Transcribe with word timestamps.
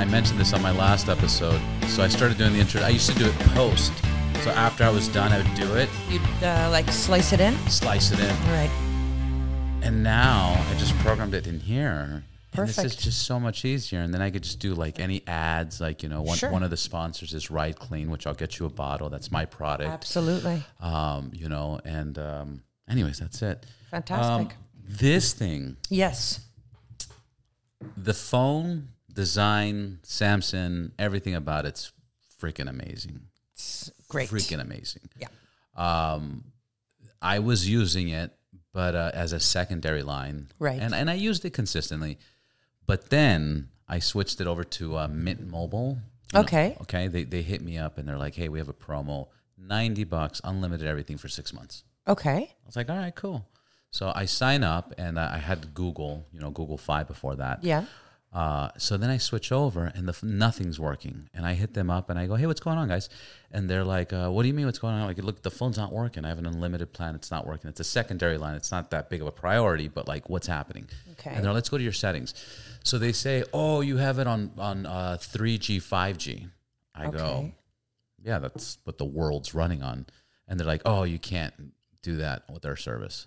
I 0.00 0.06
mentioned 0.06 0.40
this 0.40 0.54
on 0.54 0.62
my 0.62 0.70
last 0.70 1.10
episode. 1.10 1.60
So 1.88 2.02
I 2.02 2.08
started 2.08 2.38
doing 2.38 2.54
the 2.54 2.58
intro. 2.58 2.80
I 2.80 2.88
used 2.88 3.06
to 3.10 3.14
do 3.18 3.26
it 3.26 3.38
post. 3.54 3.92
So 4.42 4.48
after 4.50 4.82
I 4.82 4.88
was 4.88 5.08
done, 5.08 5.30
I 5.30 5.36
would 5.36 5.54
do 5.54 5.74
it, 5.74 5.90
You'd 6.08 6.22
uh, 6.42 6.70
like 6.72 6.90
slice 6.90 7.34
it 7.34 7.40
in. 7.40 7.54
slice 7.68 8.10
it 8.10 8.18
in, 8.18 8.34
Right. 8.50 8.70
and 9.82 10.02
now 10.02 10.54
I 10.70 10.74
just 10.78 10.96
programmed 11.00 11.34
it 11.34 11.46
in 11.46 11.60
here. 11.60 12.24
And 12.54 12.66
this 12.66 12.78
is 12.78 12.96
just 12.96 13.26
so 13.26 13.38
much 13.38 13.66
easier. 13.66 14.00
And 14.00 14.14
then 14.14 14.22
I 14.22 14.30
could 14.30 14.42
just 14.42 14.58
do 14.58 14.72
like 14.74 14.98
any 14.98 15.22
ads, 15.26 15.82
like 15.82 16.02
you 16.02 16.08
know, 16.08 16.22
one 16.22 16.38
Sure. 16.38 16.50
one 16.50 16.62
of 16.62 16.70
the 16.70 16.78
sponsors 16.78 17.34
is 17.34 17.50
Right 17.50 17.78
Clean, 17.78 18.10
which 18.10 18.26
I'll 18.26 18.32
get 18.32 18.58
you 18.58 18.64
a 18.64 18.70
bottle. 18.70 19.10
That's 19.10 19.30
my 19.30 19.44
product. 19.44 19.90
Absolutely. 19.90 20.62
Um, 20.80 21.30
you 21.34 21.50
know, 21.50 21.78
and 21.84 22.18
um, 22.18 22.62
anyways, 22.88 23.18
that's 23.18 23.42
it. 23.42 23.66
Fantastic. 23.90 24.56
Um, 24.56 24.62
this 24.82 25.34
thing, 25.34 25.76
yes. 25.90 26.40
the 27.98 28.14
phone 28.14 28.88
design, 29.12 29.98
Samsung, 30.04 30.92
everything 30.98 31.34
about 31.34 31.66
it's 31.66 31.92
freaking 32.40 32.68
amazing. 32.68 33.20
It's 33.52 33.90
great. 34.08 34.28
Freaking 34.30 34.60
amazing. 34.60 35.08
Yeah. 35.18 35.28
Um, 35.76 36.44
I 37.22 37.38
was 37.40 37.68
using 37.68 38.08
it, 38.08 38.32
but 38.72 38.94
uh, 38.94 39.10
as 39.14 39.32
a 39.32 39.40
secondary 39.40 40.02
line, 40.02 40.48
Right. 40.58 40.80
And 40.80 40.94
and 40.94 41.10
I 41.10 41.14
used 41.14 41.44
it 41.44 41.50
consistently, 41.52 42.18
but 42.86 43.10
then 43.10 43.68
I 43.88 43.98
switched 43.98 44.40
it 44.40 44.46
over 44.46 44.64
to 44.64 44.96
uh, 44.98 45.08
Mint 45.08 45.46
Mobile. 45.46 45.98
You 46.32 46.36
know, 46.38 46.40
Okay. 46.40 46.76
okay. 46.82 47.08
They 47.08 47.24
they 47.24 47.42
hit 47.42 47.60
me 47.62 47.76
up 47.78 47.98
and 47.98 48.08
they're 48.08 48.18
like, 48.18 48.34
"Hey, 48.36 48.48
we 48.48 48.58
have 48.58 48.68
a 48.68 48.72
promo, 48.74 49.28
ninety 49.58 50.04
bucks, 50.04 50.40
unlimited 50.44 50.86
everything 50.86 51.18
for 51.18 51.28
six 51.28 51.52
months." 51.52 51.84
Okay. 52.06 52.38
I 52.50 52.66
was 52.66 52.76
like, 52.76 52.88
"All 52.88 52.96
right, 52.96 53.14
cool." 53.14 53.46
So 53.90 54.12
I 54.14 54.24
sign 54.26 54.62
up 54.62 54.94
and 54.98 55.18
I 55.18 55.38
had 55.38 55.74
Google, 55.74 56.24
you 56.32 56.38
know, 56.40 56.50
Google 56.50 56.78
Fi 56.78 57.02
before 57.02 57.34
that. 57.36 57.64
Yeah. 57.64 57.84
Uh, 58.32 58.68
so 58.78 58.96
then 58.96 59.10
I 59.10 59.16
switch 59.16 59.50
over 59.50 59.86
and 59.86 60.06
the 60.06 60.12
f- 60.12 60.22
nothing's 60.22 60.78
working, 60.78 61.28
and 61.34 61.44
I 61.44 61.54
hit 61.54 61.74
them 61.74 61.90
up 61.90 62.10
and 62.10 62.18
I 62.18 62.26
go, 62.28 62.36
"Hey, 62.36 62.46
what's 62.46 62.60
going 62.60 62.78
on, 62.78 62.86
guys?" 62.86 63.08
And 63.50 63.68
they're 63.68 63.82
like, 63.82 64.12
uh, 64.12 64.30
"What 64.30 64.42
do 64.42 64.48
you 64.48 64.54
mean, 64.54 64.66
what's 64.66 64.78
going 64.78 64.94
on?" 64.94 65.04
Like, 65.06 65.18
look, 65.18 65.42
the 65.42 65.50
phone's 65.50 65.76
not 65.76 65.92
working. 65.92 66.24
I 66.24 66.28
have 66.28 66.38
an 66.38 66.46
unlimited 66.46 66.92
plan. 66.92 67.16
It's 67.16 67.32
not 67.32 67.44
working. 67.44 67.68
It's 67.68 67.80
a 67.80 67.84
secondary 67.84 68.38
line. 68.38 68.54
It's 68.54 68.70
not 68.70 68.90
that 68.92 69.10
big 69.10 69.20
of 69.20 69.26
a 69.26 69.32
priority, 69.32 69.88
but 69.88 70.06
like, 70.06 70.30
what's 70.30 70.46
happening? 70.46 70.88
Okay. 71.12 71.30
And 71.34 71.44
they're, 71.44 71.52
"Let's 71.52 71.68
go 71.68 71.76
to 71.76 71.82
your 71.82 71.92
settings." 71.92 72.34
So 72.84 72.98
they 72.98 73.10
say, 73.10 73.42
"Oh, 73.52 73.80
you 73.80 73.96
have 73.96 74.20
it 74.20 74.28
on 74.28 74.52
on 74.58 74.86
uh, 74.86 75.16
3G, 75.20 75.78
5G." 75.82 76.48
I 76.94 77.10
go, 77.10 77.52
"Yeah, 78.22 78.38
that's 78.38 78.78
what 78.84 78.98
the 78.98 79.04
world's 79.04 79.54
running 79.54 79.82
on." 79.82 80.06
And 80.46 80.58
they're 80.60 80.66
like, 80.68 80.82
"Oh, 80.84 81.02
you 81.02 81.18
can't 81.18 81.72
do 82.02 82.16
that 82.18 82.44
with 82.48 82.64
our 82.64 82.76
service." 82.76 83.26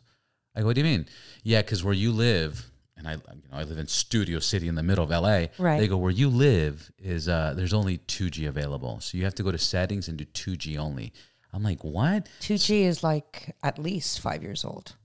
I 0.55 0.61
go, 0.61 0.67
"What 0.67 0.75
do 0.75 0.79
you 0.81 0.85
mean?" 0.85 1.07
Yeah, 1.43 1.61
because 1.61 1.83
where 1.83 1.93
you 1.93 2.13
live, 2.13 2.69
and 3.05 3.07
I, 3.07 3.13
you 3.33 3.41
know, 3.51 3.57
I 3.57 3.63
live 3.63 3.77
in 3.77 3.87
Studio 3.87 4.39
City 4.39 4.67
in 4.67 4.75
the 4.75 4.83
middle 4.83 5.03
of 5.03 5.09
LA. 5.09 5.47
Right. 5.57 5.79
They 5.79 5.87
go, 5.87 5.97
"Where 5.97 6.11
you 6.11 6.29
live 6.29 6.91
is 6.99 7.27
uh, 7.27 7.53
there's 7.55 7.73
only 7.73 7.97
2G 7.99 8.47
available, 8.47 8.99
so 9.01 9.17
you 9.17 9.23
have 9.25 9.35
to 9.35 9.43
go 9.43 9.51
to 9.51 9.57
settings 9.57 10.07
and 10.07 10.17
do 10.17 10.25
2G 10.25 10.77
only." 10.77 11.13
I'm 11.51 11.63
like, 11.63 11.83
"What?" 11.83 12.27
2G 12.41 12.81
is 12.83 13.03
like 13.03 13.55
at 13.63 13.77
least 13.77 14.19
five 14.19 14.41
years 14.43 14.63
old. 14.65 14.95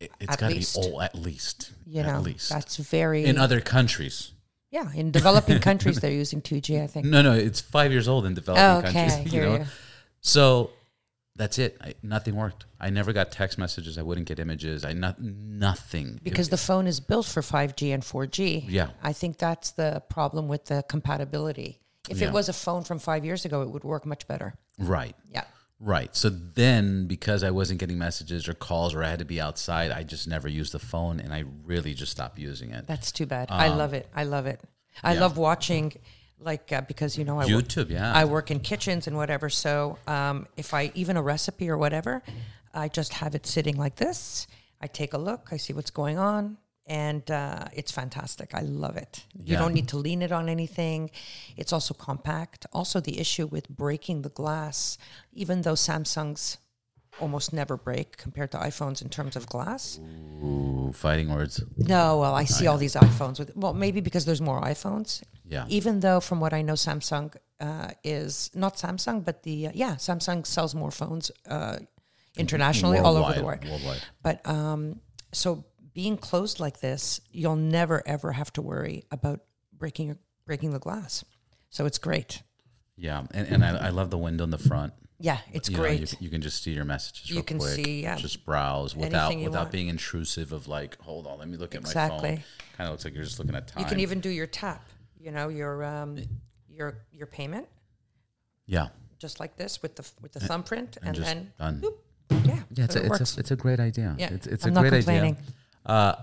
It, 0.00 0.10
it's 0.20 0.32
At 0.32 0.38
got 0.40 0.48
to 0.50 0.54
be 0.56 0.66
old 0.76 1.00
at 1.02 1.14
least. 1.14 1.72
You 1.86 2.00
at 2.00 2.06
know, 2.06 2.20
least 2.20 2.48
that's 2.50 2.76
very. 2.78 3.24
in 3.24 3.38
other 3.38 3.60
countries. 3.60 4.32
yeah. 4.70 4.90
In 4.94 5.10
developing 5.12 5.60
countries, 5.70 6.00
they're 6.00 6.10
using 6.10 6.42
2G, 6.42 6.82
I 6.82 6.86
think. 6.88 7.06
No, 7.06 7.22
no, 7.22 7.32
it's 7.34 7.60
five 7.60 7.92
years 7.92 8.08
old 8.08 8.26
in 8.26 8.34
developing 8.34 8.64
Oh, 8.64 8.78
okay, 8.88 9.08
countries. 9.08 9.32
hear 9.32 9.42
you 9.44 9.48
know, 9.50 9.56
you. 9.58 9.66
so 10.20 10.70
that's 11.36 11.58
it. 11.58 11.76
I, 11.80 11.94
nothing 12.02 12.36
worked. 12.36 12.66
I 12.80 12.90
never 12.90 13.12
got 13.12 13.32
text 13.32 13.58
messages. 13.58 13.96
I 13.98 14.02
wouldn't 14.02 14.26
get 14.26 14.38
images. 14.38 14.84
I 14.84 14.92
not 14.92 15.20
nothing 15.20 16.20
Because 16.22 16.48
the 16.50 16.56
phone 16.56 16.86
is 16.86 17.00
built 17.00 17.26
for 17.26 17.40
5G 17.42 17.92
and 17.94 18.02
4G. 18.02 18.64
Yeah. 18.68 18.90
I 19.02 19.12
think 19.12 19.38
that's 19.38 19.70
the 19.72 20.02
problem 20.08 20.48
with 20.48 20.66
the 20.66 20.84
compatibility. 20.88 21.80
If 22.10 22.20
Yeah. 22.20 22.28
it 22.28 22.32
was 22.32 22.48
a 22.48 22.52
phone 22.52 22.84
from 22.84 22.98
five 22.98 23.24
years 23.24 23.44
ago, 23.44 23.62
it 23.62 23.70
would 23.70 23.84
work 23.84 24.04
much 24.06 24.26
better. 24.26 24.54
right, 24.78 25.14
Yeah. 25.30 25.44
right. 25.78 26.14
So 26.16 26.28
then, 26.30 27.06
because 27.06 27.44
I 27.44 27.50
wasn't 27.50 27.78
getting 27.78 27.98
messages 27.98 28.48
or 28.48 28.54
calls, 28.54 28.94
or 28.94 29.04
I 29.04 29.08
had 29.10 29.20
to 29.20 29.24
be 29.24 29.40
outside, 29.40 29.90
I 29.92 30.02
just 30.02 30.26
never 30.26 30.48
used 30.48 30.72
the 30.72 30.78
phone, 30.80 31.20
and 31.20 31.32
I 31.32 31.44
really 31.64 31.94
just 31.94 32.10
stopped 32.12 32.38
using 32.38 32.70
it. 32.72 32.86
That's 32.86 33.12
too 33.12 33.26
bad. 33.26 33.48
I 33.50 33.68
love 33.68 33.92
it. 33.94 34.08
I 34.14 34.24
love 34.24 34.46
it. 34.46 34.60
I 35.02 35.10
Um, 35.10 35.14
yeah. 35.16 35.20
love 35.22 35.36
watching, 35.36 35.92
like, 36.44 36.72
uh, 36.72 36.80
because, 36.82 37.16
you 37.16 37.24
know, 37.24 37.38
I 37.38 37.46
work, 37.46 37.64
YouTube, 37.64 37.90
yeah. 37.90 38.12
I 38.12 38.24
work 38.24 38.50
in 38.50 38.60
kitchens 38.60 39.06
and 39.06 39.16
whatever. 39.16 39.48
So 39.48 39.98
um, 40.06 40.46
if 40.56 40.74
I, 40.74 40.92
even 40.94 41.16
a 41.16 41.22
recipe 41.22 41.68
or 41.70 41.78
whatever, 41.78 42.22
I 42.74 42.88
just 42.88 43.14
have 43.14 43.34
it 43.34 43.46
sitting 43.46 43.76
like 43.76 43.96
this. 43.96 44.46
I 44.80 44.86
take 44.86 45.12
a 45.12 45.18
look, 45.18 45.48
I 45.52 45.56
see 45.58 45.72
what's 45.72 45.90
going 45.90 46.18
on, 46.18 46.56
and 46.86 47.30
uh, 47.30 47.66
it's 47.72 47.92
fantastic. 47.92 48.52
I 48.54 48.62
love 48.62 48.96
it. 48.96 49.24
You 49.44 49.56
don't 49.56 49.72
need 49.72 49.88
to 49.88 49.96
lean 49.96 50.22
it 50.22 50.32
on 50.32 50.48
anything. 50.48 51.10
It's 51.56 51.72
also 51.72 51.94
compact. 51.94 52.66
Also, 52.72 52.98
the 52.98 53.20
issue 53.20 53.46
with 53.46 53.68
breaking 53.68 54.22
the 54.22 54.30
glass, 54.30 54.98
even 55.32 55.62
though 55.62 55.74
Samsung's 55.74 56.58
almost 57.20 57.52
never 57.52 57.76
break 57.76 58.16
compared 58.16 58.50
to 58.52 58.58
iPhones 58.58 59.02
in 59.02 59.08
terms 59.08 59.36
of 59.36 59.46
glass. 59.46 60.00
Ooh, 60.42 60.92
fighting 60.94 61.30
words. 61.30 61.62
No, 61.76 62.18
well, 62.18 62.34
I 62.34 62.44
see 62.44 62.66
all 62.66 62.78
these 62.78 62.94
iPhones 62.94 63.38
with. 63.38 63.54
Well, 63.56 63.74
maybe 63.74 64.00
because 64.00 64.24
there's 64.24 64.40
more 64.40 64.60
iPhones. 64.60 65.22
Yeah. 65.44 65.66
Even 65.68 66.00
though, 66.00 66.20
from 66.20 66.40
what 66.40 66.52
I 66.52 66.62
know, 66.62 66.74
Samsung 66.74 67.34
uh, 67.60 67.90
is 68.02 68.50
not 68.54 68.76
Samsung, 68.76 69.24
but 69.24 69.42
the 69.42 69.68
uh, 69.68 69.72
yeah, 69.74 69.94
Samsung 69.96 70.46
sells 70.46 70.74
more 70.74 70.90
phones 70.90 71.30
uh, 71.48 71.78
internationally, 72.36 72.98
all 72.98 73.16
over 73.16 73.34
the 73.34 73.44
world. 73.44 73.64
Worldwide. 73.64 74.02
But 74.22 74.46
um, 74.48 75.00
so 75.32 75.64
being 75.92 76.16
closed 76.16 76.60
like 76.60 76.80
this, 76.80 77.20
you'll 77.30 77.56
never 77.56 78.02
ever 78.06 78.32
have 78.32 78.52
to 78.54 78.62
worry 78.62 79.04
about 79.10 79.40
breaking 79.76 80.18
breaking 80.46 80.72
the 80.72 80.78
glass. 80.78 81.24
So 81.70 81.86
it's 81.86 81.98
great. 81.98 82.42
Yeah, 82.96 83.24
and, 83.32 83.48
and 83.48 83.64
I, 83.64 83.86
I 83.86 83.88
love 83.88 84.10
the 84.10 84.18
window 84.18 84.44
in 84.44 84.50
the 84.50 84.58
front. 84.58 84.92
Yeah, 85.22 85.38
it's 85.52 85.68
You 85.70 85.76
know, 85.76 85.82
great. 85.84 86.00
you, 86.00 86.18
you 86.20 86.28
can 86.30 86.42
just 86.42 86.64
see 86.64 86.72
your 86.72 86.84
messages. 86.84 87.30
You 87.30 87.36
real 87.36 87.44
can 87.44 87.58
quick, 87.58 87.70
see, 87.76 88.02
yeah, 88.02 88.16
just 88.16 88.44
browse 88.44 88.96
without 88.96 89.34
without 89.36 89.54
want. 89.54 89.70
being 89.70 89.86
intrusive. 89.88 90.50
Of 90.52 90.66
like, 90.66 91.00
hold 91.00 91.28
on, 91.28 91.38
let 91.38 91.48
me 91.48 91.56
look 91.56 91.76
at 91.76 91.82
my 91.82 91.88
Exactly. 91.88 92.28
phone. 92.30 92.44
Kind 92.76 92.88
of 92.88 92.90
looks 92.90 93.04
like 93.04 93.14
you're 93.14 93.22
just 93.22 93.38
looking 93.38 93.54
at 93.54 93.68
time. 93.68 93.82
you 93.82 93.88
can 93.88 94.00
even 94.00 94.18
do 94.20 94.28
your 94.28 94.48
tap. 94.48 94.82
You 95.20 95.30
know 95.30 95.48
your 95.48 95.84
um, 95.84 96.18
your 96.68 96.98
your 97.12 97.28
payment 97.28 97.68
yeah, 98.66 98.88
just 99.18 99.38
like 99.38 99.56
this 99.56 99.80
with 99.80 99.94
the 99.94 100.10
with 100.20 100.32
the 100.32 100.40
thumbprint, 100.40 100.96
and, 100.98 101.06
and 101.08 101.16
just 101.16 101.28
then 101.28 101.52
done. 101.58 101.80
boop, 101.80 101.94
yeah, 102.44 102.62
Yeah, 102.74 102.84
it's 102.84 102.94
but 102.94 103.02
a, 103.04 103.06
it 103.06 103.20
it's, 103.20 103.36
a, 103.36 103.40
it's 103.40 103.50
a 103.52 103.56
great 103.56 103.78
idea. 103.78 104.16
Yeah, 104.18 104.32
it's, 104.32 104.46
it's 104.48 104.64
I'm 104.64 104.72
a 104.72 104.74
not 104.74 104.80
great 104.80 104.92
complaining. 105.04 105.36
idea. 105.36 105.54
Uh, 105.86 106.14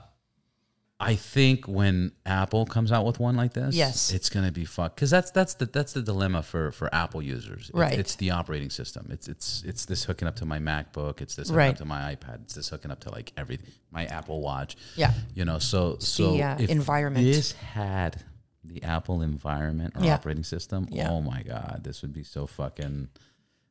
I 1.02 1.16
think 1.16 1.66
when 1.66 2.12
Apple 2.26 2.66
comes 2.66 2.92
out 2.92 3.06
with 3.06 3.22
one 3.22 3.38
like 3.38 3.54
this, 3.54 3.74
Yes. 3.74 4.12
it's 4.12 4.30
gonna 4.30 4.52
be 4.52 4.66
fun 4.66 4.92
because 4.94 5.10
that's 5.10 5.32
that's 5.32 5.54
the 5.54 5.66
that's 5.66 5.94
the 5.94 6.02
dilemma 6.02 6.44
for 6.44 6.72
for 6.74 6.94
Apple 6.94 7.22
users. 7.22 7.70
It- 7.70 7.76
Right. 7.76 7.98
it's 7.98 8.16
the 8.18 8.32
operating 8.32 8.70
system. 8.70 9.08
It's 9.10 9.30
it's 9.30 9.64
it's 9.66 9.86
this 9.86 10.04
hooking 10.04 10.28
up 10.28 10.36
to 10.38 10.46
my 10.46 10.60
MacBook. 10.60 11.22
It's 11.22 11.36
this 11.36 11.48
hooking 11.48 11.58
Right. 11.58 11.70
up 11.72 11.78
to 11.78 11.86
my 11.86 12.16
iPad. 12.16 12.42
It's 12.44 12.54
this 12.56 12.68
hooking 12.68 12.92
up 12.92 13.00
to 13.02 13.12
like 13.12 13.32
everything. 13.38 13.72
My 13.92 14.08
Apple 14.08 14.42
Watch. 14.42 14.76
Yeah. 14.98 15.14
You 15.34 15.46
know, 15.46 15.58
so 15.58 15.98
so 16.00 16.38
uh, 16.38 16.58
if 16.60 16.70
environment. 16.70 17.26
This 17.26 17.54
had 17.54 18.22
the 18.66 18.84
Apple 18.84 19.22
environment 19.22 19.94
or 19.96 20.04
Yeah. 20.04 20.16
operating 20.16 20.44
system. 20.44 20.86
Yeah. 20.92 21.10
Oh 21.10 21.22
my 21.22 21.44
god, 21.44 21.80
this 21.86 22.02
would 22.02 22.14
be 22.14 22.24
so 22.24 22.46
fucking. 22.46 23.08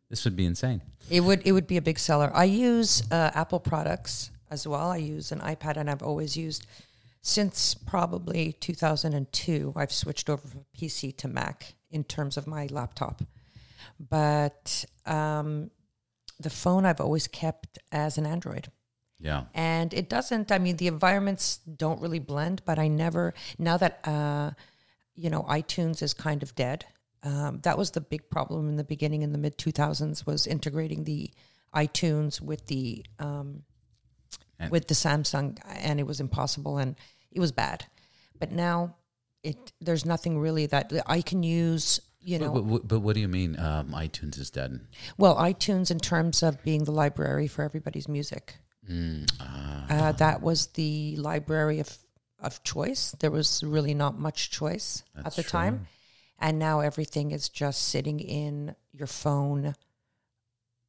This 0.08 0.24
would 0.24 0.34
be 0.34 0.46
insane. 0.46 0.80
It 1.10 1.20
would 1.20 1.42
it 1.44 1.52
would 1.52 1.66
be 1.66 1.76
a 1.76 1.82
big 1.82 1.98
seller. 1.98 2.30
I 2.34 2.44
use 2.44 3.02
uh, 3.10 3.30
Apple 3.34 3.60
products 3.60 4.30
as 4.50 4.66
well. 4.66 4.90
I 4.90 4.96
use 4.96 5.30
an 5.30 5.40
iPad, 5.40 5.76
and 5.76 5.90
I've 5.90 6.02
always 6.02 6.34
used 6.38 6.66
since 7.22 7.74
probably 7.74 8.52
2002. 8.60 9.72
I've 9.76 9.92
switched 9.92 10.30
over 10.30 10.46
from 10.46 10.64
PC 10.76 11.16
to 11.18 11.28
Mac 11.28 11.74
in 11.90 12.04
terms 12.04 12.36
of 12.36 12.46
my 12.46 12.66
laptop, 12.70 13.22
but 13.98 14.84
um, 15.06 15.70
the 16.38 16.50
phone 16.50 16.84
I've 16.84 17.00
always 17.00 17.26
kept 17.26 17.78
as 17.92 18.18
an 18.18 18.26
Android. 18.26 18.70
Yeah. 19.20 19.46
and 19.52 19.92
it 19.94 20.08
doesn't 20.08 20.52
i 20.52 20.58
mean 20.58 20.76
the 20.76 20.86
environments 20.86 21.56
don't 21.56 22.00
really 22.00 22.20
blend 22.20 22.62
but 22.64 22.78
i 22.78 22.86
never 22.86 23.34
now 23.58 23.76
that 23.76 23.98
uh 24.06 24.52
you 25.16 25.28
know 25.28 25.42
itunes 25.42 26.02
is 26.04 26.14
kind 26.14 26.44
of 26.44 26.54
dead 26.54 26.84
um, 27.24 27.58
that 27.64 27.76
was 27.76 27.90
the 27.90 28.00
big 28.00 28.30
problem 28.30 28.68
in 28.68 28.76
the 28.76 28.84
beginning 28.84 29.22
in 29.22 29.32
the 29.32 29.38
mid 29.38 29.58
2000s 29.58 30.24
was 30.24 30.46
integrating 30.46 31.02
the 31.02 31.32
itunes 31.74 32.40
with 32.40 32.66
the 32.66 33.04
um, 33.18 33.64
And- 34.58 34.70
with 34.70 34.88
the 34.88 34.94
samsung 34.94 35.58
and 35.66 36.00
it 36.00 36.06
was 36.06 36.20
impossible 36.20 36.78
and 36.78 36.96
it 37.30 37.40
was 37.40 37.52
bad 37.52 37.86
but 38.38 38.50
now 38.52 38.96
it 39.42 39.72
there's 39.80 40.04
nothing 40.04 40.38
really 40.38 40.66
that 40.66 40.92
i 41.06 41.20
can 41.22 41.42
use 41.44 42.00
you 42.20 42.38
know 42.38 42.52
But, 42.52 42.62
but, 42.62 42.88
but 42.88 43.00
what 43.00 43.14
do 43.14 43.20
you 43.20 43.28
mean? 43.28 43.58
Um, 43.58 43.90
iTunes 43.92 44.38
is 44.38 44.50
dead. 44.50 44.80
well 45.16 45.36
itunes 45.36 45.90
in 45.90 46.00
terms 46.00 46.42
of 46.42 46.60
being 46.64 46.84
the 46.84 46.92
library 46.92 47.46
for 47.46 47.62
everybody's 47.62 48.08
music 48.08 48.56
Mm, 48.90 49.30
ah. 49.38 49.84
Uh, 49.90 50.12
that 50.12 50.40
was 50.40 50.68
the 50.68 51.14
library 51.16 51.78
of, 51.78 51.98
of 52.40 52.62
choice. 52.62 53.14
There 53.20 53.30
was 53.30 53.62
really 53.62 53.92
not 53.92 54.18
much 54.18 54.50
choice 54.50 55.02
at 55.14 55.34
the 55.34 55.42
true. 55.42 55.50
time. 55.50 55.86
And 56.38 56.58
now 56.58 56.80
everything 56.80 57.30
is 57.32 57.50
just 57.50 57.82
sitting 57.88 58.18
in 58.18 58.74
your 58.92 59.06
phone 59.06 59.74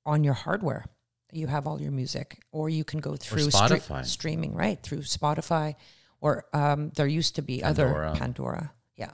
on 0.06 0.24
your 0.24 0.33
hardware. 0.33 0.86
You 1.31 1.47
have 1.47 1.67
all 1.67 1.81
your 1.81 1.91
music, 1.91 2.41
or 2.51 2.69
you 2.69 2.83
can 2.83 2.99
go 2.99 3.15
through 3.15 3.47
stre- 3.47 4.05
streaming, 4.05 4.53
right? 4.55 4.81
Through 4.81 4.99
Spotify, 4.99 5.75
or 6.21 6.45
um, 6.53 6.91
there 6.95 7.07
used 7.07 7.35
to 7.35 7.41
be 7.41 7.59
Pandora. 7.59 8.09
other 8.09 8.19
Pandora. 8.19 8.73
Yeah. 8.95 9.11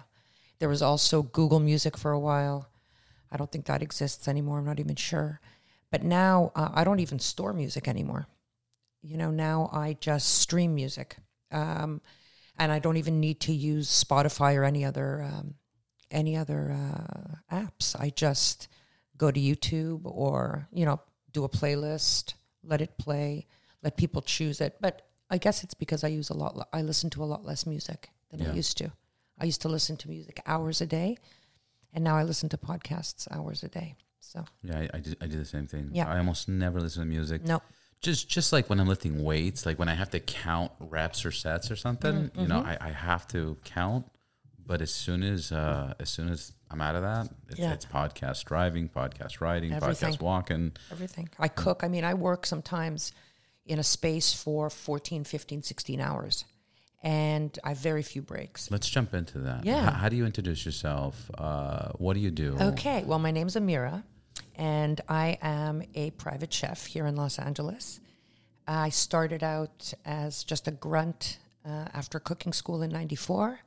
There 0.59 0.69
was 0.69 0.81
also 0.81 1.21
Google 1.23 1.59
Music 1.59 1.97
for 1.97 2.11
a 2.11 2.19
while. 2.19 2.69
I 3.31 3.37
don't 3.37 3.51
think 3.51 3.65
that 3.65 3.81
exists 3.81 4.27
anymore. 4.27 4.59
I'm 4.59 4.65
not 4.65 4.79
even 4.79 4.95
sure. 4.95 5.41
But 5.91 6.03
now 6.03 6.51
uh, 6.55 6.69
I 6.73 6.83
don't 6.83 6.99
even 6.99 7.19
store 7.19 7.53
music 7.53 7.87
anymore. 7.87 8.27
You 9.01 9.17
know, 9.17 9.31
now 9.31 9.69
I 9.71 9.97
just 9.99 10.35
stream 10.35 10.73
music. 10.73 11.17
Um, 11.51 12.01
and 12.57 12.71
I 12.71 12.79
don't 12.79 12.97
even 12.97 13.19
need 13.19 13.39
to 13.41 13.53
use 13.53 13.89
Spotify 13.89 14.55
or 14.55 14.63
any 14.63 14.85
other 14.85 15.21
um, 15.23 15.55
any 16.11 16.37
other 16.37 16.71
uh, 16.71 17.55
apps. 17.55 17.99
I 17.99 18.09
just 18.09 18.67
go 19.17 19.31
to 19.31 19.39
YouTube 19.39 20.01
or 20.05 20.67
you 20.71 20.85
know 20.85 21.01
do 21.35 21.43
a 21.43 21.49
playlist, 21.49 22.33
let 22.63 22.81
it 22.81 22.97
play, 22.97 23.45
let 23.83 23.97
people 23.97 24.21
choose 24.21 24.59
it. 24.61 24.77
But 24.81 24.95
I 25.29 25.37
guess 25.37 25.63
it's 25.63 25.73
because 25.73 26.03
I 26.03 26.07
use 26.07 26.29
a 26.29 26.33
lot. 26.33 26.67
I 26.73 26.81
listen 26.81 27.09
to 27.11 27.23
a 27.23 27.29
lot 27.33 27.45
less 27.45 27.65
music 27.65 28.09
than 28.29 28.39
Yeah. 28.41 28.51
I 28.51 28.53
used 28.53 28.77
to. 28.79 28.91
I 29.37 29.45
used 29.45 29.61
to 29.61 29.69
listen 29.69 29.97
to 29.97 30.09
music 30.09 30.39
hours 30.47 30.81
a 30.81 30.85
day, 30.87 31.17
and 31.93 32.03
now 32.03 32.15
I 32.15 32.23
listen 32.23 32.47
to 32.49 32.57
podcasts 32.57 33.27
hours 33.31 33.63
a 33.63 33.67
day. 33.67 33.95
So 34.19 34.45
Yeah, 34.63 34.79
I, 34.79 34.89
I, 34.97 34.99
do, 34.99 35.13
I 35.21 35.27
do 35.27 35.37
the 35.37 35.45
same 35.45 35.67
thing. 35.67 35.89
Yeah. 35.93 36.07
I 36.13 36.17
almost 36.17 36.47
never 36.47 36.79
listen 36.81 37.01
to 37.03 37.07
music. 37.17 37.43
no, 37.45 37.61
Just 38.01 38.27
just 38.29 38.53
like 38.53 38.69
when 38.69 38.79
I'm 38.79 38.87
lifting 38.87 39.23
weights, 39.23 39.65
like 39.65 39.77
when 39.77 39.89
I 39.89 39.95
have 39.95 40.09
to 40.11 40.19
count 40.21 40.71
reps 40.79 41.25
or 41.25 41.31
sets 41.31 41.69
or 41.69 41.75
something, 41.75 42.31
you 42.35 42.47
know, 42.47 42.61
Mm-hmm. 42.61 42.83
I, 42.83 42.89
I 42.89 42.91
have 42.91 43.27
to 43.35 43.57
count. 43.65 44.05
But 44.67 44.81
as 44.81 44.91
soon 44.91 45.21
as 45.21 45.51
uh, 45.51 45.93
as 45.99 46.09
soon 46.09 46.29
as 46.29 46.53
I'm 46.71 46.81
out 46.81 46.95
of 46.95 47.03
that, 47.03 47.29
it's, 47.49 47.59
Yeah. 47.59 47.73
it's 47.73 47.85
podcast 47.85 48.43
driving, 48.45 48.89
podcast 48.89 49.39
riding, 49.41 49.71
Everything. 49.73 50.13
podcast 50.13 50.21
walking. 50.21 50.71
everything. 50.91 51.29
I 51.39 51.47
cook. 51.47 51.83
I 51.83 51.87
mean, 51.87 52.03
I 52.03 52.13
work 52.15 52.45
sometimes 52.45 53.11
in 53.65 53.79
a 53.79 53.83
space 53.83 54.33
for 54.33 54.69
14, 54.69 55.23
15, 55.23 55.61
16 55.63 55.99
hours, 56.01 56.45
and 57.03 57.57
I 57.63 57.69
have 57.69 57.77
very 57.77 58.01
few 58.03 58.21
breaks. 58.21 58.69
Let's 58.71 58.89
jump 58.89 59.13
into 59.13 59.39
that. 59.39 59.63
Yeah. 59.65 59.87
H- 59.89 59.93
how 59.95 60.09
do 60.09 60.15
you 60.15 60.25
introduce 60.25 60.65
yourself? 60.65 61.29
Uh, 61.37 61.89
what 61.97 62.15
do 62.15 62.19
you 62.19 62.31
do? 62.31 62.57
Okay, 62.59 63.03
well, 63.05 63.19
my 63.19 63.31
name's 63.31 63.55
Amira, 63.55 64.03
and 64.55 64.99
I 65.07 65.37
am 65.41 65.83
a 65.93 66.11
private 66.11 66.51
chef 66.51 66.85
here 66.87 67.05
in 67.05 67.15
Los 67.15 67.37
Angeles. 67.39 67.99
I 68.67 68.89
started 68.89 69.43
out 69.43 69.93
as 70.05 70.43
just 70.43 70.67
a 70.67 70.71
grunt 70.71 71.37
uh, 71.63 71.85
after 71.93 72.19
cooking 72.19 72.53
school 72.53 72.81
in 72.81 72.89
94, 72.91 73.59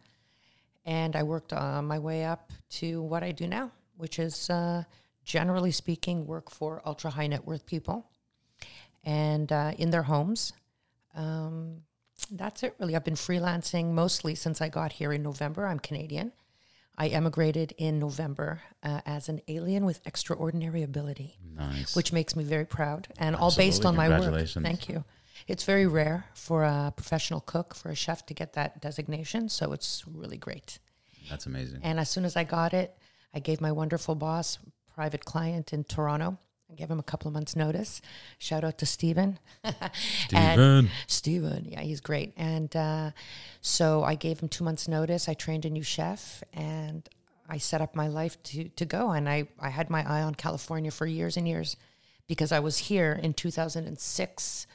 and 0.89 1.15
I 1.15 1.23
worked 1.23 1.53
uh, 1.53 1.83
my 1.83 1.99
way 1.99 2.25
up 2.25 2.51
to 2.71 3.03
what 3.03 3.23
I 3.23 3.31
do 3.31 3.47
now, 3.47 3.71
which 3.99 4.19
is 4.19 4.49
uh, 4.49 4.85
generally 5.23 5.71
speaking, 5.71 6.27
work 6.27 6.51
for 6.51 6.81
ultra 6.87 7.11
high 7.11 7.27
net 7.27 7.47
worth 7.47 7.67
people 7.67 8.07
and 9.05 9.53
uh, 9.53 9.73
in 9.77 9.91
their 9.91 10.05
homes. 10.05 10.55
Um, 11.15 11.83
that's 12.31 12.63
it, 12.63 12.75
really. 12.81 12.97
I've 12.97 13.05
been 13.05 13.15
freelancing 13.15 13.93
mostly 13.93 14.35
since 14.35 14.63
I 14.63 14.71
got 14.71 14.93
here 14.93 15.13
in 15.13 15.23
November. 15.23 15.67
I'm 15.67 15.79
Canadian. 15.79 16.33
I 16.97 17.09
emigrated 17.09 17.75
in 17.77 17.99
November 17.99 18.63
uh, 18.83 19.03
as 19.05 19.29
an 19.29 19.43
alien 19.47 19.85
with 19.85 20.01
extraordinary 20.07 20.83
ability, 20.83 21.39
Nice. 21.55 21.95
which 21.95 22.15
makes 22.15 22.35
me 22.35 22.45
very 22.45 22.65
proud, 22.65 23.09
and 23.19 23.37
all 23.37 23.55
based 23.55 23.85
on 23.85 23.95
my 23.95 24.09
work. 24.09 24.49
Thank 24.49 24.89
you. 24.89 25.05
It's 25.49 25.65
very 25.65 25.87
rare 25.87 26.27
for 26.35 26.63
a 26.63 26.93
professional 26.95 27.41
cook, 27.41 27.75
for 27.75 27.91
a 27.91 27.95
chef 27.95 28.25
to 28.27 28.35
get 28.35 28.53
that 28.53 28.81
designation, 28.81 29.49
so 29.49 29.73
it's 29.73 30.05
really 30.07 30.37
great. 30.37 30.79
That's 31.29 31.47
amazing. 31.47 31.81
And 31.83 31.99
as 31.99 32.09
soon 32.09 32.25
as 32.25 32.37
I 32.37 32.45
got 32.45 32.75
it, 32.75 32.97
I 33.35 33.41
gave 33.41 33.61
my 33.61 33.73
wonderful 33.73 34.15
boss, 34.15 34.59
private 34.95 35.25
client 35.25 35.73
in 35.73 35.85
Toronto, 35.85 36.39
I 36.71 36.75
gave 36.75 36.91
him 36.91 36.99
a 36.99 37.03
couple 37.03 37.29
of 37.29 37.35
months' 37.35 37.57
notice. 37.57 38.03
Shout 38.39 38.63
out 38.63 38.77
to 38.79 38.87
Stephen. 38.87 39.39
Steven. 40.27 40.91
Stephen, 41.07 41.65
yeah, 41.65 41.81
he's 41.81 42.01
great. 42.01 42.35
And 42.37 42.75
uh, 42.77 43.13
so 43.63 44.03
I 44.03 44.17
gave 44.17 44.41
him 44.41 44.49
two 44.49 44.65
months' 44.65 44.87
notice. 44.87 45.29
I 45.29 45.35
trained 45.35 45.65
a 45.65 45.71
new 45.71 45.83
chef 45.83 46.43
and 46.53 47.09
I 47.49 47.57
set 47.57 47.81
up 47.81 47.97
my 47.97 48.09
life 48.09 48.43
to, 48.45 48.69
to 48.69 48.85
go. 48.85 49.13
And 49.13 49.29
I, 49.31 49.49
I 49.59 49.71
had 49.71 49.89
my 49.89 50.07
eye 50.07 50.23
on 50.23 50.35
California 50.35 50.91
for 50.91 51.07
years 51.07 51.39
and 51.39 51.49
years 51.49 51.77
because 52.27 52.53
I 52.53 52.61
was 52.61 52.77
here 52.77 53.19
in 53.23 53.33
2006 53.33 54.67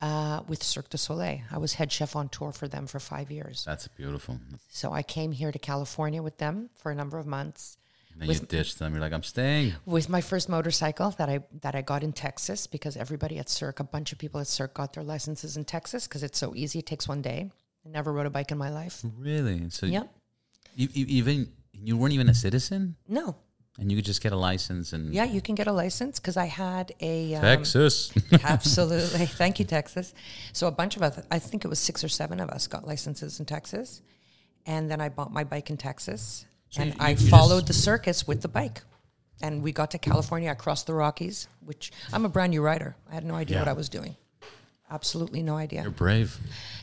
uh, 0.00 0.40
with 0.46 0.62
Cirque 0.62 0.90
du 0.90 0.98
Soleil. 0.98 1.40
I 1.50 1.58
was 1.58 1.74
head 1.74 1.90
chef 1.90 2.14
on 2.16 2.28
tour 2.28 2.52
for 2.52 2.68
them 2.68 2.86
for 2.86 3.00
five 3.00 3.30
years. 3.30 3.64
That's 3.64 3.88
beautiful. 3.88 4.38
So 4.68 4.92
I 4.92 5.02
came 5.02 5.32
here 5.32 5.50
to 5.52 5.58
California 5.58 6.22
with 6.22 6.38
them 6.38 6.70
for 6.76 6.90
a 6.92 6.94
number 6.94 7.18
of 7.18 7.26
months 7.26 7.78
And 8.12 8.20
then 8.22 8.28
you 8.28 8.40
ditched 8.46 8.78
them. 8.78 8.92
You're 8.92 9.00
like, 9.00 9.12
I'm 9.12 9.22
staying. 9.22 9.72
with 9.86 10.08
my 10.08 10.20
first 10.20 10.48
motorcycle 10.48 11.10
that 11.18 11.28
I 11.28 11.40
that 11.62 11.74
I 11.74 11.82
got 11.82 12.02
in 12.02 12.12
Texas 12.12 12.66
because 12.66 12.96
everybody 12.96 13.38
at 13.38 13.48
Cirque, 13.48 13.80
a 13.80 13.84
bunch 13.84 14.12
of 14.12 14.18
people 14.18 14.40
at 14.40 14.46
Cirque 14.46 14.74
got 14.74 14.92
their 14.92 15.04
licenses 15.04 15.56
in 15.56 15.64
Texas 15.64 16.06
because 16.06 16.22
it's 16.22 16.38
so 16.38 16.54
easy. 16.54 16.78
It 16.80 16.86
takes 16.86 17.06
one 17.08 17.22
day. 17.22 17.50
I 17.84 17.88
never 17.88 18.12
rode 18.12 18.26
a 18.26 18.30
bike 18.30 18.50
in 18.52 18.58
my 18.58 18.70
life. 18.70 19.02
Really? 19.18 19.70
So 19.70 19.86
Yep. 19.86 20.08
you, 20.74 20.88
you 20.92 21.06
even 21.08 21.52
you 21.72 21.96
weren't 21.96 22.14
even 22.14 22.28
a 22.28 22.34
citizen, 22.34 22.96
No. 23.08 23.36
And 23.78 23.90
you 23.90 23.96
could 23.98 24.04
just 24.04 24.22
get 24.22 24.32
a 24.32 24.36
license 24.36 24.92
and 24.92 25.12
Yeah, 25.12 25.24
you 25.24 25.40
can 25.40 25.54
get 25.54 25.66
a 25.66 25.72
license 25.72 26.18
because 26.18 26.36
I 26.36 26.46
had 26.46 26.92
a 27.00 27.34
um, 27.34 27.42
Texas. 27.42 28.12
absolutely. 28.44 29.26
Thank 29.26 29.58
you, 29.58 29.64
Texas. 29.64 30.14
So 30.52 30.66
a 30.66 30.70
bunch 30.70 30.96
of 30.96 31.02
us, 31.02 31.20
I 31.30 31.38
think 31.38 31.64
it 31.64 31.68
was 31.68 31.78
six 31.78 32.02
or 32.02 32.08
seven 32.08 32.40
of 32.40 32.48
us, 32.50 32.66
got 32.66 32.86
licenses 32.86 33.38
in 33.40 33.46
Texas, 33.46 34.02
and 34.66 34.90
then 34.90 35.00
I 35.00 35.08
bought 35.10 35.32
my 35.32 35.44
bike 35.44 35.70
in 35.70 35.76
Texas, 35.76 36.46
So 36.70 36.82
and 36.82 36.90
you- 36.94 36.96
I 37.00 37.10
you 37.10 37.16
followed 37.28 37.66
the 37.66 37.72
circus 37.74 38.26
with 38.26 38.42
the 38.42 38.48
bike. 38.48 38.82
And 39.42 39.62
we 39.62 39.70
got 39.70 39.90
to 39.90 39.98
California. 39.98 40.50
I 40.50 40.54
crossed 40.54 40.86
the 40.86 40.94
Rockies, 40.94 41.46
which 41.60 41.92
I'm 42.10 42.24
a 42.24 42.28
brand 42.30 42.52
new 42.52 42.62
rider. 42.62 42.96
I 43.10 43.12
had 43.14 43.24
no 43.26 43.34
idea 43.34 43.56
Yeah. 43.56 43.60
what 43.62 43.68
I 43.68 43.74
was 43.74 43.90
doing. 43.90 44.16
Absolutely 44.90 45.42
no 45.42 45.56
idea. 45.56 45.82
You're 45.82 45.90
brave. 45.90 46.38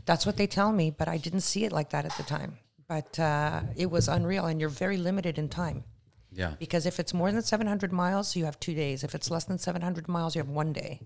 That's 0.06 0.24
what 0.26 0.38
they 0.38 0.46
tell 0.46 0.72
me, 0.72 0.92
but 0.92 1.08
I 1.08 1.18
didn't 1.18 1.42
see 1.42 1.64
it 1.66 1.72
like 1.72 1.90
that 1.90 2.06
at 2.06 2.16
the 2.16 2.22
time. 2.24 2.58
But 2.88 3.18
uh, 3.20 3.62
it 3.76 3.90
was 3.90 4.08
unreal, 4.08 4.46
and 4.46 4.60
you're 4.60 4.70
very 4.70 4.98
limited 4.98 5.40
in 5.40 5.50
time 5.50 5.84
Yeah. 6.36 6.54
because 6.60 6.86
if 6.86 7.00
it's 7.00 7.14
more 7.14 7.32
than 7.32 7.42
700 7.42 7.92
miles, 7.92 8.36
you 8.36 8.46
have 8.46 8.60
two 8.60 8.74
days. 8.74 9.04
If 9.04 9.14
it's 9.16 9.30
less 9.30 9.46
than 9.46 9.58
700 9.58 10.08
miles, 10.08 10.36
you 10.36 10.40
have 10.40 10.50
one 10.50 10.74
day 10.74 11.02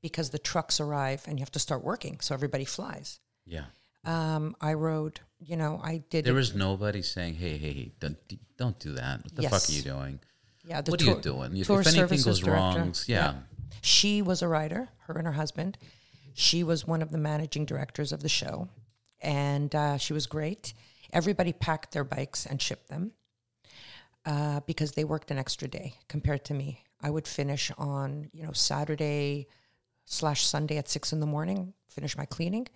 because 0.00 0.30
the 0.30 0.38
trucks 0.38 0.80
arrive 0.80 1.22
and 1.26 1.38
you 1.38 1.42
have 1.42 1.52
to 1.52 1.58
start 1.58 1.84
working. 1.84 2.20
So 2.20 2.34
everybody 2.34 2.64
flies. 2.64 3.20
Yeah. 3.46 3.64
Um, 4.04 4.56
I 4.60 4.74
rode, 4.74 5.20
you 5.38 5.56
know, 5.56 5.80
I 5.82 6.02
did. 6.10 6.24
There 6.24 6.34
was 6.34 6.56
nobody 6.56 7.02
saying, 7.02 7.34
"Hey, 7.34 7.56
hey, 7.56 7.72
hey, 7.72 7.92
don't 8.00 8.16
don't 8.56 8.78
do 8.80 8.94
that. 8.94 9.22
What 9.22 9.36
the 9.36 9.42
fuck 9.48 9.68
are 9.68 9.72
you 9.72 9.82
doing? 9.82 10.20
yeah, 10.64 10.82
what 10.86 10.98
tour, 10.98 11.12
are 11.12 11.16
you 11.16 11.22
doing? 11.22 11.56
If, 11.56 11.66
tour 11.68 11.80
if 11.80 11.86
anything 11.86 12.22
goes 12.22 12.40
director. 12.40 12.80
wrong, 12.80 12.94
yeah. 13.06 13.34
She 13.80 14.20
was 14.22 14.42
a 14.42 14.48
writer, 14.48 14.88
her 15.06 15.14
and 15.14 15.26
her 15.26 15.32
husband. 15.32 15.78
She 16.34 16.64
was 16.64 16.86
one 16.86 17.02
of 17.02 17.10
the 17.10 17.18
managing 17.18 17.64
directors 17.64 18.10
of 18.12 18.22
the 18.22 18.28
show, 18.28 18.68
and 19.20 19.72
uh, 19.74 19.98
she 19.98 20.12
was 20.12 20.26
great. 20.26 20.74
Everybody 21.12 21.52
packed 21.52 21.92
their 21.92 22.04
bikes 22.04 22.46
and 22.46 22.60
shipped 22.60 22.88
them 22.88 23.12
uh, 24.24 24.60
because 24.66 24.92
they 24.92 25.04
worked 25.04 25.30
an 25.30 25.38
extra 25.38 25.68
day 25.68 25.94
compared 26.08 26.44
to 26.46 26.54
me. 26.54 26.84
I 27.00 27.10
would 27.10 27.26
finish 27.26 27.70
on 27.78 28.30
you 28.32 28.44
know 28.44 28.52
Saturday 28.52 29.48
slash 30.04 30.46
Sunday 30.46 30.78
at 30.78 30.88
six 30.88 31.12
in 31.12 31.20
the 31.20 31.26
morning, 31.26 31.74
finish 31.88 32.16
my 32.16 32.24
cleaning, 32.24 32.68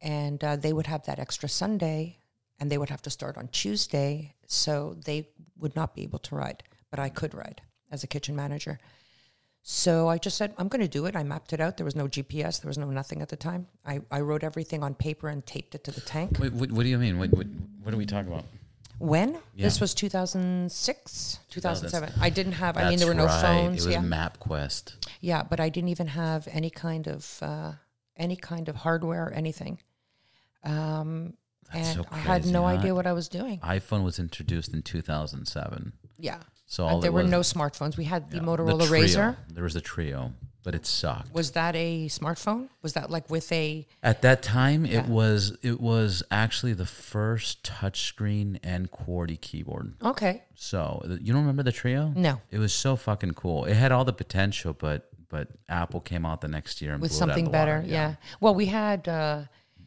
and 0.00 0.42
uh, 0.42 0.56
they 0.56 0.72
would 0.72 0.86
have 0.86 1.04
that 1.06 1.18
extra 1.18 1.48
Sunday, 1.48 2.18
and 2.58 2.70
they 2.70 2.78
would 2.78 2.90
have 2.90 3.02
to 3.02 3.10
start 3.10 3.36
on 3.36 3.48
Tuesday, 3.48 4.34
so 4.46 4.96
they 5.04 5.28
would 5.58 5.76
not 5.76 5.94
be 5.94 6.02
able 6.02 6.18
to 6.20 6.34
ride, 6.34 6.62
but 6.90 6.98
I 6.98 7.08
could 7.08 7.34
ride 7.34 7.62
as 7.90 8.04
a 8.04 8.06
kitchen 8.06 8.34
manager. 8.36 8.78
So 9.68 10.08
I 10.08 10.18
just 10.18 10.36
said, 10.36 10.54
I'm 10.58 10.68
going 10.68 10.80
to 10.80 10.88
do 10.88 11.06
it. 11.06 11.16
I 11.16 11.24
mapped 11.24 11.52
it 11.52 11.60
out. 11.60 11.76
There 11.76 11.84
was 11.84 11.96
no 11.96 12.06
GPS. 12.06 12.60
There 12.62 12.68
was 12.68 12.78
no 12.78 12.88
nothing 12.88 13.20
at 13.20 13.30
the 13.30 13.36
time. 13.36 13.66
I, 13.84 14.00
I 14.12 14.20
wrote 14.20 14.44
everything 14.44 14.84
on 14.84 14.94
paper 14.94 15.28
and 15.28 15.44
taped 15.44 15.74
it 15.74 15.82
to 15.84 15.90
the 15.90 16.00
tank. 16.02 16.38
Wait, 16.38 16.52
what, 16.52 16.70
what 16.70 16.84
do 16.84 16.88
you 16.88 16.98
mean? 16.98 17.18
What, 17.18 17.30
what, 17.30 17.48
what 17.82 17.92
are 17.92 17.96
we 17.96 18.06
talking 18.06 18.32
about? 18.32 18.44
When? 18.98 19.38
This 19.54 19.80
was 19.80 19.94
2006, 19.94 21.38
2007. 21.50 22.12
I 22.20 22.30
didn't 22.30 22.52
have, 22.52 22.76
I 22.76 22.88
mean, 22.88 22.98
there 22.98 23.08
were 23.08 23.14
no 23.14 23.26
right. 23.26 23.42
phones. 23.42 23.84
It 23.84 23.88
was 23.88 23.94
yeah. 23.94 24.00
MapQuest. 24.02 24.94
yeah, 25.20 25.42
but 25.42 25.60
I 25.60 25.68
didn't 25.68 25.90
even 25.90 26.08
have 26.08 26.48
any 26.50 26.70
kind 26.70 27.06
of, 27.06 27.38
uh, 27.42 27.72
any 28.16 28.36
kind 28.36 28.68
of 28.68 28.76
hardware 28.76 29.26
or 29.26 29.32
anything. 29.32 29.78
Um, 30.64 31.34
That's 31.72 31.88
and 31.88 31.96
so 31.98 32.06
I 32.10 32.18
had 32.18 32.46
no 32.46 32.62
huh? 32.62 32.68
idea 32.68 32.94
what 32.94 33.06
I 33.06 33.12
was 33.12 33.28
doing. 33.28 33.60
iPhone 33.60 34.02
was 34.02 34.18
introduced 34.18 34.72
in 34.72 34.82
2007. 34.82 35.92
Yeah. 36.18 36.38
So 36.66 37.00
there 37.00 37.12
were 37.12 37.22
was, 37.22 37.30
no 37.30 37.40
smartphones. 37.40 37.96
We 37.96 38.04
had 38.04 38.30
the 38.30 38.38
yeah, 38.38 38.42
Motorola 38.42 38.82
Treo. 38.82 39.04
Razr. 39.04 39.36
There 39.52 39.62
was 39.62 39.74
the 39.74 39.80
Treo, 39.80 40.32
but 40.64 40.74
it 40.74 40.84
sucked. 40.84 41.32
Was 41.32 41.52
that 41.52 41.76
a 41.76 42.06
smartphone? 42.08 42.68
Was 42.82 42.94
that 42.94 43.08
like 43.08 43.30
with 43.30 43.50
a, 43.52 43.86
At 44.02 44.22
that 44.22 44.42
time, 44.42 44.84
Yeah. 44.84 45.00
it 45.00 45.06
was 45.06 45.56
it 45.62 45.80
was 45.80 46.24
actually 46.30 46.72
the 46.72 46.84
first 46.86 47.62
touchscreen 47.62 48.58
and 48.64 48.90
QWERTY 48.90 49.40
keyboard. 49.40 49.94
okay. 50.02 50.42
So 50.56 51.02
you 51.20 51.32
don't 51.32 51.42
remember 51.42 51.62
the 51.62 51.72
Treo? 51.72 52.14
No. 52.16 52.40
It 52.50 52.58
was 52.58 52.72
so 52.72 52.96
fucking 52.96 53.32
cool. 53.34 53.64
It 53.66 53.74
had 53.74 53.92
all 53.92 54.04
the 54.04 54.12
potential, 54.12 54.72
but 54.74 55.08
but 55.28 55.48
Apple 55.68 56.00
came 56.00 56.24
out 56.26 56.40
the 56.40 56.48
next 56.48 56.80
year 56.82 56.92
and 56.94 57.00
with 57.02 57.10
blew 57.12 57.18
it 57.18 57.22
out 57.22 57.28
of 57.28 57.30
something 57.34 57.44
the 57.46 57.50
better. 57.50 57.76
water. 57.78 57.88
Yeah. 57.88 58.14
Well, 58.40 58.54
we 58.54 58.66
had 58.66 59.08
uh, 59.08 59.42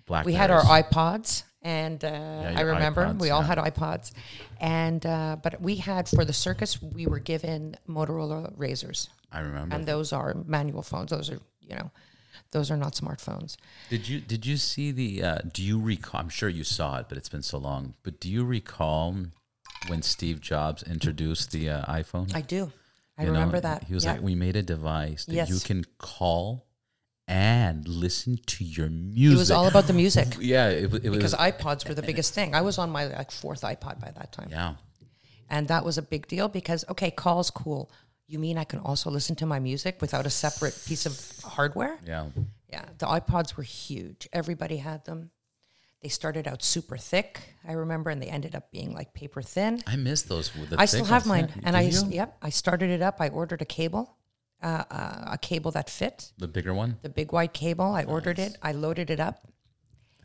Blackberries. 0.05 0.33
we 0.33 0.37
had 0.37 0.51
our 0.51 0.61
iPods, 0.61 1.43
and 1.61 2.03
uh, 2.03 2.53
I 2.55 2.61
remember 2.61 3.05
iPods, 3.05 3.19
we 3.19 3.29
all 3.31 3.41
yeah. 3.41 3.47
had 3.47 3.57
iPods, 3.57 4.11
and 4.59 5.05
uh, 5.05 5.37
but 5.41 5.61
we 5.61 5.75
had 5.75 6.07
for 6.07 6.23
the 6.25 6.33
circus 6.33 6.81
we 6.81 7.05
were 7.07 7.19
given 7.19 7.75
Motorola 7.87 8.53
Razrs, 8.57 9.09
I 9.31 9.39
remember. 9.41 9.75
and 9.75 9.85
those 9.85 10.13
are 10.13 10.33
manual 10.45 10.83
phones. 10.83 11.11
Those 11.11 11.29
are 11.29 11.39
you 11.61 11.75
know, 11.75 11.91
those 12.51 12.71
are 12.71 12.77
not 12.77 12.93
smartphones. 12.93 13.57
Did 13.89 14.07
you 14.07 14.19
did 14.21 14.45
you 14.45 14.57
see 14.57 14.91
the? 14.91 15.23
Uh, 15.23 15.37
do 15.53 15.61
you 15.63 15.79
recall? 15.79 16.21
I'm 16.21 16.29
sure 16.29 16.49
you 16.49 16.63
saw 16.63 16.97
it, 16.99 17.07
but 17.09 17.17
it's 17.17 17.29
been 17.29 17.43
so 17.43 17.57
long. 17.57 17.93
But 18.03 18.19
do 18.19 18.29
you 18.29 18.45
recall 18.45 19.15
when 19.87 20.01
Steve 20.01 20.41
Jobs 20.41 20.83
introduced 20.83 21.51
the 21.51 21.69
uh, 21.69 21.85
iPhone? 21.85 22.33
I 22.35 22.41
do. 22.41 22.71
I 23.17 23.23
You 23.23 23.27
know, 23.27 23.33
remember 23.33 23.59
that. 23.59 23.83
He 23.83 23.93
was 23.93 24.05
Yeah. 24.05 24.13
like, 24.13 24.21
we 24.21 24.33
made 24.33 24.55
a 24.55 24.63
device 24.63 25.25
that 25.25 25.49
you 25.49 25.59
can 25.59 25.83
call 25.97 26.65
and 27.29 27.87
listen 27.87 28.39
to 28.47 28.63
your 28.63 28.89
music. 28.89 29.35
it 29.35 29.39
was 29.39 29.51
all 29.51 29.67
about 29.67 29.85
the 29.85 29.93
music 29.93 30.27
yeah, 30.39 30.69
it, 30.69 30.93
it 30.93 31.03
because 31.03 31.37
was. 31.37 31.51
iPods 31.51 31.87
were 31.87 31.93
the 31.93 32.01
biggest 32.01 32.33
thing. 32.33 32.55
I 32.55 32.61
was 32.61 32.77
on 32.79 32.89
my 32.89 33.05
like 33.05 33.31
fourth 33.31 33.61
iPod 33.61 34.01
by 34.01 34.11
that 34.11 34.31
time. 34.31 34.49
yeah. 34.51 34.73
And 35.49 35.67
that 35.69 35.83
was 35.83 35.97
a 35.97 36.03
big 36.03 36.27
deal 36.27 36.47
because, 36.47 36.85
okay, 36.89 37.09
calls 37.09 37.49
cool. 37.49 37.91
You 38.27 38.37
mean 38.37 38.57
I 38.57 38.63
can 38.63 38.79
also 38.79 39.09
listen 39.09 39.35
to 39.37 39.47
my 39.47 39.59
music 39.59 39.97
without 39.99 40.25
a 40.27 40.29
separate 40.29 40.77
piece 40.85 41.05
of 41.07 41.15
hardware? 41.43 41.99
Yeah. 42.05 42.27
Yeah, 42.69 42.85
the 42.99 43.07
iPods 43.07 43.57
were 43.57 43.63
huge. 43.63 44.27
Everybody 44.31 44.77
had 44.77 45.05
them. 45.05 45.31
They 46.01 46.09
started 46.09 46.47
out 46.47 46.63
super 46.63 46.97
thick, 46.97 47.55
I 47.67 47.73
remember, 47.73 48.09
and 48.09 48.21
they 48.21 48.27
ended 48.27 48.55
up 48.55 48.71
being 48.71 48.93
like 48.93 49.13
paper 49.13 49.41
thin. 49.41 49.81
I 49.85 49.95
miss 49.95 50.21
those. 50.21 50.51
the 50.51 50.79
I 50.79 50.85
still 50.85 51.05
have 51.05 51.25
mine, 51.25 51.51
and 51.63 51.75
I 51.75 51.81
you? 51.81 52.01
yep, 52.09 52.37
I 52.41 52.49
started 52.49 52.89
it 52.91 53.01
up. 53.01 53.17
I 53.19 53.29
ordered 53.29 53.61
a 53.61 53.65
cable, 53.65 54.15
uh, 54.61 54.83
a 55.31 55.37
cable 55.41 55.71
that 55.71 55.89
fit 55.89 56.31
the 56.37 56.47
bigger 56.47 56.73
one. 56.73 56.97
the 57.01 57.09
big 57.09 57.31
white 57.31 57.53
cable. 57.53 57.85
I 57.93 58.03
ordered 58.03 58.39
it. 58.39 58.57
I 58.61 58.71
loaded 58.73 59.09
it 59.09 59.19
up, 59.19 59.47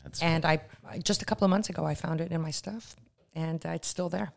That's 0.03 0.21
and 0.21 0.45
I 0.45 0.61
I- 0.89 0.99
just 0.99 1.21
a 1.21 1.25
couple 1.25 1.45
of 1.45 1.49
months 1.49 1.69
ago 1.69 1.85
I 1.85 1.95
found 1.95 2.19
it 2.21 2.31
in 2.31 2.41
my 2.41 2.51
stuff, 2.51 2.95
and 3.33 3.65
uh, 3.65 3.69
it's 3.69 3.87
still 3.87 4.09
there. 4.09 4.33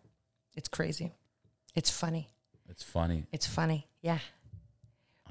It's 0.55 0.69
crazy. 0.69 1.13
It's 1.75 1.91
funny. 1.91 2.29
it's 2.69 2.83
funny. 2.83 3.27
It's 3.33 3.47
funny. 3.47 3.87
Yeah. 4.03 4.19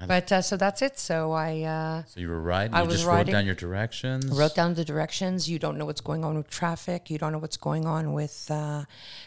I- 0.00 0.06
But 0.06 0.30
uh, 0.32 0.42
so 0.42 0.56
that's 0.56 0.80
it. 0.82 0.98
So 0.98 1.32
I 1.32 1.62
uh, 1.62 2.04
So 2.06 2.20
you 2.20 2.28
were 2.28 2.40
riding. 2.40 2.74
I 2.74 2.82
you 2.82 2.86
was 2.88 2.96
just 2.98 3.06
riding. 3.08 3.32
wrote 3.32 3.38
down 3.38 3.46
your 3.46 3.54
directions. 3.56 4.26
wrote 4.38 4.54
down 4.54 4.74
the 4.74 4.84
directions. 4.84 5.48
You 5.50 5.58
don't 5.58 5.76
know 5.78 5.86
what's 5.86 6.00
going 6.10 6.24
on 6.24 6.36
with 6.36 6.48
traffic. 6.48 7.10
You 7.10 7.18
don't 7.18 7.32
know 7.32 7.38
what's 7.40 7.56
going 7.56 7.84
on 7.86 8.12
with 8.12 8.48
uh, 8.50 8.84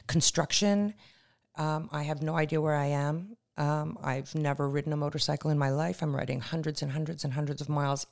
construction. 0.07 0.93
Um, 1.55 1.89
I 1.91 2.03
have 2.03 2.21
no 2.21 2.36
idea 2.36 2.62
where 2.62 2.75
I 2.75 2.88
am. 2.88 3.36
Um, 3.58 3.98
I've 4.03 4.34
never 4.34 4.67
ridden 4.70 4.93
a 4.93 4.98
motorcycle 4.98 5.51
in 5.51 5.58
my 5.58 5.70
life. 5.70 6.01
I'm 6.01 6.15
riding 6.15 6.39
hundreds 6.39 6.81
and 6.81 6.91
hundreds 6.91 7.24
and 7.24 7.34
hundreds 7.34 7.62
of 7.62 7.70
miles 7.70 8.08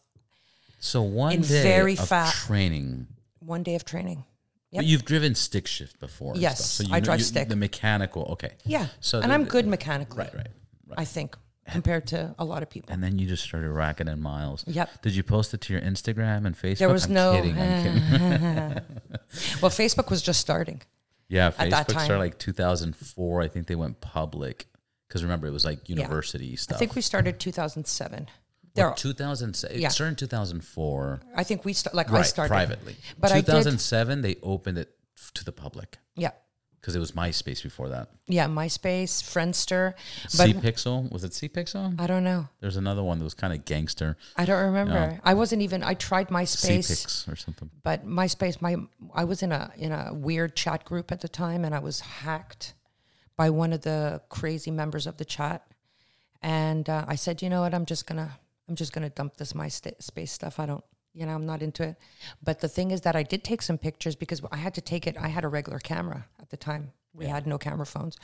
So 0.79 1.01
one 1.01 1.33
in 1.33 1.41
day 1.41 1.63
very 1.63 1.97
of 1.97 2.09
training. 2.31 3.07
one 3.39 3.63
day 3.63 3.75
of 3.75 3.85
training. 3.85 4.25
But 4.71 4.85
you've 4.85 5.05
driven 5.05 5.33
stick 5.33 5.65
shift 5.65 5.99
before. 5.99 6.35
Yes. 6.35 6.63
So 6.63 6.83
you 6.83 6.93
I 6.93 6.99
know- 6.99 7.05
drive 7.05 7.19
you- 7.19 7.25
stick. 7.25 7.49
The 7.49 7.55
mechanical. 7.55 8.23
Okay. 8.33 8.51
Yeah. 8.65 8.87
So 8.99 9.19
and 9.19 9.31
the- 9.31 9.33
I'm 9.33 9.45
good 9.45 9.65
mechanically, 9.65 10.19
Right. 10.25 10.35
Right. 10.35 10.47
Right. 10.87 10.99
I 10.99 11.05
think, 11.05 11.35
compared 11.71 12.05
to 12.07 12.35
a 12.37 12.45
lot 12.45 12.61
of 12.63 12.69
people. 12.69 12.91
and 12.93 13.03
then 13.03 13.17
you 13.19 13.27
just 13.27 13.43
started 13.43 13.69
racking 13.69 14.07
in 14.07 14.19
miles. 14.21 14.63
Yep. 14.67 15.01
Did 15.03 15.15
you 15.15 15.23
post 15.23 15.53
it 15.53 15.61
to 15.61 15.73
your 15.73 15.81
Instagram 15.81 16.45
and 16.45 16.55
Facebook? 16.57 16.77
There 16.79 16.89
was 16.89 17.05
I'm 17.05 17.13
no. 17.13 17.33
Kidding, 17.33 17.57
I'm 17.59 17.83
kidding. 18.11 18.83
well, 19.61 19.71
Facebook 19.71 20.09
was 20.09 20.21
just 20.21 20.39
starting. 20.39 20.81
Yeah, 21.27 21.47
At 21.59 21.69
that 21.69 21.87
Facebook 21.87 21.93
time. 21.93 22.05
started 22.05 22.19
like 22.19 22.37
2004. 22.39 23.41
I 23.41 23.47
think 23.47 23.67
they 23.67 23.75
went 23.75 24.01
public 24.01 24.65
because 25.09 25.23
remember 25.23 25.47
it 25.47 25.51
was 25.51 25.65
like 25.65 25.89
university 25.89 26.55
stuff. 26.55 26.77
I 26.77 26.79
think 26.79 26.95
we 26.95 27.01
started 27.01 27.39
2007. 27.39 28.27
Well, 28.75 28.87
There, 28.89 28.93
2007. 28.95 29.81
Yeah. 29.81 29.87
It 29.87 29.91
started 29.91 30.11
in 30.11 30.15
2004. 30.15 31.21
I 31.35 31.43
think 31.43 31.65
we 31.65 31.73
st- 31.73 31.93
like 31.95 32.09
I 32.09 32.17
Right, 32.17 32.25
started 32.25 32.49
privately. 32.53 32.95
but 33.19 33.31
I 33.31 33.37
did- 33.41 33.47
2007 33.47 34.21
they 34.21 34.35
opened 34.43 34.77
it 34.77 34.95
f- 35.17 35.31
to 35.33 35.43
the 35.43 35.51
public 35.51 35.97
Yeah, 36.15 36.31
because 36.79 36.95
it 36.95 36.99
was 36.99 37.13
MySpace 37.13 37.63
before 37.63 37.89
that. 37.89 38.09
yeah. 38.27 38.45
MySpace, 38.45 39.23
Friendster, 39.23 39.95
but 40.23 40.31
C 40.47 40.53
Pixel 40.53 41.11
was 41.11 41.23
it 41.23 41.33
C 41.33 41.49
Pixel? 41.49 41.99
I 41.99 42.05
don't 42.05 42.23
know. 42.23 42.47
There's 42.61 42.77
another 42.77 43.01
one 43.03 43.17
that 43.17 43.23
was 43.25 43.33
kind 43.33 43.53
of 43.53 43.65
gangster. 43.65 44.15
I 44.37 44.45
don't 44.45 44.63
remember. 44.63 45.19
I 45.23 45.33
wasn't 45.33 45.63
even. 45.63 45.81
I 45.83 45.95
tried 45.95 46.27
C 46.29 46.33
MySpace, 46.35 46.87
Pix 46.89 47.27
or 47.27 47.35
something. 47.35 47.71
but 47.83 48.05
MySpace. 48.05 48.61
My 48.61 48.75
I 49.15 49.23
was 49.23 49.41
in 49.41 49.51
a 49.51 49.71
in 49.75 49.91
a 49.91 50.13
weird 50.13 50.55
chat 50.55 50.85
group 50.85 51.11
at 51.11 51.21
the 51.21 51.27
time, 51.29 51.65
and 51.65 51.73
I 51.73 51.79
was 51.79 52.01
hacked 52.01 52.75
by 53.39 53.49
one 53.49 53.71
of 53.71 53.79
the 53.83 54.21
crazy 54.27 54.69
members 54.69 55.07
of 55.07 55.15
the 55.15 55.23
chat. 55.23 55.65
And 56.41 56.89
uh, 56.89 57.05
I 57.07 57.15
said, 57.15 57.41
you 57.41 57.49
know 57.49 57.61
what? 57.61 57.73
I'm 57.73 57.85
just 57.85 58.05
gonna 58.05 58.37
I'm 58.67 58.75
just 58.75 58.91
gonna 58.91 59.09
dump 59.09 59.37
this 59.37 59.55
my 59.55 59.69
space 59.69 60.33
stuff. 60.33 60.59
I 60.59 60.65
don't. 60.65 60.83
You 61.13 61.25
know, 61.25 61.35
I'm 61.35 61.45
not 61.45 61.61
into 61.61 61.83
it. 61.83 61.95
But 62.43 62.59
the 62.59 62.67
thing 62.67 62.91
is 62.91 63.01
that 63.01 63.15
I 63.15 63.23
did 63.23 63.45
take 63.45 63.61
some 63.61 63.77
pictures 63.77 64.15
because 64.17 64.41
I 64.51 64.57
had 64.57 64.73
to 64.73 64.81
take 64.81 65.07
it. 65.07 65.15
I 65.17 65.29
had 65.29 65.45
a 65.45 65.47
regular 65.47 65.79
camera 65.79 66.25
at 66.41 66.49
the 66.49 66.57
time. 66.57 66.91
We 67.13 67.27
had 67.27 67.47
no 67.47 67.57
camera 67.57 67.85
phones. 67.85 68.17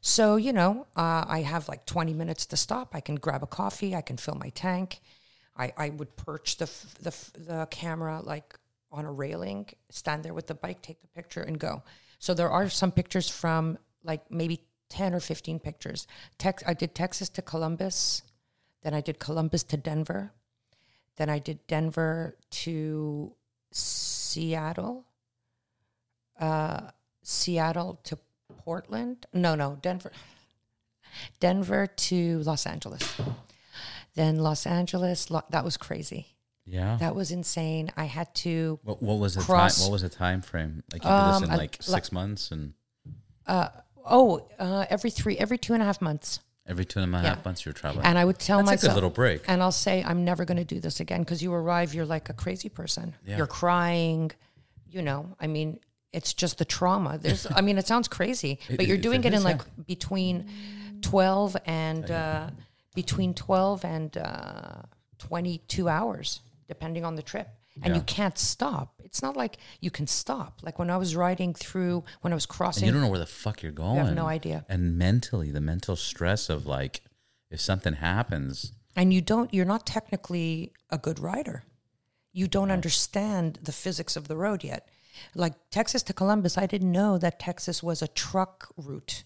So, 0.00 0.36
you 0.36 0.52
know, 0.52 0.86
uh, 0.96 1.24
I 1.28 1.42
have 1.42 1.68
like 1.68 1.84
20 1.86 2.14
minutes 2.14 2.46
to 2.46 2.56
stop. 2.56 2.94
I 2.94 3.00
can 3.00 3.16
grab 3.16 3.42
a 3.42 3.46
coffee. 3.46 3.94
I 3.94 4.00
can 4.00 4.16
fill 4.16 4.34
my 4.34 4.48
tank. 4.50 5.00
I, 5.56 5.72
I 5.76 5.90
would 5.90 6.16
perch 6.16 6.56
the, 6.56 6.64
f- 6.64 6.94
the, 7.00 7.10
f- 7.10 7.32
the 7.34 7.68
camera 7.70 8.20
like 8.22 8.58
on 8.90 9.04
a 9.04 9.12
railing, 9.12 9.68
stand 9.90 10.24
there 10.24 10.34
with 10.34 10.46
the 10.46 10.54
bike, 10.54 10.82
take 10.82 11.00
the 11.00 11.08
picture, 11.08 11.42
and 11.42 11.58
go. 11.58 11.82
So 12.18 12.34
there 12.34 12.50
are 12.50 12.68
some 12.68 12.90
pictures 12.90 13.28
from 13.28 13.78
like 14.08 14.28
maybe 14.30 14.62
10 14.88 15.14
or 15.14 15.20
15 15.20 15.60
pictures. 15.60 16.06
Tex- 16.38 16.64
I 16.66 16.74
did 16.74 16.94
Texas 16.94 17.28
to 17.30 17.42
Columbus. 17.42 18.22
Then 18.82 18.94
I 18.94 19.00
did 19.02 19.18
Columbus 19.20 19.62
to 19.64 19.76
Denver. 19.76 20.32
Then 21.16 21.28
I 21.28 21.38
did 21.38 21.64
Denver 21.66 22.36
to 22.64 23.34
Seattle. 23.70 25.04
Uh, 26.40 26.90
Seattle 27.22 28.00
to 28.04 28.18
Portland. 28.64 29.26
No, 29.32 29.54
no, 29.54 29.78
Denver. 29.82 30.10
Denver 31.40 31.86
to 31.86 32.38
Los 32.40 32.64
Angeles. 32.66 33.20
Then 34.14 34.38
Los 34.38 34.66
Angeles. 34.66 35.30
Lo- 35.30 35.42
that 35.50 35.64
was 35.64 35.76
crazy. 35.76 36.28
Yeah. 36.64 36.96
That 37.00 37.14
was 37.14 37.30
insane. 37.30 37.90
I 37.96 38.04
had 38.04 38.34
to. 38.36 38.78
what, 38.84 39.02
what 39.02 39.18
was 39.18 39.34
the 39.34 39.40
cross- 39.42 39.78
time? 39.78 39.84
What 39.86 39.92
was 39.92 40.02
the 40.02 40.08
time 40.08 40.40
frame? 40.42 40.82
Like 40.92 41.02
you 41.02 41.08
did 41.10 41.14
Um, 41.14 41.40
this 41.42 41.48
in 41.48 41.54
I- 41.54 41.56
like 41.56 41.76
six 41.80 42.12
months 42.12 42.50
and 42.52 42.72
Oh, 44.10 44.46
uh, 44.58 44.86
every 44.90 45.10
three, 45.10 45.36
every 45.38 45.58
two 45.58 45.74
and 45.74 45.82
a 45.82 45.86
half 45.86 46.00
months, 46.00 46.40
every 46.66 46.84
two 46.84 47.00
and 47.00 47.14
a 47.14 47.18
half 47.18 47.36
Yeah. 47.38 47.42
months 47.44 47.64
you're 47.64 47.72
traveling. 47.72 48.04
and 48.06 48.18
I 48.18 48.24
would 48.24 48.38
tell 48.38 48.58
That's 48.58 48.68
a 48.68 48.72
myself, 48.72 48.94
little 48.94 49.10
break. 49.10 49.42
and 49.48 49.62
I'll 49.62 49.72
say, 49.72 50.02
I'm 50.04 50.24
never 50.24 50.44
going 50.44 50.58
to 50.58 50.64
do 50.64 50.80
this 50.80 51.00
again 51.00 51.20
because 51.20 51.42
you 51.42 51.52
arrive, 51.52 51.94
you're 51.94 52.06
like 52.06 52.28
a 52.28 52.34
crazy 52.34 52.68
person. 52.68 53.14
You're 53.26 53.46
crying, 53.46 54.30
you 54.90 55.02
know. 55.02 55.36
I 55.40 55.46
mean, 55.46 55.80
it's 56.12 56.32
just 56.34 56.58
the 56.58 56.64
trauma. 56.64 57.18
There's, 57.18 57.46
I 57.54 57.60
mean, 57.60 57.76
it 57.78 57.86
sounds 57.86 58.08
crazy, 58.08 58.58
but 58.76 58.86
you're 58.86 58.96
it- 58.96 59.02
doing 59.02 59.20
it 59.24 59.26
it 59.26 59.32
in 59.34 59.38
is, 59.38 59.44
like 59.44 59.60
between 59.86 60.48
twelve 61.02 61.56
and 61.66 62.10
uh, 62.10 62.50
between 62.94 63.34
twelve 63.34 63.84
and 63.84 64.16
uh, 64.16 64.82
twenty-two 65.18 65.88
hours, 65.88 66.40
depending 66.66 67.04
on 67.04 67.14
the 67.16 67.22
trip. 67.22 67.48
And 67.82 67.92
Yeah. 67.92 67.96
you 67.96 68.02
can't 68.02 68.38
stop. 68.38 69.00
It's 69.04 69.22
not 69.22 69.36
like 69.36 69.56
you 69.80 69.90
can 69.90 70.06
stop. 70.06 70.60
Like 70.62 70.78
when 70.78 70.90
I 70.90 70.96
was 70.96 71.14
riding 71.16 71.54
through, 71.54 72.04
when 72.20 72.32
I 72.32 72.36
was 72.36 72.44
and 72.44 72.50
crossing, 72.50 72.86
you 72.86 72.92
don't 72.92 73.02
know 73.02 73.08
where 73.08 73.18
the 73.18 73.26
fuck 73.26 73.62
you're 73.62 73.72
going. 73.72 73.98
I 73.98 74.04
have 74.04 74.14
no 74.14 74.26
idea. 74.26 74.64
And 74.68 74.98
mentally, 74.98 75.50
the 75.50 75.60
mental 75.60 75.96
stress 75.96 76.48
of 76.50 76.66
like, 76.66 77.02
if 77.50 77.60
something 77.60 77.94
happens, 77.94 78.72
and 78.96 79.12
you 79.14 79.20
don't 79.20 79.54
you're 79.54 79.64
not 79.64 79.86
technically 79.86 80.72
a 80.90 80.98
good 80.98 81.18
rider 81.20 81.62
you 82.32 82.46
don't 82.48 82.70
understand 82.70 83.58
the 83.62 83.72
physics 83.72 84.16
of 84.16 84.26
the 84.28 84.36
road 84.36 84.64
yet 84.64 84.88
like 85.34 85.54
texas 85.70 86.02
to 86.02 86.12
columbus 86.12 86.58
i 86.58 86.66
didn't 86.66 86.90
know 86.92 87.16
that 87.16 87.38
texas 87.38 87.82
was 87.82 88.02
a 88.02 88.08
truck 88.08 88.68
route 88.76 89.22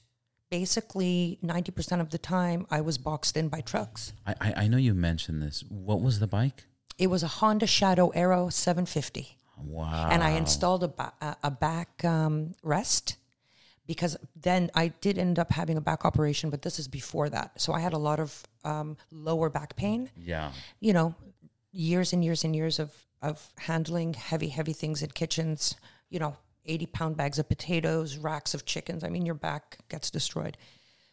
basically 0.50 1.38
90% 1.42 2.00
of 2.00 2.10
the 2.10 2.18
time 2.18 2.66
i 2.70 2.80
was 2.80 2.98
boxed 2.98 3.36
in 3.36 3.48
by 3.48 3.60
trucks 3.62 4.12
I, 4.26 4.34
I, 4.40 4.52
I 4.64 4.68
know 4.68 4.76
you 4.76 4.92
mentioned 4.94 5.40
this. 5.42 5.64
What 5.68 6.02
was 6.02 6.20
the 6.20 6.26
bike? 6.26 6.64
It 6.98 7.08
was 7.08 7.22
a 7.22 7.26
honda 7.28 7.66
shadow 7.66 8.08
aero 8.10 8.48
750 8.48 9.36
Wow. 9.64 10.08
and 10.10 10.22
i 10.22 10.30
installed 10.30 10.82
a, 10.84 10.88
ba- 10.88 11.12
a- 11.20 11.36
a 11.44 11.50
back 11.50 12.04
um, 12.04 12.54
rest 12.62 13.16
because 13.84 14.16
then 14.36 14.70
I 14.76 14.88
did 14.88 15.18
end 15.18 15.40
up 15.40 15.50
having 15.50 15.76
a 15.76 15.80
back 15.80 16.04
operation, 16.04 16.50
but 16.50 16.62
this 16.62 16.78
is 16.78 16.86
before 16.86 17.28
that. 17.30 17.60
So 17.60 17.72
I 17.72 17.80
had 17.80 17.92
a 17.92 17.98
lot 17.98 18.20
of 18.20 18.42
um, 18.64 18.96
lower 19.10 19.50
back 19.50 19.74
pain. 19.74 20.08
Yeah. 20.16 20.52
you 20.78 20.92
know, 20.92 21.16
years 21.72 22.12
and 22.12 22.24
years 22.24 22.44
and 22.44 22.54
years 22.54 22.78
of 22.78 22.94
of 23.20 23.52
handling 23.58 24.14
heavy, 24.14 24.48
heavy 24.48 24.72
things 24.72 25.02
in 25.02 25.10
kitchens. 25.10 25.74
You 26.10 26.20
know, 26.20 26.36
eighty 26.64 26.86
pound 26.86 27.16
bags 27.16 27.40
of 27.40 27.48
potatoes, 27.48 28.16
racks 28.16 28.54
of 28.54 28.64
chickens. 28.64 29.02
I 29.02 29.08
mean, 29.08 29.26
your 29.26 29.34
back 29.34 29.78
gets 29.88 30.10
destroyed. 30.12 30.56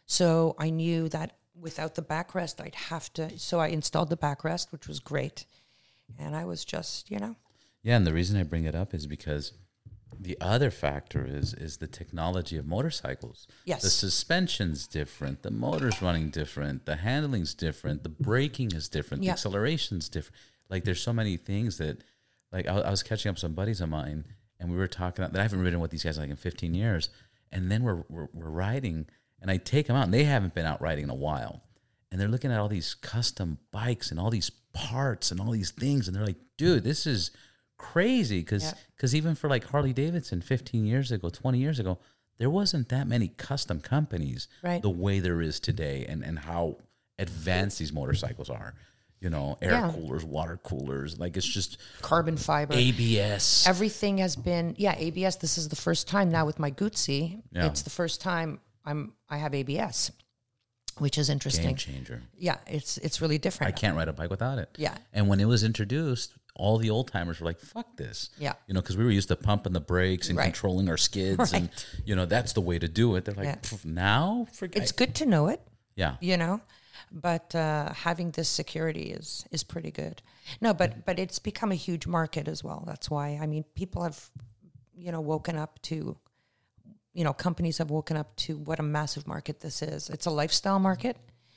So 0.06 0.54
I 0.56 0.70
knew 0.70 1.08
that 1.08 1.36
without 1.58 1.96
the 1.96 2.02
backrest, 2.02 2.60
I'd 2.64 2.76
have 2.76 3.12
to. 3.14 3.36
So 3.36 3.58
I 3.58 3.66
installed 3.68 4.10
the 4.10 4.16
backrest, 4.16 4.70
which 4.70 4.86
was 4.86 5.00
great, 5.00 5.44
and 6.18 6.34
I 6.36 6.44
was 6.44 6.64
just, 6.64 7.10
you 7.10 7.18
know, 7.18 7.36
Yeah, 7.82 7.96
and 7.96 8.06
the 8.06 8.12
reason 8.14 8.38
I 8.38 8.42
bring 8.42 8.64
it 8.64 8.74
up 8.74 8.92
is 8.94 9.06
because 9.06 9.52
the 10.18 10.36
other 10.40 10.70
factor 10.70 11.24
is 11.24 11.54
is 11.54 11.76
the 11.78 11.86
technology 11.86 12.56
of 12.58 12.66
motorcycles. 12.66 13.46
Yes. 13.64 13.82
The 13.82 13.90
suspension's 13.90 14.86
different, 14.86 15.42
the 15.42 15.50
motor's 15.50 16.02
running 16.02 16.30
different, 16.30 16.84
the 16.84 16.96
handling's 16.96 17.54
different, 17.54 18.02
the 18.02 18.08
braking 18.10 18.72
is 18.72 18.88
different, 18.88 19.22
the 19.22 19.26
Yeah. 19.26 19.32
acceleration's 19.32 20.08
different. 20.08 20.36
Like 20.68 20.84
there's 20.84 21.00
so 21.02 21.12
many 21.12 21.36
things 21.36 21.78
that 21.78 22.02
like 22.52 22.66
I, 22.68 22.80
I 22.80 22.90
was 22.90 23.02
catching 23.02 23.30
up 23.30 23.34
with 23.36 23.40
some 23.40 23.54
buddies 23.54 23.80
of 23.80 23.88
mine 23.88 24.24
and 24.58 24.70
we 24.70 24.76
were 24.76 24.88
talking 24.88 25.22
about 25.24 25.32
that 25.32 25.40
I 25.40 25.42
haven't 25.44 25.60
ridden 25.62 25.80
with 25.80 25.90
these 25.90 26.04
guys 26.04 26.18
like 26.18 26.28
in 26.30 26.36
15 26.36 26.74
years 26.74 27.08
and 27.52 27.70
then 27.70 27.82
we're, 27.82 28.02
we're 28.08 28.28
we're 28.34 28.50
riding 28.50 29.06
and 29.40 29.50
I 29.50 29.56
take 29.56 29.86
them 29.86 29.96
out 29.96 30.04
and 30.04 30.12
they 30.14 30.24
haven't 30.24 30.54
been 30.54 30.66
out 30.66 30.82
riding 30.82 31.04
in 31.04 31.10
a 31.10 31.14
while 31.14 31.62
and 32.10 32.20
they're 32.20 32.28
looking 32.28 32.50
at 32.52 32.58
all 32.60 32.68
these 32.68 32.94
custom 32.94 33.58
bikes 33.70 34.10
and 34.10 34.18
all 34.20 34.30
these 34.30 34.50
parts 34.72 35.30
and 35.30 35.40
all 35.40 35.50
these 35.50 35.70
things 35.70 36.06
and 36.06 36.16
they're 36.16 36.26
like 36.26 36.38
dude 36.56 36.84
this 36.84 37.06
is 37.06 37.30
crazy 37.76 38.40
because 38.40 38.74
Yeah. 39.12 39.18
even 39.18 39.34
for 39.34 39.48
like 39.48 39.64
harley 39.64 39.92
davidson 39.92 40.40
15 40.42 40.84
years 40.84 41.10
ago 41.10 41.28
20 41.28 41.58
years 41.58 41.78
ago 41.78 41.98
there 42.38 42.50
wasn't 42.50 42.88
that 42.90 43.06
many 43.06 43.28
custom 43.28 43.80
companies 43.80 44.48
Right. 44.62 44.80
the 44.82 44.90
way 44.90 45.18
there 45.20 45.40
is 45.42 45.60
today 45.60 46.06
and, 46.08 46.22
and 46.24 46.38
how 46.38 46.76
advanced 47.18 47.78
these 47.78 47.92
motorcycles 47.92 48.48
are. 48.48 48.72
You 49.20 49.28
know, 49.28 49.58
air 49.60 49.72
Yeah. 49.72 49.92
coolers, 49.92 50.24
water 50.24 50.56
coolers. 50.62 51.18
Like 51.18 51.36
it's 51.36 51.46
just 51.46 51.76
Carbon 52.00 52.38
fiber. 52.38 52.72
ABS. 52.72 53.66
Everything 53.66 54.16
has 54.16 54.34
been 54.36 54.74
yeah 54.78 54.94
ABS. 54.96 55.36
This 55.36 55.58
is 55.58 55.68
the 55.68 55.76
first 55.76 56.08
time 56.08 56.30
now 56.30 56.46
with 56.46 56.58
my 56.58 56.70
Guzzi. 56.70 57.42
Yeah. 57.52 57.66
It's 57.66 57.82
the 57.82 57.90
first 57.90 58.22
time 58.22 58.60
I'm 58.86 59.12
I 59.28 59.36
have 59.36 59.54
ABS, 59.54 60.10
which 61.00 61.18
is 61.18 61.28
interesting. 61.30 61.66
Game 61.66 61.76
changer. 61.76 62.22
Yeah, 62.38 62.58
it's 62.66 62.98
it's 62.98 63.20
really 63.20 63.38
different. 63.38 63.74
I 63.74 63.76
can't 63.76 63.96
ride 63.96 64.08
a 64.08 64.12
bike 64.12 64.30
without 64.30 64.58
it. 64.58 64.68
Yeah. 64.76 64.96
And 65.12 65.28
when 65.28 65.40
it 65.40 65.46
was 65.46 65.64
introduced, 65.64 66.34
all 66.54 66.78
the 66.78 66.90
old 66.90 67.08
timers 67.10 67.40
were 67.40 67.46
like, 67.46 67.58
fuck 67.58 67.96
this. 67.96 68.30
Yeah. 68.38 68.54
You 68.66 68.74
know, 68.74 68.80
because 68.80 68.96
we 68.96 69.04
were 69.04 69.10
used 69.10 69.28
to 69.28 69.36
pumping 69.36 69.72
the 69.72 69.80
brakes 69.80 70.28
and 70.28 70.36
Right. 70.38 70.44
controlling 70.44 70.88
our 70.88 70.96
skids. 70.98 71.52
And, 71.52 71.70
you 72.04 72.14
know, 72.14 72.26
that's 72.26 72.52
the 72.52 72.60
way 72.60 72.78
to 72.78 72.88
do 72.88 73.16
it. 73.16 73.24
They're 73.24 73.34
like, 73.34 73.66
Yeah. 73.72 73.78
Now? 73.84 74.46
Forget 74.52 74.76
it. 74.76 74.82
It's 74.82 74.92
good 74.92 75.14
to 75.16 75.26
know 75.26 75.48
it. 75.48 75.60
Yeah. 75.96 76.16
you 76.20 76.36
know 76.38 76.60
but 77.12 77.54
uh, 77.54 77.92
having 77.92 78.30
this 78.30 78.48
security 78.48 79.10
is 79.18 79.44
is 79.50 79.62
pretty 79.64 79.90
good 79.90 80.22
no 80.60 80.72
but 80.72 81.04
but 81.04 81.18
it's 81.18 81.38
become 81.38 81.72
a 81.72 81.74
huge 81.74 82.06
market 82.06 82.48
as 82.48 82.64
well 82.64 82.84
that's 82.86 83.10
why 83.10 83.38
i 83.42 83.46
mean 83.46 83.64
people 83.74 84.02
have 84.02 84.30
you 84.94 85.10
know 85.12 85.20
woken 85.20 85.56
up 85.56 85.82
to 85.82 86.16
you 87.12 87.24
know 87.24 87.32
companies 87.32 87.78
have 87.78 87.90
woken 87.90 88.16
up 88.16 88.34
to 88.36 88.56
what 88.56 88.78
a 88.78 88.82
massive 88.82 89.26
market 89.26 89.60
this 89.60 89.82
is. 89.82 90.10
It's 90.10 90.26
a 90.26 90.30
lifestyle 90.30 90.78
market. 90.78 91.16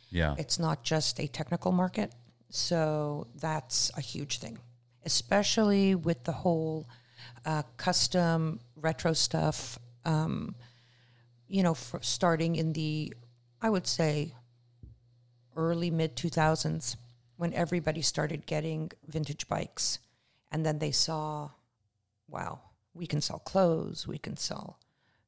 Yeah. 0.09 0.35
it's 0.37 0.59
not 0.59 0.83
just 0.83 1.19
a 1.19 1.25
technical 1.25 1.71
market. 1.71 2.13
So 2.49 3.25
that's 3.35 3.91
a 3.97 4.01
huge 4.01 4.37
thing 4.37 4.59
especially 5.05 5.95
with 5.95 6.23
the 6.23 6.31
whole 6.31 6.87
uh, 7.45 7.63
custom 7.77 8.59
retro 8.75 9.13
stuff 9.13 9.77
um, 10.05 10.55
you 11.47 11.63
know 11.63 11.75
starting 12.01 12.55
in 12.55 12.73
the 12.73 13.13
i 13.61 13.69
would 13.69 13.87
say 13.87 14.33
early 15.55 15.91
mid 15.91 16.15
2000s 16.15 16.95
when 17.37 17.53
everybody 17.53 18.01
started 18.01 18.45
getting 18.45 18.91
vintage 19.07 19.47
bikes. 19.47 19.99
And 20.51 20.65
then 20.65 20.79
they 20.79 20.91
saw 20.91 21.49
wow 22.29 22.59
we 22.93 23.07
can 23.07 23.21
sell 23.21 23.39
clothes 23.39 24.07
we 24.07 24.17
can 24.17 24.37
sell 24.37 24.79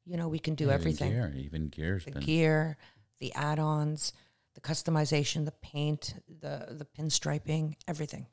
you 0.05 0.17
know 0.17 0.27
we 0.27 0.39
can 0.39 0.55
do 0.55 0.65
Even 0.65 0.73
everything 0.75 1.11
Gear, 1.11 1.33
even 1.37 1.67
gear's 1.69 2.05
the 2.05 2.11
been. 2.11 2.21
gear, 2.21 2.77
the 3.19 3.33
add-ons, 3.33 4.13
the 4.53 4.61
customization, 4.61 5.45
the 5.45 5.51
paint, 5.51 6.15
the 6.41 6.67
the 6.71 6.85
pinstriping, 6.85 7.75
everything, 7.87 8.27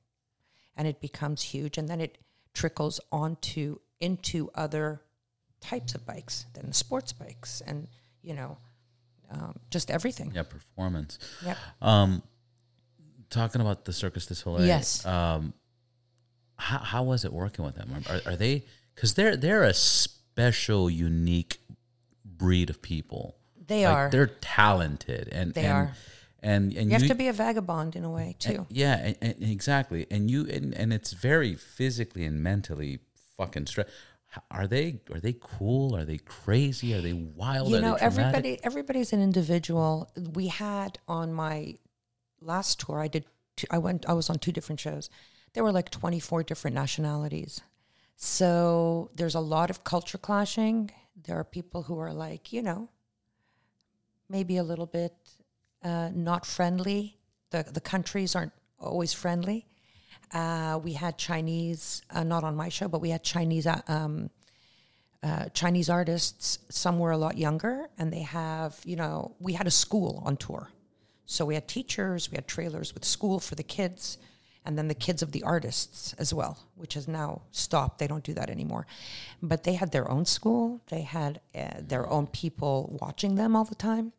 and 0.76 0.86
it 0.88 1.00
becomes 1.00 1.42
huge, 1.42 1.78
and 1.78 1.88
then 1.88 2.00
it 2.00 2.18
trickles 2.54 3.00
onto 3.10 3.78
into 4.00 4.50
other 4.54 5.00
types 5.60 5.94
of 5.94 6.04
bikes, 6.04 6.46
then 6.54 6.72
sports 6.72 7.12
bikes, 7.12 7.62
and 7.66 7.88
you 8.22 8.34
know, 8.34 8.56
um, 9.30 9.54
just 9.70 9.90
everything. 9.90 10.32
Yeah, 10.34 10.42
performance. 10.42 11.18
Yep. 11.44 11.56
Um, 11.80 12.22
talking 13.30 13.60
about 13.60 13.84
the 13.84 13.92
Circus 13.92 14.26
du 14.26 14.34
Soleil. 14.34 14.66
Yes. 14.66 15.06
Um, 15.06 15.54
how, 16.56 16.78
how 16.78 17.02
was 17.02 17.24
it 17.24 17.32
working 17.32 17.64
with 17.64 17.74
them? 17.76 17.90
Are, 18.08 18.32
are 18.32 18.36
they 18.36 18.64
because 18.94 19.14
they're 19.14 19.36
they're 19.36 19.64
a 19.64 19.72
special, 20.32 20.88
unique 20.90 21.58
breed 22.24 22.70
of 22.70 22.80
people. 22.82 23.36
They 23.66 23.84
Like, 23.86 23.94
are. 23.94 24.10
They're 24.10 24.26
talented, 24.26 25.28
and 25.30 25.54
They 25.54 25.64
and, 25.64 25.72
are. 25.72 25.92
And 26.42 26.72
and 26.72 26.90
You 26.90 26.98
have 26.98 27.06
to 27.06 27.14
be 27.14 27.28
a 27.28 27.32
vagabond 27.32 27.94
in 27.94 28.04
a 28.04 28.10
way 28.10 28.34
too. 28.38 28.66
yeah, 28.68 28.96
and, 28.96 29.16
and 29.20 29.42
exactly. 29.42 30.06
And 30.10 30.30
you 30.30 30.46
and, 30.48 30.74
and 30.74 30.92
it's 30.92 31.12
very 31.12 31.54
physically 31.54 32.24
and 32.24 32.42
mentally 32.42 32.98
fucking 33.36 33.66
stress. 33.66 33.88
Are 34.50 34.66
they 34.66 35.00
are 35.12 35.20
they 35.20 35.34
cool? 35.38 35.94
Are 35.94 36.04
they 36.04 36.18
crazy? 36.18 36.94
Are 36.94 37.00
they 37.00 37.12
wild? 37.12 37.70
you 37.70 37.80
know 37.80 37.94
everybody 37.94 38.58
everybody's 38.64 39.12
an 39.12 39.22
individual 39.22 40.10
we 40.34 40.48
had 40.48 40.98
on 41.06 41.32
my 41.32 41.76
last 42.40 42.80
tour 42.80 42.98
i 42.98 43.08
did 43.08 43.24
two, 43.56 43.66
i 43.70 43.78
went 43.78 44.04
i 44.08 44.12
was 44.14 44.28
on 44.30 44.36
two 44.38 44.50
different 44.50 44.80
shows 44.80 45.08
there 45.52 45.62
were 45.62 45.70
like 45.70 45.90
24 45.90 46.42
different 46.42 46.74
nationalities 46.74 47.60
so 48.16 49.10
there's 49.14 49.34
a 49.34 49.40
lot 49.40 49.70
of 49.70 49.84
culture 49.84 50.18
clashing 50.18 50.90
there 51.24 51.38
are 51.38 51.44
people 51.44 51.82
who 51.82 51.98
are 51.98 52.12
like 52.12 52.52
you 52.52 52.62
know 52.62 52.88
maybe 54.28 54.56
a 54.56 54.62
little 54.62 54.86
bit 54.86 55.14
uh, 55.82 56.10
not 56.14 56.46
friendly 56.46 57.18
the 57.50 57.64
the 57.72 57.80
countries 57.80 58.34
aren't 58.34 58.52
always 58.78 59.12
friendly 59.12 59.66
uh, 60.32 60.78
we 60.82 60.92
had 60.92 61.18
chinese 61.18 62.02
uh, 62.10 62.22
not 62.22 62.44
on 62.44 62.54
my 62.54 62.68
show 62.68 62.88
but 62.88 63.00
we 63.00 63.10
had 63.10 63.22
chinese 63.22 63.66
uh, 63.66 63.80
um, 63.88 64.30
uh, 65.22 65.46
Chinese 65.54 65.88
artists. 65.88 66.58
Some 66.68 66.98
were 66.98 67.12
a 67.12 67.16
lot 67.16 67.38
younger, 67.38 67.88
and 67.96 68.12
they 68.12 68.22
have, 68.22 68.80
you 68.84 68.96
know, 68.96 69.36
we 69.38 69.52
had 69.52 69.66
a 69.68 69.70
school 69.70 70.20
on 70.26 70.36
tour. 70.36 70.68
So 71.26 71.44
we 71.44 71.54
had 71.54 71.68
teachers, 71.68 72.30
we 72.30 72.34
had 72.34 72.48
trailers 72.48 72.92
with 72.92 73.04
school 73.04 73.38
for 73.38 73.54
the 73.54 73.62
kids, 73.62 74.18
and 74.64 74.78
then 74.78 74.88
the 74.88 74.94
kids 74.94 75.22
of 75.22 75.32
the 75.32 75.42
artists 75.42 76.14
as 76.18 76.32
well, 76.32 76.58
which 76.76 76.94
has 76.94 77.08
now 77.08 77.42
stopped. 77.50 77.98
They 77.98 78.06
don't 78.06 78.24
do 78.24 78.34
that 78.34 78.50
anymore. 78.50 78.86
But 79.42 79.64
they 79.64 79.74
had 79.74 79.92
their 79.92 80.10
own 80.10 80.24
school, 80.24 80.80
they 80.88 81.02
had 81.02 81.40
uh, 81.54 81.80
their 81.80 82.08
own 82.08 82.26
people 82.26 82.96
watching 83.00 83.34
them 83.34 83.56
all 83.56 83.64
the 83.64 83.74
time. 83.74 84.12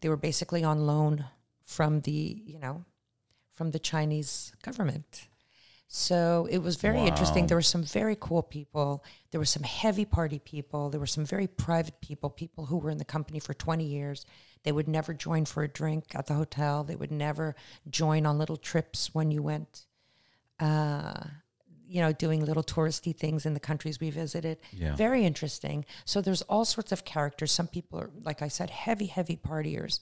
They 0.00 0.08
were 0.08 0.16
basically 0.16 0.62
on 0.62 0.86
loan 0.86 1.24
from 1.64 2.00
the, 2.02 2.42
you 2.46 2.58
know, 2.58 2.84
from 3.54 3.70
the 3.70 3.78
Chinese 3.78 4.52
government. 4.62 5.28
So 5.88 6.48
it 6.50 6.58
was 6.58 6.76
very 6.76 7.00
interesting. 7.00 7.46
There 7.46 7.56
were 7.56 7.62
some 7.62 7.84
very 7.84 8.16
cool 8.18 8.42
people. 8.42 9.04
There 9.30 9.38
were 9.38 9.44
some 9.44 9.62
heavy 9.62 10.04
party 10.04 10.40
people. 10.40 10.90
There 10.90 10.98
were 10.98 11.06
some 11.06 11.24
very 11.24 11.46
private 11.46 12.00
people, 12.00 12.30
people 12.30 12.66
who 12.66 12.78
were 12.78 12.90
in 12.90 12.98
the 12.98 13.04
company 13.04 13.38
for 13.38 13.54
20 13.54 13.84
years. 13.84 14.26
They 14.64 14.72
would 14.72 14.88
never 14.88 15.14
join 15.14 15.44
for 15.44 15.62
a 15.62 15.68
drink 15.68 16.06
at 16.14 16.26
the 16.26 16.34
hotel. 16.34 16.84
They 16.84 16.96
would 16.96 17.12
never 17.12 17.54
join 17.88 18.26
on 18.26 18.38
little 18.38 18.56
trips 18.56 19.14
when 19.14 19.30
you 19.30 19.42
went, 19.42 19.86
uh, 20.58 21.24
you 21.86 22.00
know, 22.00 22.12
doing 22.12 22.44
little 22.44 22.64
touristy 22.64 23.14
things 23.14 23.46
in 23.46 23.54
the 23.54 23.60
countries 23.60 24.00
we 24.00 24.10
visited. 24.10 24.58
Yeah. 24.72 24.96
Very 24.96 25.24
interesting. 25.24 25.84
So 26.04 26.20
there's 26.20 26.42
all 26.42 26.64
sorts 26.64 26.92
of 26.92 27.04
characters. 27.04 27.52
Some 27.52 27.68
people 27.68 28.00
are, 28.00 28.10
like 28.22 28.42
I 28.42 28.48
said, 28.48 28.70
heavy, 28.70 29.06
heavy 29.06 29.36
partiers. 29.36 30.00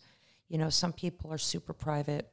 You 0.48 0.58
know, 0.58 0.70
some 0.70 0.92
people 0.92 1.32
are 1.32 1.38
super 1.38 1.72
private 1.72 2.32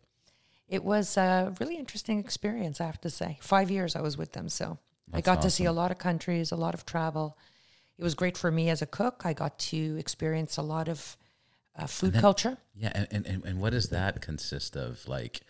it 0.70 0.84
was 0.84 1.18
a 1.18 1.54
really 1.60 1.78
interesting 1.78 2.20
experience, 2.20 2.80
I 2.80 2.86
have 2.86 3.02
to 3.02 3.10
say. 3.10 3.40
Five 3.42 3.72
years 3.72 3.96
I 3.96 4.02
was 4.02 4.18
with 4.18 4.34
them, 4.34 4.50
so 4.50 4.78
I 5.12 5.18
That's 5.18 5.26
got 5.26 5.42
to 5.42 5.50
see 5.50 5.66
a 5.66 5.72
lot 5.72 5.92
of 5.92 5.98
countries, 5.98 6.52
a 6.52 6.56
lot 6.56 6.76
of 6.76 6.86
travel. 6.86 7.38
It 7.98 8.04
was 8.04 8.14
great 8.14 8.38
for 8.38 8.52
me 8.52 8.70
as 8.70 8.82
a 8.82 8.86
cook. 8.86 9.24
I 9.26 9.34
got 9.34 9.58
to 9.60 9.98
experience 9.98 10.58
a 10.58 10.62
lot 10.62 10.88
of 10.88 11.18
uh, 11.84 11.88
food 11.88 12.14
culture. 12.16 12.58
Yeah, 12.76 12.92
and, 13.12 13.26
and- 13.28 13.46
and 13.46 13.60
what 13.60 13.72
does 13.72 13.90
that 13.90 14.22
consist 14.22 14.76
of? 14.76 15.08
Like, 15.08 15.42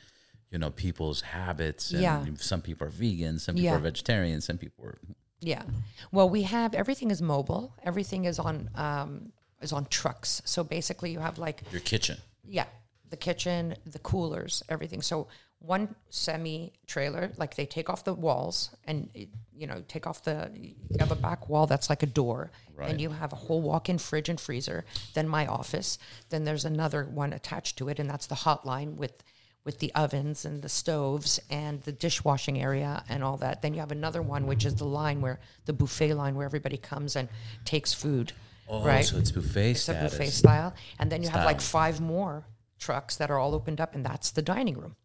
you 0.51 0.57
know, 0.57 0.71
people's 0.71 1.21
habits. 1.21 1.91
And 1.91 2.01
Yeah. 2.01 2.25
Some 2.37 2.61
people 2.61 2.87
are 2.87 2.91
vegan. 2.91 3.39
Some 3.39 3.55
people 3.55 3.65
Yeah. 3.65 3.75
are 3.75 3.79
vegetarian. 3.79 4.41
Some 4.41 4.57
people 4.57 4.85
are. 4.85 4.97
Yeah. 5.41 5.63
Well, 6.11 6.29
we 6.29 6.41
have 6.43 6.73
everything 6.73 7.11
is 7.11 7.21
mobile. 7.21 7.73
Everything 7.83 8.25
is 8.25 8.39
on 8.39 8.69
um, 8.75 9.31
is 9.61 9.71
on 9.73 9.85
trucks. 9.85 10.41
So 10.45 10.63
basically, 10.63 11.11
you 11.11 11.19
have 11.19 11.37
like 11.37 11.63
Your 11.71 11.81
kitchen. 11.81 12.17
Yeah, 12.43 12.65
the 13.09 13.17
kitchen, 13.17 13.75
the 13.85 13.99
coolers, 13.99 14.63
everything. 14.69 15.01
So 15.01 15.27
one 15.59 15.93
semi 16.09 16.71
trailer, 16.87 17.31
like 17.37 17.55
they 17.55 17.65
take 17.65 17.89
off 17.89 18.03
the 18.05 18.13
walls 18.13 18.75
and 18.85 19.09
you 19.53 19.67
know 19.67 19.83
take 19.87 20.07
off 20.07 20.23
the 20.23 20.49
you 20.53 20.73
have 20.99 21.11
a 21.11 21.15
back 21.15 21.49
wall 21.49 21.67
that's 21.67 21.89
like 21.89 22.01
a 22.03 22.07
door, 22.07 22.51
Right. 22.75 22.89
and 22.91 23.01
you 23.01 23.09
have 23.09 23.33
a 23.33 23.35
whole 23.35 23.61
walk-in 23.61 23.97
fridge 23.97 24.29
and 24.29 24.39
freezer. 24.39 24.85
Then 25.13 25.27
my 25.27 25.45
office. 25.47 25.97
Then 26.29 26.45
there's 26.45 26.63
another 26.65 27.03
one 27.03 27.33
attached 27.33 27.77
to 27.77 27.89
it, 27.89 27.99
and 27.99 28.09
that's 28.09 28.27
the 28.27 28.35
hotline 28.35 28.95
with 28.95 29.21
with 29.65 29.79
the 29.79 29.93
ovens 29.93 30.45
and 30.45 30.61
the 30.61 30.69
stoves 30.69 31.39
and 31.49 31.81
the 31.81 31.91
dishwashing 31.91 32.61
area 32.61 33.03
and 33.09 33.21
all 33.21 33.35
that. 33.37 33.61
Then 33.61 33.73
you 33.73 33.81
have 33.81 33.91
another 33.91 34.21
one, 34.21 34.47
which 34.47 34.65
is 34.65 34.75
the 34.75 34.85
line 34.85 35.19
where 35.19 35.39
the 35.65 35.73
buffet 35.73 36.13
line 36.13 36.35
where 36.35 36.45
everybody 36.45 36.77
comes 36.77 37.17
and 37.17 37.27
takes 37.65 37.93
food. 37.93 38.31
Oh, 38.69 38.81
right. 38.83 39.03
so 39.03 39.17
it's 39.17 39.31
buffet 39.31 39.71
It's 39.71 39.89
a 39.89 39.93
buffet 39.93 40.29
style. 40.29 40.73
And 40.99 41.11
then 41.11 41.21
you 41.23 41.29
have 41.29 41.43
like 41.43 41.59
five 41.59 41.99
more 41.99 42.45
trucks 42.79 43.17
that 43.17 43.29
are 43.29 43.37
all 43.37 43.53
opened 43.53 43.81
up, 43.81 43.93
and 43.95 44.05
that's 44.05 44.31
the 44.31 44.41
dining 44.41 44.77
room. 44.77 44.95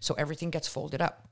So 0.00 0.14
everything 0.14 0.50
gets 0.50 0.68
folded 0.68 1.00
up. 1.00 1.28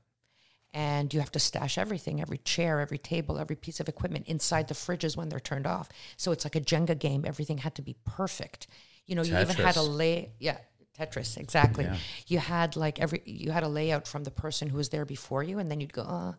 And 0.75 1.13
you 1.13 1.19
have 1.19 1.31
to 1.33 1.39
stash 1.39 1.77
everything, 1.77 2.19
every 2.19 2.39
chair, 2.39 2.79
every 2.79 2.97
table, 2.97 3.37
every 3.37 3.55
piece 3.55 3.79
of 3.79 3.87
equipment 3.87 4.25
inside 4.27 4.67
the 4.67 4.73
fridges 4.73 5.15
when 5.15 5.29
they're 5.29 5.39
turned 5.39 5.67
off. 5.67 5.87
So 6.17 6.31
it's 6.31 6.45
like 6.45 6.55
a 6.55 6.61
Jenga 6.61 6.97
game. 6.97 7.25
Everything 7.27 7.59
had 7.59 7.75
to 7.75 7.83
be 7.83 7.95
perfect. 8.05 8.65
You 9.05 9.15
know, 9.15 9.21
you 9.21 9.37
even 9.37 9.55
had 9.55 9.75
a 9.77 9.83
lay, 9.83 10.31
yeah, 10.39 10.57
Tetris, 10.97 11.37
exactly. 11.37 11.83
Yeah. 11.83 11.97
You 12.27 12.39
had 12.39 12.75
like 12.75 12.99
every, 12.99 13.21
you 13.25 13.51
had 13.51 13.63
a 13.63 13.67
layout 13.67 14.07
from 14.07 14.23
the 14.23 14.31
person 14.31 14.67
who 14.67 14.77
was 14.77 14.89
there 14.89 15.05
before 15.05 15.43
you, 15.43 15.59
and 15.59 15.69
then 15.69 15.79
you'd 15.79 15.93
go, 15.93 16.03
oh, 16.07 16.35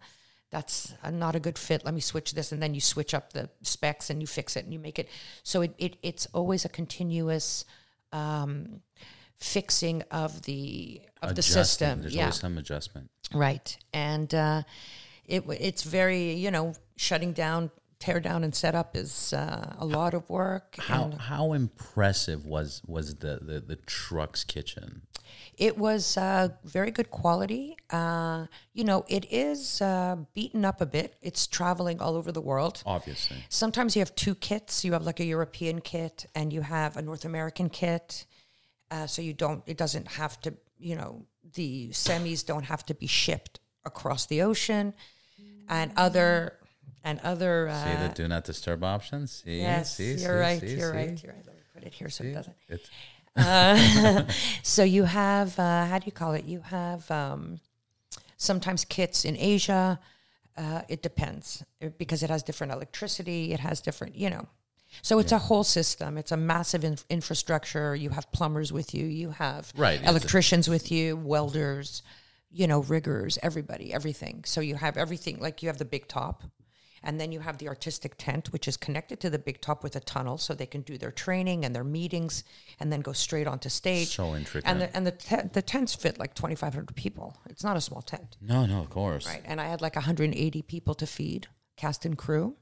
that's 0.50 0.94
uh, 1.02 1.10
not 1.10 1.34
a 1.34 1.40
good 1.40 1.58
fit. 1.58 1.84
Let 1.84 1.94
me 1.94 2.00
switch 2.00 2.32
this, 2.32 2.52
and 2.52 2.62
then 2.62 2.74
you 2.74 2.80
switch 2.80 3.14
up 3.14 3.32
the 3.32 3.50
specs 3.62 4.10
and 4.10 4.20
you 4.20 4.26
fix 4.26 4.56
it 4.56 4.64
and 4.64 4.72
you 4.72 4.78
make 4.78 4.98
it. 4.98 5.08
So 5.42 5.62
it, 5.62 5.74
it 5.78 5.96
it's 6.02 6.26
always 6.32 6.64
a 6.64 6.68
continuous 6.68 7.64
um, 8.12 8.80
fixing 9.38 10.02
of 10.10 10.42
the 10.42 11.00
of 11.22 11.34
the 11.34 11.42
system. 11.42 12.02
There's 12.02 12.14
yeah, 12.14 12.24
always 12.24 12.40
some 12.40 12.58
adjustment. 12.58 13.10
right. 13.32 13.76
And 13.92 14.34
uh, 14.34 14.62
it 15.26 15.44
it's 15.48 15.82
very 15.82 16.32
you 16.34 16.50
know 16.50 16.74
shutting 16.96 17.32
down 17.32 17.70
tear 17.98 18.20
down 18.20 18.44
and 18.44 18.54
set 18.54 18.74
up 18.74 18.96
is 18.96 19.32
uh, 19.32 19.74
a 19.78 19.84
lot 19.84 20.14
of 20.14 20.28
work. 20.28 20.76
How 20.78 21.12
how 21.18 21.52
impressive 21.52 22.46
was 22.46 22.82
was 22.86 23.16
the 23.16 23.38
the, 23.42 23.60
the 23.60 23.76
truck's 23.76 24.44
kitchen? 24.44 25.02
it 25.56 25.78
was 25.78 26.16
uh, 26.16 26.48
very 26.64 26.90
good 26.90 27.10
quality. 27.10 27.76
Uh, 27.90 28.46
you 28.72 28.84
know, 28.84 29.04
it 29.08 29.26
is 29.32 29.80
uh, 29.80 30.16
beaten 30.34 30.64
up 30.64 30.80
a 30.80 30.86
bit. 30.86 31.14
It's 31.22 31.46
traveling 31.46 32.00
all 32.00 32.16
over 32.16 32.32
the 32.32 32.40
world. 32.40 32.82
Obviously, 32.86 33.36
Sometimes 33.48 33.94
you 33.96 34.00
have 34.00 34.14
two 34.14 34.34
kits. 34.34 34.84
You 34.84 34.92
have 34.92 35.04
like 35.04 35.20
a 35.20 35.24
European 35.24 35.80
kit 35.80 36.26
and 36.34 36.52
you 36.52 36.62
have 36.62 36.96
a 36.96 37.02
North 37.02 37.24
American 37.24 37.68
kit. 37.68 38.26
Uh, 38.94 39.06
so 39.08 39.20
you 39.22 39.32
don't. 39.32 39.62
It 39.66 39.76
doesn't 39.76 40.06
have 40.06 40.40
to. 40.42 40.54
You 40.78 40.96
know, 40.96 41.26
the 41.54 41.88
semis 41.90 42.46
don't 42.46 42.64
have 42.64 42.86
to 42.86 42.94
be 42.94 43.08
shipped 43.08 43.58
across 43.84 44.26
the 44.26 44.42
ocean, 44.42 44.94
and 45.68 45.90
other 45.96 46.58
and 47.02 47.18
other. 47.24 47.68
Uh, 47.68 47.84
see 47.84 48.08
the 48.08 48.14
do 48.14 48.28
not 48.28 48.44
disturb 48.44 48.84
options. 48.84 49.42
See, 49.44 49.60
yes, 49.60 49.96
see, 49.96 50.10
you're 50.10 50.18
see, 50.18 50.28
right. 50.28 50.60
see, 50.60 50.74
you're 50.76 50.92
see, 50.92 50.96
right. 50.96 51.22
You're 51.22 51.32
right. 51.32 51.46
Let 51.46 51.56
me 51.56 51.62
put 51.74 51.82
it 51.84 51.94
here 51.94 52.08
so 52.08 52.24
it 52.24 52.34
doesn't. 52.34 52.56
It's, 52.68 52.88
Uh, 53.36 54.24
so 54.62 54.84
you 54.84 55.04
have 55.04 55.58
uh, 55.58 55.86
how 55.86 55.98
do 55.98 56.06
you 56.06 56.12
call 56.12 56.34
it? 56.34 56.44
You 56.44 56.60
have 56.60 57.10
um, 57.10 57.58
sometimes 58.36 58.84
kits 58.84 59.24
in 59.24 59.36
Asia. 59.36 59.98
Uh, 60.56 60.82
it 60.88 61.02
depends 61.02 61.64
uh, 61.82 61.88
because 61.98 62.22
it 62.22 62.30
has 62.30 62.44
different 62.44 62.72
electricity. 62.72 63.52
It 63.52 63.58
has 63.60 63.80
different, 63.80 64.14
you 64.14 64.30
know. 64.30 64.46
So 65.02 65.18
it's 65.18 65.32
a 65.32 65.38
whole 65.38 65.64
system. 65.64 66.16
It's 66.18 66.32
a 66.32 66.36
massive 66.36 66.84
in- 66.84 66.98
infrastructure. 67.10 67.94
You 67.96 68.10
have 68.10 68.30
plumbers 68.32 68.72
with 68.72 68.94
you. 68.94 69.06
You 69.06 69.30
have 69.30 69.72
Right, 69.76 69.98
it's 69.98 70.06
a- 70.06 70.10
electricians 70.10 70.68
with 70.68 70.90
you, 70.92 71.16
welders, 71.16 72.02
you 72.50 72.66
know, 72.66 72.80
riggers, 72.82 73.38
everybody, 73.42 73.92
everything. 73.92 74.44
So 74.46 74.60
you 74.60 74.76
have 74.76 74.96
everything. 74.96 75.40
Like 75.40 75.62
you 75.62 75.68
have 75.68 75.78
the 75.78 75.84
big 75.84 76.06
top, 76.08 76.44
and 77.02 77.20
then 77.20 77.32
you 77.32 77.40
have 77.40 77.58
the 77.58 77.68
artistic 77.68 78.14
tent, 78.16 78.52
which 78.52 78.66
is 78.66 78.76
connected 78.78 79.20
to 79.20 79.28
the 79.28 79.38
big 79.38 79.60
top 79.60 79.82
with 79.82 79.94
a 79.96 80.00
tunnel, 80.00 80.38
so 80.38 80.54
they 80.54 80.64
can 80.66 80.80
do 80.82 80.96
their 80.96 81.10
training 81.10 81.64
and 81.64 81.74
their 81.74 81.84
meetings, 81.84 82.44
and 82.80 82.90
then 82.92 83.00
go 83.00 83.12
straight 83.12 83.46
onto 83.46 83.68
stage. 83.68 84.08
So 84.14 84.34
intricate. 84.34 84.70
And 84.70 84.80
the 84.80 84.96
and 84.96 85.06
the 85.06 85.10
te- 85.12 85.48
the 85.52 85.60
tents 85.62 85.94
fit 85.94 86.18
like 86.18 86.34
twenty 86.34 86.54
five 86.54 86.72
hundred 86.72 86.94
people. 86.96 87.36
It's 87.50 87.64
not 87.64 87.76
a 87.76 87.80
small 87.80 88.00
tent, 88.00 88.36
no, 88.40 88.64
no, 88.66 88.80
of 88.80 88.88
course. 88.88 89.26
right? 89.26 89.42
And 89.44 89.60
I 89.60 89.66
had 89.66 89.82
like 89.82 89.96
one 89.96 90.04
hundred 90.04 90.24
and 90.24 90.34
eighty 90.34 90.62
people 90.62 90.94
to 90.94 91.06
feed, 91.06 91.48
cast 91.76 92.06
and 92.06 92.16
crew, 92.16 92.56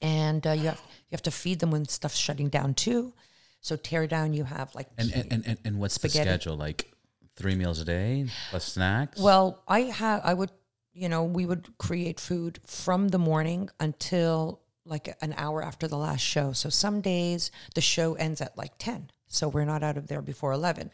and 0.00 0.46
uh, 0.46 0.52
you 0.52 0.64
have 0.64 0.80
you 0.86 1.12
have 1.12 1.22
to 1.22 1.30
feed 1.30 1.60
them 1.60 1.70
when 1.70 1.86
stuff's 1.86 2.16
shutting 2.16 2.48
down 2.48 2.74
too. 2.74 3.12
So 3.60 3.76
tear 3.76 4.06
down, 4.06 4.32
you 4.32 4.44
have 4.44 4.74
like 4.74 4.88
And 4.98 5.12
and, 5.12 5.32
and, 5.32 5.46
and, 5.46 5.58
and 5.64 5.78
what's 5.78 5.94
Spaghetti. 5.94 6.24
the 6.24 6.30
schedule? 6.34 6.56
Like 6.56 6.92
three 7.36 7.54
meals 7.54 7.80
a 7.80 7.84
day 7.84 8.26
plus 8.50 8.64
snacks? 8.64 9.20
Well, 9.20 9.62
I 9.68 9.80
have. 9.82 10.20
I 10.24 10.34
would, 10.34 10.50
you 10.92 11.08
know, 11.08 11.24
we 11.24 11.46
would 11.46 11.76
create 11.78 12.20
food 12.20 12.60
from 12.66 13.08
the 13.08 13.18
morning 13.18 13.70
until 13.80 14.60
like 14.84 15.16
an 15.20 15.34
hour 15.36 15.62
after 15.62 15.88
the 15.88 15.98
last 15.98 16.20
show. 16.20 16.52
So 16.52 16.68
some 16.68 17.00
days 17.00 17.50
the 17.74 17.80
show 17.80 18.14
ends 18.14 18.40
at 18.40 18.56
like 18.56 18.78
ten, 18.78 19.10
so 19.26 19.48
we're 19.48 19.64
not 19.64 19.82
out 19.82 19.96
of 19.96 20.06
there 20.06 20.22
before 20.22 20.52
eleven. 20.52 20.90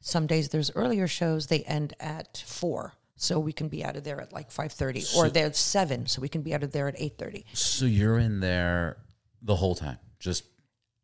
Some 0.00 0.26
days 0.26 0.48
there's 0.48 0.70
earlier 0.74 1.06
shows; 1.06 1.46
they 1.46 1.62
end 1.62 1.94
at 2.00 2.42
four, 2.46 2.94
so 3.16 3.38
we 3.38 3.52
can 3.52 3.68
be 3.68 3.84
out 3.84 3.96
of 3.96 4.04
there 4.04 4.20
at 4.20 4.32
like 4.32 4.50
five 4.50 4.72
thirty, 4.72 5.04
or 5.16 5.28
they're 5.30 5.46
at 5.46 5.56
seven, 5.56 6.06
so 6.06 6.20
we 6.20 6.28
can 6.28 6.42
be 6.42 6.54
out 6.54 6.62
of 6.62 6.72
there 6.72 6.88
at 6.88 6.94
eight 6.98 7.18
thirty. 7.18 7.44
so 7.52 7.84
you're 7.86 8.18
in 8.18 8.40
there 8.40 8.98
the 9.42 9.56
whole 9.56 9.74
time. 9.74 9.98
Just 10.18 10.44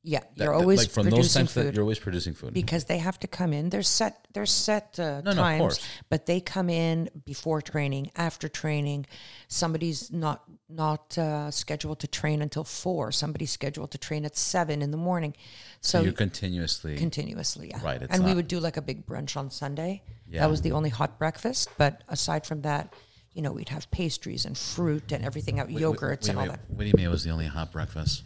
Yeah, 0.04 0.18
that- 0.20 0.44
you're 0.44 0.54
always 0.54 0.78
like 0.80 0.90
from 0.90 1.04
those 1.04 1.12
producing 1.12 1.40
times 1.40 1.54
that 1.54 1.74
you're 1.74 1.82
always 1.84 2.00
producing 2.00 2.34
food. 2.34 2.52
because 2.54 2.86
they 2.86 2.98
have 2.98 3.20
to 3.20 3.28
come 3.28 3.52
in. 3.52 3.70
There's 3.70 3.86
set 3.88 4.26
there's 4.32 4.50
set 4.50 4.98
uh, 4.98 5.20
No, 5.20 5.26
no, 5.26 5.30
of 5.30 5.36
times, 5.36 5.60
course. 5.60 5.80
but 6.08 6.26
they 6.26 6.40
come 6.40 6.68
in 6.68 7.08
before 7.24 7.62
training, 7.62 8.10
after 8.16 8.48
training. 8.48 9.06
Somebody's 9.46 10.10
not 10.10 10.42
not 10.68 11.16
uh, 11.18 11.50
scheduled 11.52 12.00
to 12.00 12.08
train 12.08 12.42
until 12.42 12.64
four. 12.64 13.12
Somebody's 13.12 13.52
scheduled 13.52 13.92
to 13.92 13.98
train 13.98 14.24
at 14.24 14.36
seven 14.36 14.82
in 14.82 14.90
the 14.90 14.96
morning. 14.96 15.34
So, 15.80 15.98
so 15.98 16.04
you're 16.04 16.12
continuously 16.12 16.96
continuously, 16.96 17.68
yeah. 17.68 17.80
Right, 17.82 18.02
and 18.10 18.24
we 18.24 18.34
would 18.34 18.48
do 18.48 18.58
like 18.58 18.76
a 18.76 18.82
big 18.82 19.06
brunch 19.06 19.36
on 19.36 19.50
Sunday. 19.50 20.02
Yeah. 20.28 20.40
That 20.40 20.50
was 20.50 20.62
the 20.62 20.72
only 20.72 20.88
hot 20.88 21.18
breakfast. 21.18 21.68
But 21.76 22.02
aside 22.08 22.46
from 22.46 22.62
that, 22.62 22.92
you 23.34 23.42
know, 23.42 23.52
we'd 23.52 23.68
have 23.68 23.90
pastries 23.90 24.44
and 24.46 24.56
fruit 24.56 25.12
and 25.12 25.24
everything 25.24 25.60
out, 25.60 25.68
yogurts 25.68 26.22
Wait, 26.22 26.28
and 26.30 26.38
all 26.38 26.44
wait, 26.44 26.50
that 26.52 26.60
What 26.68 26.80
do 26.80 26.86
you 26.86 26.94
mean 26.96 27.06
it 27.06 27.10
was 27.10 27.24
the 27.24 27.30
only 27.30 27.46
hot 27.46 27.70
breakfast? 27.70 28.24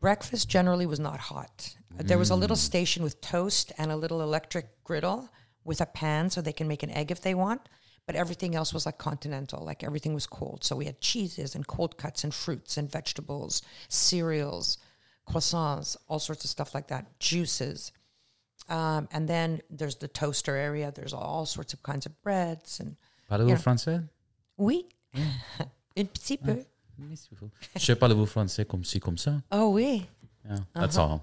Breakfast 0.00 0.48
generally 0.48 0.86
was 0.86 0.98
not 1.00 1.20
hot. 1.20 1.76
There 1.96 2.18
was 2.18 2.30
a 2.30 2.36
little 2.36 2.56
Mm. 2.56 2.60
station 2.70 3.02
with 3.02 3.20
toast 3.20 3.72
and 3.78 3.90
a 3.92 3.96
little 3.96 4.22
electric 4.22 4.82
griddle 4.84 5.28
with 5.64 5.80
a 5.80 5.86
pan 5.86 6.30
so 6.30 6.40
they 6.40 6.52
can 6.52 6.66
make 6.68 6.82
an 6.82 6.90
egg 6.90 7.10
if 7.10 7.20
they 7.20 7.34
want. 7.34 7.68
But 8.06 8.16
everything 8.16 8.54
else 8.56 8.72
was 8.72 8.86
like 8.86 8.98
continental, 8.98 9.62
like 9.64 9.84
everything 9.84 10.14
was 10.14 10.26
cold. 10.26 10.64
So 10.64 10.74
we 10.76 10.86
had 10.86 11.00
cheeses 11.00 11.54
and 11.54 11.66
cold 11.66 11.96
cuts 11.96 12.24
and 12.24 12.34
fruits 12.34 12.76
and 12.78 12.90
vegetables, 12.90 13.62
cereals, 13.88 14.78
croissants, 15.28 15.96
all 16.08 16.18
sorts 16.18 16.44
of 16.44 16.50
stuff 16.50 16.74
like 16.74 16.88
that, 16.88 17.18
juices. 17.20 17.92
Um, 18.68 19.08
and 19.12 19.28
then 19.28 19.60
there's 19.68 19.96
the 19.96 20.08
toaster 20.08 20.56
area. 20.56 20.90
There's 20.94 21.12
all 21.12 21.44
sorts 21.46 21.72
of 21.74 21.82
kinds 21.82 22.06
of 22.06 22.20
breads 22.22 22.80
and 22.80 22.96
Parlez-vous 23.30 23.56
français? 23.62 24.08
oui, 24.58 24.86
un 25.96 26.06
petit 26.08 26.36
peu. 26.38 26.64
Sais 27.76 27.94
parlez-vous 27.96 28.26
français 28.26 28.64
comme 28.66 28.84
ci, 28.84 29.00
comme 29.00 29.18
ça? 29.18 29.42
Oh 29.50 29.70
oui, 29.70 30.06
Yeah, 30.48 30.56
that's 30.74 30.96
Uh-huh. 30.96 31.18
all. 31.20 31.22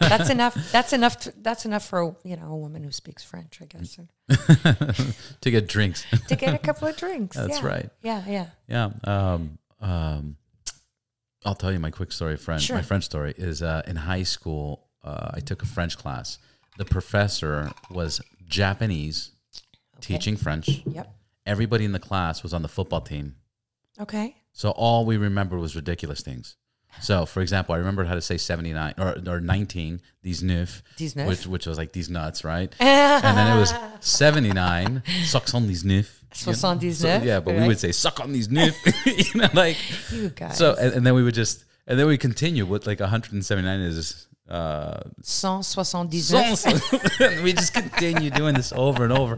that's 0.00 0.28
enough. 0.30 0.54
That's 0.70 0.92
enough. 0.92 1.16
To, 1.20 1.32
that's 1.40 1.64
enough 1.64 1.86
for 1.86 2.00
a, 2.02 2.14
you 2.24 2.36
know 2.36 2.52
a 2.52 2.56
woman 2.56 2.84
who 2.84 2.92
speaks 2.92 3.24
French, 3.24 3.60
I 3.62 3.66
guess. 3.66 3.98
to 5.40 5.50
get 5.50 5.66
drinks. 5.66 6.04
to 6.28 6.36
get 6.36 6.54
a 6.54 6.58
couple 6.58 6.86
of 6.88 6.96
drinks. 6.96 7.36
That's 7.36 7.60
yeah. 7.62 7.66
right. 7.66 7.90
Yeah, 8.02 8.22
yeah. 8.28 8.46
Yeah. 8.68 8.90
Um, 9.04 9.58
um, 9.80 10.36
I'll 11.44 11.54
tell 11.54 11.72
you 11.72 11.78
my 11.80 11.90
quick 11.90 12.12
story. 12.12 12.36
French. 12.36 12.62
Sure. 12.64 12.76
My 12.76 12.82
French 12.82 13.04
story 13.04 13.32
is 13.36 13.62
uh, 13.62 13.82
in 13.86 13.96
high 13.96 14.24
school. 14.24 14.86
Uh, 15.02 15.30
I 15.34 15.40
took 15.40 15.62
a 15.62 15.66
French 15.66 15.96
class. 15.96 16.38
The 16.76 16.84
professor 16.84 17.70
was 17.90 18.20
Japanese, 18.46 19.30
teaching 20.02 20.36
French. 20.36 20.82
Yep. 20.86 21.10
Everybody 21.46 21.86
in 21.86 21.92
the 21.92 21.98
class 21.98 22.42
was 22.42 22.52
on 22.52 22.60
the 22.60 22.68
football 22.68 23.00
team. 23.00 23.36
Okay. 23.98 24.36
So 24.52 24.70
all 24.70 25.04
we 25.04 25.16
remember 25.16 25.58
was 25.58 25.74
ridiculous 25.76 26.20
things. 26.20 26.56
So, 27.00 27.24
for 27.24 27.40
example, 27.40 27.74
I 27.74 27.78
remember 27.78 28.04
how 28.04 28.14
to 28.14 28.20
say 28.20 28.36
79 28.36 28.94
or, 28.98 29.16
or 29.26 29.40
19, 29.40 30.00
these 30.22 30.42
neuf. 30.42 30.82
Which, 31.28 31.46
which 31.46 31.66
was 31.66 31.78
like 31.78 31.92
these 31.92 32.10
nuts, 32.10 32.42
right? 32.44 32.74
and 33.24 33.38
then 33.38 33.56
it 33.56 33.60
was 33.60 33.72
79, 34.00 35.02
sucks 35.24 35.54
on 35.54 35.66
these 35.68 35.84
you 36.40 36.46
know? 36.52 36.56
So, 37.20 37.24
yeah, 37.24 37.40
but 37.40 37.54
we 37.54 37.66
would 37.68 37.78
say 37.78 37.92
suck 37.92 38.20
on 38.20 38.32
these 38.32 38.50
neuf, 38.50 38.76
you 39.06 39.40
know, 39.40 39.48
like. 39.54 39.76
You 40.12 40.30
guys. 40.30 40.58
So, 40.58 40.74
and, 40.74 40.94
and 40.94 41.06
then 41.06 41.14
we 41.14 41.22
would 41.22 41.34
just, 41.34 41.64
and 41.86 41.98
then 41.98 42.06
we 42.06 42.18
continue 42.18 42.66
with 42.66 42.86
like 42.86 43.00
179 43.00 43.80
is, 43.80 44.26
uh, 44.48 45.00
179. 46.32 47.00
and 47.32 47.44
we 47.44 47.52
just 47.52 47.72
continue 47.72 48.30
doing 48.30 48.54
this 48.54 48.72
over 48.72 49.04
and 49.04 49.12
over. 49.12 49.36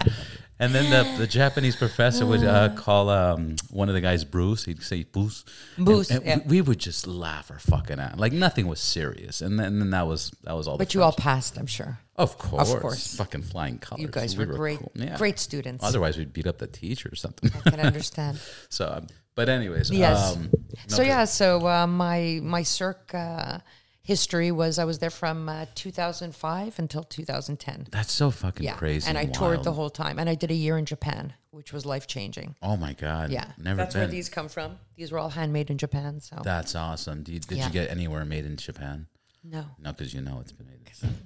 And 0.63 0.73
then 0.73 0.91
the, 0.91 1.19
the 1.19 1.27
Japanese 1.41 1.75
professor 1.75 2.25
would 2.25 2.45
uh, 2.45 2.69
call 2.77 3.11
um, 3.11 3.57
one 3.71 3.89
of 3.89 3.95
the 3.95 4.01
guys 4.01 4.25
Bruce. 4.25 4.65
He'd 4.65 4.81
say 4.83 5.03
Bruce. 5.03 5.45
Bruce, 5.77 6.09
And, 6.11 6.23
and 6.25 6.43
yeah. 6.43 6.49
we, 6.49 6.61
we 6.61 6.69
would 6.69 6.79
just 6.79 7.07
laugh 7.09 7.51
our 7.51 7.59
fucking 7.59 7.99
out. 7.99 8.17
Like 8.17 8.33
nothing 8.33 8.69
was 8.69 8.79
serious. 8.79 9.41
And 9.41 9.59
then, 9.59 9.67
and 9.67 9.81
then 9.81 9.91
that 9.91 10.07
was 10.07 10.31
that 10.45 10.55
was 10.55 10.69
all. 10.69 10.77
the 10.77 10.85
But 10.85 10.95
you 10.95 11.03
all 11.03 11.13
passed, 11.13 11.59
I'm 11.59 11.67
sure. 11.67 11.99
of 12.17 12.39
course, 12.39 12.73
of 12.73 12.81
course. 12.81 13.17
fucking 13.17 13.43
flying 13.43 13.79
colors. 13.79 14.03
You 14.03 14.09
guys 14.09 14.37
We 14.37 14.47
were 14.47 14.55
great, 14.55 14.79
cool. 14.79 14.93
Yeah. 14.95 15.17
great 15.19 15.41
students. 15.41 15.85
Otherwise, 15.85 16.17
we'd 16.17 16.33
beat 16.33 16.47
up 16.47 16.59
the 16.59 16.69
teacher 16.69 17.09
or 17.11 17.17
something. 17.17 17.51
I 17.67 17.71
can 17.71 17.81
understand. 17.81 18.39
so, 18.69 18.87
um, 18.99 19.07
but 19.35 19.49
anyways, 19.49 19.91
Yes. 19.91 20.37
Um, 20.37 20.51
so 20.87 21.03
no, 21.03 21.09
yeah, 21.09 21.25
so 21.25 21.67
uh, 21.67 21.87
my 21.89 22.39
my 22.41 22.63
Cirque 22.63 23.11
uh, 23.15 23.59
history 24.03 24.51
was 24.51 24.79
I 24.79 24.85
was 24.85 24.99
there 24.99 25.11
from 25.11 25.49
uh, 25.49 25.67
2005 25.75 26.79
until 26.79 27.03
2010. 27.05 27.89
that's 27.91 28.13
so 28.13 28.31
fucking 28.31 28.65
Yeah, 28.65 28.75
crazy. 28.77 29.09
and 29.09 29.17
I 29.17 29.23
and 29.23 29.35
toured 29.35 29.65
the 29.65 29.73
whole 29.73 29.91
time, 29.91 30.19
and 30.19 30.29
I 30.29 30.35
did 30.35 30.51
a 30.51 30.55
year 30.55 30.77
in 30.79 30.85
Japan, 30.85 31.33
which 31.51 31.73
was 31.73 31.87
life 31.87 32.07
changing. 32.07 32.57
Oh 32.63 32.77
my 32.77 32.93
god! 32.95 33.31
Yeah, 33.31 33.47
never 33.59 33.77
that's 33.79 33.95
been. 33.95 34.03
where 34.03 34.09
these 34.09 34.29
come 34.29 34.49
from. 34.49 34.79
These 34.97 35.13
were 35.13 35.19
all 35.19 35.31
handmade 35.31 35.71
in 35.71 35.79
Japan. 35.79 36.21
So 36.21 36.41
That's 36.43 36.75
awesome. 36.75 37.23
Do 37.23 37.33
you, 37.33 37.39
did 37.41 37.59
Yeah. 37.59 37.67
you 37.67 37.73
get 37.73 37.91
anywhere 37.91 38.25
made 38.25 38.45
in 38.45 38.57
Japan? 38.57 39.07
no, 39.45 39.65
No, 39.79 39.93
because 39.93 40.15
you 40.15 40.21
know 40.21 40.39
it's 40.41 40.53
been 40.53 40.67
made 40.67 40.79
in 40.79 40.93
Japan. 40.93 41.17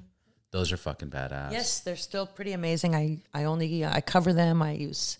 Those 0.52 0.72
are 0.72 0.76
fucking 0.78 1.10
badass. 1.10 1.52
Yes, 1.52 1.80
they're 1.80 1.96
still 1.96 2.26
pretty 2.26 2.52
amazing. 2.52 2.94
I 2.94 3.18
I 3.34 3.44
only 3.44 3.84
I 3.84 4.00
cover 4.00 4.32
them. 4.32 4.62
I 4.62 4.72
use 4.72 5.18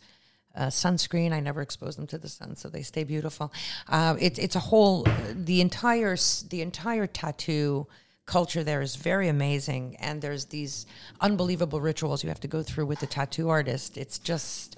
uh, 0.56 0.66
sunscreen. 0.66 1.32
I 1.32 1.40
never 1.40 1.60
expose 1.62 1.96
them 1.96 2.06
to 2.08 2.18
the 2.18 2.28
sun, 2.28 2.56
so 2.56 2.68
they 2.68 2.82
stay 2.82 3.04
beautiful. 3.04 3.52
Uh, 3.88 4.16
it, 4.18 4.38
it's 4.38 4.56
a 4.56 4.60
whole 4.60 5.06
the 5.34 5.60
entire 5.60 6.16
the 6.48 6.62
entire 6.62 7.06
tattoo 7.06 7.86
culture 8.26 8.64
there 8.64 8.82
is 8.82 8.96
very 8.96 9.28
amazing, 9.28 9.96
and 10.00 10.20
there's 10.22 10.46
these 10.46 10.86
unbelievable 11.20 11.80
rituals 11.80 12.22
you 12.24 12.28
have 12.28 12.40
to 12.40 12.48
go 12.48 12.62
through 12.62 12.86
with 12.86 13.00
the 13.00 13.06
tattoo 13.06 13.48
artist. 13.48 13.96
It's 13.96 14.18
just 14.18 14.76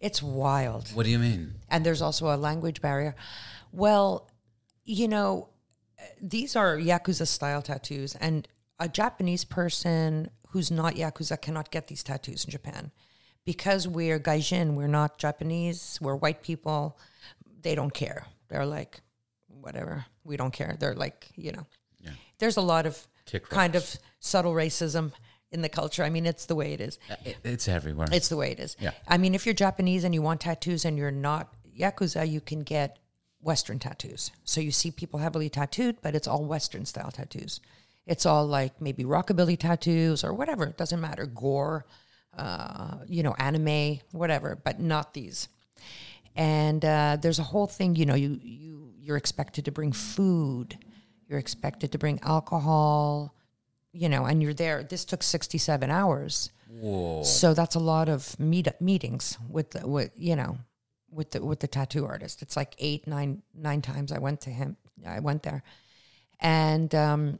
it's 0.00 0.22
wild 0.22 0.88
What 0.94 1.04
do 1.04 1.10
you 1.10 1.18
mean? 1.18 1.54
and 1.70 1.84
there's 1.84 2.02
also 2.02 2.34
a 2.34 2.36
language 2.36 2.80
barrier. 2.80 3.14
Well, 3.72 4.30
you 4.84 5.08
know, 5.08 5.48
these 6.20 6.54
are 6.56 6.76
yakuza 6.76 7.26
style 7.26 7.62
tattoos, 7.62 8.14
and 8.16 8.46
a 8.78 8.88
Japanese 8.88 9.44
person 9.44 10.30
who's 10.48 10.70
not 10.70 10.94
yakuza 10.94 11.40
cannot 11.40 11.70
get 11.70 11.88
these 11.88 12.02
tattoos 12.02 12.44
in 12.44 12.50
Japan 12.50 12.92
because 13.44 13.86
we're 13.86 14.18
gaijin. 14.20 14.74
We're 14.74 14.86
not 14.88 15.18
Japanese. 15.18 15.98
We're 16.00 16.16
white 16.16 16.42
people. 16.42 16.98
They 17.62 17.74
don't 17.74 17.92
care. 17.92 18.26
They're 18.48 18.66
like, 18.66 19.00
whatever. 19.48 20.06
We 20.24 20.36
don't 20.36 20.52
care. 20.52 20.76
They're 20.78 20.94
like, 20.94 21.28
you 21.36 21.52
know, 21.52 21.66
Yeah. 22.00 22.12
there's 22.38 22.56
a 22.56 22.62
lot 22.62 22.86
of 22.86 23.06
kind 23.48 23.74
of 23.74 23.96
subtle 24.20 24.52
racism 24.52 25.12
in 25.50 25.62
the 25.62 25.68
culture. 25.68 26.02
I 26.04 26.10
mean, 26.10 26.26
it's 26.26 26.46
the 26.46 26.54
way 26.54 26.72
it 26.72 26.80
is. 26.80 26.98
Uh, 27.10 27.16
it's 27.44 27.68
everywhere. 27.68 28.08
It's 28.12 28.28
the 28.28 28.36
way 28.36 28.50
it 28.52 28.60
is. 28.60 28.76
Yeah. 28.80 28.90
I 29.08 29.18
mean, 29.18 29.34
if 29.34 29.46
you're 29.46 29.54
Japanese 29.54 30.04
and 30.04 30.14
you 30.14 30.22
want 30.22 30.40
tattoos 30.40 30.84
and 30.84 30.98
you're 30.98 31.10
not 31.10 31.52
Yakuza, 31.78 32.28
you 32.28 32.40
can 32.40 32.62
get 32.62 32.98
Western 33.40 33.78
tattoos. 33.78 34.30
So 34.44 34.60
you 34.60 34.70
see 34.70 34.90
people 34.90 35.20
heavily 35.20 35.48
tattooed, 35.48 35.98
but 36.02 36.14
it's 36.14 36.26
all 36.26 36.44
Western 36.44 36.86
style 36.86 37.10
tattoos. 37.10 37.60
It's 38.06 38.26
all 38.26 38.46
like 38.46 38.80
maybe 38.80 39.04
rockabilly 39.04 39.58
tattoos 39.58 40.24
or 40.24 40.32
whatever. 40.34 40.64
It 40.66 40.76
doesn't 40.76 41.00
matter. 41.00 41.26
Gore, 41.26 41.86
uh, 42.36 42.98
you 43.06 43.22
know, 43.22 43.34
anime, 43.38 44.00
whatever, 44.12 44.58
but 44.62 44.80
not 44.80 45.14
these. 45.14 45.48
And 46.36 46.84
uh, 46.84 47.18
there's 47.20 47.38
a 47.38 47.44
whole 47.44 47.66
thing, 47.66 47.94
you 47.94 48.06
know, 48.06 48.14
you, 48.14 48.40
you, 48.42 48.92
you're 48.98 49.16
expected 49.16 49.64
to 49.66 49.70
bring 49.70 49.92
food, 49.92 50.78
you're 51.28 51.38
expected 51.38 51.92
to 51.92 51.98
bring 51.98 52.20
alcohol, 52.22 53.34
you 53.92 54.08
know, 54.08 54.24
and 54.24 54.42
you're 54.42 54.54
there. 54.54 54.82
This 54.82 55.04
took 55.04 55.22
67 55.22 55.90
hours. 55.90 56.50
Whoa. 56.68 57.22
So 57.22 57.54
that's 57.54 57.76
a 57.76 57.80
lot 57.80 58.08
of 58.08 58.38
meet 58.40 58.68
meetings 58.80 59.38
with 59.48 59.70
the, 59.70 59.86
with 59.86 60.10
you 60.16 60.34
know 60.34 60.58
with 61.10 61.30
the 61.30 61.44
with 61.44 61.60
the 61.60 61.68
tattoo 61.68 62.04
artist. 62.06 62.42
It's 62.42 62.56
like 62.56 62.74
eight 62.78 63.06
nine 63.06 63.42
nine 63.54 63.80
times 63.80 64.10
I 64.12 64.18
went 64.18 64.40
to 64.42 64.50
him. 64.50 64.76
I 65.06 65.20
went 65.20 65.44
there, 65.44 65.62
and 66.40 66.92
um, 66.94 67.38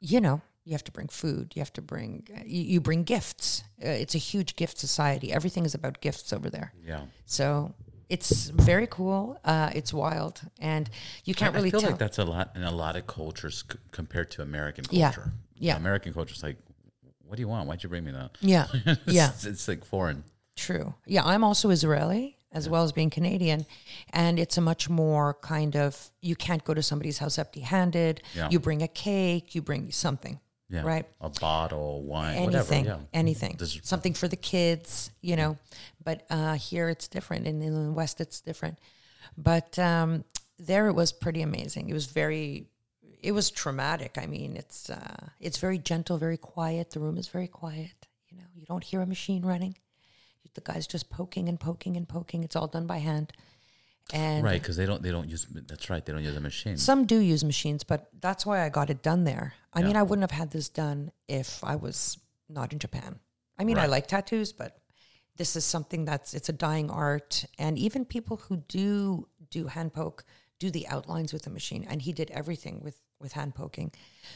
you 0.00 0.20
know 0.20 0.42
you 0.68 0.74
have 0.74 0.84
to 0.84 0.92
bring 0.92 1.08
food. 1.08 1.52
You 1.54 1.60
have 1.60 1.72
to 1.72 1.82
bring 1.82 2.26
you, 2.44 2.62
you 2.62 2.80
bring 2.80 3.02
gifts. 3.04 3.64
Uh, 3.82 3.88
it's 4.02 4.14
a 4.14 4.18
huge 4.18 4.54
gift 4.56 4.76
society. 4.78 5.32
Everything 5.32 5.64
is 5.64 5.74
about 5.74 5.94
gifts 6.02 6.30
over 6.32 6.50
there. 6.50 6.72
Yeah. 6.86 7.02
So 7.24 7.74
it's 8.10 8.50
very 8.50 8.86
cool. 8.86 9.38
Uh, 9.44 9.70
it's 9.74 9.92
wild, 9.94 10.40
and 10.60 10.90
you 11.24 11.34
can't 11.34 11.54
really 11.54 11.68
I 11.68 11.70
feel 11.70 11.80
tell. 11.80 11.90
like 11.90 11.98
that's 11.98 12.18
a 12.18 12.24
lot 12.24 12.46
in 12.54 12.64
a 12.64 12.70
lot 12.70 12.96
of 12.96 13.06
cultures 13.06 13.64
c- 13.70 13.78
compared 13.92 14.30
to 14.32 14.42
American 14.42 14.84
Yeah. 14.90 15.12
culture. 15.12 15.32
Yeah. 15.56 15.72
yeah 15.72 15.76
American 15.78 16.12
culture 16.12 16.34
is 16.34 16.42
like, 16.42 16.58
what 17.26 17.36
do 17.36 17.40
you 17.42 17.48
want? 17.48 17.66
Why'd 17.66 17.82
you 17.82 17.88
bring 17.88 18.04
me 18.04 18.12
that? 18.12 18.30
yeah, 18.40 18.66
yeah. 19.06 19.30
it's, 19.30 19.44
it's 19.46 19.68
like 19.68 19.84
foreign. 19.86 20.22
True. 20.56 20.92
Yeah, 21.06 21.24
I'm 21.24 21.44
also 21.44 21.70
Israeli 21.70 22.36
as 22.52 22.68
well 22.68 22.82
as 22.82 22.92
being 22.92 23.10
Canadian. 23.10 23.66
And 24.12 24.38
it's 24.38 24.56
a 24.56 24.60
much 24.62 24.88
more 24.88 25.34
kind 25.42 25.76
of 25.76 26.10
you 26.22 26.34
can't 26.34 26.64
go 26.64 26.72
to 26.74 26.82
somebody's 26.82 27.18
house 27.18 27.38
empty 27.38 27.60
handed. 27.60 28.22
Yeah. 28.34 28.48
You 28.50 28.58
bring 28.58 28.82
a 28.82 28.88
cake, 28.88 29.54
you 29.54 29.62
bring 29.62 29.90
something. 29.92 30.40
Yeah. 30.70 30.82
Right. 30.82 31.06
A 31.20 31.30
bottle, 31.30 32.02
wine, 32.02 32.36
Anything. 32.36 32.84
whatever. 32.84 33.00
Yeah. 33.00 33.06
Anything. 33.14 33.58
Something 33.82 34.12
for 34.12 34.28
the 34.28 34.36
kids, 34.36 35.10
you 35.22 35.34
know. 35.34 35.56
But 36.04 36.26
uh, 36.28 36.54
here 36.54 36.90
it's 36.90 37.08
different. 37.08 37.46
And 37.46 37.62
in 37.62 37.86
the 37.86 37.92
West 37.92 38.20
it's 38.20 38.40
different. 38.42 38.78
But 39.36 39.78
um, 39.78 40.24
there 40.58 40.88
it 40.88 40.92
was 40.92 41.10
pretty 41.12 41.40
amazing. 41.42 41.88
It 41.88 41.94
was 41.94 42.06
very 42.06 42.66
it 43.22 43.32
was 43.32 43.50
traumatic. 43.50 44.18
I 44.20 44.26
mean, 44.26 44.56
it's 44.56 44.90
uh, 44.90 45.28
it's 45.40 45.58
very 45.58 45.78
gentle, 45.78 46.18
very 46.18 46.36
quiet. 46.36 46.90
The 46.90 47.00
room 47.00 47.16
is 47.18 47.28
very 47.28 47.48
quiet. 47.48 48.06
You 48.28 48.36
know, 48.38 48.44
you 48.54 48.66
don't 48.66 48.84
hear 48.84 49.00
a 49.00 49.06
machine 49.06 49.44
running. 49.44 49.76
The 50.54 50.60
guy's 50.72 50.86
just 50.86 51.08
poking 51.08 51.48
and 51.48 51.58
poking 51.60 51.96
and 51.96 52.08
poking. 52.08 52.42
It's 52.42 52.56
all 52.56 52.66
done 52.66 52.86
by 52.86 52.98
hand. 52.98 53.32
And 54.12 54.42
Right, 54.42 54.60
because 54.60 54.76
they 54.76 54.86
don't 54.86 55.02
they 55.02 55.10
don't 55.10 55.28
use 55.28 55.46
that's 55.66 55.90
right, 55.90 56.04
they 56.04 56.12
don't 56.12 56.24
use 56.24 56.36
a 56.36 56.40
machine. 56.40 56.76
some 56.76 57.04
do 57.04 57.18
use 57.18 57.44
machines, 57.44 57.84
but 57.84 58.08
that's 58.20 58.46
why 58.46 58.64
I 58.64 58.68
got 58.70 58.88
it 58.88 59.02
done 59.02 59.24
there. 59.24 59.54
I 59.74 59.82
mean, 59.82 59.96
I 59.96 60.02
wouldn't 60.02 60.28
have 60.28 60.36
had 60.36 60.50
this 60.50 60.68
done 60.68 61.12
if 61.28 61.62
I 61.62 61.76
was 61.76 62.18
not 62.48 62.72
in 62.72 62.78
Japan. 62.78 63.20
I 63.58 63.64
mean, 63.64 63.78
I 63.78 63.86
like 63.86 64.06
tattoos, 64.06 64.52
but 64.52 64.78
this 65.36 65.56
is 65.56 65.64
something 65.64 66.04
that's 66.04 66.34
it's 66.34 66.48
a 66.48 66.52
dying 66.52 66.90
art, 66.90 67.44
and 67.58 67.78
even 67.78 68.04
people 68.04 68.36
who 68.36 68.58
do 68.68 69.28
do 69.50 69.66
hand 69.66 69.92
poke 69.92 70.24
do 70.58 70.70
the 70.70 70.86
outlines 70.88 71.32
with 71.32 71.42
the 71.42 71.50
machine, 71.50 71.86
and 71.88 72.02
he 72.02 72.12
did 72.12 72.30
everything 72.30 72.80
with 72.82 73.00
with 73.20 73.32
hand 73.32 73.54
poking. 73.54 73.92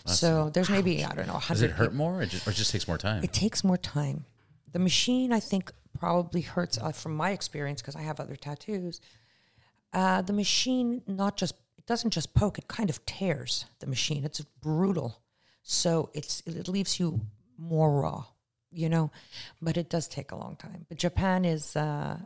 so 0.07 0.51
there's 0.51 0.71
maybe 0.71 1.05
I 1.05 1.15
don't 1.15 1.27
know. 1.27 1.41
Does 1.49 1.63
it 1.63 1.71
hurt 1.71 1.95
more 1.95 2.21
or 2.21 2.27
just, 2.27 2.47
or 2.47 2.53
just 2.53 2.71
takes 2.71 2.87
more 2.87 2.99
time? 2.99 3.23
it 3.25 3.33
takes 3.33 3.65
more 3.65 3.77
time. 3.77 4.25
The 4.73 4.79
machine, 4.79 5.33
I 5.33 5.41
think, 5.41 5.71
probably 5.99 6.41
hurts 6.41 6.79
uh, 6.79 6.93
from 6.93 7.15
my 7.15 7.31
experience 7.31 7.83
because 7.83 7.97
I 7.97 8.03
have 8.03 8.21
other 8.21 8.37
tattoos. 8.37 9.01
Uh, 9.93 10.23
the 10.23 10.33
machine 10.33 11.03
not 11.07 11.37
just 11.37 11.55
it 11.79 11.87
doesn't 11.87 12.11
just 12.11 12.35
poke; 12.35 12.59
it 12.59 12.69
kind 12.69 12.91
of 12.91 13.05
tears 13.07 13.67
the 13.81 13.87
machine. 13.87 14.25
It's 14.25 14.41
brutal, 14.61 15.23
so 15.63 16.11
it's 16.15 16.43
it 16.47 16.69
leaves 16.69 16.99
you 17.01 17.21
more 17.59 18.01
raw, 18.01 18.25
you 18.71 18.89
know. 18.89 19.11
But 19.61 19.77
it 19.77 19.91
does 19.91 20.09
take 20.09 20.33
a 20.33 20.37
long 20.37 20.57
time. 20.57 20.87
But 20.89 20.99
Japan 20.99 21.45
is, 21.45 21.77
uh, 21.77 22.19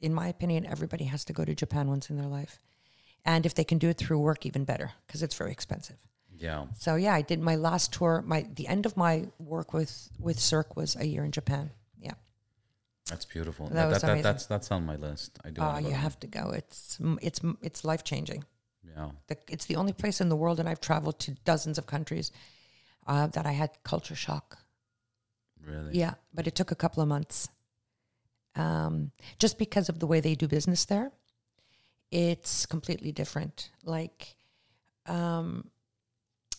in 0.00 0.12
my 0.14 0.28
opinion, 0.28 0.66
everybody 0.66 1.04
has 1.04 1.24
to 1.26 1.32
go 1.32 1.44
to 1.44 1.54
Japan 1.54 1.88
once 1.88 2.10
in 2.10 2.16
their 2.16 2.26
life, 2.26 2.58
and 3.24 3.46
if 3.46 3.54
they 3.54 3.64
can 3.64 3.78
do 3.78 3.88
it 3.88 3.98
through 3.98 4.18
work, 4.18 4.44
even 4.46 4.64
better 4.64 4.92
because 5.06 5.22
it's 5.22 5.36
very 5.36 5.52
expensive. 5.52 5.96
yeah. 6.38 6.66
So 6.76 6.96
yeah, 6.96 7.14
I 7.14 7.22
did 7.22 7.40
my 7.40 7.56
last 7.56 7.92
tour. 7.92 8.22
My 8.26 8.46
the 8.54 8.66
end 8.66 8.86
of 8.86 8.96
my 8.96 9.26
work 9.38 9.72
with 9.72 10.08
with 10.18 10.40
Cirque 10.40 10.76
was 10.76 10.96
a 10.96 11.04
year 11.04 11.24
in 11.24 11.30
Japan. 11.30 11.70
That's 13.08 13.24
beautiful. 13.24 13.66
That 13.66 13.74
That, 13.74 13.88
was 13.88 14.00
that, 14.02 14.08
amazing. 14.10 14.22
that's 14.22 14.46
that's 14.46 14.70
on 14.70 14.86
my 14.86 14.96
list. 14.96 15.38
I 15.44 15.48
do 15.50 15.60
go. 15.60 15.78
you 15.78 15.90
have 15.94 16.18
to 16.20 16.26
go. 16.26 16.50
It's 16.50 16.98
it's 17.20 17.40
it's 17.60 17.84
life 17.84 18.04
changing. 18.04 18.44
Yeah. 18.96 19.10
The, 19.28 19.36
it's 19.48 19.66
the 19.66 19.76
only 19.76 19.92
place 19.92 20.20
in 20.20 20.28
the 20.28 20.36
world, 20.36 20.60
and 20.60 20.68
I've 20.68 20.80
traveled 20.80 21.18
to 21.20 21.32
dozens 21.44 21.78
of 21.78 21.86
countries 21.86 22.30
uh, 23.06 23.26
that 23.28 23.46
I 23.46 23.52
had 23.52 23.70
culture 23.84 24.14
shock. 24.14 24.58
Really? 25.64 25.98
Yeah, 25.98 26.14
but 26.34 26.46
it 26.46 26.54
took 26.54 26.70
a 26.70 26.74
couple 26.76 27.02
of 27.02 27.08
months. 27.08 27.48
Um, 28.54 29.12
just 29.38 29.58
because 29.58 29.88
of 29.88 29.98
the 29.98 30.06
way 30.06 30.20
they 30.20 30.34
do 30.34 30.46
business 30.48 30.84
there, 30.84 31.10
it's 32.10 32.66
completely 32.66 33.12
different. 33.12 33.70
Like, 33.84 34.36
um, 35.06 35.70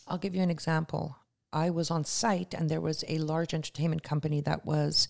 I'll 0.08 0.18
give 0.18 0.34
you 0.36 0.42
an 0.42 0.50
example. 0.50 1.16
I 1.52 1.70
was 1.70 1.92
on 1.92 2.04
site, 2.04 2.54
and 2.54 2.70
there 2.70 2.82
was 2.82 3.04
a 3.08 3.18
large 3.20 3.54
entertainment 3.54 4.02
company 4.04 4.42
that 4.42 4.66
was 4.66 5.08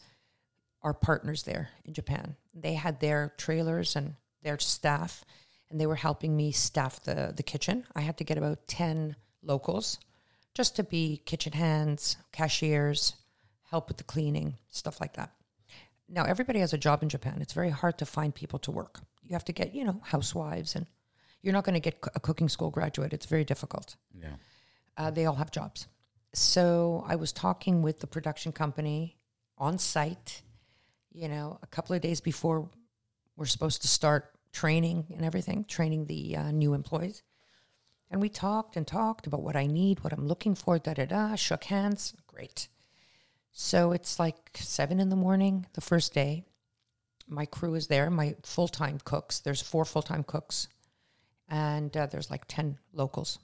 our 0.83 0.93
partners 0.93 1.43
there 1.43 1.69
in 1.85 1.93
Japan. 1.93 2.35
They 2.53 2.73
had 2.73 2.99
their 2.99 3.33
trailers 3.37 3.95
and 3.95 4.15
their 4.41 4.59
staff, 4.59 5.23
and 5.69 5.79
they 5.79 5.85
were 5.85 5.95
helping 5.95 6.35
me 6.35 6.51
staff 6.51 7.01
the 7.03 7.33
the 7.35 7.43
kitchen. 7.43 7.85
I 7.95 8.01
had 8.01 8.17
to 8.17 8.23
get 8.23 8.37
about 8.37 8.67
ten 8.67 9.15
locals 9.41 9.99
just 10.53 10.75
to 10.75 10.83
be 10.83 11.21
kitchen 11.25 11.53
hands, 11.53 12.17
cashiers, 12.31 13.15
help 13.69 13.87
with 13.87 13.97
the 13.97 14.03
cleaning, 14.03 14.57
stuff 14.69 15.01
like 15.01 15.13
that. 15.13 15.31
Now, 16.07 16.25
everybody 16.25 16.59
has 16.59 16.73
a 16.73 16.77
job 16.77 17.01
in 17.01 17.09
Japan. 17.09 17.39
It's 17.41 17.53
very 17.53 17.71
hard 17.71 17.97
to 17.97 18.05
find 18.05 18.35
people 18.35 18.59
to 18.59 18.71
work. 18.71 18.99
You 19.23 19.33
have 19.33 19.45
to 19.45 19.53
get, 19.53 19.73
you 19.73 19.83
know, 19.83 19.99
housewives, 20.03 20.75
and 20.75 20.85
you're 21.41 21.53
not 21.53 21.63
going 21.63 21.73
to 21.73 21.79
get 21.79 21.97
a 22.13 22.19
cooking 22.19 22.49
school 22.49 22.69
graduate. 22.69 23.13
It's 23.13 23.25
very 23.25 23.43
difficult. 23.45 23.95
Yeah. 24.13 24.35
Uh, 24.95 25.09
they 25.09 25.25
all 25.25 25.35
have 25.35 25.49
jobs. 25.49 25.87
So 26.33 27.03
I 27.07 27.15
was 27.15 27.31
talking 27.31 27.81
with 27.81 27.99
the 27.99 28.07
production 28.07 28.51
company 28.51 29.17
on 29.57 29.79
site, 29.79 30.43
you 31.13 31.27
know, 31.27 31.59
a 31.61 31.67
couple 31.67 31.95
of 31.95 32.01
days 32.01 32.21
before 32.21 32.69
we're 33.35 33.45
supposed 33.45 33.81
to 33.83 33.87
start 33.87 34.31
training 34.51 35.05
and 35.15 35.25
everything, 35.25 35.65
training 35.65 36.05
the 36.05 36.37
uh, 36.37 36.51
new 36.51 36.73
employees. 36.73 37.23
And 38.11 38.21
we 38.21 38.29
talked 38.29 38.75
and 38.75 38.85
talked 38.85 39.25
about 39.25 39.41
what 39.41 39.55
I 39.55 39.65
need, 39.65 40.03
what 40.03 40.13
I'm 40.13 40.27
looking 40.27 40.53
for, 40.53 40.77
da 40.77 40.93
da 40.93 41.05
da, 41.05 41.35
shook 41.35 41.63
hands. 41.65 42.13
Great. 42.27 42.67
So 43.51 43.91
it's 43.91 44.19
like 44.19 44.51
seven 44.55 44.99
in 44.99 45.09
the 45.09 45.15
morning 45.15 45.65
the 45.73 45.81
first 45.81 46.13
day. 46.13 46.43
My 47.27 47.45
crew 47.45 47.75
is 47.75 47.87
there, 47.87 48.09
my 48.09 48.35
full 48.43 48.67
time 48.67 48.99
cooks. 49.03 49.39
There's 49.39 49.61
four 49.61 49.85
full 49.85 50.01
time 50.01 50.23
cooks, 50.23 50.67
and 51.49 51.95
uh, 51.95 52.07
there's 52.07 52.29
like 52.29 52.45
10 52.47 52.77
locals. 52.93 53.39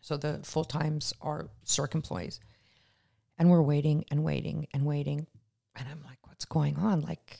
So 0.00 0.16
the 0.16 0.40
full 0.42 0.64
times 0.64 1.12
are 1.20 1.48
Cirque 1.64 1.94
employees. 1.94 2.38
And 3.38 3.50
we're 3.50 3.62
waiting 3.62 4.04
and 4.10 4.22
waiting 4.22 4.68
and 4.72 4.84
waiting. 4.84 5.26
And 5.74 5.88
I'm 5.88 6.02
like, 6.04 6.18
what's 6.34 6.44
going 6.46 6.76
on? 6.76 7.00
Like 7.00 7.38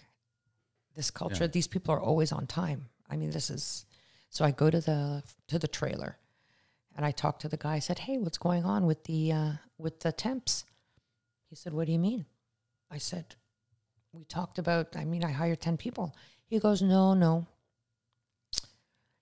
this 0.94 1.11
culture, 1.11 1.44
Yeah. 1.44 1.48
these 1.48 1.66
people 1.66 1.92
are 1.92 2.00
always 2.00 2.30
on 2.30 2.46
time. 2.46 2.90
I 3.11 3.16
mean, 3.16 3.30
this 3.30 3.50
is 3.50 3.87
so 4.30 4.44
I 4.44 4.52
go 4.52 4.70
to 4.70 4.80
the 4.80 5.24
to 5.48 5.59
the 5.59 5.66
trailer 5.66 6.16
and 6.96 7.04
I 7.04 7.11
talked 7.11 7.42
to 7.42 7.48
the 7.48 7.57
guy. 7.57 7.74
I 7.74 7.80
said, 7.80 7.98
Hey, 7.98 8.18
what's 8.18 8.38
going 8.38 8.64
on 8.64 8.87
with 8.87 9.02
the 9.04 9.33
uh, 9.33 9.52
with 9.78 10.00
the 10.00 10.12
temps? 10.12 10.64
He 11.50 11.57
said, 11.57 11.72
What 11.72 11.87
do 11.87 11.92
you 11.92 11.98
mean? 11.98 12.24
I 12.88 12.98
said, 12.98 13.35
We 14.12 14.24
talked 14.24 14.59
about 14.61 14.94
I 14.96 15.04
mean, 15.04 15.24
I 15.24 15.33
hired 15.33 15.61
ten 15.61 15.76
people. 15.76 16.14
He 16.46 16.61
goes, 16.61 16.80
No, 16.80 17.14
no. 17.14 17.46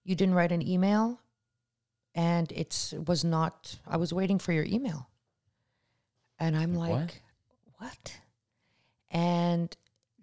You 0.05 0.15
didn't 0.15 0.35
write 0.35 0.53
an 0.53 0.67
email 0.67 1.19
and 2.15 2.53
it's 2.53 2.93
it 2.93 3.09
was 3.09 3.25
not 3.25 3.79
I 3.87 3.97
was 3.97 4.13
waiting 4.13 4.39
for 4.39 4.53
your 4.53 4.65
email. 4.67 5.09
And 6.39 6.57
I'm 6.57 6.75
Like 6.75 6.91
like, 6.91 7.23
what? 7.79 7.89
what? 7.89 8.17
And 9.13 9.75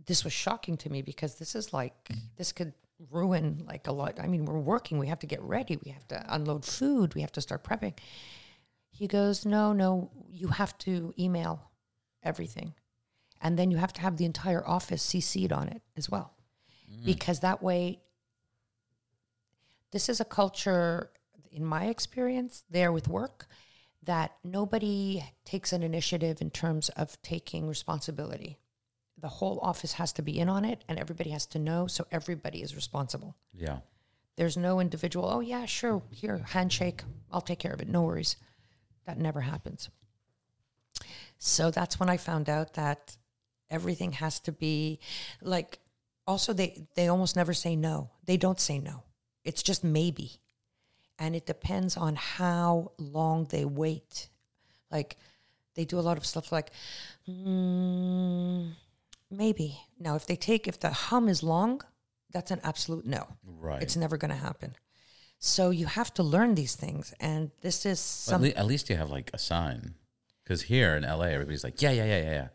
this 0.05 0.23
was 0.23 0.33
shocking 0.33 0.75
to 0.77 0.89
me 0.89 1.01
because 1.01 1.35
this 1.35 1.55
is 1.55 1.71
like 1.71 1.93
this 2.35 2.51
could 2.51 2.73
ruin 3.11 3.63
like 3.65 3.87
a 3.87 3.91
lot. 3.93 4.19
I 4.19 4.27
mean, 4.27 4.43
we're 4.43 4.59
working, 4.59 4.97
we 4.97 5.07
have 5.07 5.19
to 5.19 5.27
get 5.27 5.41
ready, 5.41 5.77
we 5.85 5.91
have 5.91 6.07
to 6.09 6.25
unload 6.27 6.65
food, 6.65 7.15
we 7.15 7.21
have 7.21 7.31
to 7.33 7.41
start 7.41 7.63
prepping. 7.63 7.93
He 8.89 9.07
goes, 9.07 9.45
"No, 9.45 9.71
no, 9.71 10.09
you 10.29 10.49
have 10.49 10.77
to 10.79 11.13
email 11.17 11.69
everything. 12.23 12.73
And 13.41 13.57
then 13.57 13.71
you 13.71 13.77
have 13.77 13.93
to 13.93 14.01
have 14.01 14.17
the 14.17 14.25
entire 14.25 14.67
office 14.67 15.05
CC'd 15.05 15.53
on 15.53 15.69
it 15.69 15.81
as 15.95 16.09
well. 16.09 16.33
Mm. 16.91 17.05
Because 17.05 17.39
that 17.39 17.63
way 17.63 18.01
this 19.91 20.09
is 20.09 20.19
a 20.19 20.25
culture 20.25 21.11
in 21.51 21.65
my 21.65 21.85
experience 21.85 22.63
there 22.69 22.91
with 22.91 23.07
work 23.07 23.47
that 24.03 24.33
nobody 24.43 25.23
takes 25.45 25.73
an 25.73 25.83
initiative 25.83 26.41
in 26.41 26.49
terms 26.49 26.89
of 26.89 27.21
taking 27.21 27.67
responsibility. 27.67 28.57
The 29.21 29.27
whole 29.27 29.59
office 29.61 29.93
has 29.93 30.13
to 30.13 30.21
be 30.21 30.39
in 30.39 30.49
on 30.49 30.63
it 30.63 30.83
and 30.87 30.97
everybody 30.97 31.31
has 31.31 31.45
to 31.47 31.59
know, 31.59 31.87
so 31.87 32.05
everybody 32.11 32.61
is 32.61 32.75
responsible. 32.75 33.35
Yeah. 33.53 33.79
There's 34.37 34.55
no 34.55 34.79
individual, 34.79 35.29
oh, 35.29 35.41
yeah, 35.41 35.65
sure, 35.65 36.01
here, 36.11 36.37
handshake, 36.37 37.03
I'll 37.29 37.41
take 37.41 37.59
care 37.59 37.73
of 37.73 37.81
it, 37.81 37.89
no 37.89 38.03
worries. 38.03 38.37
That 39.05 39.17
never 39.17 39.41
happens. 39.41 39.89
So 41.37 41.71
that's 41.71 41.99
when 41.99 42.09
I 42.09 42.17
found 42.17 42.49
out 42.49 42.73
that 42.75 43.17
everything 43.69 44.13
has 44.13 44.39
to 44.41 44.51
be 44.51 44.99
like, 45.41 45.79
also, 46.25 46.53
they, 46.53 46.85
they 46.95 47.07
almost 47.07 47.35
never 47.35 47.53
say 47.53 47.75
no. 47.75 48.11
They 48.25 48.37
don't 48.37 48.59
say 48.59 48.79
no, 48.79 49.03
it's 49.43 49.63
just 49.63 49.83
maybe. 49.83 50.39
And 51.17 51.35
it 51.35 51.45
depends 51.45 51.97
on 51.97 52.15
how 52.15 52.93
long 52.97 53.45
they 53.49 53.65
wait. 53.65 54.29
Like, 54.89 55.17
they 55.75 55.83
do 55.85 55.99
a 55.99 56.01
lot 56.01 56.17
of 56.17 56.25
stuff 56.25 56.51
like, 56.51 56.71
mm, 57.27 58.71
maybe. 59.31 59.79
Now, 59.99 60.15
if 60.15 60.25
they 60.25 60.35
take, 60.35 60.67
if 60.67 60.79
the 60.79 60.89
hum 60.91 61.27
is 61.29 61.43
long, 61.43 61.81
that's 62.31 62.51
an 62.51 62.59
absolute 62.63 63.05
no. 63.05 63.27
Right. 63.45 63.81
It's 63.81 63.95
never 63.95 64.17
going 64.17 64.31
to 64.31 64.37
happen. 64.37 64.75
So 65.39 65.69
you 65.69 65.85
have 65.85 66.13
to 66.15 66.23
learn 66.23 66.55
these 66.55 66.75
things, 66.75 67.13
and 67.19 67.51
this 67.61 67.85
is 67.85 68.27
But 68.29 68.35
at, 68.35 68.41
le- 68.41 68.47
at 68.49 68.65
least 68.65 68.89
you 68.89 68.97
have 68.97 69.09
like 69.09 69.31
a 69.33 69.37
sign. 69.37 69.95
Because 70.43 70.63
here 70.63 70.95
in 70.95 71.03
LA, 71.03 71.25
everybody's 71.25 71.63
like, 71.63 71.81
yeah, 71.81 71.91
yeah, 71.91 72.05
yeah, 72.05 72.21
yeah, 72.21 72.31
yeah. 72.31 72.47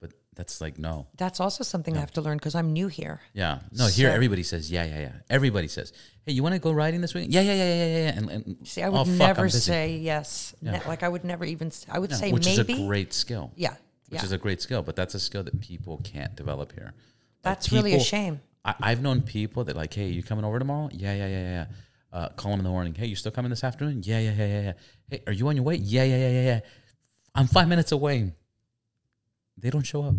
But 0.00 0.12
that's 0.36 0.60
like, 0.60 0.78
no. 0.78 1.06
That's 1.16 1.40
also 1.40 1.64
something 1.64 1.96
I 1.96 2.00
have 2.00 2.12
to 2.12 2.20
learn 2.20 2.36
because 2.36 2.54
I'm 2.54 2.72
new 2.72 2.88
here. 2.88 3.20
Yeah. 3.32 3.60
No, 3.72 3.86
here 3.86 4.10
everybody 4.10 4.42
says, 4.42 4.70
yeah, 4.70 4.84
yeah, 4.84 5.00
yeah. 5.00 5.12
Everybody 5.30 5.66
says, 5.66 5.92
hey, 6.26 6.32
you 6.32 6.42
want 6.42 6.54
to 6.54 6.58
go 6.60 6.70
riding 6.70 7.00
this 7.00 7.14
weekend? 7.14 7.32
Yeah, 7.32 7.40
yeah, 7.40 7.54
yeah, 7.54 7.64
yeah, 7.64 7.86
yeah. 7.86 8.04
yeah. 8.04 8.18
And, 8.18 8.30
and 8.30 8.68
See, 8.68 8.82
I 8.82 8.88
would 8.90 8.98
oh, 9.00 9.04
fuck, 9.04 9.18
never 9.18 9.48
say 9.48 9.96
yes. 9.96 10.54
Ne- 10.60 10.80
like 10.86 11.02
I 11.02 11.08
would 11.08 11.24
never 11.24 11.44
even. 11.46 11.72
I 11.90 11.98
would 11.98 12.10
Yeah, 12.10 12.16
say 12.18 12.32
which 12.32 12.44
maybe. 12.44 12.72
is 12.74 12.78
a 12.78 12.86
great 12.86 13.12
skill. 13.14 13.50
yeah, 13.56 13.74
Which 14.08 14.20
yeah. 14.20 14.24
is 14.24 14.32
a 14.32 14.38
great 14.38 14.62
skill, 14.62 14.82
but 14.82 14.96
that's 14.96 15.14
a 15.14 15.20
skill 15.20 15.42
that 15.42 15.60
people 15.60 16.00
can't 16.02 16.34
develop 16.34 16.72
here. 16.72 16.94
Like, 16.94 17.42
That's 17.42 17.72
really 17.72 17.94
a 17.94 18.00
shame. 18.00 18.40
I, 18.64 18.74
I've 18.80 19.02
known 19.02 19.20
people 19.22 19.64
that 19.64 19.76
like, 19.76 19.92
hey, 19.92 20.08
you 20.08 20.22
coming 20.22 20.44
over 20.44 20.58
tomorrow? 20.58 20.88
Yeah, 20.92 21.14
yeah, 21.14 21.26
yeah, 21.26 21.40
yeah. 21.40 21.50
yeah. 21.50 21.66
Uh, 22.10 22.28
call 22.30 22.52
them 22.52 22.60
in 22.60 22.64
the 22.64 22.70
morning. 22.70 22.94
Hey, 22.94 23.06
you 23.06 23.16
still 23.16 23.32
coming 23.32 23.50
this 23.50 23.62
afternoon? 23.62 24.02
Yeah, 24.02 24.18
yeah, 24.18 24.32
yeah, 24.32 24.46
yeah, 24.46 24.60
yeah. 24.60 24.72
Hey, 25.10 25.22
are 25.26 25.32
you 25.32 25.46
on 25.48 25.56
your 25.56 25.64
way? 25.64 25.76
Yeah, 25.76 26.04
yeah, 26.04 26.16
yeah, 26.16 26.30
yeah, 26.30 26.42
yeah. 26.42 26.60
I'm 27.34 27.46
five 27.46 27.68
minutes 27.68 27.92
away. 27.92 28.32
They 29.58 29.70
don't 29.70 29.82
show 29.82 30.04
up. 30.04 30.14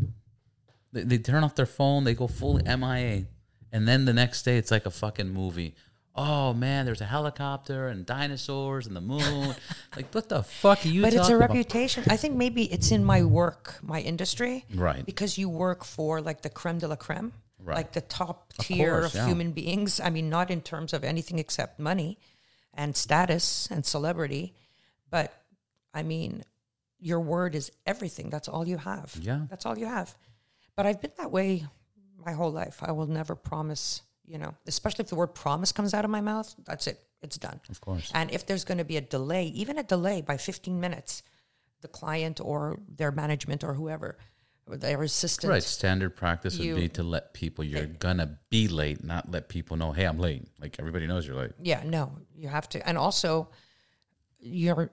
They, 0.91 1.03
they 1.03 1.17
turn 1.17 1.43
off 1.43 1.55
their 1.55 1.65
phone. 1.65 2.03
They 2.03 2.13
go 2.13 2.27
full 2.27 2.59
MIA, 2.59 3.25
and 3.71 3.87
then 3.87 4.05
the 4.05 4.13
next 4.13 4.43
day 4.43 4.57
it's 4.57 4.69
like 4.69 4.85
a 4.85 4.91
fucking 4.91 5.29
movie. 5.29 5.73
Oh 6.21 6.53
man, 6.53 6.85
there's 6.85 6.99
a 6.99 7.05
helicopter 7.05 7.87
and 7.87 8.05
dinosaurs 8.05 8.87
and 8.87 8.93
the 8.95 8.99
moon. 9.01 9.55
like, 9.95 10.13
what 10.13 10.27
the 10.27 10.43
fuck 10.43 10.85
are 10.85 10.89
you? 10.89 11.01
But 11.01 11.13
it's 11.13 11.29
a 11.29 11.37
about? 11.37 11.49
reputation. 11.49 12.03
I 12.09 12.17
think 12.17 12.35
maybe 12.35 12.63
it's 12.65 12.91
in 12.91 13.05
my 13.05 13.23
work, 13.23 13.79
my 13.81 14.01
industry, 14.01 14.65
Right. 14.75 15.05
Because 15.05 15.37
you 15.37 15.47
work 15.47 15.85
for 15.85 16.19
like 16.19 16.41
the 16.41 16.49
creme 16.49 16.77
de 16.79 16.89
la 16.89 16.97
creme, 16.97 17.31
Right. 17.63 17.77
like 17.77 17.93
the 17.93 18.01
top 18.01 18.51
tier 18.59 18.99
course, 18.99 19.05
of 19.05 19.15
yeah. 19.15 19.27
human 19.27 19.53
beings. 19.53 20.01
I 20.01 20.09
mean, 20.09 20.29
not 20.29 20.51
in 20.51 20.59
terms 20.61 20.91
of 20.91 21.05
anything 21.05 21.39
except 21.39 21.79
money 21.79 22.17
and 22.73 22.97
status 22.97 23.69
and 23.71 23.85
celebrity, 23.85 24.53
but 25.09 25.31
I 25.93 26.03
mean, 26.03 26.43
your 26.99 27.21
word 27.21 27.55
is 27.55 27.71
everything. 27.85 28.29
That's 28.29 28.49
all 28.49 28.67
you 28.67 28.75
have. 28.77 29.15
Yeah. 29.21 29.45
That's 29.49 29.65
all 29.65 29.77
you 29.77 29.85
have. 29.85 30.17
But 30.75 30.85
I've 30.85 31.01
been 31.01 31.13
that 31.17 31.31
way 31.31 31.65
my 32.25 32.33
whole 32.33 32.51
life. 32.51 32.79
I 32.83 32.91
will 32.91 33.07
never 33.07 33.35
promise, 33.35 34.01
you 34.29 34.37
know, 34.37 34.53
especially 34.67 35.03
if 35.03 35.09
the 35.09 35.15
word 35.15 35.33
promise 35.33 35.71
comes 35.71 35.93
out 35.93 36.05
of 36.05 36.11
my 36.11 36.21
mouth, 36.21 36.53
that's 36.65 36.85
it. 36.87 36.99
It's 37.21 37.37
done. 37.37 37.59
Of 37.69 37.81
course. 37.81 38.11
And 38.13 38.31
if 38.31 38.45
there's 38.45 38.63
going 38.63 38.77
to 38.77 38.85
be 38.85 38.95
a 38.97 39.01
delay, 39.01 39.45
even 39.47 39.77
a 39.77 39.83
delay 39.83 40.21
by 40.21 40.37
15 40.37 40.79
minutes, 40.79 41.23
the 41.81 41.87
client 41.87 42.39
or 42.41 42.79
their 42.87 43.11
management 43.11 43.63
or 43.63 43.73
whoever, 43.73 44.17
or 44.67 44.77
their 44.77 45.01
assistant, 45.01 45.49
Right. 45.49 45.63
Standard 45.63 46.15
practice 46.15 46.59
would 46.59 46.75
be 46.75 46.87
to 46.89 47.03
let 47.03 47.33
people 47.33 47.63
you're 47.65 47.87
gonna 47.87 48.37
be 48.49 48.67
late, 48.67 49.03
not 49.03 49.31
let 49.31 49.49
people 49.49 49.75
know, 49.77 49.91
hey, 49.91 50.05
I'm 50.05 50.19
late. 50.19 50.47
Like 50.61 50.75
everybody 50.79 51.07
knows 51.07 51.25
you're 51.25 51.35
late. 51.35 51.51
yeah, 51.61 51.81
no, 51.83 52.19
you 52.35 52.47
have 52.47 52.69
to. 52.69 52.87
And 52.87 52.97
also, 52.97 53.49
you're 54.39 54.91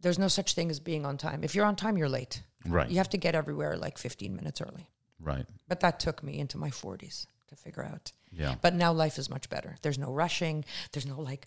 there's 0.00 0.18
no 0.18 0.28
such 0.28 0.54
thing 0.54 0.70
as 0.70 0.80
being 0.80 1.04
on 1.06 1.16
time. 1.18 1.44
If 1.44 1.54
you're 1.54 1.66
on 1.66 1.76
time, 1.76 1.96
you're 1.96 2.08
late. 2.08 2.42
Right. 2.66 2.88
You 2.90 2.96
have 2.96 3.10
to 3.10 3.18
get 3.18 3.34
everywhere 3.34 3.76
like 3.76 3.98
15 3.98 4.34
minutes 4.34 4.60
early. 4.60 4.88
Right. 5.20 5.46
But 5.68 5.80
that 5.80 5.98
took 6.00 6.22
me 6.22 6.38
into 6.38 6.58
my 6.58 6.70
40s 6.70 7.26
to 7.48 7.56
figure 7.56 7.84
out. 7.84 8.12
Yeah. 8.36 8.54
But 8.60 8.74
now 8.74 8.92
life 8.92 9.18
is 9.18 9.28
much 9.30 9.48
better. 9.48 9.76
There's 9.82 9.98
no 9.98 10.10
rushing. 10.10 10.64
There's 10.92 11.06
no 11.06 11.20
like, 11.20 11.46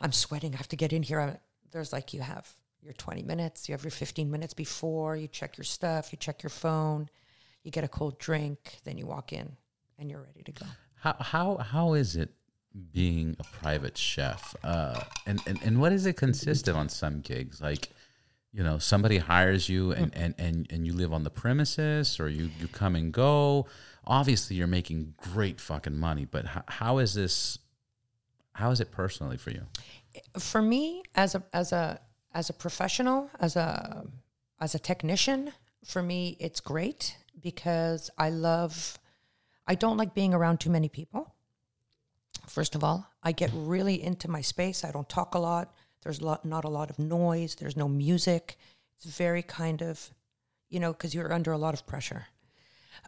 I'm 0.00 0.12
sweating. 0.12 0.54
I 0.54 0.56
have 0.58 0.68
to 0.68 0.76
get 0.76 0.92
in 0.92 1.02
here. 1.02 1.20
I'm- 1.20 1.38
There's 1.70 1.92
like 1.92 2.14
you 2.14 2.20
have 2.20 2.48
your 2.82 2.92
20 2.94 3.22
minutes. 3.22 3.68
You 3.68 3.72
have 3.74 3.82
your 3.84 3.90
15 3.90 4.30
minutes 4.30 4.54
before. 4.54 5.16
You 5.16 5.28
check 5.28 5.56
your 5.58 5.64
stuff. 5.64 6.12
You 6.12 6.18
check 6.18 6.42
your 6.42 6.50
phone. 6.50 7.08
You 7.64 7.70
get 7.70 7.84
a 7.84 7.88
cold 7.88 8.18
drink. 8.18 8.78
Then 8.84 8.96
you 8.98 9.06
walk 9.06 9.32
in, 9.32 9.56
and 9.98 10.08
you're 10.10 10.22
ready 10.22 10.42
to 10.44 10.52
go. 10.52 10.66
How 10.94 11.16
how 11.18 11.56
how 11.58 11.94
is 11.94 12.16
it 12.16 12.30
being 12.92 13.36
a 13.40 13.44
private 13.44 13.98
chef? 13.98 14.54
Uh, 14.62 15.00
and, 15.26 15.40
and 15.46 15.58
and 15.62 15.80
what 15.80 15.90
does 15.90 16.06
it 16.06 16.16
consist 16.16 16.68
of 16.68 16.76
on 16.76 16.88
some 16.88 17.20
gigs? 17.20 17.60
Like, 17.60 17.90
you 18.52 18.62
know, 18.62 18.78
somebody 18.78 19.18
hires 19.18 19.68
you 19.68 19.92
and, 19.92 20.14
and, 20.16 20.34
and, 20.38 20.66
and 20.70 20.86
you 20.86 20.92
live 20.94 21.12
on 21.12 21.22
the 21.24 21.30
premises 21.30 22.18
or 22.18 22.28
you, 22.28 22.48
you 22.58 22.66
come 22.68 22.96
and 22.96 23.12
go. 23.12 23.66
Obviously 24.08 24.56
you're 24.56 24.66
making 24.66 25.14
great 25.18 25.60
fucking 25.60 25.96
money, 25.96 26.24
but 26.24 26.46
how, 26.66 26.98
is 26.98 27.12
this 27.12 27.58
how 28.54 28.70
is 28.70 28.80
it 28.80 28.90
personally 28.90 29.36
for 29.36 29.50
you? 29.50 29.66
For 30.38 30.62
me, 30.62 31.02
as 31.14 31.34
a 31.34 31.42
as 31.52 31.72
a 31.72 32.00
as 32.32 32.50
a 32.50 32.54
professional, 32.54 33.30
as 33.38 33.54
a 33.54 34.04
as 34.60 34.74
a 34.74 34.78
technician, 34.78 35.52
for 35.84 36.02
me 36.02 36.36
it's 36.40 36.60
great 36.60 37.16
because 37.40 38.10
I 38.18 38.30
love. 38.30 38.98
I 39.66 39.74
don't 39.74 39.98
like 39.98 40.14
being 40.14 40.32
around 40.32 40.58
too 40.58 40.70
many 40.70 40.88
people. 40.88 41.34
First 42.48 42.74
of 42.74 42.82
all, 42.82 43.06
I 43.22 43.32
get 43.32 43.50
really 43.52 44.02
into 44.02 44.30
my 44.30 44.40
space. 44.40 44.82
I 44.82 44.90
don't 44.90 45.08
talk 45.08 45.34
a 45.34 45.38
lot. 45.38 45.74
There's 46.02 46.22
lot, 46.22 46.44
not 46.44 46.64
a 46.64 46.68
lot 46.68 46.88
of 46.88 46.98
noise. 46.98 47.54
There's 47.56 47.76
no 47.76 47.88
music. 47.88 48.56
It's 48.96 49.04
very 49.04 49.42
kind 49.42 49.82
of, 49.82 50.10
you 50.70 50.80
know, 50.80 50.92
because 50.92 51.14
you're 51.14 51.32
under 51.32 51.52
a 51.52 51.58
lot 51.58 51.74
of 51.74 51.86
pressure. 51.86 52.26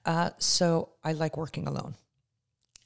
Uh, 0.04 0.30
so 0.38 0.90
I 1.04 1.12
like 1.12 1.36
working 1.36 1.66
alone. 1.66 1.94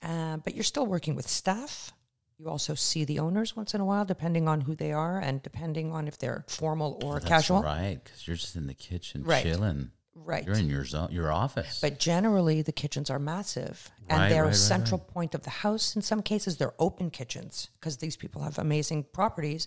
Uh, 0.02 0.36
but 0.38 0.54
you're 0.54 0.64
still 0.64 0.86
working 0.86 1.14
with 1.14 1.28
staff. 1.28 1.92
You 2.38 2.48
also 2.48 2.74
see 2.74 3.04
the 3.04 3.20
owners 3.20 3.54
once 3.56 3.74
in 3.74 3.80
a 3.80 3.84
while, 3.84 4.04
depending 4.04 4.48
on 4.48 4.62
who 4.62 4.74
they 4.74 4.92
are 4.92 5.18
and 5.18 5.42
depending 5.42 5.92
on 5.92 6.08
if 6.08 6.18
they're 6.18 6.44
formal 6.48 7.00
or 7.04 7.14
That's 7.14 7.26
casual. 7.26 7.62
right? 7.62 7.98
Because 8.02 8.26
you're 8.26 8.36
just 8.36 8.56
in 8.56 8.66
the 8.66 8.74
kitchen 8.74 9.22
Right. 9.22 9.42
chilling. 9.42 9.92
Right. 10.16 10.44
You're 10.46 10.56
in 10.56 10.68
your 10.68 10.84
zone, 10.84 11.08
your 11.10 11.32
office. 11.32 11.80
But 11.80 11.98
generally, 11.98 12.62
the 12.62 12.72
kitchens 12.72 13.08
are 13.10 13.18
massive 13.18 13.90
and 14.08 14.20
Right, 14.20 14.28
they're 14.28 14.42
right, 14.42 14.48
a 14.48 14.50
right, 14.50 14.56
central 14.56 14.98
point 14.98 15.34
of 15.34 15.42
the 15.42 15.50
house. 15.50 15.96
In 15.96 16.02
some 16.02 16.22
cases, 16.22 16.56
they're 16.56 16.74
open 16.78 17.10
kitchens 17.10 17.68
because 17.80 17.96
these 17.98 18.16
people 18.16 18.42
have 18.42 18.58
amazing 18.58 19.04
properties. 19.04 19.66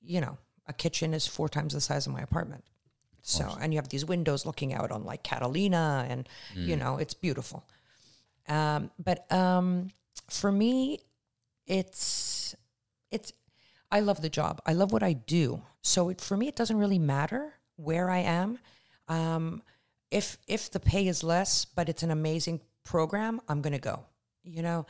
You 0.00 0.20
know, 0.20 0.38
a 0.66 0.72
kitchen 0.72 1.12
is 1.14 1.26
four 1.26 1.48
times 1.48 1.74
the 1.74 1.80
size 1.80 2.06
of 2.06 2.12
my 2.12 2.20
apartment. 2.22 2.64
So, 3.22 3.56
and 3.60 3.72
you 3.72 3.78
have 3.78 3.88
these 3.88 4.04
windows 4.04 4.44
looking 4.44 4.74
out 4.74 4.90
on 4.90 5.04
like 5.04 5.22
Catalina, 5.22 6.06
and 6.08 6.28
Mm. 6.54 6.66
you 6.66 6.76
know, 6.76 6.96
it's 6.98 7.14
beautiful. 7.14 7.64
Um, 8.48 8.90
but 8.98 9.30
um, 9.32 9.90
for 10.28 10.50
me, 10.50 10.98
it's 11.66 12.54
it's 13.10 13.32
I 13.90 14.00
love 14.00 14.20
the 14.22 14.28
job. 14.30 14.60
I 14.66 14.72
love 14.72 14.92
what 14.92 15.02
I 15.02 15.12
do. 15.12 15.62
So 15.82 16.08
it, 16.08 16.20
for 16.20 16.36
me, 16.36 16.48
it 16.48 16.56
doesn't 16.56 16.76
really 16.78 16.98
matter 16.98 17.54
where 17.76 18.10
I 18.10 18.18
am. 18.18 18.58
Um, 19.08 19.62
if 20.10 20.38
if 20.46 20.70
the 20.70 20.80
pay 20.80 21.06
is 21.06 21.22
less, 21.22 21.64
but 21.64 21.88
it's 21.88 22.02
an 22.02 22.10
amazing 22.10 22.60
program, 22.84 23.40
I'm 23.48 23.62
going 23.62 23.72
to 23.72 23.78
go. 23.78 24.06
You 24.44 24.62
know, 24.62 24.86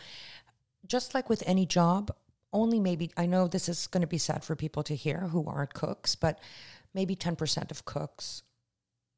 just 0.86 1.14
like 1.14 1.28
with 1.28 1.42
any 1.46 1.66
job, 1.66 2.10
only 2.52 2.80
maybe 2.80 3.10
I 3.16 3.26
know 3.26 3.46
this 3.48 3.68
is 3.68 3.86
going 3.86 4.00
to 4.00 4.06
be 4.06 4.18
sad 4.18 4.44
for 4.44 4.56
people 4.56 4.82
to 4.84 4.94
hear 4.96 5.18
who 5.28 5.44
aren't 5.46 5.74
cooks, 5.74 6.14
but 6.14 6.38
maybe 6.94 7.16
10% 7.16 7.70
of 7.70 7.84
cooks 7.84 8.42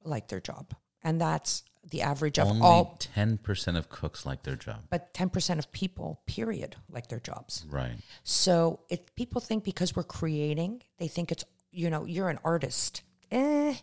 like 0.04 0.28
their 0.28 0.40
job. 0.40 0.74
And 1.02 1.20
that's 1.20 1.62
the 1.90 2.00
average 2.02 2.38
of 2.38 2.48
Only 2.48 2.62
all 2.62 2.96
ten 2.98 3.36
percent 3.36 3.76
of 3.76 3.90
cooks 3.90 4.24
like 4.24 4.42
their 4.42 4.56
job. 4.56 4.84
but 4.88 5.12
10% 5.12 5.58
of 5.58 5.70
people 5.72 6.22
period 6.26 6.76
like 6.88 7.08
their 7.08 7.20
jobs. 7.20 7.66
Right. 7.68 7.96
So 8.22 8.80
if 8.88 9.14
people 9.16 9.40
think 9.42 9.64
because 9.64 9.94
we're 9.94 10.02
creating, 10.02 10.82
they 10.98 11.08
think 11.08 11.30
it's 11.30 11.44
you 11.70 11.90
know 11.90 12.06
you're 12.06 12.30
an 12.30 12.38
artist. 12.42 13.02
Eh, 13.30 13.74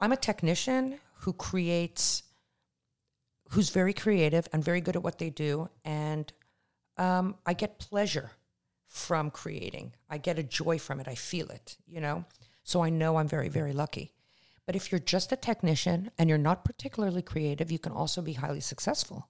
I'm 0.00 0.12
a 0.12 0.16
technician 0.16 0.98
who 1.20 1.34
creates, 1.34 2.22
who's 3.50 3.68
very 3.68 3.92
creative 3.92 4.48
and 4.54 4.64
very 4.64 4.80
good 4.80 4.96
at 4.96 5.02
what 5.02 5.18
they 5.18 5.28
do, 5.30 5.68
and 5.84 6.32
um, 6.96 7.34
I 7.44 7.52
get 7.52 7.78
pleasure 7.78 8.30
from 8.86 9.30
creating. 9.30 9.92
I 10.08 10.16
get 10.16 10.38
a 10.38 10.42
joy 10.42 10.78
from 10.78 11.00
it. 11.00 11.08
I 11.08 11.14
feel 11.16 11.50
it. 11.50 11.76
You 11.86 12.00
know, 12.00 12.24
so 12.66 12.82
I 12.82 12.90
know 12.90 13.16
I'm 13.16 13.28
very 13.28 13.48
very 13.48 13.72
lucky. 13.72 14.12
But 14.66 14.76
if 14.76 14.90
you're 14.92 14.98
just 14.98 15.32
a 15.32 15.36
technician 15.36 16.10
and 16.18 16.28
you're 16.28 16.38
not 16.50 16.64
particularly 16.64 17.22
creative, 17.22 17.70
you 17.70 17.78
can 17.78 17.92
also 17.92 18.20
be 18.20 18.34
highly 18.34 18.60
successful 18.60 19.28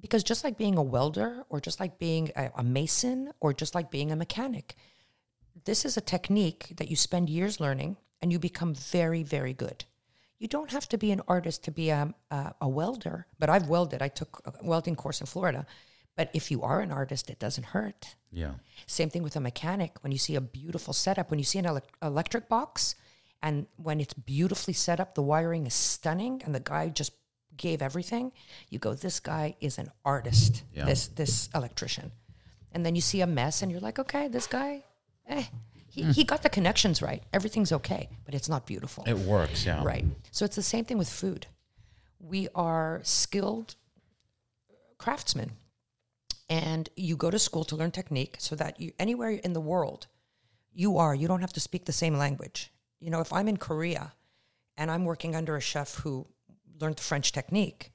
because 0.00 0.22
just 0.22 0.44
like 0.44 0.56
being 0.56 0.78
a 0.78 0.82
welder 0.82 1.44
or 1.48 1.60
just 1.60 1.80
like 1.80 1.98
being 1.98 2.30
a, 2.36 2.50
a 2.56 2.62
mason 2.62 3.32
or 3.40 3.52
just 3.52 3.74
like 3.74 3.90
being 3.90 4.12
a 4.12 4.16
mechanic 4.16 4.76
this 5.64 5.84
is 5.84 5.96
a 5.96 6.00
technique 6.00 6.72
that 6.76 6.88
you 6.88 6.96
spend 6.96 7.28
years 7.28 7.60
learning 7.60 7.96
and 8.20 8.32
you 8.32 8.38
become 8.38 8.74
very, 8.74 9.22
very 9.22 9.52
good. 9.52 9.84
You 10.38 10.48
don't 10.48 10.70
have 10.70 10.88
to 10.90 10.98
be 10.98 11.10
an 11.12 11.22
artist 11.26 11.64
to 11.64 11.70
be 11.70 11.90
a, 11.90 12.14
a, 12.30 12.54
a 12.60 12.68
welder, 12.68 13.26
but 13.38 13.48
I've 13.48 13.68
welded. 13.68 14.02
I 14.02 14.08
took 14.08 14.42
a 14.44 14.64
welding 14.64 14.96
course 14.96 15.20
in 15.20 15.26
Florida. 15.26 15.66
But 16.16 16.30
if 16.32 16.50
you 16.50 16.62
are 16.62 16.80
an 16.80 16.90
artist, 16.90 17.28
it 17.30 17.38
doesn't 17.38 17.64
hurt. 17.66 18.16
Yeah. 18.32 18.52
Same 18.86 19.10
thing 19.10 19.22
with 19.22 19.36
a 19.36 19.40
mechanic. 19.40 19.92
When 20.02 20.12
you 20.12 20.18
see 20.18 20.34
a 20.34 20.40
beautiful 20.40 20.94
setup, 20.94 21.30
when 21.30 21.38
you 21.38 21.44
see 21.44 21.58
an 21.58 21.66
elec 21.66 21.82
electric 22.02 22.48
box, 22.48 22.94
and 23.42 23.66
when 23.76 24.00
it's 24.00 24.14
beautifully 24.14 24.74
set 24.74 24.98
up, 24.98 25.14
the 25.14 25.22
wiring 25.22 25.66
is 25.66 25.74
stunning, 25.74 26.42
and 26.44 26.54
the 26.54 26.60
guy 26.60 26.88
just 26.88 27.12
gave 27.56 27.82
everything. 27.82 28.32
You 28.70 28.78
go, 28.78 28.94
this 28.94 29.20
guy 29.20 29.56
is 29.60 29.78
an 29.78 29.90
artist. 30.04 30.62
Yeah. 30.74 30.86
This 30.86 31.08
this 31.08 31.50
electrician, 31.54 32.12
and 32.72 32.84
then 32.84 32.94
you 32.94 33.02
see 33.02 33.20
a 33.20 33.26
mess, 33.26 33.62
and 33.62 33.70
you're 33.70 33.80
like, 33.80 33.98
okay, 33.98 34.28
this 34.28 34.46
guy, 34.46 34.82
eh, 35.28 35.44
he, 35.88 36.02
he 36.12 36.24
got 36.24 36.42
the 36.42 36.50
connections 36.50 37.00
right. 37.02 37.22
Everything's 37.32 37.72
okay, 37.72 38.08
but 38.24 38.34
it's 38.34 38.48
not 38.48 38.66
beautiful. 38.66 39.04
It 39.06 39.18
works. 39.18 39.66
Yeah. 39.66 39.84
Right. 39.84 40.04
So 40.30 40.44
it's 40.44 40.56
the 40.56 40.62
same 40.62 40.84
thing 40.84 40.98
with 40.98 41.08
food. 41.08 41.46
We 42.18 42.48
are 42.54 43.00
skilled 43.02 43.76
craftsmen, 44.98 45.52
and 46.48 46.88
you 46.96 47.16
go 47.16 47.30
to 47.30 47.38
school 47.38 47.64
to 47.64 47.76
learn 47.76 47.90
technique 47.90 48.36
so 48.38 48.54
that 48.56 48.80
you 48.80 48.92
anywhere 48.98 49.30
in 49.30 49.52
the 49.52 49.60
world 49.60 50.06
you 50.76 50.98
are, 50.98 51.14
you 51.14 51.26
don't 51.26 51.40
have 51.40 51.54
to 51.54 51.60
speak 51.60 51.86
the 51.86 51.92
same 51.92 52.18
language. 52.18 52.70
You 53.00 53.10
know, 53.10 53.20
if 53.20 53.32
I'm 53.32 53.48
in 53.48 53.56
Korea 53.56 54.12
and 54.76 54.90
I'm 54.90 55.06
working 55.06 55.34
under 55.34 55.56
a 55.56 55.60
chef 55.60 55.94
who 55.94 56.26
learned 56.78 56.96
the 56.96 57.02
French 57.02 57.32
technique, 57.32 57.92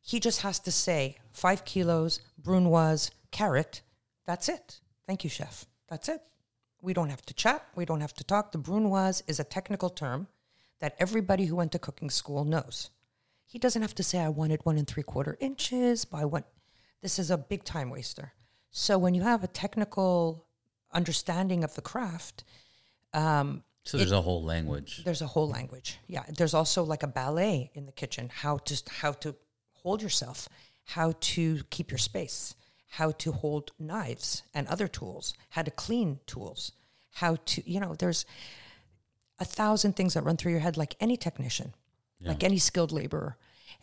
he 0.00 0.18
just 0.18 0.42
has 0.42 0.58
to 0.60 0.72
say 0.72 1.16
five 1.30 1.64
kilos 1.64 2.20
brunoise 2.36 3.12
carrot. 3.30 3.82
That's 4.26 4.48
it. 4.48 4.80
Thank 5.06 5.22
you, 5.22 5.30
chef. 5.30 5.64
That's 5.88 6.08
it. 6.08 6.22
We 6.82 6.92
don't 6.92 7.10
have 7.10 7.24
to 7.26 7.34
chat. 7.34 7.64
We 7.76 7.84
don't 7.84 8.00
have 8.00 8.14
to 8.14 8.24
talk. 8.24 8.50
The 8.50 8.58
brunoise 8.58 9.22
is 9.28 9.38
a 9.38 9.44
technical 9.44 9.88
term 9.88 10.26
that 10.80 10.96
everybody 10.98 11.46
who 11.46 11.56
went 11.56 11.70
to 11.72 11.78
cooking 11.78 12.10
school 12.10 12.44
knows. 12.44 12.90
He 13.46 13.60
doesn't 13.60 13.82
have 13.82 13.94
to 13.94 14.02
say, 14.02 14.18
I 14.18 14.28
wanted 14.28 14.60
one 14.64 14.76
and 14.76 14.88
three 14.88 15.04
quarter 15.04 15.36
inches 15.38 16.04
by 16.04 16.24
one. 16.24 16.44
This 17.04 17.18
is 17.18 17.30
a 17.30 17.36
big 17.36 17.64
time 17.64 17.90
waster. 17.90 18.32
So 18.70 18.96
when 18.96 19.12
you 19.14 19.20
have 19.20 19.44
a 19.44 19.46
technical 19.46 20.46
understanding 20.90 21.62
of 21.62 21.74
the 21.74 21.82
craft, 21.82 22.44
um, 23.12 23.62
So 23.82 23.98
there's 23.98 24.10
a 24.10 24.22
whole 24.22 24.42
language. 24.42 25.04
there's 25.04 25.20
a 25.20 25.26
whole 25.26 25.46
language. 25.46 25.98
Yeah, 26.06 26.24
there's 26.38 26.54
also 26.54 26.82
like 26.82 27.02
a 27.02 27.06
ballet 27.06 27.70
in 27.74 27.84
the 27.84 27.92
kitchen. 27.92 28.30
How 28.42 28.56
to 28.68 28.82
how 29.02 29.12
to 29.12 29.36
hold 29.82 30.00
yourself, 30.00 30.48
how 30.96 31.12
to 31.32 31.62
keep 31.68 31.90
your 31.90 31.98
space, 31.98 32.54
how 32.88 33.10
to 33.22 33.32
hold 33.32 33.72
knives 33.78 34.42
and 34.54 34.66
other 34.68 34.88
tools, 34.88 35.34
how 35.50 35.60
to 35.62 35.70
clean 35.70 36.20
tools, 36.26 36.72
how 37.20 37.36
to 37.50 37.70
you 37.70 37.80
know. 37.80 37.94
There's 37.94 38.24
a 39.38 39.44
thousand 39.44 39.92
things 39.94 40.14
that 40.14 40.24
run 40.24 40.38
through 40.38 40.52
your 40.52 40.60
head, 40.66 40.78
like 40.78 40.96
any 41.00 41.18
technician, 41.18 41.74
like 42.28 42.42
any 42.42 42.56
skilled 42.58 42.92
laborer. 42.92 43.36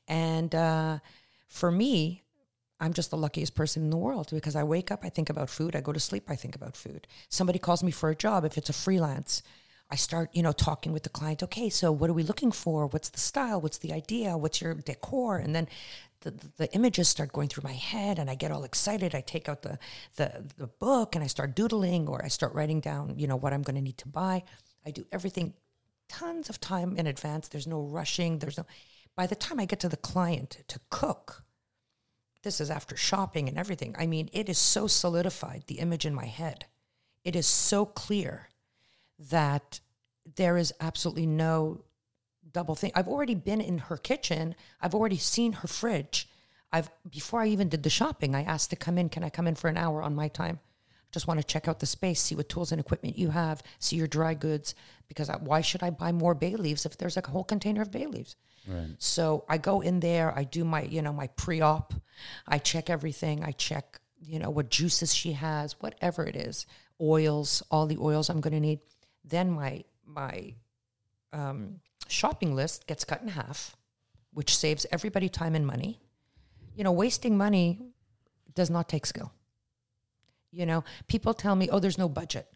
And 0.07 0.55
uh, 0.55 0.99
for 1.47 1.71
me, 1.71 2.23
I'm 2.81 2.93
just 2.93 3.11
the 3.11 3.17
luckiest 3.17 3.55
person 3.55 3.83
in 3.83 3.91
the 3.91 3.97
world 3.97 4.29
because 4.31 4.55
I 4.55 4.63
wake 4.63 4.91
up, 4.91 5.05
I 5.05 5.09
think 5.09 5.29
about 5.29 5.49
food. 5.49 5.75
I 5.75 5.81
go 5.81 5.93
to 5.93 5.99
sleep, 5.99 6.25
I 6.27 6.35
think 6.35 6.55
about 6.55 6.75
food. 6.75 7.07
Somebody 7.29 7.59
calls 7.59 7.83
me 7.83 7.91
for 7.91 8.09
a 8.09 8.15
job, 8.15 8.43
if 8.43 8.57
it's 8.57 8.69
a 8.69 8.73
freelance, 8.73 9.43
I 9.91 9.95
start, 9.95 10.29
you 10.33 10.41
know, 10.41 10.53
talking 10.53 10.93
with 10.93 11.03
the 11.03 11.09
client. 11.09 11.43
Okay, 11.43 11.69
so 11.69 11.91
what 11.91 12.09
are 12.09 12.13
we 12.13 12.23
looking 12.23 12.51
for? 12.51 12.87
What's 12.87 13.09
the 13.09 13.19
style? 13.19 13.59
What's 13.59 13.77
the 13.77 13.93
idea? 13.93 14.37
What's 14.37 14.61
your 14.61 14.73
decor? 14.73 15.37
And 15.37 15.53
then 15.53 15.67
the, 16.21 16.33
the 16.57 16.73
images 16.73 17.09
start 17.09 17.33
going 17.33 17.49
through 17.49 17.63
my 17.63 17.73
head 17.73 18.17
and 18.17 18.29
I 18.29 18.35
get 18.35 18.51
all 18.51 18.63
excited. 18.63 19.13
I 19.13 19.21
take 19.21 19.49
out 19.49 19.63
the, 19.63 19.77
the, 20.15 20.49
the 20.57 20.67
book 20.67 21.13
and 21.13 21.23
I 21.23 21.27
start 21.27 21.55
doodling 21.55 22.07
or 22.07 22.23
I 22.23 22.29
start 22.29 22.53
writing 22.53 22.79
down, 22.79 23.15
you 23.17 23.27
know, 23.27 23.35
what 23.35 23.53
I'm 23.53 23.63
going 23.63 23.75
to 23.75 23.81
need 23.81 23.97
to 23.99 24.07
buy. 24.07 24.43
I 24.85 24.91
do 24.91 25.05
everything 25.11 25.53
tons 26.07 26.49
of 26.49 26.59
time 26.59 26.95
in 26.95 27.05
advance. 27.05 27.49
There's 27.49 27.67
no 27.67 27.81
rushing. 27.81 28.39
There's 28.39 28.57
no, 28.57 28.65
by 29.15 29.27
the 29.27 29.35
time 29.35 29.59
I 29.59 29.65
get 29.65 29.81
to 29.81 29.89
the 29.89 29.97
client 29.97 30.63
to 30.69 30.79
cook, 30.89 31.43
this 32.43 32.59
is 32.59 32.69
after 32.69 32.97
shopping 32.97 33.47
and 33.47 33.57
everything. 33.57 33.95
I 33.97 34.07
mean, 34.07 34.29
it 34.33 34.49
is 34.49 34.57
so 34.57 34.87
solidified, 34.87 35.63
the 35.67 35.79
image 35.79 36.05
in 36.05 36.15
my 36.15 36.25
head. 36.25 36.65
It 37.23 37.35
is 37.35 37.47
so 37.47 37.85
clear 37.85 38.49
that 39.29 39.79
there 40.35 40.57
is 40.57 40.73
absolutely 40.79 41.27
no 41.27 41.83
double 42.51 42.75
thing. 42.75 42.91
I've 42.95 43.07
already 43.07 43.35
been 43.35 43.61
in 43.61 43.77
her 43.77 43.97
kitchen. 43.97 44.55
I've 44.81 44.95
already 44.95 45.17
seen 45.17 45.53
her 45.53 45.67
fridge. 45.67 46.27
I've 46.71 46.89
before 47.09 47.41
I 47.41 47.47
even 47.47 47.69
did 47.69 47.83
the 47.83 47.89
shopping, 47.89 48.33
I 48.33 48.43
asked 48.43 48.69
to 48.69 48.75
come 48.75 48.97
in, 48.97 49.09
can 49.09 49.23
I 49.23 49.29
come 49.29 49.47
in 49.47 49.55
for 49.55 49.67
an 49.67 49.77
hour 49.77 50.01
on 50.01 50.15
my 50.15 50.27
time? 50.27 50.59
Just 51.11 51.27
want 51.27 51.39
to 51.39 51.45
check 51.45 51.67
out 51.67 51.79
the 51.79 51.85
space, 51.85 52.21
see 52.21 52.35
what 52.35 52.49
tools 52.49 52.71
and 52.71 52.79
equipment 52.79 53.17
you 53.17 53.29
have, 53.29 53.61
see 53.79 53.97
your 53.97 54.07
dry 54.07 54.33
goods 54.33 54.75
because 55.07 55.29
I, 55.29 55.35
why 55.37 55.59
should 55.59 55.83
I 55.83 55.89
buy 55.89 56.13
more 56.13 56.33
bay 56.33 56.55
leaves 56.55 56.85
if 56.85 56.97
there's 56.97 57.17
like 57.17 57.27
a 57.27 57.31
whole 57.31 57.43
container 57.43 57.81
of 57.81 57.91
bay 57.91 58.05
leaves? 58.05 58.37
Right. 58.65 58.95
So 58.97 59.43
I 59.49 59.57
go 59.57 59.81
in 59.81 59.99
there, 59.99 60.33
I 60.37 60.45
do 60.45 60.63
my, 60.63 60.83
you 60.83 61.01
know, 61.01 61.11
my 61.11 61.27
pre-op, 61.27 61.93
I 62.47 62.59
check 62.59 62.89
everything, 62.89 63.43
I 63.43 63.51
check, 63.51 63.99
you 64.23 64.39
know, 64.39 64.49
what 64.49 64.69
juices 64.69 65.13
she 65.13 65.33
has, 65.33 65.73
whatever 65.81 66.25
it 66.25 66.35
is, 66.35 66.65
oils, 67.01 67.61
all 67.71 67.87
the 67.87 67.97
oils 67.97 68.29
I'm 68.29 68.39
going 68.39 68.53
to 68.53 68.59
need. 68.59 68.79
Then 69.25 69.51
my 69.51 69.83
my 70.05 70.53
um, 71.33 71.79
shopping 72.07 72.55
list 72.55 72.87
gets 72.87 73.03
cut 73.03 73.21
in 73.21 73.29
half, 73.29 73.75
which 74.33 74.55
saves 74.55 74.85
everybody 74.91 75.29
time 75.29 75.55
and 75.55 75.65
money. 75.65 75.99
You 76.75 76.83
know, 76.83 76.91
wasting 76.91 77.37
money 77.37 77.81
does 78.53 78.69
not 78.69 78.87
take 78.87 79.05
skill. 79.05 79.31
You 80.51 80.65
know, 80.65 80.83
people 81.07 81.33
tell 81.33 81.55
me, 81.55 81.69
"Oh, 81.69 81.79
there's 81.79 81.97
no 81.97 82.09
budget." 82.09 82.47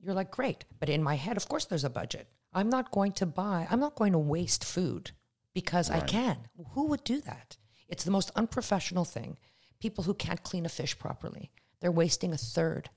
You're 0.00 0.14
like, 0.14 0.30
"Great," 0.30 0.64
but 0.78 0.88
in 0.88 1.02
my 1.02 1.16
head, 1.16 1.36
of 1.36 1.48
course, 1.48 1.66
there's 1.66 1.84
a 1.84 1.90
budget. 1.90 2.28
I'm 2.52 2.68
not 2.68 2.90
going 2.90 3.12
to 3.12 3.26
buy. 3.26 3.66
I'm 3.70 3.80
not 3.80 3.94
going 3.94 4.12
to 4.12 4.18
waste 4.18 4.64
food 4.64 5.12
because 5.54 5.90
I 5.90 6.00
can. 6.00 6.48
Who 6.72 6.86
would 6.86 7.04
do 7.04 7.20
that? 7.22 7.56
It's 7.88 8.04
the 8.04 8.10
most 8.10 8.30
unprofessional 8.36 9.04
thing. 9.04 9.36
People 9.80 10.04
who 10.04 10.14
can't 10.14 10.42
clean 10.42 10.66
a 10.66 10.68
fish 10.68 10.98
properly, 10.98 11.50
they're 11.80 11.92
wasting 11.92 12.32
a 12.32 12.38
third 12.38 12.90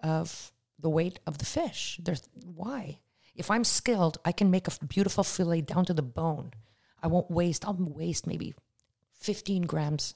of 0.00 0.52
the 0.78 0.90
weight 0.90 1.18
of 1.26 1.38
the 1.38 1.44
fish. 1.44 1.98
There's 2.02 2.22
why? 2.54 3.00
If 3.34 3.50
I'm 3.50 3.64
skilled, 3.64 4.18
I 4.24 4.32
can 4.32 4.50
make 4.50 4.66
a 4.68 4.84
beautiful 4.84 5.24
fillet 5.24 5.62
down 5.62 5.84
to 5.86 5.94
the 5.94 6.02
bone. 6.02 6.52
I 7.02 7.08
won't 7.08 7.30
waste. 7.30 7.66
I'll 7.66 7.74
waste 7.74 8.26
maybe 8.26 8.54
15 9.20 9.62
grams 9.62 10.14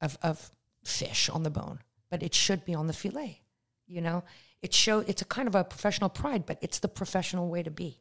of, 0.00 0.16
of 0.22 0.50
fish 0.84 1.28
on 1.28 1.42
the 1.42 1.50
bone, 1.50 1.80
but 2.10 2.22
it 2.22 2.34
should 2.34 2.64
be 2.64 2.74
on 2.74 2.86
the 2.86 2.92
fillet. 2.92 3.40
You 3.86 4.00
know, 4.00 4.22
it 4.62 4.72
show 4.74 5.00
it's 5.00 5.22
a 5.22 5.24
kind 5.24 5.48
of 5.48 5.54
a 5.54 5.64
professional 5.64 6.10
pride, 6.10 6.44
but 6.46 6.58
it's 6.60 6.78
the 6.78 6.88
professional 6.88 7.48
way 7.48 7.62
to 7.62 7.70
be. 7.70 8.00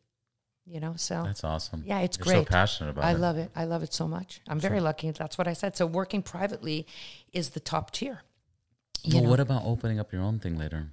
You 0.66 0.80
know, 0.80 0.94
so 0.98 1.24
That's 1.26 1.44
awesome. 1.44 1.82
yeah, 1.84 2.00
it's 2.02 2.18
You're 2.20 2.26
great. 2.26 2.34
so 2.36 2.46
passionate 2.46 2.92
about 2.92 3.04
I 3.04 3.12
it. 3.12 3.20
love 3.20 3.38
it. 3.38 3.50
I 3.56 3.64
love 3.66 3.82
it 3.82 3.92
so 3.92 4.08
much. 4.08 4.40
I'm 4.48 4.60
very 4.60 4.80
lucky. 4.80 5.10
That's 5.10 5.36
what 5.36 5.48
I 5.48 5.54
said. 5.54 5.76
So 5.76 5.88
working 5.88 6.22
privately 6.22 6.86
is 7.34 7.50
the 7.52 7.60
top 7.60 7.90
tier. 7.90 8.22
You 9.04 9.16
well, 9.16 9.24
know? 9.24 9.30
what 9.32 9.40
about 9.40 9.64
opening 9.66 10.00
up 10.00 10.14
your 10.14 10.22
own 10.22 10.40
thing 10.40 10.58
later? 10.60 10.88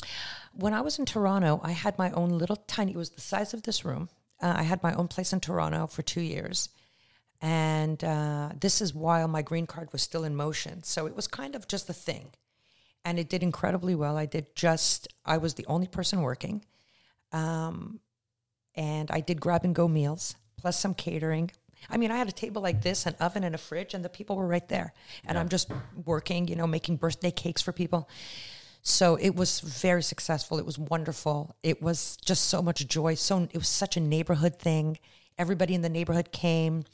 when 0.55 0.73
I 0.73 0.81
was 0.81 0.99
in 0.99 1.05
Toronto, 1.05 1.61
I 1.63 1.73
had 1.73 1.99
my 1.99 2.11
own 2.13 2.31
little 2.31 2.57
tiny. 2.57 2.93
It 2.93 2.97
was 2.97 3.11
the 3.11 3.21
size 3.21 3.53
of 3.53 3.65
this 3.65 3.85
room. 3.85 4.09
Uh, 4.41 4.55
I 4.57 4.63
had 4.63 4.83
my 4.83 4.95
own 4.95 5.09
place 5.09 5.33
in 5.35 5.41
Toronto 5.41 5.87
for 5.87 6.01
two 6.03 6.23
years, 6.23 6.71
and 7.43 8.03
uh, 8.03 8.51
this 8.59 8.81
is 8.81 8.95
while 8.95 9.29
my 9.29 9.43
green 9.43 9.67
card 9.67 9.93
was 9.93 10.01
still 10.03 10.25
in 10.25 10.35
motion. 10.37 10.83
So 10.85 11.07
it 11.07 11.15
was 11.15 11.27
kind 11.27 11.55
of 11.55 11.69
just 11.69 11.91
a 11.91 11.93
thing, 11.93 12.31
and 13.07 13.21
it 13.21 13.29
did 13.29 13.43
incredibly 13.45 13.95
well. 13.95 14.19
I 14.19 14.27
did 14.27 14.55
just. 14.57 15.09
I 15.25 15.39
was 15.39 15.55
the 15.55 15.65
only 15.67 15.87
person 15.87 16.21
working, 16.23 16.65
um, 17.33 18.01
and 18.75 19.11
I 19.11 19.21
did 19.21 19.41
grab 19.41 19.65
and 19.65 19.75
go 19.75 19.87
meals 19.89 20.35
plus 20.59 20.79
some 20.79 20.93
catering. 20.93 21.51
I 21.89 21.99
mean, 21.99 22.11
I 22.11 22.17
had 22.17 22.29
a 22.29 22.33
table 22.33 22.61
like 22.61 22.83
this, 22.83 23.07
an 23.07 23.15
oven, 23.21 23.45
and 23.45 23.55
a 23.55 23.59
fridge, 23.59 23.95
and 23.95 24.05
the 24.05 24.09
people 24.09 24.35
were 24.35 24.47
right 24.47 24.69
there, 24.69 24.93
and 25.25 25.39
I'm 25.39 25.49
just 25.49 25.71
working, 26.05 26.49
you 26.49 26.57
know, 26.57 26.67
making 26.67 26.97
birthday 26.97 27.31
cakes 27.31 27.63
for 27.63 27.71
people. 27.73 28.09
So 28.83 29.15
it 29.17 29.37
was 29.37 29.61
very 29.61 30.03
successful. 30.03 30.59
It 30.59 30.67
was 30.67 30.79
wonderful. 30.79 31.55
It 31.63 31.81
was 31.81 32.17
just 32.25 32.47
so 32.47 32.61
much 32.61 32.87
joy. 32.89 33.15
So 33.15 33.49
it 33.53 33.57
was 33.57 33.69
such 33.69 33.97
a 33.97 34.01
neighborhood 34.01 34.59
thing. 34.59 34.99
Everybody 35.39 35.75
in 35.75 35.83
the 35.83 35.89
neighborhood 35.89 36.33
came. 36.33 36.85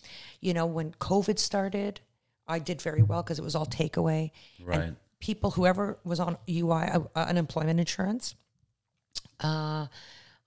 You 0.40 0.52
know, 0.52 0.66
when 0.66 0.92
COVID 0.92 1.38
started, 1.38 2.00
I 2.46 2.58
did 2.58 2.82
very 2.82 3.02
well 3.02 3.22
because 3.22 3.38
it 3.38 3.42
was 3.42 3.54
all 3.54 3.66
takeaway. 3.66 4.30
Right. 4.62 4.80
And 4.80 4.96
people, 5.22 5.52
whoever 5.52 5.98
was 6.04 6.20
on 6.20 6.36
UI, 6.50 6.84
uh, 6.92 7.00
unemployment 7.14 7.78
insurance, 7.80 8.34
uh, 9.40 9.86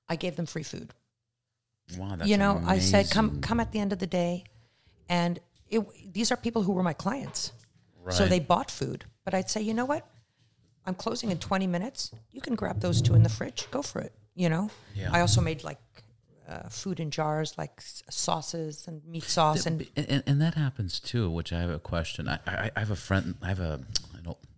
I 0.08 0.16
gave 0.18 0.36
them 0.36 0.46
free 0.46 0.64
food 0.64 0.94
Wow, 1.98 2.16
that's 2.16 2.28
you 2.30 2.38
know 2.38 2.62
i 2.66 2.80
said 2.80 3.12
come 3.12 3.42
come 3.42 3.60
at 3.60 3.72
the 3.72 3.80
end 3.80 3.94
of 3.94 4.00
the 4.00 4.08
day 4.08 4.44
and 5.08 5.40
it, 5.70 5.82
these 6.14 6.32
are 6.32 6.36
people 6.48 6.64
who 6.64 6.72
were 6.72 6.82
my 6.82 6.94
clients 6.94 7.52
so 8.10 8.26
they 8.26 8.40
bought 8.40 8.72
food 8.72 9.06
but 9.24 9.36
i'd 9.36 9.52
say 9.52 9.62
you 9.62 9.72
know 9.74 9.86
what 9.86 10.04
i'm 10.88 10.96
closing 10.96 11.30
in 11.30 11.38
20 11.38 11.68
minutes 11.68 12.12
you 12.32 12.42
can 12.42 12.56
grab 12.56 12.80
those 12.80 13.04
two 13.04 13.14
in 13.14 13.22
the 13.22 13.30
fridge 13.30 13.68
go 13.70 13.84
for 13.84 14.00
it 14.02 14.14
you 14.34 14.50
know 14.50 14.72
Yeah. 14.96 15.12
i 15.14 15.22
also 15.22 15.42
made 15.42 15.64
like 15.64 15.78
uh, 16.50 16.70
food 16.70 17.00
in 17.00 17.12
jars 17.12 17.56
like 17.56 17.74
s- 17.78 18.02
sauces 18.10 18.88
and 18.88 19.06
meat 19.06 19.24
sauce 19.24 19.68
and 19.68 19.86
and, 19.96 20.24
and, 20.26 20.42
that 20.42 20.56
happens 20.56 21.00
too. 21.00 21.30
Which 21.30 21.52
I 21.52 21.60
have 21.62 21.72
a 21.72 21.80
question. 21.80 22.28
I, 22.28 22.38
I, 22.46 22.72
I 22.76 22.80
have 22.80 22.92
a 22.92 22.96
friend. 22.96 23.34
I 23.42 23.48
have 23.48 23.60
a 23.60 23.80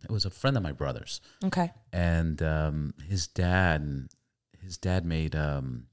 it 0.09 0.11
was 0.13 0.25
a 0.25 0.29
friend 0.29 0.55
of 0.57 0.63
my 0.63 0.71
brother's, 0.71 1.21
Okay. 1.43 1.71
and 1.91 2.41
um, 2.41 2.93
his 3.07 3.27
dad, 3.27 4.07
his 4.63 4.77
dad 4.77 5.05
made 5.05 5.35
um, 5.35 5.87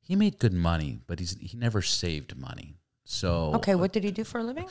he 0.00 0.16
made 0.16 0.38
good 0.38 0.52
money, 0.54 1.00
but 1.06 1.18
he's 1.18 1.36
he 1.38 1.56
never 1.56 1.82
saved 1.82 2.36
money. 2.36 2.74
So 3.04 3.52
Okay. 3.56 3.74
What 3.74 3.92
did 3.92 4.04
he 4.04 4.10
do 4.10 4.24
for 4.24 4.38
a 4.38 4.44
living? 4.44 4.68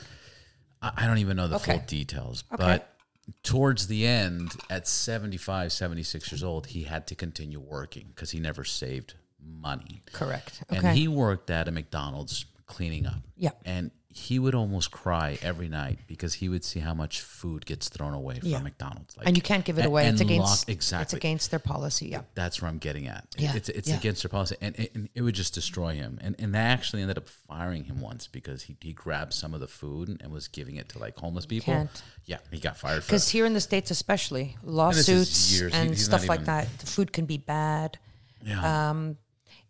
I 0.82 0.92
I 0.96 1.06
don't 1.06 1.18
even 1.18 1.36
know 1.36 1.48
the 1.48 1.58
full 1.58 1.78
details, 1.86 2.44
Okay. 2.52 2.62
but 2.64 2.96
towards 3.42 3.86
the 3.86 4.06
end, 4.06 4.50
at 4.70 4.88
75, 4.88 5.72
76 5.72 6.32
years 6.32 6.42
old, 6.42 6.66
he 6.68 6.82
had 6.84 7.06
to 7.08 7.14
continue 7.14 7.60
working 7.60 8.06
because 8.14 8.30
he 8.32 8.40
never 8.40 8.64
saved 8.64 9.14
money. 9.42 10.02
Correct. 10.12 10.62
And 10.68 10.96
he 10.98 11.06
worked 11.08 11.48
at 11.50 11.68
a 11.68 11.70
McDonald's 11.70 12.44
cleaning 12.66 13.06
up. 13.06 13.22
Yeah. 13.36 13.50
And 13.64 13.90
he 14.12 14.40
would 14.40 14.56
almost 14.56 14.90
cry 14.90 15.38
every 15.40 15.68
night 15.68 16.00
because 16.08 16.34
he 16.34 16.48
would 16.48 16.64
see 16.64 16.80
how 16.80 16.92
much 16.92 17.20
food 17.20 17.64
gets 17.64 17.88
thrown 17.88 18.12
away 18.12 18.40
from 18.40 18.48
Yeah. 18.48 18.58
McDonald's. 18.58 19.16
Like, 19.16 19.28
and 19.28 19.36
you 19.36 19.42
can't 19.42 19.64
give 19.64 19.78
it 19.78 19.82
and- 19.82 19.86
away. 19.86 20.08
It's 20.08 20.20
against 20.20 20.46
lock- 20.62 20.68
exactly. 20.68 21.02
It's 21.04 21.12
against 21.14 21.50
their 21.52 21.60
policy. 21.60 22.08
Yeah. 22.08 22.22
That's 22.34 22.60
where 22.60 22.68
I'm 22.68 22.78
getting 22.78 23.06
at. 23.06 23.28
Yeah, 23.38 23.54
It's 23.54 23.68
it's 23.68 23.88
yeah. 23.88 23.96
against 23.96 24.24
their 24.24 24.28
policy, 24.28 24.56
and, 24.60 24.74
it- 24.76 24.92
and 24.96 25.08
it 25.14 25.22
would 25.22 25.36
just 25.36 25.54
destroy 25.54 25.94
him. 25.94 26.18
And 26.20 26.34
and 26.40 26.52
they 26.52 26.58
actually 26.58 27.02
ended 27.02 27.18
up 27.18 27.28
firing 27.28 27.84
him 27.84 28.00
once 28.00 28.26
because 28.26 28.62
he, 28.64 28.76
he 28.80 28.92
grabbed 28.92 29.32
some 29.32 29.54
of 29.54 29.60
the 29.60 29.68
food 29.68 30.08
and 30.20 30.32
was 30.32 30.48
giving 30.48 30.74
it 30.74 30.88
to 30.88 30.98
like 30.98 31.16
homeless 31.16 31.46
people. 31.46 31.72
Can't. 31.72 32.02
Yeah, 32.26 32.38
he 32.50 32.58
got 32.58 32.76
fired 32.76 33.02
Because 33.06 33.28
here 33.28 33.46
in 33.46 33.54
the 33.54 33.60
states, 33.60 33.92
especially 33.92 34.56
lawsuits. 34.64 35.50
He- 35.56 35.70
and 35.72 35.90
he's 35.90 36.04
stuff 36.04 36.28
like 36.28 36.46
that, 36.46 36.66
the 36.78 36.86
food 36.86 37.12
can 37.12 37.26
be 37.26 37.38
bad. 37.38 37.98
Yeah. 38.44 38.90
Um, 38.90 39.18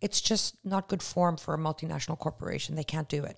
it's 0.01 0.23
just 0.23 0.55
not 0.65 0.89
good 0.89 1.03
form 1.03 1.37
for 1.37 1.53
a 1.53 1.59
multinational 1.59 2.19
corporation. 2.19 2.75
They 2.75 2.85
can't 2.85 3.09
do 3.09 3.23
it. 3.25 3.37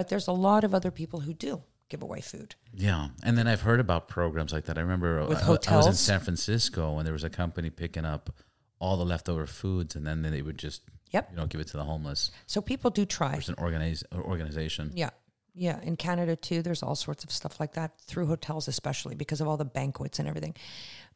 But 0.00 0.08
there's 0.08 0.28
a 0.28 0.32
lot 0.32 0.64
of 0.64 0.74
other 0.74 0.90
people 0.90 1.20
who 1.20 1.34
do 1.34 1.62
give 1.90 2.02
away 2.02 2.22
food. 2.22 2.54
Yeah, 2.72 3.08
and 3.22 3.36
then 3.36 3.46
I've 3.46 3.60
heard 3.60 3.80
about 3.80 4.08
programs 4.08 4.50
like 4.50 4.64
that. 4.64 4.78
I 4.78 4.80
remember 4.80 5.20
uh, 5.20 5.26
With 5.26 5.42
I, 5.68 5.74
I 5.74 5.76
was 5.76 5.86
in? 5.88 5.92
San 5.92 6.20
Francisco 6.20 6.96
and 6.96 7.06
there 7.06 7.12
was 7.12 7.22
a 7.22 7.28
company 7.28 7.68
picking 7.68 8.06
up 8.06 8.30
all 8.78 8.96
the 8.96 9.04
leftover 9.04 9.46
foods, 9.46 9.96
and 9.96 10.06
then 10.06 10.22
they 10.22 10.40
would 10.40 10.56
just 10.56 10.80
Yep. 11.10 11.32
you 11.32 11.36
know 11.36 11.44
give 11.44 11.60
it 11.60 11.66
to 11.66 11.76
the 11.76 11.84
homeless. 11.84 12.30
So 12.46 12.62
people 12.62 12.88
do 12.90 13.04
try. 13.04 13.32
There's 13.32 13.50
an 13.50 13.56
organize, 13.58 14.02
uh, 14.10 14.20
organization. 14.20 14.92
Yeah. 14.94 15.10
Yeah. 15.52 15.78
In 15.82 15.96
Canada, 15.96 16.34
too, 16.34 16.62
there's 16.62 16.82
all 16.82 16.94
sorts 16.94 17.22
of 17.22 17.30
stuff 17.30 17.60
like 17.60 17.74
that 17.74 18.00
through 18.00 18.24
hotels, 18.24 18.68
especially 18.68 19.16
because 19.16 19.42
of 19.42 19.48
all 19.48 19.58
the 19.58 19.66
banquets 19.66 20.18
and 20.18 20.26
everything. 20.26 20.54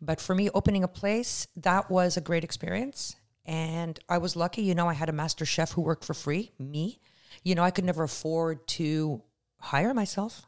But 0.03 0.21
for 0.21 0.35
me, 0.35 0.51
opening 0.53 0.85
a 0.85 0.89
place, 0.89 1.47
that 1.57 1.91
was 1.91 2.19
a 2.19 2.21
great 2.21 2.45
experience. 2.45 3.17
And 3.47 3.99
I 4.11 4.19
was 4.19 4.37
lucky, 4.37 4.61
you 4.61 4.75
know, 4.75 4.89
I 4.91 4.93
had 4.93 5.09
a 5.09 5.13
master 5.13 5.47
chef 5.47 5.73
who 5.73 5.81
worked 5.81 6.05
for 6.05 6.13
free, 6.13 6.53
me. 6.59 6.99
You 7.45 7.55
know, 7.55 7.63
I 7.63 7.71
could 7.71 7.85
never 7.85 8.03
afford 8.03 8.67
to 8.69 9.23
hire 9.61 9.95
myself. 9.95 10.43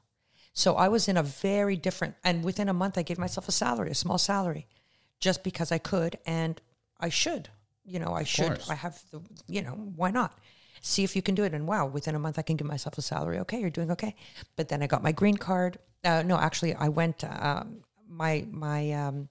So 0.52 0.74
I 0.74 0.88
was 0.88 1.06
in 1.06 1.18
a 1.18 1.22
very 1.22 1.76
different, 1.76 2.14
and 2.24 2.42
within 2.42 2.68
a 2.68 2.72
month, 2.72 2.96
I 2.96 3.02
gave 3.02 3.18
myself 3.18 3.46
a 3.48 3.52
salary, 3.52 3.90
a 3.90 3.94
small 3.94 4.16
salary, 4.16 4.66
just 5.20 5.44
because 5.44 5.70
I 5.70 5.78
could 5.78 6.18
and 6.26 6.60
I 6.98 7.10
should. 7.10 7.50
You 7.84 8.00
know, 8.00 8.12
I 8.14 8.24
should. 8.24 8.46
course. 8.46 8.70
I 8.70 8.74
have 8.74 9.00
the, 9.10 9.20
you 9.46 9.62
know, 9.62 9.72
why 9.94 10.10
not? 10.10 10.38
See 10.80 11.04
if 11.04 11.14
you 11.14 11.22
can 11.22 11.34
do 11.34 11.44
it. 11.44 11.52
And 11.52 11.68
wow, 11.68 11.86
within 11.86 12.14
a 12.14 12.18
month, 12.18 12.38
I 12.38 12.42
can 12.42 12.56
give 12.56 12.66
myself 12.66 12.96
a 12.98 13.02
salary. 13.02 13.38
Okay, 13.40 13.60
you're 13.60 13.70
doing 13.70 13.90
okay. 13.92 14.16
But 14.56 14.68
then 14.68 14.82
I 14.82 14.86
got 14.86 15.02
my 15.02 15.12
green 15.12 15.36
card. 15.36 15.78
Uh, 16.02 16.22
no, 16.22 16.36
actually, 16.38 16.74
I 16.74 16.88
went. 16.88 17.22
Um, 17.24 17.82
my 18.08 18.46
my 18.50 18.92
um, 18.92 19.28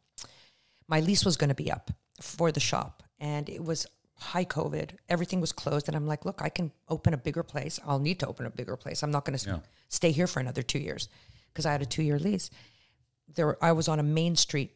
my 0.87 0.99
lease 0.99 1.25
was 1.25 1.37
going 1.37 1.49
to 1.49 1.55
be 1.55 1.71
up 1.71 1.91
for 2.21 2.51
the 2.51 2.59
shop, 2.59 3.03
and 3.19 3.49
it 3.49 3.63
was 3.63 3.87
high 4.17 4.45
COVID. 4.45 4.91
Everything 5.09 5.41
was 5.41 5.51
closed, 5.51 5.87
and 5.87 5.95
I'm 5.95 6.07
like, 6.07 6.25
look, 6.25 6.41
I 6.41 6.49
can 6.49 6.71
open 6.89 7.13
a 7.13 7.17
bigger 7.17 7.43
place. 7.43 7.79
I'll 7.85 7.99
need 7.99 8.19
to 8.19 8.27
open 8.27 8.45
a 8.45 8.49
bigger 8.49 8.75
place. 8.77 9.03
I'm 9.03 9.11
not 9.11 9.25
going 9.25 9.37
to 9.37 9.49
Yeah. 9.49 9.59
stay 9.89 10.11
here 10.11 10.27
for 10.27 10.39
another 10.39 10.61
two 10.63 10.79
years 10.79 11.09
because 11.53 11.65
I 11.65 11.71
had 11.71 11.81
a 11.81 11.85
two 11.85 12.03
year 12.03 12.19
lease. 12.19 12.49
There, 13.35 13.63
I 13.63 13.71
was 13.71 13.87
on 13.87 13.99
a 13.99 14.03
main 14.03 14.35
street. 14.35 14.71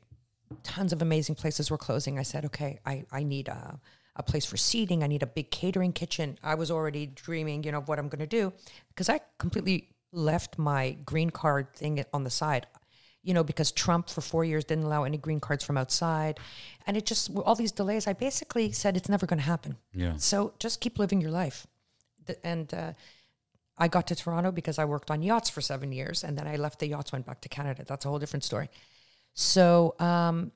Tons 0.63 0.91
of 0.91 1.01
amazing 1.01 1.35
places 1.35 1.69
were 1.69 1.77
closing. 1.77 2.17
I 2.17 2.23
said, 2.23 2.45
okay, 2.45 2.79
I, 2.85 3.05
I 3.11 3.23
need 3.23 3.47
a, 3.47 3.79
a 4.15 4.23
place 4.23 4.45
for 4.45 4.57
seating. 4.57 5.03
I 5.03 5.07
need 5.07 5.21
a 5.23 5.27
big 5.27 5.51
catering 5.51 5.93
kitchen. 5.93 6.37
I 6.43 6.55
was 6.55 6.71
already 6.71 7.05
dreaming, 7.05 7.63
you 7.63 7.71
know, 7.71 7.77
of 7.77 7.87
what 7.87 7.99
I'm 7.99 8.09
going 8.09 8.19
to 8.19 8.27
do 8.27 8.51
because 8.89 9.09
I 9.09 9.21
completely 9.37 9.89
left 10.11 10.57
my 10.57 10.97
green 11.05 11.29
card 11.29 11.71
thing 11.73 12.03
on 12.13 12.23
the 12.23 12.31
side 12.31 12.65
you 13.23 13.33
know, 13.33 13.43
because 13.43 13.71
Trump 13.71 14.09
for 14.09 14.21
four 14.21 14.45
years 14.45 14.63
didn't 14.63 14.85
allow 14.85 15.03
any 15.03 15.17
green 15.17 15.39
cards 15.39 15.63
from 15.63 15.77
outside. 15.77 16.39
And 16.87 16.95
it 16.95 17.05
just, 17.05 17.29
all 17.35 17.55
these 17.55 17.71
delays, 17.71 18.07
I 18.07 18.13
basically 18.13 18.71
said 18.71 18.95
it's 18.95 19.09
never 19.09 19.25
going 19.25 19.39
to 19.39 19.45
happen. 19.45 19.77
Yeah. 19.93 20.15
So 20.17 20.53
just 20.59 20.79
keep 20.79 20.97
living 20.97 21.19
your 21.19 21.31
life. 21.31 21.67
And 22.43 22.73
uh, 22.73 22.93
I 23.77 23.87
got 23.87 24.07
to 24.07 24.15
Toronto 24.15 24.51
because 24.51 24.79
I 24.79 24.85
worked 24.85 25.11
on 25.11 25.21
yachts 25.21 25.49
for 25.49 25.61
seven 25.61 25.91
years. 25.91 26.23
And 26.23 26.37
then 26.37 26.47
I 26.47 26.55
left 26.55 26.79
the 26.79 26.87
yachts, 26.87 27.11
went 27.11 27.25
back 27.25 27.41
to 27.41 27.49
Canada. 27.49 27.83
That's 27.85 28.05
a 28.05 28.09
whole 28.09 28.19
different 28.19 28.43
story. 28.43 28.69
So, 29.33 29.95
um, 29.99 30.51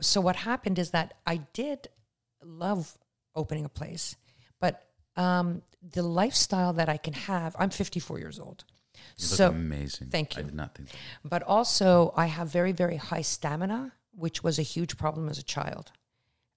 so 0.00 0.20
what 0.20 0.36
happened 0.36 0.78
is 0.78 0.90
that 0.90 1.14
I 1.26 1.38
did 1.52 1.88
love 2.44 2.96
opening 3.34 3.64
a 3.64 3.68
place, 3.68 4.16
but 4.60 4.86
um, 5.16 5.62
the 5.82 6.02
lifestyle 6.02 6.72
that 6.74 6.88
I 6.88 6.96
can 6.96 7.14
have, 7.14 7.56
I'm 7.58 7.70
54 7.70 8.18
years 8.18 8.38
old. 8.38 8.64
You 9.16 9.24
so 9.24 9.48
amazing. 9.50 10.08
thank 10.08 10.36
I 10.36 10.40
you. 10.40 10.46
did 10.46 10.54
not 10.54 10.74
think 10.74 10.90
that. 10.90 10.98
but 11.24 11.42
also 11.42 12.12
I 12.16 12.26
have 12.26 12.48
very, 12.50 12.72
very 12.72 12.96
high 12.96 13.22
stamina, 13.22 13.92
which 14.12 14.42
was 14.44 14.58
a 14.58 14.62
huge 14.62 14.96
problem 14.96 15.28
as 15.28 15.38
a 15.38 15.42
child. 15.42 15.92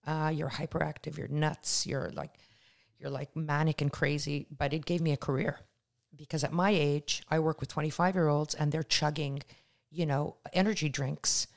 Uh, 0.06 0.32
you're 0.34 0.50
hyperactive, 0.50 1.18
you're 1.18 1.28
nuts, 1.28 1.86
you're 1.86 2.10
like, 2.12 2.32
you're 3.00 3.10
like 3.12 3.36
manic 3.36 3.82
and 3.82 3.92
crazy. 3.92 4.48
But 4.56 4.74
it 4.74 4.86
gave 4.86 5.02
me 5.02 5.12
a 5.12 5.18
career 5.18 5.60
because 6.16 6.44
at 6.44 6.52
my 6.54 6.72
age, 6.72 7.24
I 7.30 7.40
work 7.40 7.60
with 7.60 7.70
25 7.70 8.16
year 8.16 8.28
olds 8.28 8.54
and 8.56 8.72
they're 8.72 8.84
chugging, 8.84 9.42
you 9.92 10.06
know, 10.06 10.36
energy 10.54 10.90
drinks. 10.90 11.48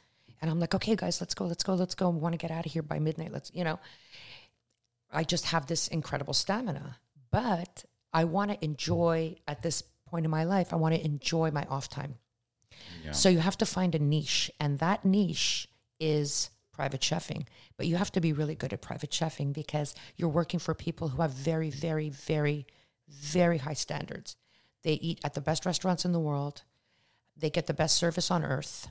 And 0.43 0.51
I'm 0.51 0.61
like, 0.61 0.74
okay, 0.74 0.95
guys, 0.97 1.20
let's 1.20 1.35
go, 1.35 1.47
let's 1.47 1.62
go, 1.64 1.74
let's 1.74 1.95
go. 1.95 2.11
We 2.11 2.18
want 2.18 2.35
to 2.35 2.39
get 2.39 2.51
out 2.51 2.66
of 2.66 2.72
here 2.72 2.82
by 2.82 2.99
midnight. 2.99 3.32
Let's, 3.32 3.51
you 3.55 3.64
know, 3.64 3.78
I 5.11 5.24
just 5.24 5.47
have 5.47 5.66
this 5.66 5.89
incredible 5.89 6.35
stamina. 6.35 6.99
But 7.30 7.85
I 8.12 8.24
want 8.24 8.51
to 8.51 8.62
enjoy 8.64 9.37
at 9.49 9.62
this 9.62 9.82
point 10.15 10.25
in 10.25 10.31
my 10.31 10.45
life, 10.45 10.73
I 10.73 10.77
want 10.77 10.95
to 10.95 11.05
enjoy 11.05 11.51
my 11.51 11.65
off 11.69 11.89
time. 11.89 12.15
Yeah. 13.05 13.11
So 13.11 13.29
you 13.29 13.41
have 13.41 13.59
to 13.59 13.67
find 13.67 13.97
a 13.97 13.99
niche, 13.99 14.49
and 14.61 14.79
that 14.79 15.05
niche 15.05 15.67
is 15.99 16.51
private 16.73 17.01
chefing. 17.01 17.47
But 17.77 17.89
you 17.89 17.97
have 17.97 18.12
to 18.12 18.21
be 18.21 18.33
really 18.33 18.55
good 18.55 18.73
at 18.73 18.81
private 18.81 19.11
chefing 19.11 19.53
because 19.53 19.93
you're 20.17 20.29
working 20.41 20.61
for 20.61 20.73
people 20.73 21.09
who 21.09 21.21
have 21.21 21.33
very, 21.33 21.71
very, 21.71 22.11
very, 22.11 22.65
very 23.09 23.59
high 23.59 23.75
standards. 23.87 24.37
They 24.85 24.93
eat 24.93 25.19
at 25.25 25.35
the 25.35 25.41
best 25.41 25.67
restaurants 25.67 26.05
in 26.05 26.12
the 26.12 26.21
world. 26.21 26.62
They 27.37 27.51
get 27.51 27.67
the 27.67 27.75
best 27.75 27.97
service 27.97 28.31
on 28.31 28.45
earth. 28.45 28.89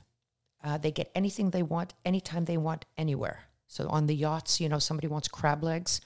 Uh, 0.62 0.76
they 0.76 0.90
get 0.90 1.10
anything 1.14 1.50
they 1.50 1.62
want, 1.62 1.94
anytime 2.04 2.44
they 2.44 2.58
want, 2.58 2.84
anywhere. 2.98 3.44
So 3.66 3.88
on 3.88 4.06
the 4.06 4.14
yachts, 4.14 4.60
you 4.60 4.68
know, 4.68 4.78
somebody 4.78 5.08
wants 5.08 5.28
crab 5.28 5.62
legs, 5.62 6.02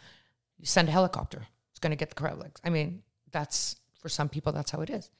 you 0.58 0.66
send 0.66 0.88
a 0.88 0.92
helicopter. 0.92 1.48
It's 1.72 1.80
going 1.80 1.90
to 1.90 1.96
get 1.96 2.10
the 2.10 2.20
crab 2.22 2.38
legs. 2.38 2.60
I 2.64 2.70
mean, 2.70 3.02
that's 3.32 3.76
for 3.98 4.08
some 4.08 4.28
people, 4.28 4.52
that's 4.52 4.70
how 4.70 4.80
it 4.80 4.90
is. 4.90 5.10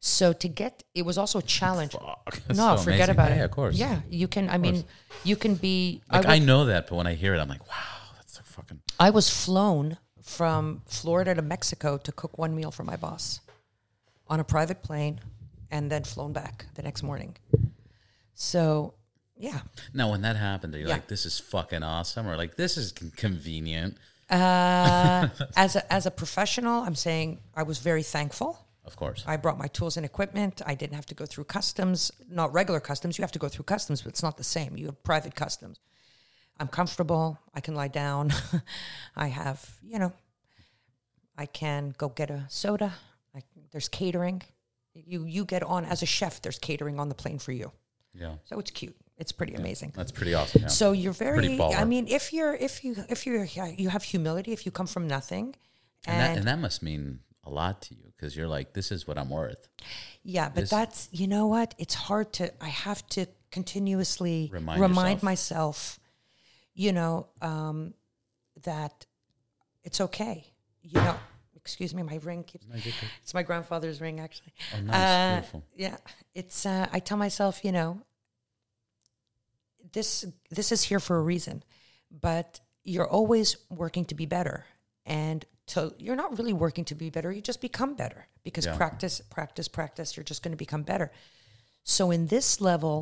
So 0.00 0.32
to 0.32 0.48
get, 0.48 0.82
it 0.94 1.02
was 1.02 1.18
also 1.18 1.38
a 1.38 1.42
challenge. 1.42 1.92
Fuck. 1.92 2.40
No, 2.54 2.76
so 2.76 2.82
forget 2.82 3.08
amazing. 3.08 3.10
about 3.10 3.32
it. 3.32 3.36
Yeah, 3.38 3.44
of 3.44 3.50
course. 3.50 3.76
Yeah, 3.76 4.00
you 4.08 4.28
can. 4.28 4.48
I 4.48 4.58
mean, 4.58 4.84
you 5.24 5.36
can 5.36 5.54
be. 5.54 6.02
Like 6.12 6.26
I, 6.26 6.34
I, 6.36 6.38
know 6.38 6.66
that, 6.66 6.88
but 6.88 6.96
when 6.96 7.06
I 7.06 7.14
hear 7.14 7.34
it, 7.34 7.38
I'm 7.40 7.48
like, 7.48 7.66
wow, 7.66 8.12
that's 8.16 8.34
so 8.34 8.42
fucking. 8.44 8.80
I 9.00 9.10
was 9.10 9.28
flown 9.28 9.98
from 10.22 10.82
Florida 10.86 11.34
to 11.34 11.42
Mexico 11.42 11.96
to 11.98 12.12
cook 12.12 12.36
one 12.38 12.54
meal 12.54 12.70
for 12.70 12.84
my 12.84 12.96
boss 12.96 13.40
on 14.28 14.38
a 14.40 14.44
private 14.44 14.82
plane, 14.82 15.20
and 15.70 15.90
then 15.90 16.04
flown 16.04 16.32
back 16.32 16.66
the 16.74 16.82
next 16.82 17.02
morning. 17.02 17.36
So, 18.34 18.94
yeah, 19.36 19.60
Now, 19.94 20.10
when 20.10 20.22
that 20.22 20.36
happened, 20.36 20.74
are 20.74 20.78
you 20.78 20.86
Yeah. 20.88 20.94
like, 20.94 21.06
this 21.08 21.24
is 21.24 21.38
fucking 21.38 21.82
awesome, 21.82 22.26
or 22.26 22.36
like, 22.36 22.56
this 22.56 22.76
is 22.76 22.92
con- 22.92 23.12
convenient? 23.16 23.96
Uh, 24.30 25.28
as 25.56 25.76
a 25.76 25.92
as 25.92 26.06
a 26.06 26.10
professional, 26.10 26.82
I'm 26.82 26.94
saying 26.94 27.40
I 27.54 27.62
was 27.62 27.78
very 27.78 28.02
thankful. 28.02 28.58
Of 28.84 28.96
course. 28.96 29.24
I 29.26 29.36
brought 29.36 29.58
my 29.58 29.66
tools 29.66 29.96
and 29.96 30.06
equipment. 30.06 30.62
I 30.64 30.74
didn't 30.76 30.94
have 30.94 31.06
to 31.06 31.14
go 31.14 31.26
through 31.26 31.44
customs, 31.44 32.12
not 32.30 32.52
regular 32.52 32.78
customs. 32.80 33.18
You 33.18 33.22
have 33.22 33.32
to 33.32 33.38
go 33.40 33.48
through 33.48 33.64
customs, 33.64 34.02
but 34.02 34.10
it's 34.10 34.22
not 34.22 34.36
the 34.36 34.44
same. 34.44 34.76
You 34.76 34.86
have 34.86 35.02
private 35.02 35.34
customs. 35.34 35.80
I'm 36.58 36.68
comfortable. 36.68 37.38
I 37.52 37.60
can 37.60 37.74
lie 37.74 37.88
down. 37.88 38.32
I 39.16 39.26
have, 39.26 39.78
you 39.82 39.98
know, 39.98 40.12
I 41.36 41.46
can 41.46 41.94
go 41.98 42.08
get 42.08 42.30
a 42.30 42.46
soda. 42.48 42.94
I, 43.34 43.42
there's 43.72 43.88
catering. 43.88 44.42
You 44.94 45.24
you 45.24 45.44
get 45.44 45.62
on 45.62 45.84
as 45.84 46.02
a 46.02 46.06
chef. 46.06 46.40
There's 46.40 46.58
catering 46.58 46.98
on 47.00 47.08
the 47.08 47.14
plane 47.14 47.38
for 47.38 47.52
you. 47.52 47.72
yeah. 48.14 48.36
So 48.44 48.58
it's 48.58 48.70
cute. 48.70 48.96
It's 49.18 49.32
pretty 49.32 49.54
amazing. 49.54 49.92
That's 49.96 50.12
pretty 50.12 50.34
awesome. 50.34 50.62
Yeah. 50.62 50.68
So 50.68 50.92
you're 50.92 51.12
very. 51.12 51.60
I 51.60 51.84
mean, 51.84 52.06
if 52.08 52.32
you're 52.32 52.54
if 52.54 52.84
you 52.84 52.96
if 53.08 53.26
you're 53.26 53.44
you 53.44 53.88
have 53.88 54.02
humility, 54.02 54.52
if 54.52 54.66
you 54.66 54.72
come 54.72 54.86
from 54.86 55.06
nothing, 55.08 55.54
and, 56.06 56.20
that, 56.20 56.28
and, 56.30 56.38
and 56.40 56.48
that 56.48 56.58
must 56.58 56.82
mean 56.82 57.20
a 57.44 57.50
lot 57.50 57.80
to 57.82 57.94
you 57.94 58.12
because 58.14 58.36
you're 58.36 58.48
like, 58.48 58.74
this 58.74 58.92
is 58.92 59.06
what 59.06 59.16
I'm 59.16 59.30
worth. 59.30 59.68
yeah, 60.22 60.48
but 60.48 60.62
this- 60.62 60.70
that's 60.70 61.08
you 61.12 61.26
know 61.28 61.46
what? 61.46 61.74
It's 61.78 61.94
hard 61.94 62.32
to. 62.34 62.52
I 62.62 62.68
have 62.68 63.06
to 63.10 63.26
continuously 63.50 64.50
Remind 64.52 64.80
remind, 64.80 65.22
myself, 65.22 65.98
you 66.74 66.92
know, 66.92 67.28
um, 67.40 67.94
that 68.64 69.06
it's 69.82 70.00
okay. 70.00 70.44
You 70.82 71.00
know, 71.00 71.16
excuse 71.56 71.94
me, 71.94 72.02
my 72.02 72.20
ring 72.22 72.44
keeps. 72.44 72.66
It's 73.22 73.32
my 73.34 73.42
grandfather's 73.42 74.00
ring, 74.00 74.20
actually. 74.20 74.52
Oh, 74.76 74.80
nice. 74.82 74.94
Uh, 74.94 75.34
Beautiful. 75.40 75.64
Yeah, 75.74 75.96
it's. 76.34 76.66
Uh, 76.66 76.86
I 76.92 76.98
tell 77.00 77.16
myself, 77.16 77.64
you 77.64 77.72
know, 77.72 78.02
this 79.96 80.10
this 80.58 80.68
is 80.76 80.80
here 80.90 81.00
for 81.00 81.16
a 81.16 81.22
reason, 81.34 81.56
but 82.10 82.60
you're 82.92 83.10
always 83.18 83.48
working 83.82 84.04
to 84.10 84.14
be 84.22 84.26
better, 84.26 84.58
and 85.04 85.44
to 85.72 85.78
you're 86.04 86.20
not 86.22 86.30
really 86.38 86.52
working 86.64 86.84
to 86.90 86.94
be 86.94 87.08
better. 87.10 87.30
You 87.32 87.42
just 87.52 87.60
become 87.60 87.92
better 88.04 88.20
because 88.44 88.66
Yeah. 88.66 88.76
practice, 88.76 89.14
practice, 89.36 89.68
practice. 89.68 90.08
You're 90.16 90.28
just 90.32 90.42
going 90.44 90.52
to 90.58 90.64
become 90.66 90.84
better. 90.84 91.08
So 91.82 92.10
in 92.16 92.26
this 92.26 92.60
level, 92.60 92.94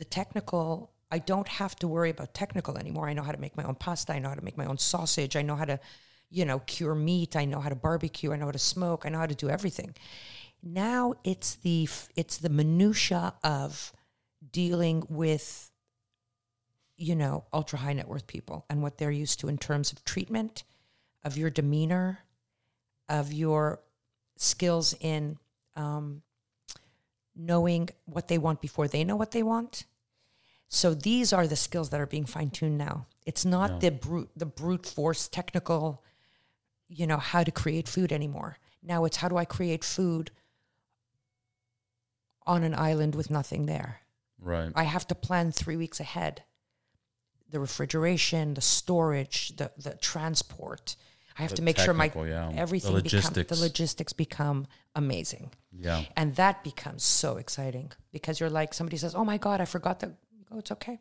the 0.00 0.04
technical, 0.20 0.68
I 1.16 1.18
don't 1.30 1.48
have 1.60 1.74
to 1.76 1.86
worry 1.88 2.10
about 2.16 2.34
technical 2.42 2.74
anymore. 2.82 3.08
I 3.10 3.14
know 3.16 3.24
how 3.28 3.32
to 3.38 3.44
make 3.46 3.56
my 3.56 3.64
own 3.70 3.76
pasta. 3.86 4.12
I 4.12 4.18
know 4.20 4.30
how 4.32 4.38
to 4.42 4.44
make 4.48 4.58
my 4.62 4.66
own 4.72 4.78
sausage. 4.78 5.34
I 5.40 5.42
know 5.42 5.56
how 5.56 5.66
to, 5.72 5.78
you 6.30 6.44
know, 6.44 6.58
cure 6.74 6.94
meat. 6.94 7.34
I 7.42 7.44
know 7.44 7.60
how 7.60 7.70
to 7.70 7.80
barbecue. 7.88 8.32
I 8.32 8.36
know 8.36 8.46
how 8.50 8.58
to 8.60 8.66
smoke. 8.74 9.00
I 9.04 9.08
know 9.10 9.18
how 9.24 9.30
to 9.34 9.40
do 9.44 9.48
everything. 9.56 9.94
Now 10.62 11.14
it's 11.24 11.56
the 11.66 11.88
it's 12.20 12.36
the 12.38 12.48
minutia 12.48 13.34
of 13.42 13.92
dealing 14.60 14.98
with 15.08 15.71
you 17.02 17.16
know 17.16 17.44
ultra 17.52 17.78
high 17.80 17.92
net 17.92 18.06
worth 18.06 18.26
people 18.28 18.64
and 18.70 18.80
what 18.80 18.96
they're 18.96 19.10
used 19.10 19.40
to 19.40 19.48
in 19.48 19.58
terms 19.58 19.90
of 19.92 20.04
treatment, 20.04 20.62
of 21.24 21.36
your 21.36 21.50
demeanor, 21.50 22.20
of 23.08 23.32
your 23.32 23.80
skills 24.36 24.94
in 25.00 25.36
um, 25.74 26.22
knowing 27.34 27.88
what 28.04 28.28
they 28.28 28.38
want 28.38 28.60
before 28.60 28.86
they 28.86 29.02
know 29.02 29.16
what 29.16 29.32
they 29.32 29.42
want. 29.42 29.84
So 30.68 30.94
these 30.94 31.32
are 31.32 31.46
the 31.46 31.56
skills 31.56 31.90
that 31.90 32.00
are 32.00 32.06
being 32.06 32.24
fine 32.24 32.50
tuned 32.50 32.78
now. 32.78 33.06
It's 33.26 33.44
not 33.44 33.70
Yeah. 33.70 33.78
the 33.78 33.90
brute 33.90 34.30
the 34.36 34.46
brute 34.46 34.86
force 34.86 35.28
technical, 35.28 36.04
you 36.88 37.06
know, 37.06 37.18
how 37.18 37.42
to 37.42 37.50
create 37.50 37.88
food 37.88 38.12
anymore. 38.12 38.58
Now 38.82 39.04
it's 39.04 39.16
how 39.16 39.28
do 39.28 39.36
I 39.36 39.44
create 39.44 39.82
food 39.84 40.30
on 42.46 42.62
an 42.62 42.74
island 42.74 43.14
with 43.16 43.28
nothing 43.30 43.66
there. 43.66 44.00
Right. 44.38 44.72
I 44.74 44.84
have 44.84 45.06
to 45.08 45.14
plan 45.14 45.50
three 45.52 45.76
weeks 45.76 46.00
ahead. 46.00 46.44
The 47.52 47.60
refrigeration, 47.60 48.54
the 48.54 48.60
storage, 48.60 49.56
the 49.56 49.70
the 49.76 49.94
transport. 49.96 50.96
I 51.38 51.42
have 51.42 51.50
The 51.50 51.56
to 51.56 51.62
make 51.62 51.78
sure 51.78 51.94
my 51.94 52.10
yeah. 52.14 52.50
The 52.50 52.58
everything 52.58 53.00
become 53.00 53.32
the 53.32 53.56
logistics 53.58 54.12
become 54.12 54.66
amazing. 54.94 55.50
Yeah. 55.72 56.04
And 56.16 56.36
that 56.36 56.62
becomes 56.64 57.02
so 57.04 57.36
exciting 57.38 57.92
because 58.12 58.38
you're 58.40 58.50
like, 58.50 58.74
somebody 58.74 58.96
says, 58.98 59.14
Oh 59.14 59.24
my 59.24 59.38
God, 59.38 59.60
I 59.60 59.64
forgot 59.64 60.00
that. 60.00 60.10
Go, 60.50 60.58
it's 60.58 60.70
okay. 60.72 61.00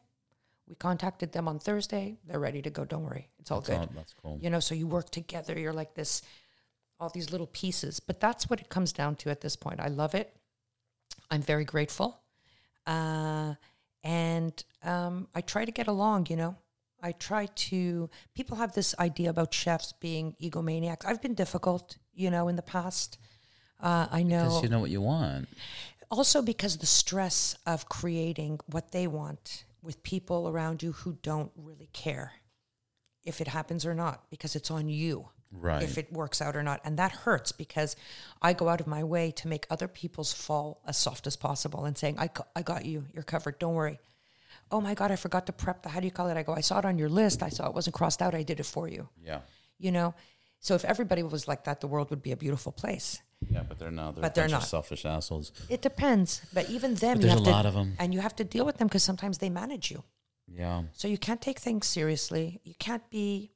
We 0.69 0.75
contacted 0.75 1.33
them 1.33 1.47
on 1.49 1.59
Thursday. 1.59 2.15
They're 2.25 2.39
ready 2.39 2.61
to 2.61 2.69
go. 2.69 2.85
Don't 2.85 3.03
worry. 3.03 3.27
It's 3.39 3.51
all 3.51 3.59
That's, 3.59 3.69
good. 3.69 3.79
all- 3.89 3.95
that's 3.95 4.13
cool. 4.13 4.39
You 4.41 4.49
know, 4.49 4.61
so 4.61 4.73
you 4.73 4.87
work 4.87 5.09
together. 5.09 5.59
You're 5.59 5.73
like 5.73 5.95
this, 5.95 6.21
all 6.99 7.09
these 7.09 7.29
little 7.31 7.47
pieces. 7.47 7.99
But 7.99 8.21
that's 8.21 8.49
what 8.49 8.61
it 8.61 8.69
comes 8.69 8.93
down 8.93 9.15
to 9.17 9.29
at 9.29 9.41
this 9.41 9.57
point. 9.57 9.81
I 9.81 9.87
love 9.89 10.15
it. 10.15 10.33
I'm 11.29 11.41
very 11.41 11.65
grateful. 11.65 12.21
Uh, 12.87 13.55
and 14.03 14.63
um, 14.83 15.27
I 15.35 15.41
try 15.41 15.65
to 15.65 15.71
get 15.71 15.87
along, 15.87 16.27
you 16.29 16.35
know. 16.35 16.55
I 17.03 17.13
try 17.13 17.47
to, 17.47 18.09
people 18.35 18.57
have 18.57 18.73
this 18.73 18.93
idea 18.99 19.29
about 19.31 19.53
chefs 19.53 19.91
being 19.93 20.35
egomaniacs. 20.41 21.03
I've 21.05 21.21
been 21.21 21.33
difficult, 21.33 21.97
you 22.13 22.29
know, 22.29 22.47
in 22.47 22.55
the 22.55 22.61
past. 22.61 23.17
Uh, 23.79 24.07
I 24.11 24.21
know 24.23 24.43
Because 24.43 24.63
you 24.63 24.69
know 24.69 24.79
what 24.79 24.91
you 24.91 25.01
want. 25.01 25.47
also 26.11 26.41
because 26.43 26.77
the 26.77 26.85
stress 26.85 27.55
of 27.65 27.89
creating 27.89 28.59
what 28.67 28.91
they 28.91 29.07
want 29.07 29.65
with 29.81 30.03
people 30.03 30.47
around 30.47 30.83
you 30.83 30.91
who 30.91 31.17
don't 31.23 31.51
really 31.55 31.89
care 31.91 32.33
if 33.23 33.41
it 33.41 33.47
happens 33.47 33.83
or 33.85 33.95
not 33.95 34.29
because 34.29 34.55
it's 34.55 34.69
on 34.69 34.87
you 34.89 35.29
Right. 35.53 35.83
if 35.83 35.97
it 35.97 36.11
works 36.13 36.41
out 36.41 36.55
or 36.55 36.63
not 36.63 36.79
and 36.85 36.97
that 36.97 37.11
hurts 37.11 37.51
because 37.51 37.95
i 38.41 38.53
go 38.53 38.69
out 38.69 38.79
of 38.79 38.87
my 38.87 39.03
way 39.03 39.31
to 39.31 39.47
make 39.49 39.67
other 39.69 39.87
people's 39.89 40.31
fall 40.31 40.81
as 40.87 40.95
soft 40.97 41.27
as 41.27 41.35
possible 41.35 41.83
and 41.85 41.97
saying 41.97 42.17
i, 42.19 42.29
I 42.55 42.61
got 42.61 42.85
you 42.85 43.05
you're 43.13 43.23
covered 43.23 43.59
don't 43.59 43.75
worry 43.75 43.99
oh 44.71 44.79
my 44.79 44.93
god 44.93 45.11
i 45.11 45.17
forgot 45.17 45.45
to 45.47 45.51
prep 45.53 45.83
the 45.83 45.89
how 45.89 45.99
do 45.99 46.05
you 46.05 46.11
call 46.11 46.29
it 46.29 46.37
i 46.37 46.43
go 46.43 46.53
i 46.53 46.61
saw 46.61 46.79
it 46.79 46.85
on 46.85 46.97
your 46.97 47.09
list 47.09 47.43
i 47.43 47.49
saw 47.49 47.67
it 47.67 47.73
wasn't 47.75 47.93
crossed 47.95 48.21
out 48.21 48.33
i 48.33 48.43
did 48.43 48.59
it 48.61 48.65
for 48.65 48.87
you 48.87 49.09
yeah. 49.21 49.39
you 49.77 49.91
know 49.91 50.13
so 50.59 50.73
if 50.75 50.85
everybody 50.85 51.21
was 51.21 51.47
like 51.49 51.65
that 51.65 51.81
the 51.81 51.87
world 51.87 52.09
would 52.11 52.21
be 52.23 52.31
a 52.31 52.37
beautiful 52.37 52.71
place 52.71 53.21
Yeah, 53.49 53.63
but 53.67 53.77
they're 53.79 53.89
not. 53.91 54.13
They're 54.15 54.21
But 54.21 54.35
they're 54.35 54.47
not. 54.47 54.63
selfish 54.63 55.03
assholes. 55.05 55.51
it 55.69 55.81
depends 55.81 56.41
but 56.53 56.69
even 56.69 56.93
them 56.95 57.17
But 57.17 57.23
you 57.23 57.27
there's 57.27 57.39
have 57.39 57.41
a 57.41 57.45
to 57.45 57.51
lot 57.51 57.65
of 57.65 57.75
'em. 57.75 57.95
and 57.99 58.13
you 58.13 58.21
have 58.21 58.35
to 58.37 58.43
deal 58.45 58.65
with 58.65 58.77
them 58.77 58.87
because 58.87 59.03
sometimes 59.03 59.39
they 59.39 59.49
manage 59.49 59.91
you 59.91 60.03
Yeah. 60.47 60.83
so 60.93 61.07
you 61.09 61.17
can't 61.17 61.41
take 61.41 61.59
things 61.59 61.87
seriously. 61.87 62.61
You 62.63 62.75
can't 62.79 63.03
be, 63.09 63.51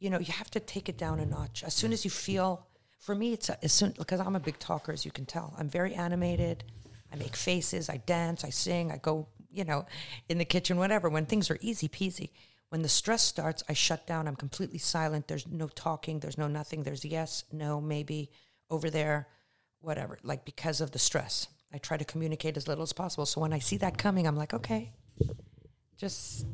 you 0.00 0.10
know, 0.10 0.18
you 0.18 0.32
have 0.32 0.50
to 0.50 0.60
take 0.60 0.88
it 0.88 0.98
down 0.98 1.20
a 1.20 1.26
notch. 1.26 1.62
As 1.62 1.74
soon 1.74 1.92
as 1.92 2.04
you 2.04 2.10
feel, 2.10 2.66
for 2.98 3.14
me, 3.14 3.34
it's 3.34 3.50
a, 3.50 3.62
as 3.62 3.72
soon 3.72 3.94
because 3.96 4.18
I'm 4.18 4.34
a 4.34 4.40
big 4.40 4.58
talker, 4.58 4.92
as 4.92 5.04
you 5.04 5.12
can 5.12 5.26
tell. 5.26 5.54
I'm 5.58 5.68
very 5.68 5.94
animated. 5.94 6.64
I 7.12 7.16
make 7.16 7.36
faces. 7.36 7.88
I 7.88 7.98
dance. 7.98 8.42
I 8.42 8.50
sing. 8.50 8.90
I 8.90 8.96
go, 8.96 9.28
you 9.52 9.64
know, 9.64 9.86
in 10.28 10.38
the 10.38 10.44
kitchen, 10.44 10.78
whatever. 10.78 11.08
When 11.08 11.26
things 11.26 11.50
are 11.50 11.58
easy 11.60 11.88
peasy. 11.88 12.30
When 12.70 12.82
the 12.82 12.88
stress 12.88 13.22
starts, 13.22 13.62
I 13.68 13.72
shut 13.74 14.06
down. 14.06 14.26
I'm 14.26 14.36
completely 14.36 14.78
silent. 14.78 15.28
There's 15.28 15.46
no 15.46 15.68
talking. 15.68 16.20
There's 16.20 16.38
no 16.38 16.46
nothing. 16.46 16.82
There's 16.82 17.04
yes, 17.04 17.44
no, 17.52 17.80
maybe, 17.80 18.30
over 18.70 18.88
there, 18.90 19.26
whatever. 19.80 20.18
Like 20.22 20.44
because 20.44 20.80
of 20.80 20.92
the 20.92 20.98
stress, 20.98 21.48
I 21.74 21.78
try 21.78 21.96
to 21.96 22.04
communicate 22.04 22.56
as 22.56 22.68
little 22.68 22.84
as 22.84 22.92
possible. 22.92 23.26
So 23.26 23.40
when 23.40 23.52
I 23.52 23.58
see 23.58 23.76
that 23.78 23.98
coming, 23.98 24.26
I'm 24.26 24.36
like, 24.36 24.54
okay, 24.54 24.92
just 25.96 26.46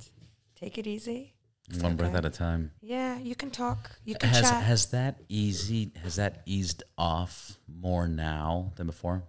take 0.58 0.78
it 0.78 0.86
easy. 0.86 1.35
One 1.80 1.96
breath 1.96 2.14
at 2.14 2.24
a 2.24 2.30
time. 2.30 2.70
Yeah, 2.80 3.18
you 3.18 3.34
can 3.34 3.50
talk. 3.50 3.90
You 4.04 4.14
can 4.14 4.28
Has 4.30 4.42
chat. 4.42 4.62
has 4.62 4.86
that 4.86 5.20
easy? 5.28 5.92
Has 6.02 6.16
that 6.16 6.42
eased 6.46 6.84
off 6.96 7.58
more 7.68 8.06
now 8.08 8.72
than 8.76 8.86
before? 8.86 9.24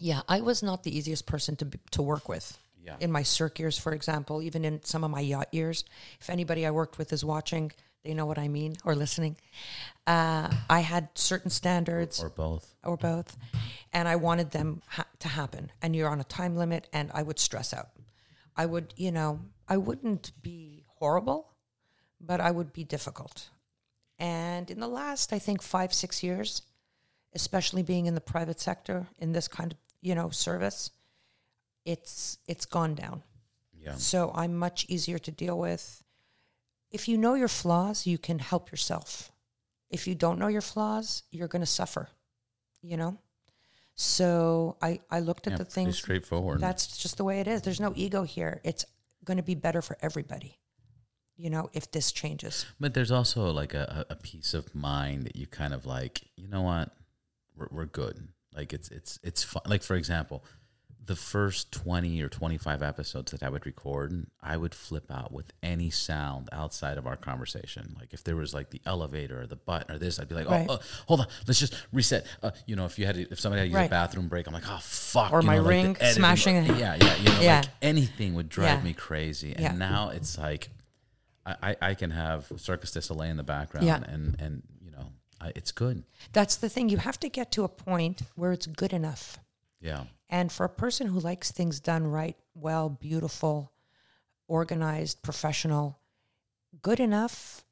yeah, 0.00 0.20
I 0.28 0.40
was 0.42 0.62
not 0.62 0.84
the 0.84 0.96
easiest 0.96 1.26
person 1.26 1.56
to 1.56 1.64
be, 1.64 1.78
to 1.90 2.02
work 2.02 2.28
with. 2.28 2.56
Yeah. 2.84 2.94
In 3.00 3.10
my 3.10 3.22
Cirque 3.24 3.58
years, 3.58 3.76
for 3.78 3.92
example, 3.92 4.42
even 4.42 4.64
in 4.64 4.80
some 4.84 5.02
of 5.02 5.10
my 5.10 5.20
yacht 5.20 5.48
years, 5.52 5.84
if 6.20 6.30
anybody 6.30 6.64
I 6.64 6.70
worked 6.70 6.98
with 6.98 7.12
is 7.12 7.24
watching, 7.24 7.72
they 8.04 8.14
know 8.14 8.24
what 8.24 8.38
I 8.38 8.46
mean 8.48 8.76
or 8.84 8.94
listening. 8.94 9.36
Uh, 10.06 10.50
I 10.70 10.80
had 10.80 11.08
certain 11.16 11.50
standards. 11.50 12.22
Or 12.22 12.30
both? 12.30 12.72
or 12.84 12.96
both, 12.96 13.36
and 13.92 14.06
I 14.08 14.16
wanted 14.16 14.52
them 14.52 14.82
ha- 14.86 15.06
to 15.18 15.28
happen. 15.28 15.72
And 15.82 15.96
you're 15.96 16.08
on 16.08 16.20
a 16.20 16.24
time 16.24 16.56
limit, 16.56 16.86
and 16.92 17.10
I 17.12 17.22
would 17.22 17.38
stress 17.40 17.74
out. 17.74 17.88
I 18.56 18.66
would, 18.66 18.94
you 18.96 19.10
know, 19.10 19.40
I 19.68 19.76
wouldn't 19.78 20.30
be 20.42 20.84
horrible, 20.98 21.50
but 22.20 22.40
I 22.40 22.50
would 22.50 22.72
be 22.72 22.84
difficult. 22.84 23.48
And 24.18 24.70
in 24.70 24.80
the 24.80 24.88
last, 24.88 25.32
I 25.32 25.38
think 25.38 25.62
five 25.62 25.92
six 25.92 26.22
years, 26.22 26.62
especially 27.34 27.82
being 27.82 28.06
in 28.06 28.14
the 28.14 28.20
private 28.20 28.60
sector 28.60 29.06
in 29.18 29.32
this 29.32 29.48
kind 29.48 29.72
of 29.72 29.78
you 30.00 30.14
know 30.14 30.30
service, 30.30 30.90
it's 31.84 32.38
it's 32.46 32.66
gone 32.66 32.94
down. 32.94 33.22
Yeah. 33.80 33.94
So 33.94 34.32
I'm 34.34 34.56
much 34.56 34.86
easier 34.88 35.18
to 35.18 35.30
deal 35.30 35.58
with. 35.58 36.02
If 36.90 37.08
you 37.08 37.16
know 37.16 37.34
your 37.34 37.48
flaws, 37.48 38.06
you 38.06 38.18
can 38.18 38.38
help 38.38 38.70
yourself. 38.70 39.30
If 39.90 40.06
you 40.06 40.14
don't 40.14 40.38
know 40.38 40.48
your 40.48 40.62
flaws, 40.62 41.22
you're 41.30 41.48
going 41.48 41.62
to 41.62 41.66
suffer, 41.66 42.08
you 42.82 42.96
know? 42.96 43.18
So 43.94 44.76
I, 44.80 45.00
I 45.10 45.20
looked 45.20 45.46
at 45.46 45.52
yeah 45.54 45.58
the 45.58 45.64
things. 45.64 45.96
straightforward. 45.96 46.60
That's 46.60 46.98
just 46.98 47.16
the 47.16 47.24
way 47.24 47.40
it 47.40 47.48
is. 47.48 47.62
There's 47.62 47.80
no 47.80 47.92
ego 47.96 48.22
here. 48.22 48.60
It's 48.64 48.84
going 49.24 49.38
to 49.38 49.42
be 49.42 49.54
better 49.54 49.82
for 49.82 49.96
everybody, 50.00 50.58
you 51.38 51.48
know, 51.50 51.70
if 51.72 51.90
this 51.92 52.10
changes. 52.12 52.66
But 52.80 52.92
there's 52.94 53.10
also 53.12 53.50
like 53.52 53.72
a, 53.72 54.04
a 54.10 54.16
peace 54.16 54.52
of 54.54 54.74
mind 54.74 55.24
that 55.24 55.36
you 55.36 55.46
kind 55.46 55.72
of 55.72 55.86
like, 55.86 56.22
you 56.36 56.48
know 56.48 56.62
what, 56.62 56.90
we're, 57.56 57.68
we're 57.70 57.86
good. 57.86 58.28
Like 58.54 58.72
it's 58.72 58.90
it's 58.90 59.18
it's 59.22 59.44
fun. 59.44 59.62
Like 59.66 59.82
for 59.84 59.94
example, 59.94 60.44
the 61.04 61.14
first 61.14 61.70
twenty 61.70 62.20
or 62.20 62.28
twenty 62.28 62.58
five 62.58 62.82
episodes 62.82 63.30
that 63.30 63.42
I 63.44 63.48
would 63.50 63.64
record, 63.66 64.26
I 64.42 64.56
would 64.56 64.74
flip 64.74 65.10
out 65.12 65.32
with 65.32 65.52
any 65.62 65.90
sound 65.90 66.48
outside 66.50 66.98
of 66.98 67.06
our 67.06 67.14
conversation. 67.16 67.94
Like 67.98 68.12
if 68.12 68.24
there 68.24 68.34
was 68.36 68.52
like 68.52 68.70
the 68.70 68.80
elevator 68.84 69.40
or 69.42 69.46
the 69.46 69.56
button 69.56 69.94
or 69.94 69.98
this, 69.98 70.18
I'd 70.18 70.28
be 70.28 70.34
like, 70.34 70.46
oh, 70.48 70.50
Right. 70.50 70.68
uh, 70.68 70.78
hold 71.06 71.20
on, 71.20 71.26
let's 71.46 71.60
just 71.60 71.74
reset. 71.92 72.26
Uh, 72.42 72.50
you 72.66 72.74
know, 72.74 72.84
if 72.84 72.98
you 72.98 73.06
had 73.06 73.14
to, 73.14 73.22
if 73.30 73.38
somebody 73.38 73.60
had 73.60 73.64
to 73.66 73.68
use 73.70 73.76
Right. 73.76 73.86
a 73.86 73.90
bathroom 73.90 74.26
break, 74.28 74.48
I'm 74.48 74.54
like, 74.54 74.68
oh 74.68 74.80
fuck, 74.82 75.32
Or 75.32 75.40
you 75.40 75.46
my 75.46 75.56
know, 75.58 75.62
ring 75.64 75.86
editing- 76.00 76.10
smashing 76.14 76.56
Yeah, 76.66 76.96
yeah, 76.96 77.16
you 77.16 77.24
know, 77.30 77.40
Yeah. 77.40 77.56
like 77.60 77.68
anything 77.80 78.34
would 78.34 78.48
drive 78.48 78.78
Yeah. 78.78 78.82
me 78.84 78.92
crazy. 78.92 79.52
And 79.52 79.60
Yeah. 79.60 79.72
now 79.72 80.08
it's 80.08 80.36
like. 80.36 80.70
I, 81.62 81.76
I 81.90 81.94
can 81.94 82.10
have 82.10 82.50
Cirque 82.56 82.82
du 82.82 83.00
Soleil 83.00 83.30
in 83.30 83.36
the 83.36 83.42
background, 83.42 83.86
Yeah. 83.86 84.02
and 84.06 84.36
and 84.40 84.62
you 84.80 84.90
know, 84.90 85.12
I, 85.40 85.52
it's 85.56 85.72
good. 85.72 86.02
That's 86.32 86.56
the 86.56 86.68
thing. 86.68 86.88
You 86.88 86.98
have 86.98 87.18
to 87.20 87.28
get 87.28 87.52
to 87.52 87.64
a 87.64 87.68
point 87.68 88.22
where 88.34 88.52
it's 88.52 88.66
good 88.66 88.92
enough. 88.92 89.38
Yeah, 89.80 90.04
And 90.28 90.50
for 90.50 90.64
a 90.64 90.68
person 90.68 91.06
who 91.06 91.20
likes 91.20 91.52
things 91.52 91.78
done 91.78 92.04
right, 92.08 92.36
well, 92.54 92.88
beautiful, 92.88 93.70
organized, 94.48 95.22
professional, 95.22 96.00
good 96.82 96.98
enough 97.00 97.64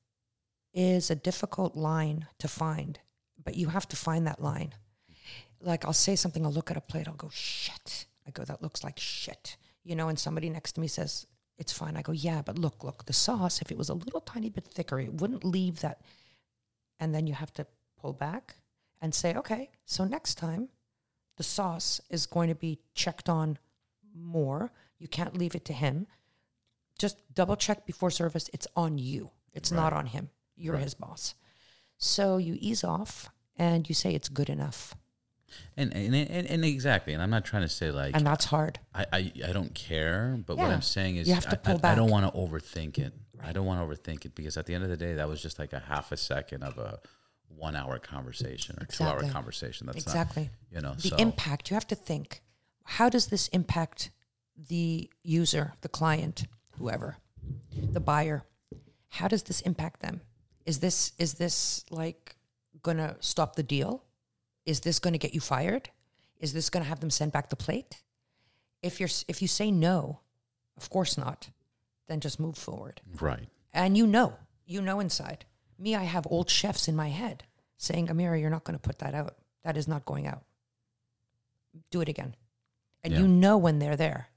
is 0.72 1.10
a 1.10 1.14
difficult 1.16 1.74
line 1.76 2.26
to 2.38 2.46
find, 2.48 3.00
but 3.42 3.56
you 3.56 3.68
have 3.68 3.88
to 3.88 3.96
find 3.96 4.26
that 4.26 4.40
line. 4.40 4.72
Like 5.60 5.84
I'll 5.84 5.92
say 5.92 6.14
something, 6.16 6.44
I'll 6.44 6.52
look 6.52 6.70
at 6.70 6.76
a 6.76 6.80
plate, 6.80 7.08
I'll 7.08 7.14
go, 7.14 7.30
shit. 7.32 8.06
I 8.26 8.30
go, 8.30 8.44
that 8.44 8.62
looks 8.62 8.84
like 8.84 8.98
shit. 8.98 9.56
You 9.82 9.96
know, 9.96 10.08
and 10.08 10.18
somebody 10.18 10.48
next 10.50 10.72
to 10.72 10.80
me 10.80 10.86
says, 10.88 11.26
it's 11.58 11.72
fine. 11.72 11.96
I 11.96 12.02
go, 12.02 12.12
yeah, 12.12 12.42
but 12.42 12.58
look, 12.58 12.84
look, 12.84 13.06
the 13.06 13.12
sauce, 13.12 13.60
if 13.62 13.70
it 13.70 13.78
was 13.78 13.88
a 13.88 13.94
little 13.94 14.20
tiny 14.20 14.50
bit 14.50 14.66
thicker, 14.66 15.00
it 15.00 15.14
wouldn't 15.20 15.44
leave 15.44 15.80
that. 15.80 16.00
And 17.00 17.14
then 17.14 17.26
you 17.26 17.34
have 17.34 17.52
to 17.54 17.66
pull 18.00 18.12
back 18.12 18.56
and 19.00 19.14
say, 19.14 19.34
okay, 19.34 19.70
so 19.84 20.04
next 20.04 20.36
time 20.36 20.68
the 21.36 21.42
sauce 21.42 22.00
is 22.10 22.26
going 22.26 22.48
to 22.48 22.54
be 22.54 22.78
checked 22.94 23.28
on 23.28 23.58
more. 24.14 24.72
You 24.98 25.08
can't 25.08 25.36
leave 25.36 25.54
it 25.54 25.64
to 25.66 25.72
him. 25.72 26.06
just 26.98 27.18
double 27.34 27.56
check 27.56 27.84
before 27.86 28.10
service. 28.10 28.48
It's 28.52 28.66
on 28.74 28.98
you. 28.98 29.30
It's 29.52 29.70
not 29.70 29.92
on 29.92 30.06
him. 30.06 30.30
You're 30.56 30.78
his 30.78 30.94
boss. 30.94 31.34
So 31.98 32.38
you 32.38 32.56
ease 32.58 32.84
off 32.84 33.30
and 33.56 33.88
you 33.88 33.94
say 33.94 34.14
it's 34.14 34.28
good 34.28 34.48
enough. 34.48 34.94
And 35.76 35.92
and, 35.94 36.14
and 36.14 36.46
and 36.46 36.64
exactly. 36.64 37.12
And 37.12 37.22
I'm 37.22 37.30
not 37.30 37.44
trying 37.44 37.62
to 37.62 37.68
say 37.68 37.90
like 37.90 38.16
And 38.16 38.26
that's 38.26 38.44
hard. 38.44 38.78
I, 38.94 39.06
I, 39.12 39.32
I 39.48 39.52
don't 39.52 39.74
care, 39.74 40.38
but 40.46 40.56
what 40.56 40.70
I'm 40.70 40.82
saying 40.82 41.16
is 41.16 41.28
You 41.28 41.34
have 41.34 41.44
to 41.44 41.52
I- 41.52 41.54
pull 41.56 41.80
I, 41.82 41.92
I, 41.92 41.94
don't 41.94 42.10
want 42.10 42.32
to 42.32 42.38
overthink 42.38 42.98
it. 42.98 43.12
I 43.42 43.52
don't 43.52 43.66
want 43.66 43.80
to 43.80 43.86
overthink 43.86 44.24
it 44.24 44.34
because 44.34 44.56
at 44.56 44.66
the 44.66 44.74
end 44.74 44.84
of 44.84 44.90
the 44.90 44.96
day, 44.96 45.14
that 45.14 45.28
was 45.28 45.42
just 45.42 45.58
like 45.58 45.72
a 45.72 45.78
half 45.78 46.10
a 46.12 46.16
second 46.16 46.62
of 46.62 46.78
a 46.78 46.98
one 47.48 47.76
hour 47.76 47.98
conversation 47.98 48.76
or 48.80 48.86
two 48.86 49.04
hour 49.04 49.22
conversation. 49.30 49.86
That's 49.86 50.02
Exactly. 50.02 50.50
not, 50.72 50.76
you 50.76 50.80
know, 50.80 50.94
the 50.94 51.08
so 51.08 51.16
impact 51.16 51.70
you 51.70 51.74
have 51.74 51.86
to 51.88 51.94
think 51.94 52.42
how 52.86 53.08
does 53.08 53.26
this 53.26 53.48
impact 53.48 54.10
the 54.68 55.10
user 55.22 55.74
the 55.82 55.88
client 55.88 56.46
whoever 56.78 57.18
the 57.92 58.00
buyer 58.00 58.44
how 59.08 59.28
does 59.28 59.42
this 59.44 59.60
impact 59.62 60.00
them 60.00 60.20
is 60.64 60.78
this 60.78 61.12
is 61.18 61.34
this 61.34 61.84
like 61.90 62.36
gonna 62.82 63.16
stop 63.20 63.56
the 63.56 63.62
deal 63.62 64.04
is 64.66 64.80
this 64.80 64.98
gonna 64.98 65.18
get 65.18 65.32
you 65.34 65.40
fired? 65.40 65.88
Is 66.38 66.52
this 66.52 66.68
gonna 66.70 66.84
have 66.84 67.00
them 67.00 67.10
send 67.10 67.32
back 67.32 67.48
the 67.48 67.56
plate? 67.56 68.02
If 68.82 69.00
you're 69.00 69.08
if 69.28 69.40
you 69.40 69.48
say 69.48 69.70
no 69.70 70.20
of 70.76 70.90
course 70.90 71.16
not 71.16 71.48
then 72.08 72.20
just 72.20 72.38
move 72.38 72.56
forward. 72.58 73.00
Right. 73.20 73.48
and 73.72 73.96
you 73.96 74.06
know 74.06 74.34
you 74.66 74.82
know 74.82 75.00
inside. 75.00 75.44
Me 75.78 75.94
i 75.94 76.04
have 76.04 76.26
old 76.30 76.48
chefs 76.50 76.88
in 76.88 76.96
my 76.96 77.08
head 77.08 77.44
saying 77.78 78.06
amira 78.08 78.40
you're 78.40 78.50
not 78.50 78.64
going 78.64 78.78
to 78.78 78.82
put 78.88 78.98
that 79.00 79.14
out. 79.14 79.36
That 79.64 79.76
is 79.76 79.86
not 79.88 80.04
going 80.04 80.26
out. 80.26 80.44
Do 81.90 82.00
it 82.00 82.08
again. 82.08 82.34
And 83.04 83.12
Yeah. 83.12 83.20
you 83.20 83.28
know 83.28 83.58
when 83.58 83.78
they're 83.78 83.96
there. 83.96 84.28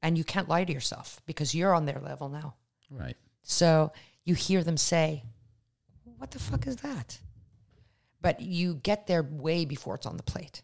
And 0.00 0.16
you 0.16 0.22
can't 0.24 0.48
lie 0.48 0.64
to 0.64 0.72
yourself 0.72 1.20
because 1.26 1.54
you're 1.54 1.74
on 1.74 1.86
their 1.86 1.98
level 2.00 2.28
now. 2.28 2.54
Right. 2.90 3.16
so 3.42 3.92
you 4.24 4.34
hear 4.34 4.62
them 4.64 4.76
say 4.76 5.24
what 6.18 6.30
the 6.30 6.38
fuck 6.38 6.66
is 6.66 6.76
that 6.76 7.18
but 8.20 8.40
you 8.40 8.74
get 8.74 9.06
there 9.06 9.22
way 9.22 9.64
before 9.64 9.94
it's 9.94 10.06
on 10.06 10.16
the 10.16 10.22
plate. 10.22 10.62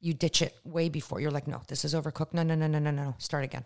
You 0.00 0.14
ditch 0.14 0.42
it 0.42 0.54
way 0.64 0.88
before. 0.88 1.20
You're 1.20 1.30
like 1.30 1.46
no 1.48 1.62
this 1.68 1.84
is 1.84 1.94
overcooked. 1.94 2.34
No 2.34 2.42
no 2.42 2.54
no 2.54 2.66
no 2.66 2.78
no 2.78 2.90
no 2.90 3.14
start 3.18 3.44
again. 3.44 3.64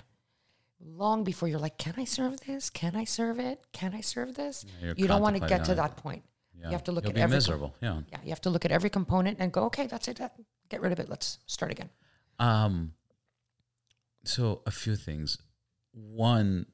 Long 0.80 1.24
before 1.24 1.48
you're 1.48 1.58
like 1.58 1.78
can 1.78 1.94
i 1.96 2.04
serve 2.04 2.40
this? 2.40 2.70
Can 2.70 2.94
i 2.94 3.04
serve 3.04 3.40
it? 3.40 3.60
Can 3.72 3.94
i 3.94 4.00
serve 4.00 4.34
this? 4.34 4.64
You're 4.80 4.94
you 4.96 5.08
don't 5.08 5.22
want 5.22 5.36
to 5.40 5.46
get 5.48 5.64
to 5.64 5.74
that 5.74 5.96
point. 5.96 6.22
Yeah. 6.58 6.66
you 6.66 6.72
have 6.72 6.84
to 6.84 6.92
look 6.92 7.04
You'll 7.04 7.10
at 7.10 7.14
be 7.16 7.20
every 7.20 7.34
com- 7.34 7.36
miserable. 7.36 7.74
Yeah. 7.80 8.00
yeah 8.10 8.18
you 8.24 8.30
have 8.30 8.40
to 8.42 8.50
look 8.50 8.64
at 8.64 8.72
every 8.72 8.90
component 8.90 9.38
and 9.40 9.52
go 9.52 9.64
okay 9.64 9.86
that's 9.86 10.08
it. 10.08 10.18
That, 10.18 10.34
get 10.68 10.80
rid 10.80 10.92
of 10.92 11.00
it. 11.00 11.08
Let's 11.08 11.38
start 11.46 11.72
again. 11.72 11.90
Um, 12.38 12.92
so 14.24 14.62
a 14.66 14.70
few 14.70 14.94
things. 14.96 15.38
One, 15.92 16.66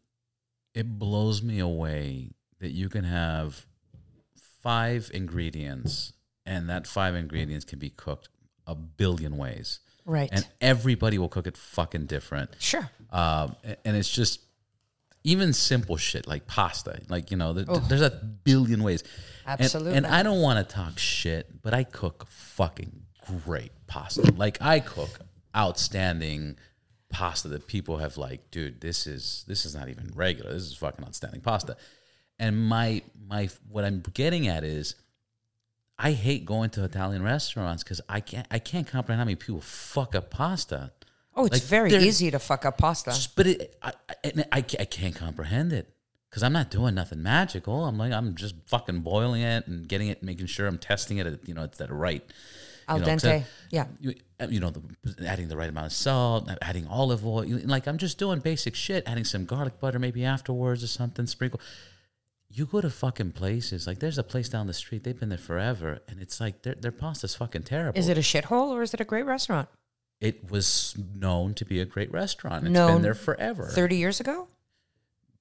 it 0.75 0.99
blows 0.99 1.43
me 1.43 1.59
away 1.61 2.33
that 2.61 2.73
you 2.73 2.89
can 2.89 3.05
have 3.05 3.67
five 4.65 5.11
ingredients, 5.15 6.13
and 6.45 6.69
that 6.69 6.87
five 6.89 7.15
ingredients 7.15 7.65
can 7.65 7.79
be 7.79 7.91
cooked 7.91 8.29
a 8.67 8.75
billion 8.75 9.37
ways, 9.37 9.79
right 10.07 10.31
and 10.33 10.45
everybody 10.61 11.19
will 11.19 11.29
cook 11.29 11.47
it 11.47 11.57
fucking 11.57 12.07
different. 12.07 12.51
sure 12.59 12.91
Um, 13.13 13.55
and 13.85 13.97
it's 13.97 14.11
just 14.11 14.41
even 15.23 15.53
simple 15.53 15.97
shit 15.97 16.27
like 16.27 16.47
pasta. 16.47 17.01
Like 17.09 17.31
you 17.31 17.37
know, 17.37 17.53
there, 17.53 17.65
there's 17.89 18.03
a 18.03 18.11
billion 18.45 18.83
ways. 18.83 19.03
And- 19.47 19.61
Absolutely. 19.61 19.95
And, 19.95 20.07
I 20.07 20.23
don't 20.23 20.41
want 20.41 20.67
to 20.67 20.75
talk 20.75 20.99
shit, 20.99 21.63
but 21.63 21.75
I 21.75 21.85
cook 21.85 22.27
fucking 22.29 23.03
great 23.45 23.73
pasta. 23.87 24.33
like 24.37 24.57
I 24.63 24.81
cook 24.81 25.21
outstanding 25.55 26.57
pasta 27.11 27.49
that 27.49 27.67
people 27.67 27.99
have 27.99 28.17
like, 28.17 28.51
dude, 28.51 28.81
this 28.81 29.07
is 29.07 29.45
this 29.47 29.65
is 29.67 29.75
not 29.75 29.89
even 29.89 30.11
regular. 30.15 30.53
This 30.53 30.63
is 30.65 30.77
fucking 30.77 31.05
outstanding 31.05 31.41
pasta. 31.43 31.77
And 32.39 32.67
my 32.69 33.03
my 33.29 33.49
what 33.69 33.85
I'm 33.85 34.01
getting 34.15 34.49
at 34.49 34.65
is. 34.65 34.95
I 35.97 36.11
hate 36.11 36.45
going 36.45 36.71
to 36.71 36.83
Italian 36.83 37.23
restaurants 37.23 37.85
because 37.85 38.01
I 38.09 38.19
can't 38.19 38.49
I 38.51 38.59
can't 38.59 38.85
comprehend 38.85 39.21
how 39.21 39.25
many 39.27 39.37
people 39.37 39.61
fuck 39.61 40.17
up 40.17 40.29
pasta. 40.29 40.91
oh 41.37 41.45
it's 41.45 41.53
Like, 41.53 41.63
very 41.63 41.95
easy 41.95 42.33
to 42.33 42.41
fuck 42.41 42.65
up 42.65 42.79
pasta 42.79 43.11
Just- 43.11 43.37
but 43.37 43.47
it, 43.47 43.77
I, 43.81 43.93
I, 44.25 44.33
I, 44.51 44.57
I 44.81 44.85
can't 44.87 45.15
comprehend 45.15 45.73
it 45.73 45.89
because 46.29 46.43
I'm 46.43 46.53
not 46.53 46.69
doing 46.73 46.97
nothing 46.97 47.23
magical. 47.23 47.85
I'm 47.85 47.97
like 47.97 48.13
I'm 48.13 48.35
just 48.35 48.57
fucking 48.67 49.03
boiling 49.03 49.43
it 49.43 49.69
and 49.69 49.87
getting 49.87 50.09
it, 50.09 50.21
making 50.21 50.47
sure 50.47 50.67
I'm 50.67 50.79
testing 50.79 51.19
it. 51.19 51.29
At, 51.29 51.47
you 51.49 51.55
know, 51.55 51.63
it's 51.63 51.79
that 51.79 51.93
right. 51.93 52.25
al 52.89 52.99
you 52.99 53.05
know, 53.05 53.13
dente 53.13 53.31
I- 53.33 53.45
yeah 53.71 53.87
You, 54.01 54.15
uh, 54.41 54.49
you 54.51 54.59
know, 54.59 54.71
the, 54.71 55.29
adding 55.29 55.47
the 55.47 55.57
right 55.57 55.69
amount 55.69 55.87
of 55.87 55.93
salt, 55.93 56.51
adding 56.61 56.89
olive 56.89 57.25
oil. 57.25 57.45
Like 57.67 57.87
I'm 57.87 57.99
just 57.99 58.19
doing 58.19 58.41
basic 58.41 58.75
shit. 58.75 59.05
Adding 59.07 59.23
some 59.25 59.45
garlic 59.45 59.79
butter 59.79 60.01
maybe 60.01 60.25
afterwards 60.25 60.83
or 60.83 60.89
something. 60.89 61.27
Sprinkle. 61.29 61.61
You 62.57 62.67
go 62.67 62.81
to 62.81 62.89
fucking 62.89 63.33
places 63.33 63.87
like 63.87 63.99
there's 63.99 64.17
a 64.19 64.23
place 64.23 64.49
down 64.49 64.69
the 64.69 64.75
street. 64.75 65.03
They've 65.03 65.19
been 65.19 65.29
there 65.29 65.39
forever, 65.39 65.99
and 66.09 66.21
it's 66.21 66.41
like 66.41 66.63
their 66.63 66.75
their 66.75 66.93
pasta's 66.93 67.35
fucking 67.35 67.65
terrible. 67.65 67.99
is 67.99 68.09
it 68.09 68.17
a 68.17 68.21
shithole 68.21 68.69
or 68.71 68.83
is 68.83 68.95
it 68.95 69.01
a 69.01 69.05
great 69.05 69.27
restaurant 69.27 69.69
It 70.21 70.51
was 70.51 70.95
known 70.97 71.55
to 71.55 71.65
be 71.65 71.81
a 71.81 71.85
great 71.85 72.13
restaurant. 72.13 72.65
It's 72.65 72.73
Known 72.73 72.93
been 72.95 73.03
there 73.03 73.15
forever. 73.15 73.67
30 73.67 73.97
years 73.97 74.21
ago 74.21 74.49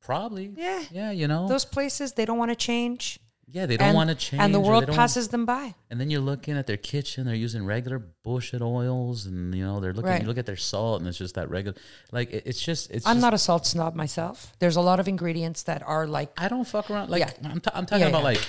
Probably. 0.03 0.51
Yeah. 0.57 0.83
Yeah, 0.91 1.11
you 1.11 1.27
know. 1.27 1.47
those 1.47 1.65
places 1.65 2.13
they 2.13 2.25
don't 2.25 2.37
want 2.37 2.51
to 2.51 2.55
change 2.55 3.19
yeah, 3.47 3.65
they 3.65 3.77
don't 3.77 3.93
want 3.93 4.09
to 4.09 4.15
change. 4.15 4.41
and 4.41 4.53
the 4.53 4.59
world 4.59 4.87
passes 4.87 5.27
them 5.27 5.45
by 5.45 5.75
And 5.91 5.99
then 5.99 6.09
you're 6.09 6.21
looking 6.21 6.57
at 6.57 6.65
their 6.65 6.77
kitchen, 6.77 7.25
they're 7.25 7.35
using 7.35 7.65
regular 7.65 7.99
bullshit 7.99 8.61
oils 8.61 9.25
and 9.25 9.53
you 9.53 9.63
know, 9.65 9.79
they're 9.79 9.93
looking 9.93 10.09
Right. 10.11 10.21
you 10.21 10.27
look 10.27 10.37
at 10.37 10.45
their 10.45 10.57
salt 10.57 11.01
and 11.01 11.07
it's 11.07 11.17
just 11.17 11.35
that 11.35 11.49
regular 11.49 11.77
like 12.11 12.31
it, 12.31 12.43
it's 12.45 12.61
just 12.61 12.89
it's 12.91 13.05
i'm 13.05 13.17
just, 13.17 13.21
not 13.21 13.33
a 13.33 13.37
salt 13.37 13.65
snob 13.65 13.95
myself 13.95 14.53
there's 14.59 14.75
a 14.75 14.81
lot 14.81 14.99
of 14.99 15.07
ingredients 15.07 15.63
that 15.63 15.83
are 15.85 16.07
like 16.07 16.31
I 16.37 16.47
don't 16.47 16.67
fuck 16.67 16.89
around 16.89 17.09
like 17.09 17.19
Yeah. 17.19 17.31
I'm, 17.51 17.59
t- 17.59 17.71
I'm 17.73 17.85
talking 17.85 18.01
Yeah, 18.01 18.07
about 18.09 18.19
yeah. 18.19 18.23
like 18.39 18.41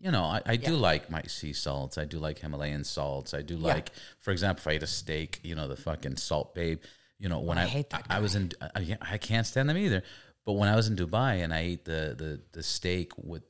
you 0.00 0.12
know, 0.12 0.22
I, 0.22 0.40
I 0.46 0.56
do 0.56 0.76
like 0.76 1.10
my 1.10 1.22
sea 1.22 1.52
salts. 1.52 1.98
I 1.98 2.04
do 2.04 2.18
like 2.20 2.38
Himalayan 2.38 2.84
salts. 2.84 3.34
I 3.34 3.42
do 3.42 3.56
like, 3.56 3.90
for 4.20 4.30
example, 4.30 4.60
if 4.62 4.68
I 4.68 4.76
eat 4.76 4.82
a 4.84 4.86
steak, 4.86 5.40
you 5.42 5.56
know, 5.56 5.66
the 5.66 5.74
fucking 5.74 6.16
Salt 6.18 6.54
Bae. 6.54 6.78
You 7.18 7.28
know, 7.28 7.40
when 7.40 7.58
oh, 7.58 7.62
I 7.62 7.64
I 7.64 7.66
hate 7.66 7.90
that 7.90 8.06
I, 8.08 8.18
I 8.18 8.20
was 8.20 8.36
in, 8.36 8.52
I, 8.60 8.96
I 9.00 9.18
can't 9.18 9.44
stand 9.44 9.68
them 9.68 9.76
either. 9.76 10.04
But 10.46 10.52
when 10.52 10.68
I 10.68 10.76
was 10.76 10.86
in 10.86 10.94
Dubai 10.94 11.42
and 11.42 11.52
I 11.52 11.60
ate 11.60 11.84
the 11.84 12.14
the 12.16 12.40
the 12.52 12.62
steak 12.62 13.10
with 13.16 13.42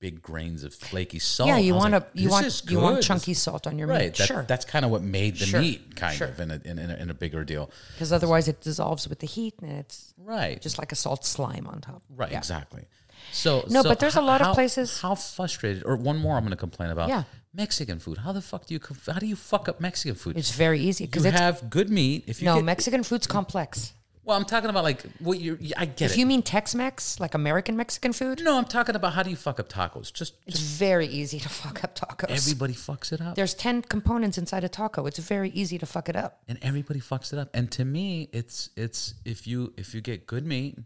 big 0.00 0.20
grains 0.22 0.64
of 0.64 0.74
flaky 0.74 1.18
salt, 1.18 1.48
yeah 1.48 1.58
you 1.58 1.74
want 1.74 1.92
like, 1.92 2.12
to 2.12 2.18
you 2.20 2.28
want 2.30 2.62
you 2.70 2.78
want 2.80 3.02
chunky 3.02 3.34
salt 3.34 3.66
on 3.66 3.78
your 3.78 3.86
right? 3.86 4.00
meat 4.06 4.16
That, 4.16 4.26
sure 4.26 4.44
That's 4.48 4.64
kind 4.64 4.84
of 4.84 4.90
what 4.90 5.02
made 5.02 5.36
the 5.36 5.46
Sure. 5.46 5.60
meat 5.60 5.94
kind 5.94 6.16
Sure. 6.16 6.28
of 6.28 6.40
in 6.40 6.50
a, 6.50 6.60
in, 6.64 6.78
a, 6.78 6.94
in 6.96 7.10
a 7.10 7.14
bigger 7.14 7.44
deal, 7.44 7.70
because 7.94 8.12
otherwise 8.12 8.48
it 8.48 8.60
dissolves 8.62 9.06
with 9.08 9.18
the 9.20 9.26
heat 9.26 9.54
and 9.62 9.70
it's 9.72 10.12
right? 10.16 10.60
just 10.60 10.78
like 10.78 10.90
a 10.90 10.96
salt 10.96 11.24
slime 11.24 11.66
on 11.66 11.80
top 11.82 12.02
Right, 12.08 12.32
Yeah. 12.32 12.38
exactly. 12.38 12.84
So 13.32 13.64
No, 13.68 13.82
so 13.82 13.88
but 13.90 14.00
there's 14.00 14.16
a 14.16 14.22
lot 14.22 14.40
of 14.40 14.54
places- 14.54 15.00
How 15.02 15.14
frustrated, 15.14 15.84
or 15.84 15.96
one 15.96 16.16
more 16.16 16.36
I'm 16.36 16.42
going 16.44 16.50
to 16.50 16.56
complain 16.56 16.90
about. 16.90 17.08
Yeah. 17.10 17.24
Mexican 17.52 17.98
food. 17.98 18.18
How 18.18 18.32
the 18.32 18.40
fuck 18.40 18.64
do 18.66 18.74
you 18.74 18.80
how 19.06 19.18
do 19.18 19.26
you 19.26 19.36
fuck 19.36 19.68
up 19.68 19.80
Mexican 19.80 20.14
food? 20.14 20.38
it's 20.38 20.52
very 20.52 20.80
easy 20.80 21.04
because 21.06 21.24
you 21.26 21.32
have 21.32 21.68
good 21.68 21.90
meat. 21.90 22.24
If 22.26 22.40
you 22.40 22.46
no 22.46 22.54
get, 22.56 22.64
mexican 22.64 23.02
food's 23.02 23.26
complex 23.26 23.92
well, 24.24 24.36
I'm 24.36 24.44
talking 24.44 24.70
about 24.70 24.84
like 24.84 25.02
what 25.18 25.40
you. 25.40 25.58
I 25.76 25.86
get 25.86 26.06
if 26.10 26.12
it. 26.12 26.18
you 26.18 26.26
mean 26.26 26.42
tex-mex 26.42 27.18
like 27.20 27.34
american 27.34 27.76
mexican 27.76 28.12
food 28.12 28.42
no, 28.44 28.56
I'm 28.58 28.64
talking 28.64 28.94
about 28.94 29.12
how 29.14 29.22
do 29.22 29.30
you 29.30 29.36
fuck 29.36 29.58
up 29.58 29.68
tacos? 29.68 30.12
Just, 30.12 30.34
it's 30.46 30.58
just 30.58 30.78
very 30.78 31.06
easy 31.06 31.38
to 31.40 31.48
fuck 31.48 31.82
up 31.84 31.94
tacos 31.96 32.30
everybody 32.30 32.74
fucks 32.74 33.12
it 33.12 33.20
up, 33.20 33.34
there's 33.34 33.54
10 33.54 33.82
components 33.82 34.38
inside 34.38 34.62
a 34.64 34.68
taco 34.68 35.06
it's 35.06 35.18
very 35.18 35.50
easy 35.50 35.78
to 35.78 35.86
fuck 35.86 36.08
it 36.08 36.16
up 36.16 36.40
and 36.48 36.58
everybody 36.62 37.00
fucks 37.00 37.32
it 37.32 37.38
up. 37.38 37.48
And 37.54 37.70
to 37.72 37.84
me, 37.84 38.28
it's 38.32 38.70
it's 38.76 39.14
if 39.24 39.46
you 39.46 39.72
if 39.76 39.94
you 39.94 40.00
get 40.00 40.26
good 40.26 40.46
meat. 40.46 40.78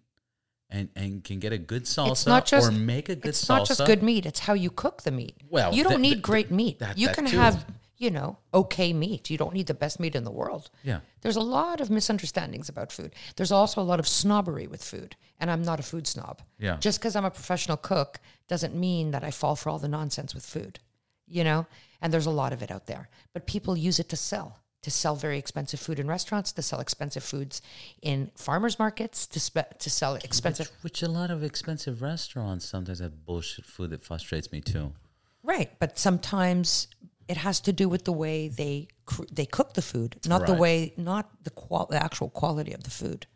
And, 0.70 0.88
and 0.96 1.22
can 1.22 1.38
get 1.38 1.52
a 1.52 1.58
good 1.58 1.84
salsa 1.84 2.10
it's 2.12 2.26
not 2.26 2.46
just 2.46 2.68
or 2.68 2.72
make 2.72 3.08
a 3.08 3.14
good 3.14 3.34
salsa. 3.34 3.38
it's 3.38 3.44
salsa. 3.44 3.48
not 3.50 3.66
just 3.68 3.84
good 3.86 4.02
meat 4.02 4.26
it's 4.26 4.40
how 4.40 4.54
you 4.54 4.70
cook 4.70 5.02
the 5.02 5.12
meat 5.12 5.36
Well, 5.48 5.72
you 5.72 5.84
don't 5.84 5.92
th- 5.92 6.00
need 6.00 6.12
th- 6.14 6.22
great 6.22 6.50
meat 6.50 6.80
that- 6.80 6.98
you 6.98 7.06
that 7.08 7.14
can 7.14 7.26
too. 7.26 7.36
have 7.36 7.64
you 8.04 8.10
know 8.10 8.30
okay 8.60 8.92
meat 8.92 9.30
you 9.30 9.38
don't 9.42 9.54
need 9.58 9.66
the 9.66 9.80
best 9.84 9.96
meat 10.02 10.14
in 10.14 10.24
the 10.24 10.30
world 10.42 10.64
Yeah. 10.90 11.00
there's 11.22 11.36
a 11.44 11.46
lot 11.58 11.80
of 11.80 11.88
misunderstandings 11.98 12.68
about 12.68 12.92
food 12.92 13.10
there's 13.36 13.52
also 13.60 13.80
a 13.80 13.88
lot 13.92 14.00
of 14.02 14.06
snobbery 14.06 14.66
with 14.74 14.82
food 14.92 15.16
and 15.40 15.50
i'm 15.50 15.62
not 15.70 15.80
a 15.80 15.82
food 15.92 16.06
snob 16.06 16.36
Yeah. 16.66 16.76
just 16.86 16.98
because 17.00 17.16
i'm 17.16 17.24
a 17.24 17.30
professional 17.40 17.78
cook 17.90 18.20
doesn't 18.52 18.74
mean 18.88 19.10
that 19.12 19.24
i 19.24 19.30
fall 19.40 19.56
for 19.56 19.70
all 19.70 19.78
the 19.78 19.88
nonsense 19.98 20.34
with 20.34 20.44
food 20.56 20.74
you 21.26 21.44
know 21.48 21.60
and 22.02 22.12
there's 22.12 22.26
a 22.32 22.38
lot 22.42 22.52
of 22.52 22.62
it 22.62 22.70
out 22.70 22.86
there 22.86 23.08
but 23.32 23.46
people 23.54 23.74
use 23.88 23.98
it 23.98 24.08
to 24.10 24.16
sell 24.16 24.48
to 24.82 24.90
sell 24.90 25.16
very 25.16 25.38
expensive 25.38 25.80
food 25.80 25.98
in 25.98 26.06
restaurants 26.06 26.52
to 26.52 26.60
sell 26.60 26.80
expensive 26.80 27.24
foods 27.24 27.62
in 28.02 28.30
farmers 28.36 28.78
markets 28.78 29.26
to 29.26 29.40
spe- 29.40 29.78
to 29.78 29.88
sell 29.88 30.14
expensive 30.16 30.70
Which 30.82 31.00
a 31.02 31.08
lot 31.08 31.30
of 31.30 31.42
expensive 31.42 32.02
restaurants 32.02 32.66
sometimes 32.66 32.98
have 32.98 33.24
bullshit 33.24 33.64
food 33.64 33.88
that 33.90 34.02
frustrates 34.04 34.52
me 34.52 34.60
too. 34.60 34.92
Right, 35.42 35.70
but 35.78 35.98
sometimes 35.98 36.86
it 37.28 37.36
has 37.38 37.60
to 37.60 37.72
do 37.72 37.88
with 37.88 38.04
the 38.04 38.12
way 38.12 38.48
they 38.48 38.88
cr- 39.06 39.24
they 39.32 39.46
cook 39.46 39.74
the 39.74 39.82
food, 39.82 40.16
not 40.26 40.46
the 40.46 40.54
way, 40.54 40.92
not 40.96 41.30
the 41.44 41.50
qual- 41.50 41.86
the 41.90 42.02
actual 42.02 42.28
quality 42.30 42.72
of 42.72 42.84
the 42.84 42.90
food. 42.90 43.26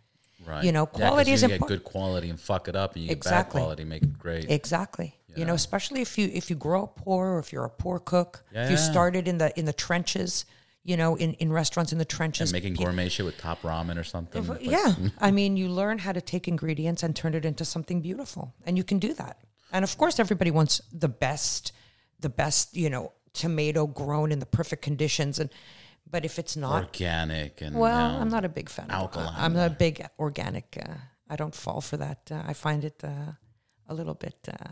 Right. 0.47 0.65
You 0.65 0.73
know, 0.73 0.89
Yeah, 0.93 1.09
quality 1.09 1.31
you 1.31 1.35
is 1.35 1.41
get 1.43 1.51
important. 1.53 1.83
good 1.85 1.85
quality 1.93 2.31
and 2.31 2.41
fuck 2.41 2.69
it 2.69 2.77
up, 2.77 2.95
and 2.95 3.03
you 3.03 3.09
get 3.09 3.17
Exactly. 3.17 3.59
bad 3.59 3.65
quality, 3.65 3.85
make 3.85 4.03
it 4.03 4.19
great. 4.19 4.51
Exactly. 4.51 5.15
You 5.37 5.45
know, 5.45 5.55
especially 5.55 6.01
if 6.01 6.19
you 6.19 6.29
if 6.33 6.51
you 6.51 6.57
grow 6.57 6.83
up 6.85 6.97
poor 6.97 7.27
or 7.35 7.39
if 7.39 7.53
you're 7.53 7.65
a 7.65 7.71
poor 7.71 7.99
cook, 8.01 8.45
if 8.53 8.71
you 8.71 8.77
Yeah. 8.77 8.91
started 8.93 9.29
in 9.29 9.39
the 9.39 9.57
in 9.59 9.67
the 9.67 9.73
trenches, 9.73 10.45
you 10.85 10.97
know, 10.97 11.15
in, 11.17 11.35
in 11.35 11.53
restaurants 11.53 11.93
in 11.93 11.99
the 11.99 12.05
trenches. 12.05 12.51
And 12.51 12.57
making 12.61 12.75
gourmet 12.75 13.09
shit 13.09 13.25
with 13.27 13.37
top 13.39 13.63
ramen 13.63 13.99
or 13.99 14.05
something. 14.05 14.45
Like, 14.47 14.65
yeah. 14.65 14.95
I 15.19 15.31
mean, 15.31 15.57
you 15.57 15.69
learn 15.69 15.99
how 15.99 16.13
to 16.13 16.21
take 16.21 16.49
ingredients 16.49 17.03
and 17.05 17.15
turn 17.15 17.35
it 17.35 17.45
into 17.45 17.65
something 17.65 18.01
beautiful. 18.01 18.55
And 18.67 18.77
you 18.77 18.83
can 18.85 18.99
do 18.99 19.13
that. 19.15 19.39
And 19.71 19.85
of 19.85 19.97
course, 19.99 20.19
everybody 20.19 20.51
wants 20.51 20.81
the 20.93 21.09
best, 21.11 21.73
the 22.19 22.31
best, 22.31 22.75
you 22.77 22.89
know, 22.91 23.13
tomato 23.33 23.87
grown 23.87 24.33
in 24.33 24.39
the 24.39 24.47
perfect 24.47 24.83
conditions. 24.83 25.39
And, 25.39 25.51
but 26.11 26.25
if 26.25 26.39
it's 26.39 26.57
not, 26.57 26.85
organic 26.85 27.61
and 27.61 27.77
well, 27.77 28.09
you 28.11 28.15
know, 28.17 28.21
I'm 28.23 28.29
not 28.29 28.45
a 28.45 28.49
big 28.49 28.69
fan. 28.69 28.87
alkaline. 28.91 29.35
I'm 29.37 29.53
not 29.55 29.67
a 29.73 29.75
big 29.75 30.07
organic. 30.19 30.79
Uh, 30.83 30.95
I 31.29 31.37
don't 31.37 31.55
fall 31.55 31.81
for 31.81 31.97
that. 31.99 32.21
Uh, 32.31 32.43
I 32.47 32.53
find 32.55 32.85
it 32.85 33.03
uh, 33.05 33.33
a 33.89 33.95
little 33.95 34.15
bit. 34.15 34.37
Uh, 34.49 34.71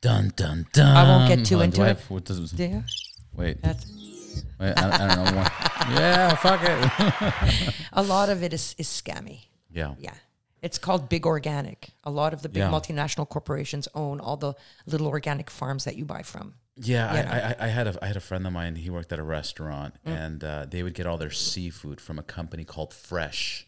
dun 0.00 0.32
dun 0.36 0.66
dun. 0.72 0.96
I 0.96 1.02
won't 1.04 1.28
get 1.28 1.46
too 1.46 1.60
into 1.60 1.78
do 1.78 1.82
it. 1.84 1.86
have- 1.88 2.10
what 2.10 2.24
does- 2.24 2.52
yeah, 2.52 2.82
wait, 3.32 3.62
that's 3.62 3.86
wait, 4.60 4.74
I, 4.76 4.90
I 5.04 5.14
don't 5.14 5.24
know. 5.24 5.38
What, 5.38 5.52
yeah, 5.98 6.34
fuck 6.36 6.60
it. 6.62 7.74
a 7.92 8.02
lot 8.02 8.28
of 8.28 8.42
it 8.42 8.52
is 8.52 8.74
is 8.78 8.88
scammy. 8.88 9.46
yeah. 9.70 9.94
Yeah. 9.98 10.14
It's 10.62 10.78
called 10.78 11.10
big 11.10 11.26
organic. 11.26 11.90
A 12.04 12.10
lot 12.10 12.32
of 12.32 12.40
the 12.40 12.48
big 12.48 12.62
Yeah. 12.62 12.70
multinational 12.70 13.28
corporations 13.28 13.86
own 13.94 14.18
all 14.18 14.38
the 14.38 14.54
little 14.86 15.08
organic 15.08 15.50
farms 15.50 15.84
that 15.84 15.94
you 15.96 16.06
buy 16.06 16.22
from. 16.22 16.54
Yeah, 16.76 17.08
I. 17.58 17.64
I, 17.64 17.66
I 17.66 17.68
had 17.68 17.86
a 17.86 17.98
I 18.02 18.06
had 18.08 18.16
a 18.16 18.20
friend 18.20 18.46
of 18.46 18.52
mine. 18.52 18.74
He 18.76 18.90
worked 18.90 19.12
at 19.12 19.18
a 19.18 19.22
restaurant, 19.22 19.94
Mm. 20.06 20.24
and 20.24 20.44
uh, 20.44 20.66
they 20.68 20.82
would 20.82 20.94
get 20.94 21.06
all 21.06 21.16
their 21.18 21.30
seafood 21.30 22.00
from 22.00 22.18
a 22.18 22.22
company 22.22 22.64
called 22.64 22.92
Fresh. 22.92 23.66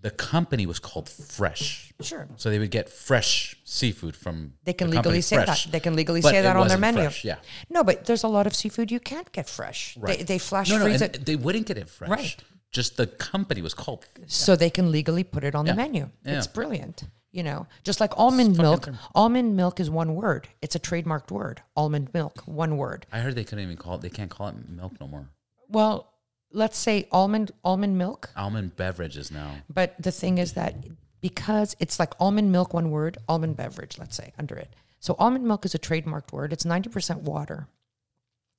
The 0.00 0.10
company 0.12 0.64
was 0.66 0.78
called 0.78 1.08
Fresh, 1.08 1.92
Sure. 2.02 2.28
so 2.36 2.50
they 2.50 2.60
would 2.60 2.70
get 2.70 2.88
fresh 2.88 3.56
seafood 3.64 4.14
from. 4.14 4.52
They 4.64 4.72
can 4.72 4.90
the 4.90 4.96
legally 4.96 5.20
say 5.22 5.36
Fresh. 5.44 5.64
that. 5.64 5.72
They 5.72 5.80
can 5.80 5.96
legally 5.96 6.20
But 6.20 6.30
say 6.30 6.42
that 6.42 6.54
on 6.56 6.68
their 6.68 6.78
menu. 6.78 7.00
fresh, 7.02 7.24
yeah. 7.24 7.38
No, 7.68 7.82
but 7.82 8.04
there's 8.04 8.22
a 8.22 8.28
lot 8.28 8.46
of 8.46 8.54
seafood 8.54 8.92
you 8.92 9.00
can't 9.00 9.32
get 9.32 9.48
fresh. 9.48 9.96
They, 10.00 10.22
they 10.22 10.38
flash 10.38 10.68
No, 10.70 10.76
no, 10.78 10.84
freeze 10.84 11.02
and 11.02 11.16
it 11.16 11.26
they 11.26 11.34
wouldn't 11.34 11.66
get 11.66 11.78
it 11.78 11.88
fresh. 11.88 12.10
Right. 12.10 12.36
Just 12.70 12.96
the 12.96 13.06
company 13.06 13.62
was 13.62 13.74
called. 13.74 14.04
so 14.26 14.54
they 14.56 14.70
can 14.70 14.90
legally 14.92 15.24
put 15.24 15.42
it 15.44 15.54
on 15.54 15.66
Yeah. 15.66 15.72
the 15.72 15.76
menu. 15.76 16.10
Yeah. 16.24 16.38
It's 16.38 16.46
brilliant. 16.46 17.04
You 17.30 17.42
know, 17.42 17.66
just 17.84 18.00
like 18.00 18.16
almond 18.18 18.56
fucking 18.56 18.62
milk. 18.62 18.88
Almond 19.14 19.54
milk 19.56 19.80
is 19.80 19.90
one 19.90 20.14
word. 20.14 20.48
It's 20.62 20.74
a 20.74 20.78
trademarked 20.80 21.30
word. 21.30 21.62
Almond 21.76 22.12
milk, 22.14 22.42
one 22.46 22.76
word. 22.78 23.06
I 23.12 23.20
heard 23.20 23.34
they 23.34 23.44
couldn't 23.44 23.64
even 23.64 23.76
call 23.76 23.96
it. 23.96 24.00
They 24.00 24.08
can't 24.10 24.30
call 24.30 24.48
it 24.48 24.68
milk 24.68 24.98
no 25.00 25.06
more. 25.06 25.28
Well, 25.68 26.10
let's 26.52 26.78
say 26.78 27.06
almond 27.12 27.52
almond 27.64 27.98
milk. 27.98 28.30
Almond 28.36 28.76
beverages 28.76 29.30
now. 29.30 29.56
But 29.68 29.94
the 29.98 30.10
thing 30.10 30.38
is 30.38 30.54
that 30.54 30.74
because 31.20 31.76
it's 31.80 31.98
like 31.98 32.14
almond 32.18 32.50
milk, 32.50 32.72
one 32.72 32.90
word, 32.90 33.18
almond 33.28 33.56
beverage, 33.56 33.98
let's 33.98 34.16
say, 34.16 34.32
under 34.38 34.56
it. 34.56 34.72
So 35.00 35.14
almond 35.18 35.44
milk 35.44 35.64
is 35.66 35.74
a 35.74 35.78
trademarked 35.78 36.32
word. 36.32 36.52
It's 36.52 36.64
90% 36.64 37.20
water, 37.22 37.68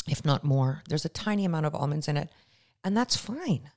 if 0.07 0.23
not 0.23 0.43
more. 0.43 0.83
There's 0.87 1.05
a 1.05 1.09
tiny 1.09 1.43
amount 1.45 1.65
of 1.65 1.73
almonds 1.75 2.07
in 2.07 2.17
it, 2.17 2.29
and 2.83 2.95
that's 2.95 3.15
fine. 3.17 3.71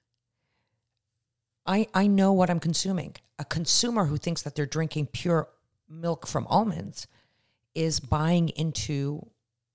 I, 1.66 1.86
I 1.94 2.06
know 2.06 2.32
what 2.32 2.50
I'm 2.50 2.60
consuming. 2.60 3.14
A 3.38 3.44
consumer 3.44 4.06
who 4.06 4.16
thinks 4.16 4.42
that 4.42 4.54
they're 4.54 4.66
drinking 4.66 5.06
pure 5.06 5.48
milk 5.88 6.26
from 6.26 6.46
almonds 6.48 7.06
is 7.74 8.00
buying 8.00 8.48
into 8.50 9.26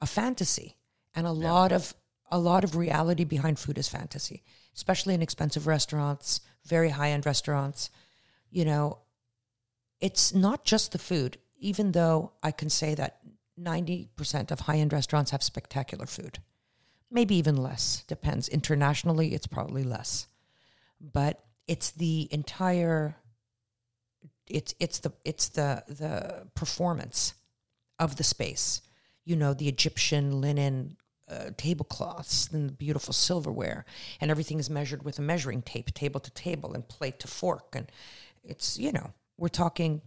a 0.02 0.06
fantasy. 0.06 0.76
And 1.16 1.26
a 1.26 1.32
lot 1.32 1.72
of 1.72 1.94
a 2.30 2.38
lot 2.38 2.64
of 2.64 2.76
reality 2.76 3.24
behind 3.24 3.58
food 3.58 3.78
is 3.78 3.88
fantasy, 3.88 4.44
especially 4.76 5.14
in 5.14 5.22
expensive 5.22 5.66
restaurants, 5.66 6.42
very 6.66 6.90
high-end 6.90 7.26
restaurants. 7.26 7.90
You 8.50 8.66
know, 8.66 9.00
it's 10.02 10.34
not 10.34 10.66
just 10.66 10.92
the 10.92 11.00
food, 11.00 11.38
even 11.58 11.94
though 11.94 12.34
I 12.44 12.52
can 12.52 12.70
say 12.70 12.96
that 12.96 13.20
90% 13.60 14.52
of 14.52 14.60
high-end 14.60 14.94
restaurants 14.94 15.32
have 15.32 15.42
spectacular 15.42 16.06
food. 16.06 16.40
Maybe 17.10 17.36
even 17.36 17.56
less, 17.56 18.04
depends. 18.08 18.50
Internationally, 18.50 19.34
it's 19.34 19.48
probably 19.48 19.84
less. 19.84 20.28
But 21.00 21.42
it's 21.68 21.92
the 21.92 22.28
entire 22.32 23.16
it's 24.48 24.74
it's 24.80 25.00
the 25.00 25.12
it's 25.26 25.50
the 25.50 25.84
the 25.88 26.48
performance 26.56 27.34
of 28.00 28.16
the 28.16 28.24
space. 28.24 28.82
You 29.26 29.36
know, 29.36 29.54
the 29.54 29.68
Egyptian 29.68 30.40
linen 30.40 30.98
uh, 31.30 31.50
tablecloths 31.58 32.50
and 32.54 32.70
the 32.70 32.74
beautiful 32.74 33.14
silverware, 33.14 33.86
and 34.22 34.32
everything 34.32 34.60
is 34.60 34.70
measured 34.70 35.04
with 35.04 35.20
a 35.20 35.22
measuring 35.22 35.62
tape, 35.62 35.94
table 35.94 36.22
to 36.22 36.32
table 36.32 36.74
and 36.74 36.88
plate 36.88 37.20
to 37.20 37.28
fork, 37.28 37.76
and 37.76 37.92
it's 38.44 38.78
you 38.78 38.92
know 38.92 39.14
we're 39.38 39.50
talking. 39.50 40.02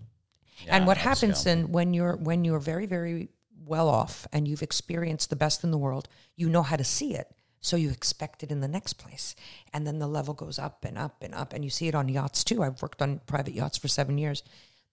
and 0.69 0.87
what 0.87 0.97
happens 0.97 1.45
then 1.45 1.71
when 1.73 1.93
you're 1.93 2.17
when 2.17 2.45
you're 2.45 2.59
very 2.59 2.87
very 2.87 3.29
well 3.67 3.89
off 3.89 4.27
and 4.33 4.49
you've 4.49 4.63
experienced 4.63 5.31
the 5.31 5.37
best 5.37 5.63
in 5.63 5.71
the 5.71 5.79
world, 5.79 6.09
you 6.37 6.49
know 6.49 6.63
how 6.63 6.77
to 6.77 6.85
see 6.85 7.15
it. 7.15 7.29
So 7.61 7.77
you 7.77 7.91
expect 7.91 8.43
it 8.43 8.51
in 8.51 8.61
the 8.61 8.69
next 8.69 8.95
place. 8.95 9.35
And 9.73 9.87
then 9.87 9.99
the 9.99 10.07
level 10.07 10.35
goes 10.35 10.59
up 10.59 10.85
and 10.85 10.97
up 10.97 11.23
and 11.23 11.35
up. 11.35 11.53
And 11.53 11.63
you 11.63 11.71
see 11.71 11.89
it 11.89 11.95
on 11.95 12.09
yachts 12.09 12.43
too. 12.43 12.63
I've 12.63 12.81
worked 12.81 13.03
on 13.03 13.21
private 13.27 13.55
yachts 13.55 13.79
for 13.79 13.89
seven 13.89 14.17
years. 14.19 14.43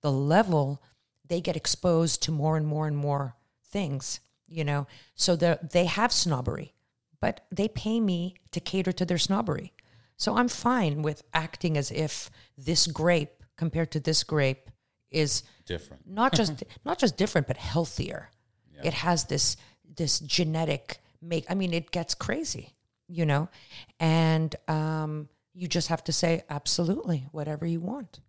The 0.02 0.12
level, 0.12 0.82
they 1.26 1.42
get 1.42 1.56
exposed 1.56 2.22
to 2.24 2.32
more 2.32 2.58
and 2.58 2.68
more 2.68 2.88
and 2.88 2.98
more 2.98 3.36
things, 3.72 4.20
you 4.48 4.64
know. 4.64 4.86
So 5.16 5.36
they 5.36 5.58
they 5.62 5.86
have 5.86 6.12
snobbery, 6.12 6.74
but 7.20 7.46
they 7.52 7.68
pay 7.68 8.00
me 8.00 8.36
to 8.52 8.60
cater 8.60 8.92
to 8.92 9.06
their 9.06 9.18
snobbery. 9.18 9.74
So 10.18 10.36
I'm 10.36 10.48
fine 10.48 11.02
with 11.04 11.24
acting 11.34 11.78
as 11.78 11.92
if 11.92 12.30
this 12.58 12.88
grape 12.88 13.44
compared 13.56 13.92
to 13.92 14.00
this 14.00 14.24
grape 14.24 14.70
is 15.10 15.44
Different. 15.66 16.04
not 16.08 16.34
just 16.34 16.64
not 16.86 17.00
just 17.00 17.18
different 17.18 17.48
but 17.48 17.58
healthier 17.58 18.30
it 18.84 18.94
has 18.94 19.26
this 19.26 19.56
this 19.96 20.20
genetic 20.20 21.00
make 21.22 21.46
i 21.50 21.54
mean 21.56 21.74
it 21.74 21.92
gets 21.92 22.14
crazy 22.16 22.74
you 23.08 23.26
know 23.26 23.48
and 24.00 24.56
um 24.68 25.28
you 25.54 25.68
just 25.68 25.88
have 25.88 26.04
to 26.04 26.12
say 26.12 26.44
absolutely 26.50 27.26
whatever 27.32 27.66
you 27.66 27.80
want 27.80 28.20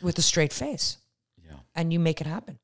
with 0.00 0.18
a 0.18 0.22
straight 0.22 0.52
face 0.52 0.98
Yeah. 1.44 1.56
and 1.74 1.92
you 1.92 1.98
make 2.00 2.20
it 2.20 2.26
happen 2.26 2.58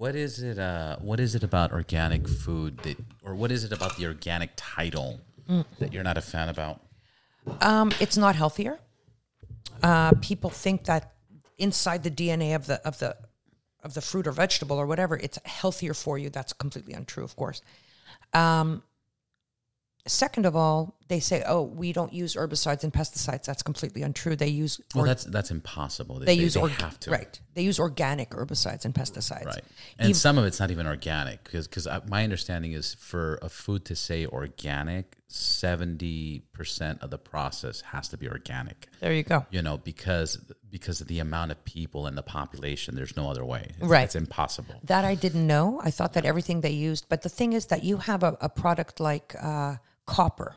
What 0.00 0.14
is 0.16 0.42
it? 0.42 0.58
Uh, 0.58 0.96
what 1.00 1.20
is 1.20 1.34
it 1.34 1.42
about 1.42 1.72
organic 1.72 2.26
food 2.26 2.78
that, 2.84 2.96
or 3.22 3.34
what 3.34 3.50
is 3.52 3.64
it 3.64 3.72
about 3.72 3.96
the 3.96 4.06
organic 4.06 4.50
title 4.56 5.20
Mm. 5.48 5.64
that 5.80 5.92
you're 5.92 6.04
not 6.04 6.16
a 6.16 6.22
fan 6.32 6.48
about? 6.48 6.80
um 7.60 7.90
it's 8.00 8.16
not 8.16 8.34
healthier 8.36 8.78
uh 9.82 10.12
people 10.20 10.50
think 10.50 10.84
that 10.84 11.02
inside 11.58 12.02
the 12.02 12.10
dna 12.10 12.54
of 12.54 12.64
the 12.66 12.76
of 12.86 12.98
the 12.98 13.16
of 13.82 13.94
the 13.94 14.00
fruit 14.00 14.26
or 14.26 14.32
vegetable 14.32 14.76
or 14.82 14.86
whatever 14.86 15.16
it's 15.16 15.38
healthier 15.44 15.94
for 15.94 16.18
you 16.18 16.28
that's 16.30 16.52
completely 16.52 16.94
untrue 16.94 17.24
of 17.24 17.34
course 17.36 17.60
um 18.32 18.82
second 20.06 20.46
of 20.46 20.56
all 20.56 20.94
they 21.10 21.20
say 21.20 21.42
oh 21.46 21.62
we 21.62 21.92
don't 21.92 22.12
use 22.12 22.34
herbicides 22.34 22.82
and 22.84 22.92
pesticides 22.92 23.44
that's 23.44 23.62
completely 23.62 24.00
untrue 24.02 24.34
they 24.36 24.48
use 24.48 24.80
Well, 24.94 25.04
or- 25.04 25.08
that's 25.08 25.24
that's 25.24 25.50
impossible. 25.50 26.20
they, 26.20 26.32
use 26.34 26.54
they 26.54 26.60
org- 26.60 26.72
have 26.80 26.98
to. 27.00 27.10
right 27.10 27.38
they 27.54 27.62
use 27.62 27.78
organic 27.78 28.30
herbicides 28.30 28.84
and 28.86 28.94
pesticides 28.94 29.44
Right. 29.44 29.64
And 29.98 30.10
Ev- 30.10 30.16
some 30.16 30.38
of 30.38 30.44
it's 30.46 30.58
not 30.60 30.70
even 30.70 30.86
organic 30.86 31.44
because 31.44 31.66
because 31.68 31.86
my 32.08 32.24
understanding 32.24 32.72
is 32.72 32.94
for 32.94 33.38
a 33.42 33.48
food 33.50 33.84
to 33.90 33.94
say 33.96 34.24
organic, 34.26 35.16
seventy 35.28 36.42
percent 36.52 37.02
of 37.02 37.10
the 37.10 37.18
process 37.18 37.80
has 37.82 38.08
to 38.08 38.16
be 38.16 38.28
organic. 38.28 38.88
there 39.00 39.12
you 39.12 39.22
go 39.22 39.44
You 39.50 39.62
know, 39.62 39.76
because 39.78 40.36
because 40.70 41.00
of 41.02 41.06
the 41.08 41.18
amount 41.18 41.50
of 41.50 41.58
people 41.64 42.06
and 42.06 42.16
the 42.16 42.22
population, 42.22 42.94
there's 42.94 43.16
no 43.16 43.28
other 43.30 43.44
way. 43.44 43.64
It's, 43.78 43.88
Right. 43.94 44.04
It's 44.04 44.14
impossible. 44.16 44.76
That 44.84 45.04
I 45.04 45.14
didn't 45.16 45.46
know. 45.54 45.80
I 45.82 45.90
thought 45.90 46.12
that 46.14 46.24
everything 46.24 46.60
they 46.60 46.70
used, 46.90 47.06
but 47.08 47.22
the 47.22 47.28
thing 47.28 47.52
is 47.58 47.66
that 47.66 47.82
you 47.82 47.96
have 48.10 48.22
a, 48.22 48.36
a 48.40 48.48
product 48.48 49.00
like 49.00 49.34
uh, 49.40 49.76
copper, 50.06 50.54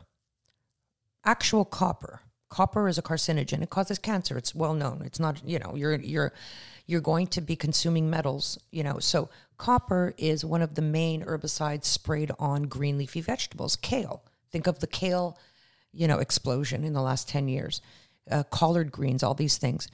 actual 1.24 1.64
copper. 1.64 2.20
Copper 2.48 2.88
is 2.88 2.98
a 2.98 3.02
carcinogen. 3.02 3.62
It 3.62 3.70
causes 3.70 3.98
cancer. 3.98 4.38
It's 4.38 4.54
well 4.54 4.74
known. 4.74 5.02
It's 5.04 5.18
not, 5.18 5.42
you 5.44 5.58
know, 5.58 5.74
you're 5.74 5.96
you're 5.96 6.32
you're 6.86 7.00
going 7.00 7.26
to 7.28 7.40
be 7.40 7.56
consuming 7.56 8.10
metals, 8.10 8.58
you 8.70 8.82
know. 8.84 8.98
So 8.98 9.28
copper 9.58 10.14
is 10.18 10.44
one 10.44 10.62
of 10.62 10.74
the 10.74 10.82
main 10.82 11.24
herbicides 11.24 11.84
sprayed 11.84 12.30
on 12.38 12.64
green 12.64 12.98
leafy 12.98 13.20
vegetables. 13.20 13.76
Kale. 13.76 14.22
Think 14.52 14.66
of 14.66 14.78
the 14.78 14.86
kale, 14.86 15.36
you 15.92 16.06
know, 16.06 16.18
explosion 16.18 16.84
in 16.84 16.92
the 16.92 17.02
last 17.02 17.28
10 17.28 17.48
years. 17.48 17.80
Uh, 18.30 18.44
collard 18.44 18.92
greens, 18.92 19.22
all 19.22 19.34
these 19.34 19.58
things 19.58 19.88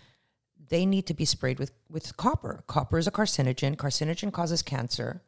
they 0.70 0.86
need 0.86 1.06
to 1.06 1.14
be 1.14 1.24
sprayed 1.24 1.58
with, 1.58 1.72
with 1.90 2.16
copper. 2.16 2.64
Copper 2.66 2.96
is 2.96 3.06
a 3.06 3.10
carcinogen. 3.10 3.76
Carcinogen 3.76 4.32
causes 4.32 4.62
cancer. 4.62 5.20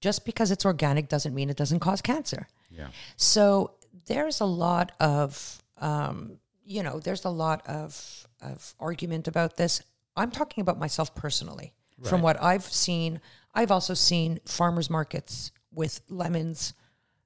Just 0.00 0.24
because 0.24 0.50
it's 0.50 0.64
organic 0.64 1.08
doesn't 1.08 1.34
mean 1.34 1.50
it 1.50 1.56
doesn't 1.56 1.80
cause 1.80 2.00
cancer. 2.00 2.46
Yeah. 2.70 2.88
So 3.16 3.72
there's 4.06 4.40
a 4.40 4.44
lot 4.46 4.92
of, 5.00 5.62
um, 5.78 6.38
you 6.64 6.82
know, 6.82 6.98
there's 6.98 7.24
a 7.24 7.30
lot 7.30 7.66
of, 7.66 8.26
of 8.40 8.74
argument 8.78 9.28
about 9.28 9.56
this. 9.56 9.82
I'm 10.16 10.30
talking 10.30 10.62
about 10.62 10.78
myself 10.78 11.14
personally. 11.14 11.72
From 12.02 12.22
what 12.22 12.42
I've 12.42 12.64
seen, 12.64 13.20
I've 13.54 13.70
also 13.70 13.94
seen 13.94 14.40
farmers 14.44 14.90
markets 14.90 15.52
with 15.72 16.00
lemons, 16.08 16.74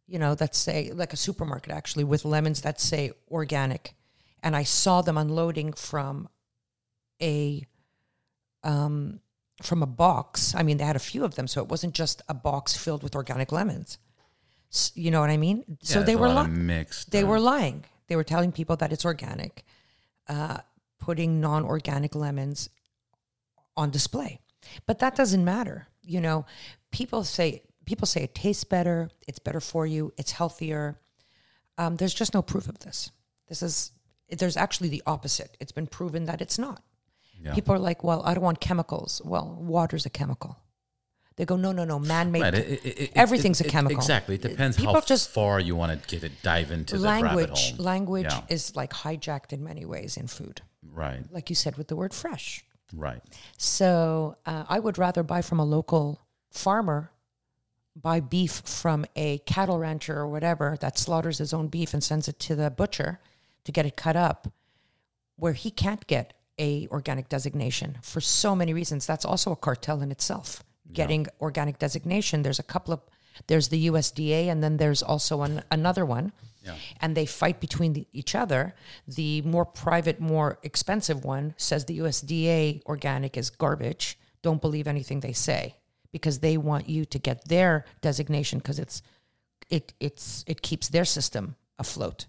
you 0.06 0.18
know, 0.18 0.34
that 0.34 0.54
say, 0.54 0.92
like 0.92 1.12
a 1.12 1.16
supermarket 1.16 1.72
actually, 1.72 2.04
with 2.04 2.24
lemons 2.24 2.60
that 2.60 2.80
say 2.80 3.12
organic. 3.30 3.94
And 4.42 4.54
I 4.54 4.62
saw 4.62 5.02
them 5.02 5.18
unloading 5.18 5.72
from 5.72 6.28
a 7.20 7.66
um, 8.62 9.20
from 9.62 9.82
a 9.82 9.86
box. 9.86 10.54
I 10.54 10.62
mean, 10.62 10.76
they 10.76 10.84
had 10.84 10.96
a 10.96 11.00
few 11.00 11.24
of 11.24 11.34
them, 11.34 11.48
so 11.48 11.62
it 11.62 11.68
wasn't 11.68 11.94
just 11.94 12.22
a 12.28 12.34
box 12.34 12.76
filled 12.76 13.02
with 13.02 13.16
organic 13.16 13.50
lemons. 13.50 13.98
You 14.94 15.10
know 15.10 15.20
what 15.20 15.30
I 15.30 15.36
mean? 15.36 15.78
so 15.82 16.02
they 16.02 16.16
were 16.16 16.28
li- 16.28 16.46
mixed. 16.46 17.10
they 17.10 17.22
uh, 17.22 17.26
were 17.26 17.40
lying. 17.40 17.84
They 18.08 18.16
were 18.16 18.24
telling 18.24 18.52
people 18.52 18.76
that 18.76 18.92
it's 18.92 19.04
organic, 19.04 19.64
uh, 20.28 20.58
putting 20.98 21.40
non-organic 21.40 22.14
lemons 22.14 22.70
on 23.76 23.90
display. 23.90 24.40
But 24.86 24.98
that 24.98 25.14
doesn't 25.14 25.44
matter. 25.44 25.86
You 26.02 26.20
know, 26.20 26.46
people 26.90 27.24
say 27.24 27.62
people 27.84 28.06
say 28.06 28.22
it 28.22 28.34
tastes 28.34 28.64
better, 28.64 29.10
it's 29.26 29.38
better 29.38 29.60
for 29.60 29.86
you, 29.86 30.12
it's 30.18 30.32
healthier. 30.32 31.00
Um, 31.78 31.96
there's 31.96 32.14
just 32.14 32.34
no 32.34 32.42
proof 32.42 32.68
of 32.68 32.78
this. 32.80 33.10
This 33.48 33.62
is 33.62 33.92
there's 34.30 34.56
actually 34.56 34.90
the 34.90 35.02
opposite. 35.06 35.56
It's 35.60 35.72
been 35.72 35.86
proven 35.86 36.26
that 36.26 36.40
it's 36.40 36.58
not. 36.58 36.82
Yeah. 37.42 37.54
People 37.54 37.74
are 37.74 37.78
like, 37.78 38.04
well, 38.04 38.22
I 38.24 38.34
don't 38.34 38.42
want 38.42 38.60
chemicals. 38.60 39.22
Well, 39.24 39.56
water's 39.60 40.04
a 40.04 40.10
chemical. 40.10 40.58
They 41.38 41.44
go, 41.44 41.56
no, 41.56 41.70
no, 41.70 41.84
no, 41.84 42.00
man-made. 42.00 42.42
Right, 42.42 42.54
it- 42.54 42.84
it- 42.84 43.12
Everything's 43.14 43.60
a 43.60 43.64
chemical. 43.64 43.96
Exactly. 43.96 44.34
It 44.34 44.42
depends 44.42 44.76
People 44.76 44.94
how 44.94 45.00
just- 45.00 45.30
far 45.30 45.60
you 45.60 45.76
want 45.76 45.92
to 46.02 46.08
get 46.08 46.24
it, 46.24 46.32
dive 46.42 46.72
into 46.72 46.98
the 46.98 47.04
language 47.04 47.74
language 47.78 48.26
Yeah. 48.28 48.42
is 48.48 48.74
like 48.74 48.90
hijacked 48.92 49.52
in 49.52 49.62
many 49.62 49.84
ways 49.84 50.16
in 50.16 50.26
food 50.26 50.62
Right. 50.82 51.22
like 51.32 51.48
you 51.48 51.54
said 51.56 51.76
with 51.78 51.86
the 51.88 51.96
word 51.96 52.12
fresh 52.12 52.64
Right. 52.92 53.22
so 53.56 54.36
uh, 54.46 54.64
i 54.68 54.78
would 54.80 54.98
rather 54.98 55.22
buy 55.22 55.42
from 55.42 55.60
a 55.60 55.64
local 55.64 56.20
farmer 56.50 57.12
buy 57.94 58.18
beef 58.20 58.62
from 58.64 59.04
a 59.14 59.38
cattle 59.38 59.78
rancher 59.78 60.16
or 60.18 60.26
whatever 60.28 60.76
that 60.80 60.98
slaughters 60.98 61.38
his 61.38 61.52
own 61.52 61.68
beef 61.68 61.92
and 61.94 62.02
sends 62.02 62.26
it 62.28 62.38
to 62.40 62.56
the 62.56 62.70
butcher 62.70 63.20
to 63.64 63.70
get 63.72 63.86
it 63.86 63.96
cut 63.96 64.16
up 64.16 64.48
where 65.36 65.52
he 65.52 65.70
can't 65.70 66.06
get 66.08 66.32
a 66.58 66.88
organic 66.90 67.28
designation 67.28 67.98
for 68.02 68.20
so 68.20 68.56
many 68.56 68.72
reasons 68.74 69.06
that's 69.06 69.24
also 69.24 69.52
a 69.52 69.56
cartel 69.56 70.00
in 70.02 70.10
itself 70.10 70.64
getting 70.92 71.26
organic 71.40 71.78
designation 71.78 72.42
there's 72.42 72.58
a 72.58 72.62
couple 72.74 72.94
of 72.94 73.00
there's 73.46 73.68
the 73.68 73.88
usda 73.88 74.48
and 74.48 74.62
then 74.62 74.76
there's 74.78 75.02
also 75.02 75.42
an, 75.42 75.62
another 75.70 76.04
one 76.04 76.32
Yeah. 76.64 76.74
and 77.00 77.14
they 77.16 77.26
fight 77.26 77.60
between 77.60 77.92
the, 77.92 78.04
each 78.12 78.34
other. 78.34 78.74
The 79.06 79.42
more 79.42 79.64
private, 79.64 80.18
more 80.20 80.58
expensive 80.62 81.24
one 81.24 81.54
says 81.56 81.84
the 81.84 81.98
USDA 82.00 82.82
organic 82.84 83.36
is 83.36 83.48
garbage. 83.50 84.18
Don't 84.42 84.60
believe 84.60 84.88
anything 84.88 85.20
they 85.20 85.32
say 85.32 85.76
because 86.10 86.40
they 86.40 86.56
want 86.56 86.88
you 86.88 87.04
to 87.14 87.18
get 87.18 87.46
their 87.48 87.84
designation 88.00 88.58
because 88.58 88.78
it's 88.84 89.02
it 89.70 89.94
it's 90.00 90.44
it 90.48 90.60
keeps 90.62 90.88
their 90.88 91.04
system 91.04 91.54
afloat. 91.78 92.26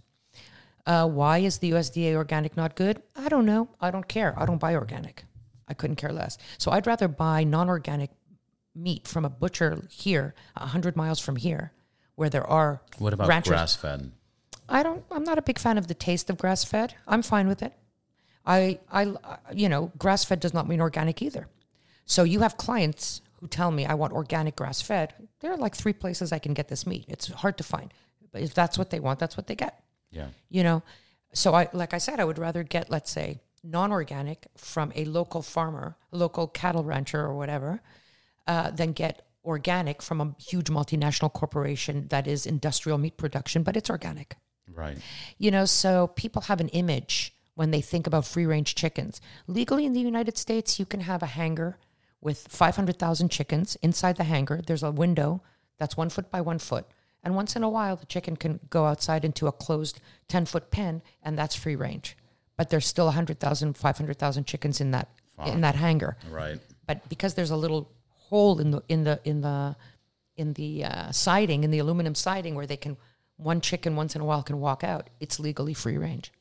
Uh, 0.86 1.08
why 1.08 1.40
is 1.40 1.58
the 1.58 1.72
USDA 1.72 2.14
organic 2.16 2.56
not 2.56 2.76
good? 2.76 3.02
I 3.16 3.30
don't 3.30 3.46
know. 3.46 3.68
I 3.82 3.90
don't 3.92 4.08
care. 4.08 4.34
I 4.38 4.46
don't 4.46 4.60
buy 4.62 4.76
organic. 4.76 5.26
I 5.68 5.74
couldn't 5.74 5.98
care 5.98 6.14
less. 6.14 6.38
So 6.58 6.72
I'd 6.72 6.88
rather 6.88 7.08
buy 7.08 7.44
non-organic 7.44 8.10
meat 8.76 9.08
from 9.08 9.26
a 9.26 9.30
butcher 9.30 9.86
here, 9.90 10.34
a 10.56 10.68
hundred 10.68 10.96
miles 10.96 11.20
from 11.20 11.36
here, 11.36 11.72
where 12.16 12.30
there 12.30 12.46
are 12.46 12.82
What 12.98 13.14
about 13.14 13.28
ranchers. 13.28 13.50
grass 13.52 13.76
fed? 13.76 14.12
I 14.68 14.84
don't. 14.84 15.04
I'm 15.12 15.24
not 15.24 15.38
a 15.38 15.42
big 15.42 15.58
fan 15.60 15.78
of 15.78 15.88
the 15.88 15.94
taste 15.94 16.30
of 16.30 16.38
grass 16.38 16.64
fed. 16.64 16.94
I'm 17.08 17.22
fine 17.22 17.48
with 17.48 17.64
it. 17.64 17.74
I, 18.46 18.80
I, 18.92 19.14
you 19.54 19.70
know, 19.70 19.92
grass 19.98 20.24
fed 20.26 20.40
does 20.40 20.54
not 20.54 20.68
mean 20.68 20.82
organic 20.82 21.22
either. 21.22 21.48
So 22.06 22.24
you 22.24 22.40
have 22.40 22.58
clients 22.58 23.22
who 23.40 23.48
tell 23.48 23.72
me 23.72 23.86
I 23.86 23.94
want 23.94 24.14
organic 24.14 24.56
grass 24.56 24.82
fed. 24.82 25.14
There 25.40 25.52
are 25.52 25.58
like 25.58 25.76
three 25.76 25.94
places 25.94 26.32
I 26.32 26.40
can 26.40 26.54
get 26.54 26.68
this 26.68 26.86
meat. 26.88 27.06
It's 27.08 27.28
hard 27.28 27.58
to 27.58 27.64
find, 27.64 27.94
but 28.32 28.42
if 28.42 28.54
that's 28.54 28.78
what 28.78 28.90
they 28.90 29.00
want, 29.00 29.20
that's 29.20 29.38
what 29.38 29.48
they 29.48 29.56
get. 29.56 29.84
Yeah. 30.12 30.28
You 30.50 30.64
know, 30.64 30.84
so 31.34 31.54
I, 31.54 31.70
like 31.74 31.94
I 31.94 32.00
said, 32.00 32.20
I 32.20 32.26
would 32.26 32.40
rather 32.40 32.64
get, 32.64 32.90
let's 32.90 33.12
say, 33.12 33.40
non-organic 33.64 34.48
from 34.58 34.92
a 34.96 35.06
local 35.06 35.42
farmer, 35.42 35.96
local 36.12 36.48
cattle 36.48 36.84
rancher 36.84 37.22
or 37.22 37.36
whatever, 37.36 37.82
uh, 38.50 38.70
than 38.72 38.92
get 38.92 39.16
organic 39.46 40.02
from 40.02 40.20
a 40.20 40.36
huge 40.50 40.70
multinational 40.70 41.32
corporation 41.32 42.08
that 42.10 42.28
is 42.28 42.46
industrial 42.46 42.98
meat 42.98 43.16
production, 43.16 43.64
but 43.64 43.78
it's 43.78 43.90
organic. 43.90 44.36
Right. 44.82 44.98
You 45.38 45.52
know, 45.52 45.66
so 45.66 46.08
people 46.08 46.42
have 46.44 46.60
an 46.60 46.70
image 46.70 47.34
when 47.56 47.72
they 47.72 47.82
think 47.82 48.08
about 48.08 48.26
free 48.26 48.46
range 48.46 48.76
chickens. 48.76 49.22
Legally 49.48 49.86
in 49.86 49.94
the 49.94 50.00
United 50.14 50.38
States, 50.38 50.80
you 50.80 50.86
can 50.86 51.02
have 51.02 51.22
a 51.24 51.28
hangar 51.40 51.78
with 52.22 52.48
500,000 52.50 53.30
chickens. 53.30 53.78
Inside 53.82 54.18
the 54.18 54.24
hangar, 54.26 54.62
there's 54.66 54.84
a 54.84 54.92
window 54.92 55.42
that's 55.78 55.96
one 55.98 56.10
foot 56.10 56.30
by 56.32 56.42
one 56.42 56.60
foot. 56.60 56.86
And 57.24 57.36
once 57.36 57.56
in 57.56 57.64
a 57.64 57.70
while, 57.70 57.96
the 57.98 58.06
chicken 58.06 58.36
can 58.36 58.60
go 58.70 58.86
outside 58.86 59.24
into 59.26 59.48
a 59.48 59.52
closed 59.52 60.00
10 60.28 60.46
foot 60.46 60.72
pen, 60.72 61.02
and 61.24 61.38
that's 61.38 61.56
free 61.56 61.76
range. 61.76 62.16
But 62.58 62.70
there's 62.70 62.88
still 62.88 63.06
100,000, 63.06 63.78
500,000 63.78 64.44
chickens 64.46 64.82
in 64.82 64.92
that, 64.92 65.08
in 65.46 65.62
that 65.62 65.76
hangar 65.76 66.18
Right. 66.30 66.60
but 66.86 67.08
because 67.08 67.34
there's 67.36 67.52
a 67.52 67.56
little 67.56 67.90
hole 68.30 68.60
in 68.60 68.72
the 68.72 68.82
in 68.88 69.04
the 69.04 69.20
in 69.24 69.42
the 69.42 69.76
in 70.38 70.54
the 70.54 70.86
uh, 70.86 71.12
siding 71.12 71.64
in 71.64 71.72
the 71.72 71.80
aluminum 71.80 72.16
siding 72.16 72.56
where 72.56 72.66
they 72.68 72.78
can 72.78 72.98
one 73.38 73.62
chicken 73.62 73.96
once 73.96 74.16
in 74.16 74.22
a 74.22 74.26
while 74.26 74.44
can 74.44 74.60
walk 74.60 74.84
out 74.84 75.10
it's 75.20 75.40
legally 75.40 75.74
free 75.74 75.98
range 75.98 76.32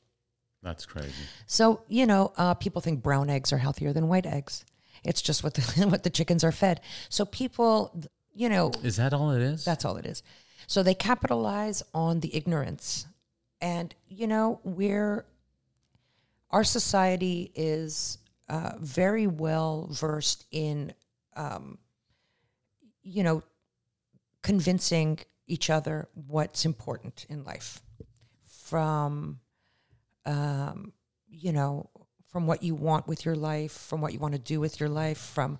That's 0.62 0.86
crazy. 0.86 1.12
so 1.46 1.82
you 1.88 2.06
know 2.06 2.32
uh, 2.36 2.54
people 2.54 2.80
think 2.82 3.02
brown 3.02 3.28
eggs 3.30 3.52
are 3.52 3.58
healthier 3.58 3.92
than 3.92 4.08
white 4.08 4.26
eggs 4.26 4.64
it's 5.04 5.22
just 5.22 5.42
what 5.44 5.54
the 5.54 5.62
what 5.88 6.02
the 6.02 6.10
chickens 6.10 6.42
are 6.44 6.52
fed 6.52 6.80
so 7.08 7.24
people 7.24 8.00
you 8.34 8.48
know 8.48 8.70
Is 8.84 8.96
that 8.96 9.12
all 9.12 9.30
it 9.32 9.42
is? 9.42 9.64
that's 9.64 9.84
all 9.84 9.96
it 9.96 10.06
is. 10.06 10.22
So 10.68 10.82
they 10.82 10.94
capitalize 10.94 11.82
on 11.94 12.20
the 12.20 12.36
ignorance. 12.36 13.06
And, 13.60 13.92
you 14.06 14.26
know, 14.26 14.60
we're, 14.62 15.24
our 16.50 16.62
society 16.62 17.50
is 17.54 18.18
uh, 18.48 18.72
very 18.78 19.26
well 19.26 19.88
versed 19.90 20.44
in, 20.50 20.92
um, 21.38 21.78
you 23.02 23.22
know, 23.22 23.42
convincing 24.42 25.18
each 25.46 25.70
other 25.70 26.08
what's 26.14 26.66
important 26.66 27.24
in 27.30 27.44
life 27.44 27.80
from, 28.44 29.40
um, 30.26 30.92
you 31.30 31.52
know, 31.52 31.88
from 32.30 32.46
what 32.46 32.62
you 32.62 32.74
want 32.74 33.08
with 33.08 33.24
your 33.24 33.36
life, 33.36 33.72
from 33.72 34.02
what 34.02 34.12
you 34.12 34.18
want 34.18 34.34
to 34.34 34.38
do 34.38 34.60
with 34.60 34.78
your 34.78 34.90
life, 34.90 35.18
from 35.18 35.58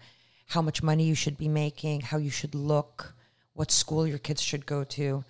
how 0.49 0.61
much 0.61 0.83
money 0.83 1.05
you 1.05 1.15
should 1.15 1.39
be 1.39 1.49
making, 1.49 2.03
how 2.03 2.19
you 2.19 2.31
should 2.31 2.55
look, 2.55 3.15
what 3.55 3.71
school 3.71 4.07
your 4.07 4.19
kids 4.19 4.43
should 4.43 4.67
go 4.67 4.85
to. 4.85 5.25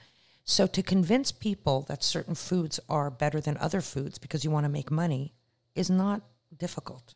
So 0.44 0.66
to 0.66 0.82
convince 0.82 1.30
people 1.30 1.82
that 1.88 2.02
certain 2.02 2.34
foods 2.34 2.80
are 2.88 3.10
better 3.10 3.40
than 3.40 3.56
other 3.58 3.80
foods 3.80 4.18
because 4.18 4.44
you 4.44 4.50
want 4.50 4.64
to 4.64 4.70
make 4.70 4.90
money 4.90 5.34
is 5.74 5.90
not 5.90 6.22
difficult. 6.56 7.14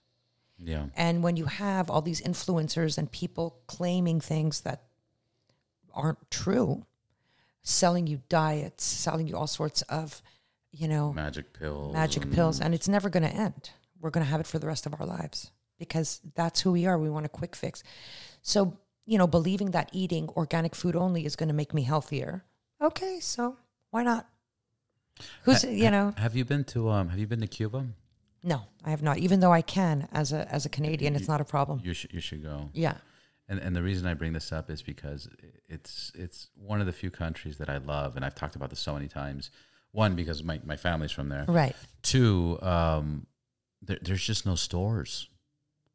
Yeah. 0.64 0.86
And 0.96 1.22
when 1.22 1.36
you 1.36 1.46
have 1.46 1.90
all 1.90 2.02
these 2.02 2.20
influencers 2.20 2.98
and 2.98 3.10
people 3.10 3.56
claiming 3.66 4.20
things 4.20 4.60
that 4.62 4.82
aren't 5.94 6.30
true, 6.30 6.86
selling 7.62 8.06
you 8.06 8.22
diets, 8.28 8.84
selling 8.84 9.26
you 9.28 9.36
all 9.36 9.46
sorts 9.46 9.82
of, 9.82 10.22
you 10.70 10.88
know, 10.88 11.12
Magic 11.12 11.52
pills. 11.52 11.92
magic 11.92 12.24
and- 12.24 12.32
pills, 12.34 12.60
and 12.60 12.74
it's 12.74 12.88
never 12.88 13.08
going 13.10 13.22
to 13.22 13.34
end. 13.34 13.70
We're 14.00 14.10
going 14.10 14.24
to 14.24 14.30
have 14.30 14.40
it 14.40 14.46
for 14.46 14.58
the 14.58 14.66
rest 14.66 14.86
of 14.86 14.94
our 14.98 15.06
lives 15.06 15.50
because 15.78 16.20
that's 16.34 16.60
who 16.60 16.72
we 16.72 16.86
are. 16.86 16.98
We 16.98 17.10
want 17.10 17.26
a 17.26 17.28
quick 17.28 17.54
fix. 17.54 17.82
So, 18.40 18.78
you 19.04 19.18
know, 19.18 19.26
believing 19.26 19.72
that 19.72 19.90
eating 19.92 20.28
organic 20.30 20.74
food 20.74 20.96
only 20.96 21.24
is 21.24 21.36
going 21.36 21.48
to 21.48 21.54
make 21.54 21.72
me 21.74 21.82
healthier. 21.82 22.44
Okay, 22.80 23.20
so 23.20 23.56
why 23.90 24.02
not? 24.02 24.28
Who's, 25.44 25.62
you 25.62 25.90
know, 25.90 26.14
Have 26.16 26.34
you 26.34 26.44
been 26.44 26.64
to 26.64 26.88
um? 26.88 27.10
Have 27.10 27.18
you 27.18 27.26
been 27.26 27.40
to 27.42 27.46
Cuba? 27.46 27.86
No, 28.42 28.62
I 28.84 28.90
have 28.90 29.02
not. 29.02 29.18
Even 29.18 29.40
though 29.40 29.52
I 29.52 29.62
can 29.62 30.08
as 30.12 30.32
a 30.32 30.46
as 30.52 30.66
a 30.66 30.68
Canadian, 30.68 31.14
it's 31.16 31.28
not 31.28 31.40
a 31.40 31.44
problem. 31.44 31.80
You 31.84 31.94
should. 31.94 32.12
You 32.12 32.20
should 32.20 32.42
go. 32.42 32.70
Yeah. 32.72 32.94
And 33.48 33.58
and 33.60 33.74
the 33.76 33.82
reason 33.82 34.06
I 34.06 34.14
bring 34.14 34.32
this 34.32 34.52
up 34.52 34.70
is 34.70 34.82
because 34.82 35.28
it's 35.68 36.12
it's 36.14 36.48
one 36.56 36.80
of 36.80 36.86
the 36.86 36.92
few 36.92 37.10
countries 37.10 37.58
that 37.58 37.68
I 37.68 37.78
love, 37.78 38.16
and 38.16 38.24
I've 38.24 38.34
talked 38.34 38.56
about 38.56 38.70
this 38.70 38.80
so 38.80 38.94
many 38.94 39.08
times. 39.08 39.50
One, 39.90 40.14
because 40.16 40.42
my 40.42 40.60
my 40.64 40.76
family's 40.76 41.12
from 41.12 41.28
there. 41.28 41.44
Right. 41.46 41.76
Two, 42.02 42.58
um, 42.62 43.26
there, 43.82 43.98
there's 44.00 44.24
just 44.24 44.46
no 44.46 44.54
stores. 44.54 45.28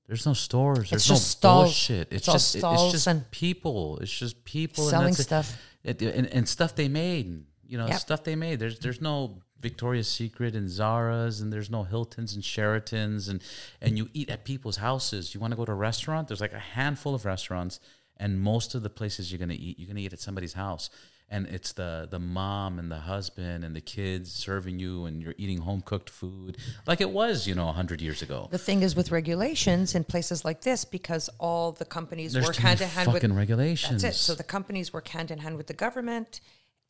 There's 0.08 0.26
no 0.26 0.34
stores. 0.34 0.90
There's 0.90 1.10
no 1.10 1.16
just 1.16 1.28
stalls. 1.32 1.66
bullshit. 1.66 2.08
It's, 2.14 2.28
It's 2.28 2.32
just 2.32 2.56
stalls 2.58 2.84
it's 2.84 2.92
just 2.94 3.08
and 3.08 3.30
people. 3.32 3.98
It's 4.00 4.12
just 4.18 4.44
people 4.46 4.84
and 4.86 4.92
Selling 4.92 5.14
stuff. 5.14 5.58
It, 5.84 6.02
and, 6.02 6.28
and 6.28 6.48
stuff 6.48 6.76
they 6.76 6.88
made. 6.88 7.44
You 7.66 7.78
know, 7.78 7.88
Yep. 7.88 8.00
stuff 8.00 8.24
they 8.24 8.36
made. 8.36 8.60
There's 8.60 8.80
there's 8.80 9.02
no 9.02 9.42
Victoria's 9.62 10.08
Secret 10.08 10.56
and 10.56 10.70
Zara's, 10.70 11.42
and 11.42 11.52
there's 11.52 11.70
no 11.70 11.84
Hiltons 11.84 12.34
and 12.34 12.44
Sheratons, 12.44 13.30
and 13.30 13.42
and 13.82 13.98
you 13.98 14.10
eat 14.14 14.30
at 14.30 14.44
people's 14.44 14.78
houses. 14.78 15.34
You 15.34 15.40
want 15.40 15.52
to 15.52 15.58
go 15.58 15.66
to 15.66 15.72
a 15.72 15.76
restaurant? 15.76 16.28
There's 16.28 16.42
like 16.42 16.54
a 16.54 16.60
handful 16.60 17.16
of 17.16 17.26
restaurants, 17.26 17.80
and 18.18 18.40
most 18.42 18.76
of 18.76 18.84
the 18.84 18.90
places 18.90 19.32
you're 19.32 19.40
gonna 19.40 19.54
eat, 19.54 19.80
you're 19.80 19.88
gonna 19.88 20.02
eat 20.02 20.14
at 20.14 20.20
somebody's 20.20 20.54
house. 20.54 20.90
And 21.30 21.46
it's 21.48 21.74
the 21.74 22.08
the 22.10 22.20
mom 22.20 22.80
and 22.80 22.90
the 22.90 23.00
husband 23.00 23.66
and 23.66 23.76
the 23.76 23.82
kids 23.82 24.32
serving 24.32 24.80
you, 24.80 25.06
and 25.06 25.22
you're 25.22 25.36
eating 25.38 25.58
home 25.58 25.82
cooked 25.82 26.10
food 26.10 26.58
like 26.86 27.02
it 27.02 27.10
was, 27.10 27.46
you 27.46 27.54
know, 27.54 27.68
hundred 27.74 28.02
years 28.02 28.22
ago. 28.22 28.48
The 28.50 28.58
thing 28.58 28.82
is 28.82 28.96
with 28.96 29.12
regulations 29.12 29.94
in 29.94 30.06
places 30.06 30.46
like 30.46 30.62
this, 30.62 30.86
because 30.86 31.30
all 31.38 31.74
the 31.74 31.84
companies 31.84 32.32
There's 32.32 32.46
work 32.46 32.56
hand 32.56 32.80
in 32.80 32.88
hand 32.88 33.12
with 33.12 33.26
regulations. 33.26 34.04
That's 34.04 34.16
it. 34.16 34.20
So 34.20 34.36
the 34.36 34.44
companies 34.44 34.94
work 34.94 35.10
hand 35.10 35.30
in 35.30 35.40
hand 35.40 35.58
with 35.58 35.68
the 35.68 35.74
government, 35.74 36.40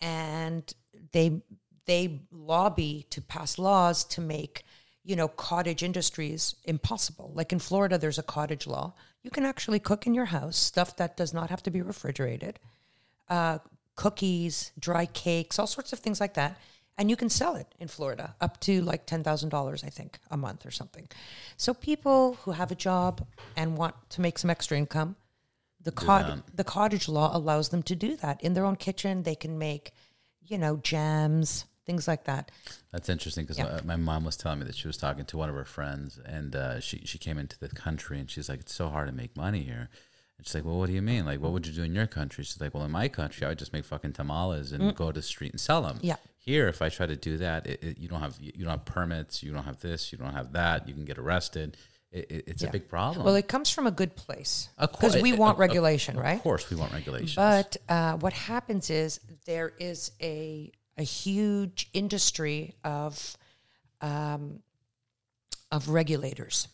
and 0.01 0.71
they 1.13 1.41
they 1.87 2.21
lobby 2.31 3.05
to 3.09 3.21
pass 3.21 3.57
laws 3.57 4.03
to 4.05 4.21
make 4.21 4.63
you 5.03 5.15
know 5.15 5.27
cottage 5.27 5.81
industries 5.83 6.55
impossible. 6.65 7.31
Like 7.33 7.51
in 7.51 7.59
Florida, 7.59 7.97
there's 7.97 8.19
a 8.19 8.23
cottage 8.23 8.67
law. 8.67 8.93
You 9.23 9.31
can 9.31 9.45
actually 9.45 9.79
cook 9.79 10.05
in 10.05 10.13
your 10.13 10.25
house 10.25 10.57
stuff 10.57 10.95
that 10.97 11.17
does 11.17 11.33
not 11.33 11.49
have 11.49 11.63
to 11.63 11.71
be 11.71 11.81
refrigerated. 11.81 12.59
Uh, 13.29 13.57
cookies, 13.95 14.71
dry 14.79 15.05
cakes, 15.07 15.59
all 15.59 15.67
sorts 15.67 15.91
of 15.91 15.99
things 15.99 16.21
like 16.21 16.35
that. 16.35 16.57
And 16.97 17.09
you 17.09 17.15
can 17.15 17.29
sell 17.29 17.55
it 17.55 17.67
in 17.79 17.87
Florida 17.87 18.35
up 18.41 18.59
to 18.61 18.81
like 18.81 19.05
$10,000, 19.05 19.83
I 19.83 19.89
think, 19.89 20.19
a 20.31 20.37
month 20.37 20.65
or 20.65 20.71
something. 20.71 21.07
So 21.55 21.73
people 21.73 22.35
who 22.41 22.51
have 22.51 22.71
a 22.71 22.75
job 22.75 23.25
and 23.55 23.77
want 23.77 23.95
to 24.11 24.21
make 24.21 24.39
some 24.39 24.49
extra 24.49 24.77
income, 24.77 25.15
the, 25.81 25.91
cot- 25.91 26.55
the 26.55 26.63
cottage 26.63 27.07
law 27.07 27.35
allows 27.35 27.69
them 27.69 27.83
to 27.83 27.95
do 27.95 28.15
that. 28.17 28.41
In 28.43 28.53
their 28.53 28.65
own 28.65 28.77
kitchen, 28.77 29.23
they 29.23 29.35
can 29.35 29.59
make, 29.59 29.91
you 30.41 30.57
know, 30.57 30.77
jams, 30.77 31.65
things 31.87 32.07
like 32.07 32.25
that. 32.25 32.51
That's 32.91 33.09
interesting 33.09 33.45
because 33.45 33.57
Yeah. 33.57 33.79
my 33.83 33.95
mom 33.95 34.23
was 34.25 34.37
telling 34.37 34.59
me 34.59 34.65
that 34.65 34.75
she 34.75 34.87
was 34.87 34.97
talking 34.97 35.25
to 35.25 35.37
one 35.37 35.49
of 35.49 35.55
her 35.55 35.65
friends, 35.65 36.19
and 36.23 36.55
uh, 36.55 36.79
she 36.79 37.01
she 37.05 37.17
came 37.17 37.39
into 37.39 37.57
the 37.59 37.69
country, 37.69 38.19
and 38.19 38.29
she's 38.29 38.47
like, 38.49 38.59
"It's 38.59 38.75
so 38.75 38.89
hard 38.89 39.07
to 39.09 39.15
make 39.15 39.35
money 39.35 39.63
here." 39.63 39.89
And 40.37 40.45
she's 40.45 40.53
like, 40.53 40.65
"Well, 40.65 40.77
what 40.77 40.85
do 40.87 40.93
you 40.93 41.01
mean? 41.01 41.25
Like, 41.25 41.39
what 41.41 41.51
would 41.53 41.65
you 41.65 41.73
do 41.73 41.81
in 41.83 41.95
your 41.95 42.05
country?" 42.07 42.43
She's 42.43 42.61
like, 42.61 42.73
"Well, 42.75 42.83
in 42.85 42.91
my 42.91 43.07
country, 43.07 43.45
I 43.45 43.49
would 43.49 43.57
just 43.59 43.73
make 43.73 43.85
fucking 43.85 44.13
tamales 44.13 44.71
and 44.71 44.93
go 44.95 45.07
to 45.07 45.13
the 45.19 45.23
street 45.23 45.51
and 45.51 45.59
sell 45.59 45.81
them." 45.81 45.95
Mm. 45.97 46.03
Yeah. 46.03 46.15
Here, 46.37 46.67
if 46.69 46.81
I 46.81 46.89
try 46.89 47.07
to 47.07 47.15
do 47.17 47.37
that, 47.39 47.65
it, 47.67 47.83
it, 47.83 47.97
you 47.97 48.07
don't 48.07 48.21
have 48.21 48.35
you 48.39 48.51
don't 48.65 48.69
have 48.77 48.85
permits, 48.85 49.41
you 49.41 49.51
don't 49.53 49.63
have 49.65 49.79
this, 49.79 50.11
you 50.11 50.17
don't 50.17 50.33
have 50.33 50.53
that, 50.53 50.87
you 50.87 50.93
can 50.93 51.05
get 51.05 51.17
arrested. 51.17 51.77
It, 52.09 52.31
it, 52.31 52.43
it's 52.47 52.61
Yeah. 52.63 52.69
a 52.69 52.71
big 52.71 52.87
problem. 52.87 53.25
Well, 53.25 53.35
it 53.35 53.49
comes 53.49 53.69
from 53.69 53.85
a 53.85 53.91
good 53.91 54.15
place 54.15 54.69
because 54.79 55.21
we 55.21 55.33
want 55.33 55.55
of- 55.55 55.59
regulation, 55.59 56.15
of 56.15 56.23
right? 56.23 56.37
Of 56.37 56.41
course, 56.43 56.69
we 56.69 56.77
want 56.77 56.93
regulation. 56.93 57.35
But 57.35 57.75
uh, 57.89 58.13
what 58.17 58.31
happens 58.31 58.89
is 58.89 59.19
there 59.45 59.73
is 59.77 60.11
a 60.21 60.71
a 60.97 61.03
huge 61.03 61.89
industry 61.93 62.75
of 62.83 63.37
um, 64.01 64.59
of 65.71 65.89
regulators, 65.89 66.67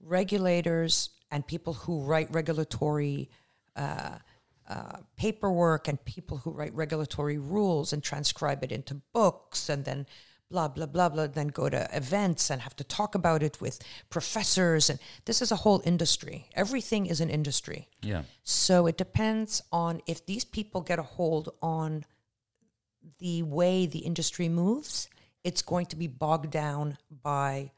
regulators, 0.00 1.10
and 1.30 1.46
people 1.46 1.74
who 1.74 2.00
write 2.00 2.32
regulatory. 2.32 3.30
Uh, 3.76 4.18
uh, 4.66 4.96
paperwork 5.16 5.88
and 5.88 6.02
people 6.06 6.38
who 6.38 6.50
write 6.50 6.74
regulatory 6.74 7.36
rules 7.36 7.92
and 7.92 8.02
transcribe 8.02 8.64
it 8.64 8.72
into 8.72 8.94
books 9.12 9.68
and 9.68 9.84
then 9.84 10.06
blah 10.50 10.68
blah 10.68 10.86
blah 10.86 11.08
blah 11.08 11.26
then 11.26 11.48
go 11.48 11.68
to 11.68 11.88
events 11.92 12.50
and 12.50 12.62
have 12.62 12.76
to 12.76 12.84
talk 12.84 13.14
about 13.14 13.42
it 13.42 13.60
with 13.60 13.80
professors 14.08 14.88
and 14.88 14.98
this 15.24 15.42
is 15.42 15.50
a 15.50 15.56
whole 15.56 15.82
industry. 15.84 16.48
Everything 16.54 17.06
is 17.06 17.20
an 17.20 17.28
industry. 17.28 17.88
Yeah, 18.02 18.22
so 18.42 18.86
it 18.86 18.96
depends 18.96 19.62
on 19.72 20.00
if 20.06 20.24
these 20.24 20.44
people 20.44 20.80
get 20.80 20.98
a 20.98 21.02
hold 21.02 21.50
on 21.60 22.04
the 23.18 23.42
way 23.42 23.86
the 23.86 24.00
industry 24.00 24.48
moves, 24.48 25.08
it's 25.42 25.62
going 25.62 25.86
to 25.86 25.96
be 25.96 26.06
bogged 26.06 26.50
down 26.50 26.98
by 27.22 27.70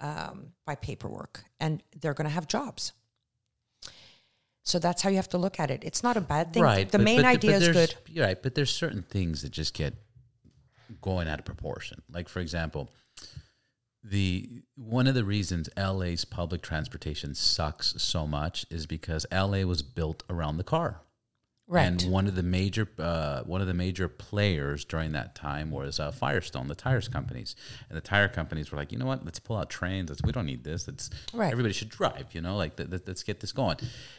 um, 0.00 0.52
by 0.64 0.74
paperwork, 0.76 1.44
and 1.58 1.82
they're 2.00 2.14
going 2.14 2.28
to 2.28 2.32
have 2.34 2.46
jobs. 2.48 2.92
So 4.62 4.78
that's 4.78 5.02
how 5.02 5.10
you 5.10 5.16
have 5.16 5.28
to 5.30 5.38
look 5.38 5.58
at 5.58 5.70
it. 5.70 5.82
It's 5.84 6.02
not 6.02 6.16
a 6.16 6.20
bad 6.20 6.52
thing. 6.52 6.62
right. 6.62 6.90
The 6.90 6.98
but- 6.98 7.04
main 7.04 7.16
but- 7.18 7.22
but 7.24 7.28
idea 7.34 7.56
is 7.56 7.68
good. 7.68 7.94
You're 8.06 8.26
right, 8.26 8.42
but 8.42 8.54
there's 8.54 8.70
certain 8.70 9.02
things 9.02 9.42
that 9.42 9.50
just 9.50 9.74
get 9.74 9.94
going 11.02 11.28
out 11.28 11.38
of 11.38 11.44
proportion. 11.44 12.02
Like 12.10 12.28
for 12.28 12.40
example, 12.40 12.90
the 14.02 14.62
one 14.76 15.06
of 15.06 15.14
the 15.14 15.24
reasons 15.24 15.68
LA's 15.76 16.24
public 16.24 16.62
transportation 16.62 17.34
sucks 17.34 17.94
so 18.02 18.26
much 18.26 18.64
is 18.70 18.86
because 18.86 19.26
LA 19.32 19.62
was 19.64 19.82
built 19.82 20.22
around 20.30 20.56
the 20.56 20.64
car. 20.64 21.00
Right. 21.70 21.86
And 21.86 22.02
one 22.10 22.26
of 22.26 22.34
the 22.34 22.42
major 22.42 22.88
uh, 22.98 23.42
one 23.44 23.60
of 23.60 23.68
the 23.68 23.74
major 23.74 24.08
players 24.08 24.84
during 24.84 25.12
that 25.12 25.36
time 25.36 25.70
was 25.70 26.00
uh, 26.00 26.10
Firestone, 26.10 26.66
the 26.66 26.74
tires 26.74 27.06
companies, 27.06 27.54
and 27.88 27.96
the 27.96 28.00
tire 28.00 28.26
companies 28.26 28.72
were 28.72 28.76
like, 28.76 28.90
you 28.90 28.98
know 28.98 29.06
what, 29.06 29.24
let's 29.24 29.38
pull 29.38 29.56
out 29.56 29.70
trains. 29.70 30.10
Let's, 30.10 30.20
we 30.22 30.32
don't 30.32 30.46
need 30.46 30.64
this. 30.64 30.88
It's 30.88 31.10
Right. 31.32 31.52
everybody 31.52 31.72
should 31.72 31.88
drive. 31.90 32.26
You 32.32 32.40
know, 32.40 32.56
like 32.56 32.74
th- 32.76 32.90
th- 32.90 33.02
let's 33.06 33.22
get 33.22 33.38
this 33.38 33.52
going. 33.52 33.76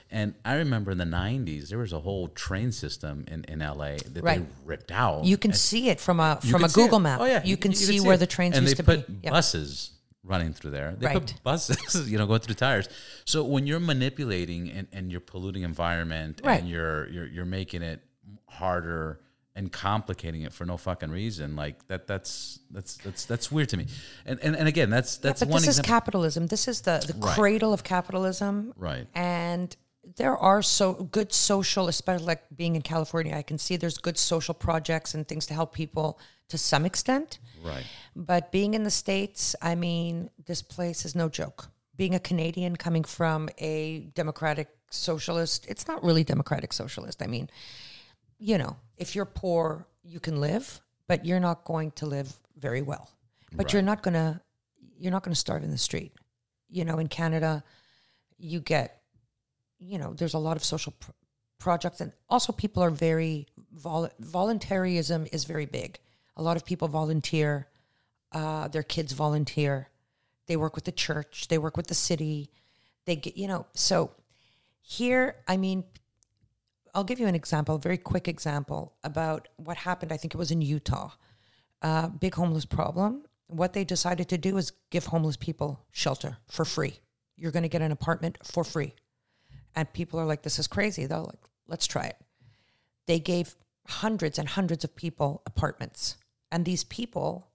And 0.09 0.33
I 0.45 0.55
remember 0.55 0.91
in 0.91 0.97
the 0.97 1.03
'90s 1.03 1.67
there 1.67 1.79
was 1.79 1.91
a 1.91 1.99
whole 1.99 2.29
train 2.29 2.71
system 2.71 3.25
in, 3.27 3.43
in 3.45 3.59
LA 3.59 3.97
that 3.97 4.23
they 4.23 4.45
ripped 4.63 4.91
out. 4.93 5.25
you 5.25 5.37
can 5.37 5.51
see 5.51 5.89
it 5.89 5.99
from 5.99 6.21
a 6.21 6.39
from 6.41 6.63
a 6.63 6.69
see. 6.69 6.81
Google 6.81 6.99
map. 6.99 7.19
Oh 7.19 7.25
yeah, 7.25 7.43
you 7.43 7.57
can 7.57 7.73
see 7.73 7.99
where 7.99 8.15
it. 8.15 8.19
the 8.19 8.27
trains 8.27 8.55
and 8.55 8.63
used 8.65 8.77
they 8.77 8.83
to 8.83 9.03
put 9.03 9.21
be. 9.21 9.29
Buses 9.29 9.91
running 10.23 10.53
through 10.53 10.71
there. 10.71 10.95
They 10.97 11.07
Right. 11.07 11.13
put 11.19 11.41
buses, 11.43 12.09
you 12.11 12.17
know, 12.17 12.27
going 12.27 12.41
through 12.41 12.55
tires. 12.55 12.87
So 13.25 13.43
when 13.43 13.65
you're 13.67 13.79
manipulating 13.79 14.69
and, 14.69 14.87
and 14.91 15.11
you're 15.11 15.21
polluting 15.21 15.63
environment 15.63 16.41
Right. 16.43 16.59
and 16.61 16.69
you're 16.69 17.07
you're 17.09 17.27
you're 17.27 17.45
making 17.45 17.81
it 17.81 18.01
harder 18.47 19.19
and 19.53 19.69
complicating 19.71 20.43
it 20.43 20.53
for 20.53 20.65
no 20.65 20.77
fucking 20.77 21.09
reason, 21.11 21.55
like 21.55 21.85
that 21.87 22.07
that's 22.07 22.59
that's 22.71 22.97
that's 22.97 23.25
that's 23.25 23.51
weird 23.51 23.69
to 23.69 23.77
me. 23.77 23.85
And 24.25 24.39
and, 24.41 24.55
and 24.55 24.67
again, 24.67 24.89
that's 24.89 25.17
that's 25.17 25.41
but 25.41 25.49
one 25.49 25.61
this 25.61 25.67
is 25.69 25.79
example. 25.79 25.89
capitalism. 25.89 26.47
This 26.47 26.67
is 26.67 26.81
the, 26.81 27.03
the 27.05 27.13
Right. 27.19 27.35
cradle 27.35 27.73
of 27.73 27.83
capitalism. 27.83 28.73
Right. 28.77 29.07
And 29.13 29.75
there 30.17 30.37
are 30.37 30.61
so 30.61 30.93
good 30.93 31.31
social, 31.33 31.87
especially 31.87 32.25
like 32.25 32.43
being 32.55 32.75
in 32.75 32.81
California, 32.81 33.35
I 33.35 33.43
can 33.43 33.57
see 33.57 33.75
there's 33.77 33.97
good 33.97 34.17
social 34.17 34.53
projects 34.53 35.13
and 35.13 35.27
things 35.27 35.45
to 35.47 35.53
help 35.53 35.73
people 35.73 36.19
to 36.49 36.57
some 36.57 36.85
extent. 36.85 37.39
Right. 37.63 37.85
But 38.15 38.51
being 38.51 38.73
in 38.73 38.83
the 38.83 38.91
States, 38.91 39.55
I 39.61 39.75
mean, 39.75 40.29
this 40.45 40.61
place 40.61 41.05
is 41.05 41.15
no 41.15 41.29
joke. 41.29 41.69
Being 41.95 42.15
a 42.15 42.19
Canadian 42.19 42.75
coming 42.75 43.03
from 43.03 43.49
a 43.57 44.09
democratic 44.15 44.69
socialist, 44.89 45.65
it's 45.67 45.87
not 45.87 46.03
really 46.03 46.23
democratic 46.23 46.73
socialist. 46.73 47.21
I 47.21 47.27
mean, 47.27 47.49
you 48.39 48.57
know, 48.57 48.77
if 48.97 49.15
you're 49.15 49.25
poor, 49.25 49.85
you 50.03 50.19
can 50.19 50.41
live, 50.41 50.81
but 51.07 51.25
you're 51.25 51.39
not 51.39 51.63
going 51.65 51.91
to 51.91 52.05
live 52.05 52.33
very 52.57 52.81
well. 52.81 53.09
But 53.53 53.73
you're 53.73 53.81
not 53.81 54.01
going 54.01 54.13
to 54.13 54.39
you're 54.97 55.11
not 55.11 55.23
going 55.23 55.33
to 55.33 55.39
starve 55.39 55.63
in 55.63 55.71
the 55.71 55.77
street. 55.77 56.13
You 56.69 56.85
know, 56.85 56.99
in 56.99 57.07
Canada, 57.07 57.63
you 58.37 58.59
get 58.59 59.01
you 59.81 59.97
know, 59.97 60.13
there's 60.13 60.35
a 60.35 60.39
lot 60.39 60.55
of 60.55 60.63
social 60.63 60.93
pr- 60.99 61.11
projects 61.59 62.01
and 62.01 62.11
also 62.29 62.53
people 62.53 62.83
are 62.83 62.91
very 62.91 63.47
vol- 63.73 64.09
voluntarism 64.19 65.27
is 65.31 65.43
very 65.43 65.65
big. 65.65 65.99
A 66.37 66.43
lot 66.43 66.57
of 66.57 66.65
people 66.65 66.87
volunteer 66.87 67.67
uh, 68.31 68.67
their 68.67 68.83
kids 68.83 69.13
volunteer. 69.13 69.89
They 70.47 70.55
work 70.55 70.75
with 70.75 70.85
the 70.85 70.91
church. 70.91 71.47
They 71.47 71.57
work 71.57 71.77
with 71.77 71.87
the 71.87 71.95
city. 71.95 72.49
They 73.05 73.15
get, 73.15 73.37
you 73.37 73.47
know, 73.47 73.65
so 73.73 74.11
here, 74.81 75.35
I 75.47 75.57
mean, 75.57 75.83
I'll 76.93 77.03
give 77.03 77.19
you 77.19 77.27
an 77.27 77.35
example, 77.35 77.75
a 77.75 77.79
very 77.79 77.97
quick 77.97 78.27
example 78.27 78.93
about 79.03 79.47
what 79.57 79.77
happened. 79.77 80.11
I 80.11 80.17
think 80.17 80.33
it 80.33 80.37
was 80.37 80.51
in 80.51 80.61
Utah. 80.61 81.11
Uh, 81.81 82.07
big 82.09 82.35
homeless 82.35 82.65
problem. 82.65 83.23
What 83.47 83.73
they 83.73 83.83
decided 83.83 84.29
to 84.29 84.37
do 84.37 84.57
is 84.57 84.71
give 84.89 85.05
homeless 85.05 85.37
people 85.37 85.85
shelter 85.91 86.37
for 86.49 86.63
free. 86.63 86.99
You're 87.35 87.51
going 87.51 87.63
to 87.63 87.69
get 87.69 87.81
an 87.81 87.91
apartment 87.91 88.37
for 88.43 88.63
free. 88.63 88.93
And 89.75 89.91
people 89.93 90.19
are 90.19 90.25
like, 90.25 90.43
this 90.43 90.59
is 90.59 90.67
crazy. 90.67 91.05
They're 91.05 91.19
like, 91.19 91.39
let's 91.67 91.87
try 91.87 92.05
it. 92.05 92.17
They 93.07 93.19
gave 93.19 93.55
hundreds 93.87 94.37
and 94.37 94.47
hundreds 94.47 94.83
of 94.83 94.95
people 94.95 95.41
apartments. 95.45 96.17
And 96.51 96.65
these 96.65 96.83
people 96.83 97.47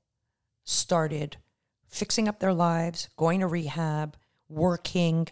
started 0.65 1.37
fixing 1.89 2.29
up 2.29 2.41
their 2.41 2.55
lives, 2.55 3.09
going 3.17 3.41
to 3.41 3.47
rehab, 3.47 4.17
working, 4.49 5.29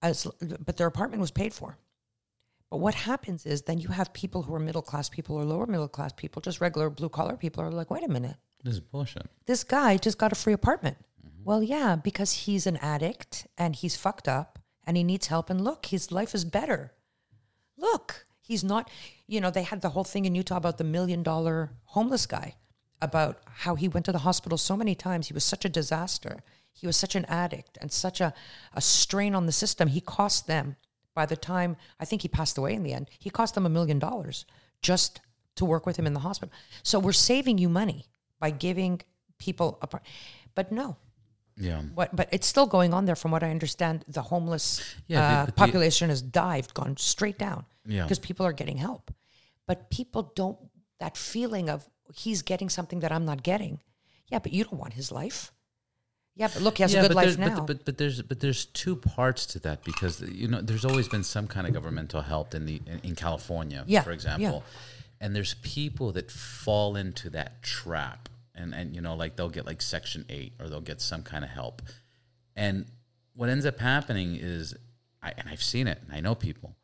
as 0.00 0.26
but 0.64 0.76
their 0.76 0.86
apartment 0.86 1.20
was 1.20 1.30
paid 1.30 1.52
for. 1.52 1.78
But 2.70 2.78
what 2.78 2.94
happens 2.94 3.44
is 3.44 3.62
then 3.62 3.78
you 3.78 3.88
have 3.88 4.12
people 4.14 4.42
who 4.42 4.54
are 4.54 4.58
middle 4.58 4.80
class 4.82 5.08
people 5.08 5.36
or 5.36 5.44
lower 5.44 5.66
middle 5.66 5.88
class 5.88 6.12
people, 6.12 6.40
just 6.40 6.60
regular 6.60 6.88
blue 6.88 7.10
collar 7.10 7.36
people, 7.36 7.62
are 7.62 7.70
like, 7.70 7.90
wait 7.90 8.02
a 8.04 8.08
minute, 8.08 8.36
This 8.64 8.74
is 8.74 8.80
bullshit. 8.80 9.26
this 9.46 9.62
guy 9.62 9.98
just 9.98 10.16
got 10.18 10.32
a 10.32 10.34
free 10.34 10.54
apartment. 10.54 10.96
Mm-hmm. 11.20 11.44
Well, 11.44 11.62
yeah, 11.62 11.96
because 11.96 12.32
he's 12.32 12.66
an 12.66 12.78
addict 12.78 13.46
and 13.58 13.76
he's 13.76 13.96
fucked 13.96 14.26
up 14.26 14.58
and 14.86 14.96
he 14.96 15.04
needs 15.04 15.26
help. 15.26 15.50
And 15.50 15.60
look, 15.60 15.86
his 15.86 16.10
life 16.10 16.34
is 16.34 16.44
better. 16.46 16.92
Look, 17.76 18.26
he's 18.42 18.62
not, 18.64 18.90
you 19.26 19.40
know, 19.40 19.50
they 19.50 19.62
had 19.62 19.80
the 19.80 19.90
whole 19.90 20.04
thing 20.04 20.24
in 20.24 20.34
Utah 20.34 20.56
about 20.56 20.78
the 20.78 20.84
million 20.84 21.22
dollar 21.22 21.70
homeless 21.86 22.26
guy, 22.26 22.56
about 23.00 23.40
how 23.64 23.74
he 23.74 23.88
went 23.88 24.04
to 24.06 24.12
the 24.12 24.18
hospital 24.18 24.58
so 24.58 24.76
many 24.76 24.94
times. 24.94 25.28
He 25.28 25.34
was 25.34 25.44
such 25.44 25.64
a 25.64 25.68
disaster. 25.68 26.40
He 26.72 26.86
was 26.86 26.96
such 26.96 27.14
an 27.14 27.24
addict 27.26 27.78
and 27.80 27.90
such 27.92 28.20
a, 28.20 28.32
a 28.74 28.80
strain 28.80 29.34
on 29.34 29.46
the 29.46 29.52
system. 29.52 29.88
He 29.88 30.00
cost 30.00 30.46
them, 30.46 30.76
by 31.14 31.26
the 31.26 31.36
time 31.36 31.76
I 32.00 32.04
think 32.04 32.22
he 32.22 32.28
passed 32.28 32.56
away 32.58 32.74
in 32.74 32.82
the 32.82 32.92
end, 32.94 33.08
he 33.18 33.30
cost 33.30 33.54
them 33.54 33.66
a 33.66 33.70
million 33.70 33.98
dollars 33.98 34.46
just 34.80 35.20
to 35.56 35.64
work 35.64 35.84
with 35.84 35.96
him 35.98 36.06
in 36.06 36.14
the 36.14 36.20
hospital. 36.20 36.52
So 36.82 36.98
we're 36.98 37.12
saving 37.12 37.58
you 37.58 37.68
money 37.68 38.06
by 38.40 38.50
giving 38.50 39.02
people 39.38 39.78
a 39.82 39.86
part. 39.86 40.02
But 40.54 40.72
no, 40.72 40.96
Yeah. 41.58 41.82
what? 41.94 42.16
But 42.16 42.28
it's 42.32 42.46
still 42.46 42.66
going 42.66 42.94
on 42.94 43.04
there, 43.04 43.14
from 43.16 43.30
what 43.30 43.42
I 43.42 43.50
understand. 43.50 44.04
The 44.08 44.22
homeless 44.22 44.80
Yeah, 45.06 45.20
uh, 45.20 45.40
but 45.42 45.46
the- 45.46 45.52
population 45.52 46.08
has 46.08 46.22
dived, 46.22 46.72
gone 46.72 46.96
straight 46.96 47.38
down. 47.38 47.66
Yeah. 47.86 48.02
because 48.04 48.18
people 48.18 48.46
are 48.46 48.52
getting 48.52 48.76
help, 48.76 49.12
but 49.66 49.90
people 49.90 50.32
don't. 50.34 50.58
That 51.00 51.16
feeling 51.16 51.68
of 51.68 51.88
he's 52.14 52.42
getting 52.42 52.68
something 52.68 53.00
that 53.00 53.10
I'm 53.10 53.24
not 53.24 53.42
getting. 53.42 53.80
Yeah, 54.28 54.38
but 54.38 54.52
you 54.52 54.64
don't 54.64 54.78
want 54.78 54.92
his 54.94 55.10
life. 55.10 55.52
Yeah, 56.34 56.48
but 56.52 56.62
look, 56.62 56.78
he 56.78 56.82
has 56.82 56.94
a 56.94 57.00
good 57.02 57.14
life 57.14 57.36
now. 57.38 57.56
But, 57.56 57.66
but 57.66 57.84
but 57.84 57.98
there's 57.98 58.22
but 58.22 58.40
there's 58.40 58.64
two 58.66 58.96
parts 58.96 59.44
to 59.46 59.58
that 59.60 59.84
because 59.84 60.22
you 60.22 60.48
know 60.48 60.62
there's 60.62 60.84
always 60.84 61.08
been 61.08 61.24
some 61.24 61.46
kind 61.46 61.66
of 61.66 61.74
governmental 61.74 62.22
help 62.22 62.54
in 62.54 62.64
the 62.64 62.80
in, 62.86 63.00
in 63.02 63.14
California, 63.14 63.84
Yeah, 63.86 64.00
for 64.02 64.12
example, 64.12 64.64
and 65.20 65.36
there's 65.36 65.54
people 65.54 66.12
that 66.12 66.30
fall 66.30 66.96
into 66.96 67.28
that 67.30 67.62
trap, 67.62 68.30
and 68.54 68.74
and 68.74 68.94
you 68.94 69.02
know 69.02 69.14
like 69.14 69.36
they'll 69.36 69.50
get 69.50 69.66
like 69.66 69.82
Section 69.82 70.24
Eight 70.30 70.54
or 70.58 70.68
they'll 70.68 70.80
get 70.80 71.02
some 71.02 71.22
kind 71.22 71.44
of 71.44 71.50
help, 71.50 71.82
and 72.56 72.86
what 73.34 73.50
ends 73.50 73.66
up 73.66 73.78
happening 73.78 74.36
is, 74.40 74.74
I 75.22 75.32
and 75.36 75.48
I've 75.50 75.62
seen 75.62 75.86
it, 75.86 76.00
and 76.02 76.16
I 76.16 76.20
know 76.20 76.34
people, 76.34 76.76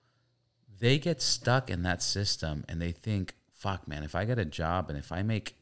they 0.80 0.98
get 0.98 1.20
stuck 1.22 1.70
in 1.70 1.82
that 1.82 2.02
system 2.02 2.64
and 2.68 2.80
they 2.80 2.92
think, 2.92 3.34
fuck, 3.50 3.86
man, 3.88 4.02
if 4.04 4.14
I 4.14 4.24
get 4.24 4.38
a 4.38 4.44
job 4.44 4.88
and 4.90 4.98
if 4.98 5.10
I 5.12 5.22
make 5.22 5.56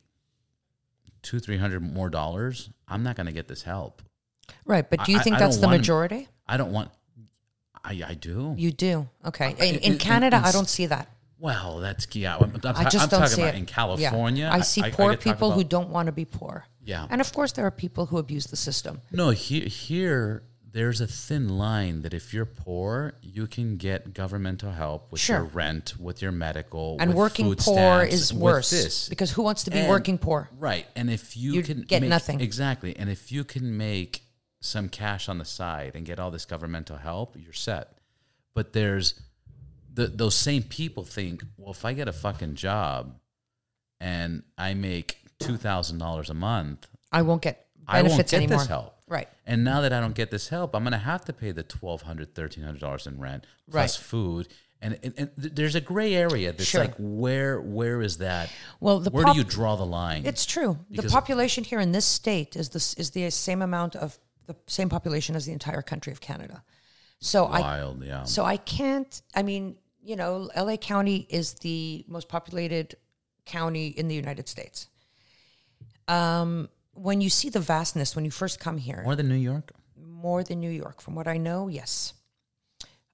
two, 1.23 1.39
three 1.41 1.59
hundred 1.59 1.81
more 1.81 2.09
dollars, 2.11 2.71
I'm 2.89 3.03
not 3.03 3.17
going 3.17 3.27
to 3.27 3.33
get 3.33 3.49
this 3.49 3.63
help. 3.63 4.03
Right, 4.65 4.89
but 4.89 5.05
do 5.05 5.13
you 5.13 5.19
I- 5.19 5.23
think 5.23 5.37
I 5.37 5.39
that's 5.41 5.57
don't 5.57 5.63
the 5.63 5.67
want- 5.69 5.81
majority? 5.81 6.29
I 6.49 6.57
don't 6.57 6.73
want. 6.73 6.91
I, 7.85 8.01
I 8.07 8.15
do. 8.15 8.55
You 8.59 8.73
do. 8.73 9.09
Okay. 9.25 9.51
In, 9.53 9.57
in- 9.57 9.75
in 9.77 9.93
in- 9.93 9.99
Canada, 9.99 10.41
I 10.43 10.49
in- 10.49 10.53
don't 10.53 10.69
see 10.69 10.87
that. 10.87 11.09
well, 11.39 11.79
that's 11.79 12.07
yeah. 12.15 12.37
I'm, 12.37 12.53
I'm, 12.65 12.77
I 12.77 12.85
just 12.85 13.05
I'm 13.05 13.09
don't 13.09 13.21
talking 13.21 13.35
see 13.37 13.43
about 13.43 13.55
it. 13.55 13.59
in 13.59 13.67
California. 13.67 14.45
Yeah. 14.45 14.53
I 14.55 14.61
see 14.61 14.83
poor 14.91 15.11
get 15.11 15.21
talk 15.21 15.35
people 15.35 15.51
who 15.53 15.65
don't 15.65 15.91
want 15.91 16.07
to 16.07 16.13
be 16.13 16.25
poor. 16.25 16.65
Yeah. 16.85 17.07
And 17.11 17.21
of 17.21 17.33
course, 17.33 17.53
there 17.53 17.67
are 17.67 17.71
people 17.71 18.07
who 18.07 18.19
abuse 18.19 18.47
the 18.47 18.57
system. 18.57 19.01
No, 19.13 19.31
here 19.31 19.67
here 19.67 20.43
there's 20.77 21.01
a 21.01 21.07
thin 21.07 21.49
line 21.49 22.03
that 22.03 22.13
if 22.13 22.35
you're 22.35 22.45
poor, 22.45 23.15
you 23.23 23.47
can 23.47 23.79
get 23.79 24.13
governmental 24.13 24.71
help 24.73 25.11
with 25.11 25.23
Sure. 25.23 25.37
your 25.39 25.45
rent, 25.47 25.95
with 25.99 26.21
your 26.21 26.33
medical, 26.33 26.99
And 27.01 27.15
working 27.15 27.47
poor 27.57 27.59
stamps, 28.03 28.13
is 28.15 28.35
worse 28.35 28.69
this. 28.69 29.09
because 29.09 29.31
who 29.31 29.41
wants 29.41 29.65
to 29.65 29.71
be 29.71 29.79
And- 29.79 29.89
working 29.89 30.19
poor? 30.19 30.51
Right. 30.59 30.87
And 30.95 31.09
if 31.09 31.35
you, 31.35 31.55
You 31.55 31.63
can 31.63 31.81
get 31.81 32.03
make- 32.03 32.11
nothing. 32.11 32.43
Exactly. 32.43 32.95
And 32.95 33.09
if 33.09 33.33
you 33.33 33.43
can 33.43 33.79
make 33.79 34.23
some 34.61 34.91
cash 34.91 35.31
on 35.31 35.39
the 35.39 35.47
side 35.47 35.93
and 35.95 36.05
get 36.05 36.19
all 36.21 36.31
this 36.31 36.45
governmental 36.45 36.99
help, 36.99 37.37
you're 37.39 37.55
set. 37.55 37.97
But 38.55 38.75
there's 38.75 39.15
the, 39.95 40.09
those 40.09 40.35
same 40.35 40.63
people 40.63 41.05
think, 41.05 41.43
well, 41.57 41.71
if 41.71 41.87
I 41.87 41.95
get 41.95 42.07
a 42.07 42.13
fucking 42.13 42.55
job 42.57 43.19
and 43.99 44.43
I 44.59 44.75
make 44.75 45.17
two 45.39 45.57
thousand 45.57 45.99
dollars 45.99 46.29
a 46.29 46.35
month, 46.35 46.87
I 47.11 47.23
won't 47.23 47.41
get 47.41 47.67
I 47.89 48.03
won't 48.03 48.09
benefits 48.13 48.31
get 48.33 48.37
anymore. 48.43 48.59
this 48.59 48.67
help. 48.69 48.93
Right. 49.09 49.29
And 49.47 49.63
now 49.63 49.81
that 49.83 49.93
I 49.93 50.01
don't 50.01 50.15
get 50.15 50.31
this 50.31 50.49
help, 50.49 50.75
I'm 50.75 50.83
going 50.83 50.93
to 50.93 50.99
have 50.99 51.25
to 51.27 51.33
pay 51.33 51.53
the 51.53 51.63
$1,200, 51.63 52.27
$1,300 52.35 53.07
in 53.07 53.21
rent 53.21 53.47
plus 53.71 53.99
Right. 53.99 54.05
food. 54.05 54.49
And, 54.83 54.99
and, 55.03 55.15
and 55.17 55.31
there's 55.37 55.75
a 55.75 55.81
gray 55.81 56.15
area 56.15 56.53
that's 56.53 56.65
Sure. 56.69 56.83
like, 56.83 56.95
where 56.99 57.61
where 57.61 58.03
is 58.03 58.19
that? 58.19 58.51
Well, 58.79 59.01
the 59.01 59.11
where 59.11 59.25
pop- 59.25 59.35
do 59.35 59.39
you 59.39 59.45
draw 59.45 59.75
the 59.77 59.87
line? 59.87 60.27
It's 60.27 60.45
true. 60.45 60.79
The 60.91 60.97
Because- 60.97 61.13
population 61.13 61.65
here 61.65 61.81
in 61.81 61.93
this 61.93 62.05
state 62.05 62.57
is 62.57 62.69
this 62.71 62.93
is 62.95 63.13
the 63.13 63.31
same 63.31 63.63
amount 63.63 63.97
of 63.97 64.19
the 64.47 64.55
same 64.67 64.89
population 64.91 65.35
as 65.35 65.47
the 65.47 65.53
entire 65.53 65.83
country 65.83 66.13
of 66.13 66.21
Canada. 66.21 66.63
So 67.21 67.47
I 67.47 67.91
yeah. 68.03 68.25
so 68.25 68.45
I 68.45 68.59
can't. 68.59 69.23
I 69.35 69.43
mean, 69.43 69.77
you 70.03 70.15
know, 70.15 70.51
LA 70.55 70.77
County 70.77 71.27
is 71.31 71.55
the 71.55 72.05
most 72.07 72.29
populated 72.29 72.97
county 73.47 73.89
in 73.89 74.09
the 74.09 74.15
United 74.15 74.47
States. 74.47 74.89
Um, 76.07 76.69
when 76.97 77.21
you 77.21 77.31
see 77.31 77.49
the 77.51 77.61
vastness 77.61 78.17
when 78.17 78.25
you 78.25 78.31
first 78.31 78.59
come 78.61 78.79
here, 78.79 79.03
More 79.05 79.17
than 79.17 79.29
New 79.29 79.35
York? 79.37 79.73
more 79.97 80.43
than 80.43 80.61
New 80.61 80.71
York, 80.71 81.01
from 81.01 81.15
what 81.15 81.29
I 81.29 81.37
know, 81.37 81.69
yes. 81.69 82.15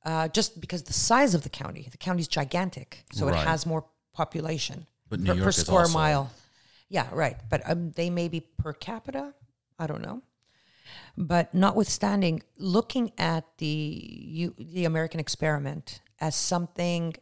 Uh, 0.04 0.28
just 0.28 0.60
because 0.60 0.84
the 0.84 0.92
size 0.92 1.34
of 1.34 1.42
the 1.42 1.48
county, 1.48 1.88
the 1.90 1.96
county's 1.98 2.28
gigantic, 2.28 3.04
so 3.12 3.26
Right. 3.26 3.34
it 3.40 3.46
has 3.46 3.66
more 3.66 3.84
population 4.12 4.86
But 5.08 5.20
New 5.20 5.26
per, 5.30 5.34
York 5.34 5.44
per 5.44 5.48
is 5.50 5.56
square 5.56 5.80
also- 5.82 5.92
mile. 5.98 6.30
Yeah, 6.88 7.08
right. 7.12 7.36
But 7.48 7.62
um, 7.70 7.90
they 7.92 8.10
may 8.10 8.28
be 8.28 8.40
per 8.40 8.72
capita. 8.72 9.34
I 9.78 9.86
don't 9.86 10.02
know. 10.02 10.22
But 11.16 11.54
notwithstanding, 11.54 12.42
looking 12.58 13.12
at 13.18 13.44
the 13.58 13.66
you, 13.66 14.54
the 14.58 14.84
American 14.84 15.18
experiment 15.20 16.00
as 16.20 16.34
something 16.34 17.14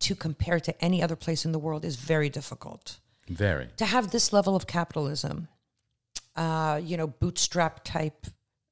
to 0.00 0.14
compare 0.14 0.60
to 0.60 0.84
any 0.84 1.02
other 1.02 1.16
place 1.16 1.44
in 1.46 1.52
the 1.52 1.58
world 1.58 1.84
is 1.84 1.96
very 1.96 2.28
difficult 2.28 2.98
Very. 3.28 3.68
to 3.78 3.86
have 3.86 4.10
this 4.10 4.32
level 4.32 4.54
of 4.56 4.66
capitalism, 4.66 5.48
uh, 6.36 6.80
you 6.82 6.96
know, 6.96 7.06
bootstrap 7.06 7.84
type 7.84 8.26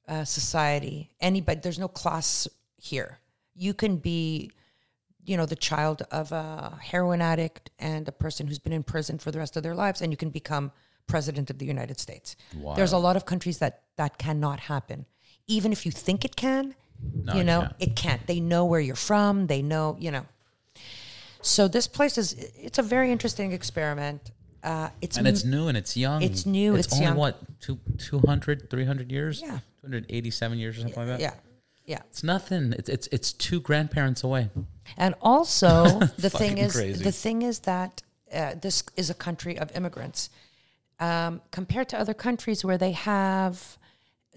uh, 0.07 0.23
society. 0.25 1.09
Anybody, 1.21 1.59
there's 1.61 1.79
no 1.79 1.87
class 1.87 2.47
here. 2.77 3.19
You 3.55 3.73
can 3.73 3.97
be, 3.97 4.51
you 5.25 5.37
know, 5.37 5.45
the 5.45 5.55
child 5.55 6.01
of 6.11 6.31
a 6.31 6.77
heroin 6.81 7.21
addict 7.21 7.69
and 7.79 8.07
a 8.07 8.11
person 8.11 8.47
who's 8.47 8.59
been 8.59 8.73
in 8.73 8.83
prison 8.83 9.17
for 9.17 9.31
the 9.31 9.39
rest 9.39 9.55
of 9.55 9.63
their 9.63 9.75
lives, 9.75 10.01
and 10.01 10.11
you 10.11 10.17
can 10.17 10.29
become 10.29 10.71
president 11.07 11.49
of 11.49 11.57
the 11.59 11.65
United 11.65 11.99
States. 11.99 12.35
There's 12.75 12.93
a 12.93 12.97
lot 12.97 13.15
of 13.15 13.25
countries 13.25 13.57
that 13.59 13.83
that 13.97 14.17
cannot 14.17 14.59
happen. 14.61 15.05
Even 15.47 15.71
if 15.71 15.85
you 15.85 15.91
think 15.91 16.23
it 16.25 16.35
can, 16.35 16.75
No, 17.23 17.33
you 17.35 17.41
it 17.41 17.43
know, 17.43 17.61
can't. 17.61 17.75
it 17.79 17.95
can't. 17.95 18.27
They 18.27 18.39
know 18.39 18.65
where 18.65 18.79
you're 18.79 18.95
from. 18.95 19.47
They 19.47 19.61
know, 19.61 19.95
you 19.99 20.11
know. 20.11 20.25
So 21.41 21.67
this 21.67 21.87
place 21.87 22.17
is 22.17 22.33
it's 22.55 22.79
a 22.79 22.83
very 22.83 23.11
interesting 23.11 23.51
experiment. 23.51 24.31
Uh, 24.63 24.89
it's 25.01 25.17
And 25.17 25.27
it's 25.27 25.43
new 25.43 25.67
and 25.67 25.77
it's 25.77 25.97
young. 25.97 26.21
It's 26.21 26.45
new, 26.45 26.75
it's 26.75 26.93
only 26.93 27.05
young. 27.05 27.17
what, 27.17 27.37
two, 27.59 27.79
200, 27.97 28.69
300 28.69 29.11
years? 29.11 29.41
Yeah. 29.41 29.59
287 29.81 30.57
years 30.57 30.77
or 30.77 30.81
something 30.81 30.97
like 30.97 31.07
that? 31.07 31.19
yeah, 31.19 31.33
yeah. 31.85 31.99
It's 32.09 32.23
nothing. 32.23 32.73
It's, 32.77 32.87
it's, 32.87 33.07
it's 33.07 33.33
two 33.33 33.59
grandparents 33.59 34.23
away. 34.23 34.49
And 34.95 35.15
also 35.21 35.99
the 36.17 36.29
thing 36.29 36.57
is 36.57 36.73
crazy. 36.73 37.03
the 37.03 37.11
thing 37.11 37.41
is 37.41 37.59
that 37.59 38.01
uh, 38.33 38.55
this 38.59 38.83
is 38.95 39.09
a 39.09 39.13
country 39.13 39.59
of 39.59 39.75
immigrants 39.75 40.29
um, 40.99 41.41
compared 41.51 41.89
to 41.89 41.99
other 41.99 42.13
countries 42.13 42.63
where 42.63 42.77
they 42.77 42.91
have 42.91 43.77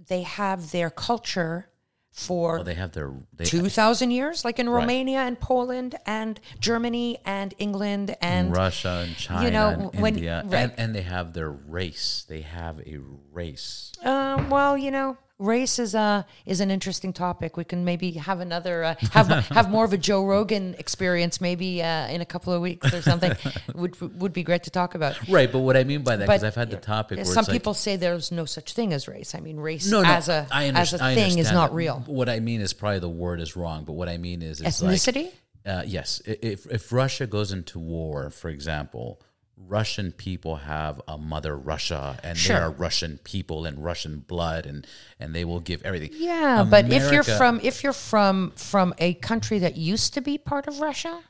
they 0.08 0.22
have 0.22 0.72
their 0.72 0.90
culture 0.90 1.68
for 2.16 2.54
Well, 2.54 2.64
they 2.64 2.74
have 2.74 2.92
their. 2.92 3.12
They, 3.34 3.44
2000 3.44 4.10
years 4.10 4.42
like 4.42 4.58
in 4.58 4.68
Right. 4.70 4.80
Romania 4.80 5.18
and 5.20 5.38
Poland 5.38 5.96
and 6.06 6.40
Germany 6.58 7.18
and 7.26 7.52
England 7.58 8.16
and 8.22 8.56
Russia 8.56 9.04
and 9.06 9.14
China 9.16 9.44
you 9.44 9.50
know, 9.50 9.68
and 9.92 10.00
when- 10.00 10.14
India, 10.14 10.42
right. 10.46 10.62
and, 10.62 10.72
and 10.78 10.94
they 10.94 11.02
have 11.02 11.34
their 11.34 11.50
race. 11.50 12.24
They 12.26 12.40
have 12.40 12.80
a 12.80 12.98
race. 13.32 13.92
Um, 14.02 14.48
well, 14.48 14.78
you 14.78 14.90
know, 14.90 15.18
race 15.38 15.78
is 15.78 15.94
a 15.94 16.26
is 16.44 16.60
an 16.60 16.70
interesting 16.70 17.12
topic. 17.12 17.56
We 17.56 17.64
can 17.64 17.84
maybe 17.84 18.12
have 18.12 18.40
another 18.40 18.84
uh, 18.84 18.94
have 19.12 19.28
have 19.48 19.70
more 19.70 19.84
of 19.84 19.92
a 19.92 19.98
Joe 19.98 20.24
Rogan 20.24 20.74
experience 20.78 21.40
maybe 21.40 21.82
uh, 21.82 22.08
in 22.08 22.20
a 22.20 22.24
couple 22.24 22.52
of 22.52 22.60
weeks 22.62 22.92
or 22.92 23.02
something. 23.02 23.32
would 23.74 24.00
would 24.20 24.32
be 24.32 24.42
great 24.42 24.64
to 24.64 24.70
talk 24.70 24.94
about. 24.94 25.28
Right, 25.28 25.50
but 25.50 25.60
what 25.60 25.76
I 25.76 25.84
mean 25.84 26.02
by 26.02 26.16
that, 26.16 26.26
because 26.26 26.44
I've 26.44 26.54
had 26.54 26.70
the 26.70 26.76
topic 26.76 27.18
where 27.18 27.24
Some 27.24 27.40
it's 27.40 27.48
like, 27.48 27.54
people 27.54 27.74
say 27.74 27.96
there's 27.96 28.32
no 28.32 28.44
such 28.44 28.72
thing 28.72 28.92
as 28.92 29.08
race. 29.08 29.34
I 29.34 29.40
mean, 29.40 29.58
race 29.58 29.90
no, 29.90 30.02
no, 30.02 30.08
as 30.08 30.28
a 30.28 30.46
as 30.52 30.92
a 30.92 30.98
thing 30.98 31.38
is 31.38 31.52
not 31.52 31.74
real. 31.74 32.02
What 32.06 32.28
I 32.28 32.40
mean 32.40 32.60
is 32.60 32.72
probably 32.72 33.00
the 33.00 33.08
word 33.08 33.40
is 33.40 33.56
wrong, 33.56 33.84
but 33.84 33.92
what 33.92 34.08
I 34.08 34.18
mean 34.18 34.42
is 34.42 34.60
it's 34.60 34.82
like- 34.82 34.96
Ethnicity. 34.96 35.32
Uh, 35.64 35.82
yes, 35.84 36.22
if 36.24 36.64
if 36.66 36.92
Russia 36.92 37.26
goes 37.26 37.50
into 37.50 37.80
war, 37.80 38.30
for 38.30 38.48
example, 38.48 39.20
Russian 39.56 40.12
people 40.12 40.56
have 40.56 41.00
a 41.08 41.16
mother 41.16 41.56
Russia, 41.56 42.18
and 42.22 42.36
Sure. 42.36 42.56
they 42.56 42.62
are 42.62 42.70
Russian 42.70 43.18
people 43.24 43.64
and 43.64 43.82
Russian 43.82 44.18
blood, 44.20 44.66
and 44.66 44.86
and 45.18 45.34
they 45.34 45.44
will 45.44 45.60
give 45.60 45.82
everything. 45.82 46.10
yeah, 46.14 46.64
but 46.68 46.92
if 46.92 47.10
you're 47.10 47.22
from 47.22 47.60
if 47.62 47.82
you're 47.82 47.92
from 47.92 48.52
from 48.56 48.94
a 48.98 49.14
country 49.14 49.58
that 49.58 49.76
used 49.76 50.14
to 50.14 50.20
be 50.20 50.36
part 50.38 50.66
of 50.68 50.80
Russia, 50.80 51.22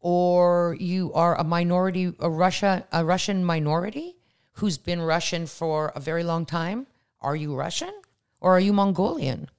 or 0.00 0.76
you 0.80 1.12
are 1.12 1.36
a 1.38 1.44
minority, 1.44 2.12
a 2.18 2.30
Russia, 2.30 2.86
a 2.92 3.04
Russian 3.04 3.44
minority 3.44 4.16
who's 4.52 4.78
been 4.78 5.02
Russian 5.02 5.46
for 5.46 5.92
a 5.94 6.00
very 6.00 6.24
long 6.24 6.46
time, 6.46 6.86
are 7.20 7.36
you 7.36 7.54
Russian 7.54 7.92
or 8.40 8.56
are 8.56 8.60
you 8.60 8.72
Mongolian? 8.72 9.50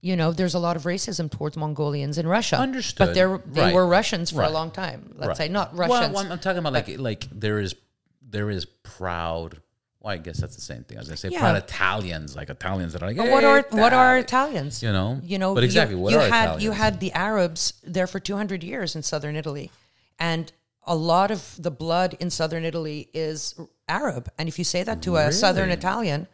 You 0.00 0.14
know, 0.16 0.32
there's 0.32 0.54
a 0.54 0.58
lot 0.60 0.76
of 0.76 0.84
racism 0.84 1.28
towards 1.30 1.56
Mongolians 1.56 2.18
in 2.18 2.26
Russia. 2.26 2.56
Understood. 2.56 3.08
But 3.08 3.14
they're, 3.14 3.38
they 3.46 3.60
Right. 3.62 3.74
were 3.74 3.86
Russians 3.86 4.30
for 4.30 4.38
Right. 4.38 4.50
a 4.50 4.52
long 4.54 4.70
time. 4.70 5.12
Let's 5.16 5.28
Right. 5.28 5.36
say 5.36 5.48
not 5.48 5.76
Russians. 5.76 6.14
well, 6.14 6.30
I'm 6.32 6.38
talking 6.38 6.58
about 6.58 6.72
like 6.72 6.88
like 6.98 7.26
there 7.32 7.58
is 7.58 7.74
there 8.22 8.50
is 8.50 8.64
proud. 8.82 9.60
Well, 10.00 10.12
I 10.14 10.18
guess 10.18 10.36
that's 10.38 10.54
the 10.54 10.60
same 10.60 10.84
thing. 10.84 10.98
I 10.98 11.00
was 11.00 11.08
gonna 11.08 11.16
say 11.16 11.30
Yeah. 11.30 11.40
proud 11.40 11.56
Italians, 11.56 12.36
like 12.36 12.50
Italians 12.50 12.92
that 12.92 13.02
are 13.02 13.06
like, 13.08 13.16
But 13.16 13.30
what 13.30 13.42
are 13.42 13.66
"Hey, 13.68 13.80
what 13.80 13.92
are 13.92 14.18
Italians? 14.18 14.82
You 14.82 14.92
know? 14.92 15.18
you 15.24 15.38
know. 15.38 15.54
But 15.54 15.64
exactly, 15.64 15.96
you, 15.96 16.02
what 16.02 16.12
you 16.12 16.18
are 16.20 16.28
had 16.28 16.62
you 16.62 16.70
had 16.72 17.00
the 17.00 17.12
Arabs 17.12 17.72
there 17.82 18.06
for 18.06 18.20
two 18.20 18.36
hundred 18.36 18.62
years 18.62 18.94
in 18.94 19.02
southern 19.02 19.34
Italy, 19.34 19.72
and 20.18 20.52
a 20.86 20.94
lot 20.94 21.30
of 21.32 21.56
the 21.58 21.70
blood 21.72 22.16
in 22.20 22.30
southern 22.30 22.64
Italy 22.64 23.08
is 23.12 23.54
Arab. 23.88 24.30
And 24.38 24.48
if 24.48 24.58
you 24.58 24.64
say 24.64 24.82
that 24.84 25.02
to 25.02 25.16
a 25.16 25.32
southern 25.32 25.70
Italian, 25.70 26.28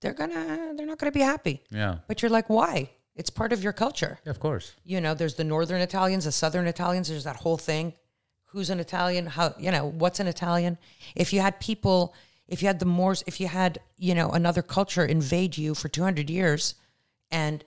they're 0.00 0.14
gonna 0.14 0.72
they're 0.76 0.86
not 0.86 0.96
gonna 0.98 1.12
be 1.12 1.20
happy. 1.20 1.62
Yeah. 1.70 1.96
But 2.08 2.22
you're 2.22 2.30
like, 2.30 2.48
why? 2.48 2.90
It's 3.14 3.30
part 3.30 3.52
of 3.52 3.62
your 3.62 3.72
culture. 3.72 4.18
Yeah, 4.24 4.30
of 4.30 4.40
course. 4.40 4.74
You 4.84 5.00
know, 5.00 5.14
there's 5.14 5.34
the 5.34 5.44
northern 5.44 5.80
Italians, 5.80 6.24
the 6.24 6.32
southern 6.32 6.66
Italians. 6.66 7.08
There's 7.08 7.24
that 7.24 7.36
whole 7.36 7.58
thing. 7.58 7.94
Who's 8.46 8.70
an 8.70 8.80
Italian? 8.80 9.26
How 9.26 9.54
you 9.58 9.70
know 9.70 9.86
what's 9.86 10.20
an 10.20 10.26
Italian? 10.26 10.78
If 11.14 11.32
you 11.32 11.40
had 11.40 11.60
people, 11.60 12.14
if 12.48 12.62
you 12.62 12.66
had 12.66 12.78
the 12.78 12.86
Moors, 12.86 13.22
if 13.26 13.40
you 13.40 13.46
had 13.46 13.80
you 13.96 14.14
know 14.14 14.30
another 14.30 14.62
culture 14.62 15.04
invade 15.04 15.56
you 15.56 15.74
for 15.74 15.88
200 15.88 16.30
years, 16.30 16.74
and 17.30 17.64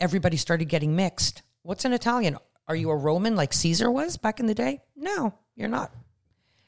everybody 0.00 0.36
started 0.36 0.66
getting 0.66 0.94
mixed, 0.94 1.42
what's 1.62 1.84
an 1.84 1.92
Italian? 1.92 2.36
Are 2.68 2.76
you 2.76 2.90
a 2.90 2.96
Roman 2.96 3.34
like 3.34 3.52
Caesar 3.52 3.90
was 3.90 4.16
back 4.16 4.38
in 4.38 4.46
the 4.46 4.54
day? 4.54 4.80
No, 4.94 5.34
you're 5.56 5.68
not. 5.68 5.92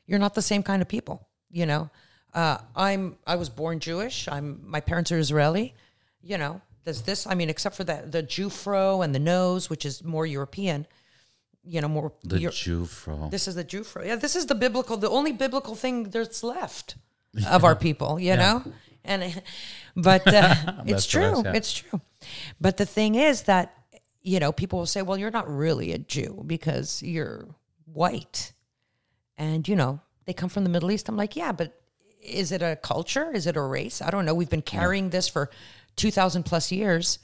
You're 0.07 0.19
not 0.19 0.35
the 0.35 0.43
same 0.43 0.63
kind 0.65 0.83
of 0.83 0.89
people. 0.89 1.29
You 1.51 1.67
know, 1.67 1.91
uh, 2.35 2.59
I'm. 2.75 3.19
I 3.27 3.37
was 3.37 3.49
born 3.49 3.79
Jewish. 3.79 4.27
I'm. 4.27 4.61
My 4.65 4.81
parents 4.81 5.13
are 5.13 5.19
Israeli. 5.19 5.75
You 6.21 6.39
know, 6.39 6.61
does 6.85 7.03
this? 7.03 7.27
I 7.27 7.35
mean, 7.35 7.51
except 7.51 7.77
for 7.77 7.85
the 7.85 8.05
the 8.07 8.23
Jewfro 8.23 9.05
and 9.05 9.15
the 9.15 9.19
nose, 9.19 9.71
which 9.71 9.85
is 9.85 10.03
more 10.05 10.27
European. 10.27 10.87
You 11.65 11.81
know, 11.81 11.89
more. 11.89 12.13
The 12.25 12.41
Eu- 12.41 12.51
Jewfro. 12.51 13.31
this 13.31 13.47
is 13.47 13.55
the 13.55 13.65
Jewfro. 13.65 14.05
Yeah, 14.05 14.17
this 14.17 14.35
is 14.35 14.47
the 14.47 14.55
biblical. 14.57 14.97
The 14.97 15.09
only 15.11 15.33
biblical 15.33 15.77
thing 15.77 16.11
that's 16.11 16.43
left 16.43 16.97
of 17.49 17.63
our 17.65 17.77
people. 17.77 18.19
You 18.19 18.37
know, 18.37 18.65
and 19.05 19.43
but 19.95 20.27
uh, 20.27 20.55
it's 20.87 21.07
true. 21.07 21.31
best, 21.31 21.45
yeah. 21.45 21.53
It's 21.55 21.73
true. 21.73 22.01
But 22.61 22.79
the 22.79 22.87
thing 22.87 23.15
is 23.15 23.43
that 23.43 23.73
you 24.23 24.39
know, 24.39 24.53
people 24.53 24.79
will 24.79 24.87
say, 24.87 25.03
well, 25.03 25.19
you're 25.19 25.31
not 25.31 25.49
really 25.49 25.93
a 25.93 25.99
Jew 25.99 26.43
because 26.47 27.03
you're 27.03 27.49
white. 27.85 28.53
And, 29.37 29.67
you 29.67 29.77
know, 29.77 30.01
they 30.27 30.33
come 30.33 30.49
from 30.49 30.65
the 30.65 30.71
Middle 30.71 30.91
East. 30.91 31.09
I'm 31.09 31.17
like, 31.17 31.37
yeah, 31.37 31.53
but 31.53 31.81
is 32.23 32.53
it 32.53 32.63
a 32.63 32.77
culture? 32.77 33.33
Is 33.33 33.47
it 33.47 33.57
a 33.57 33.61
race? 33.61 34.01
I 34.01 34.11
don't 34.11 34.25
know. 34.25 34.35
We've 34.35 34.49
been 34.49 34.63
carrying 34.63 35.11
this 35.11 35.29
for 35.29 35.51
2,000 35.97 36.43
plus 36.45 36.71
years. 36.73 37.19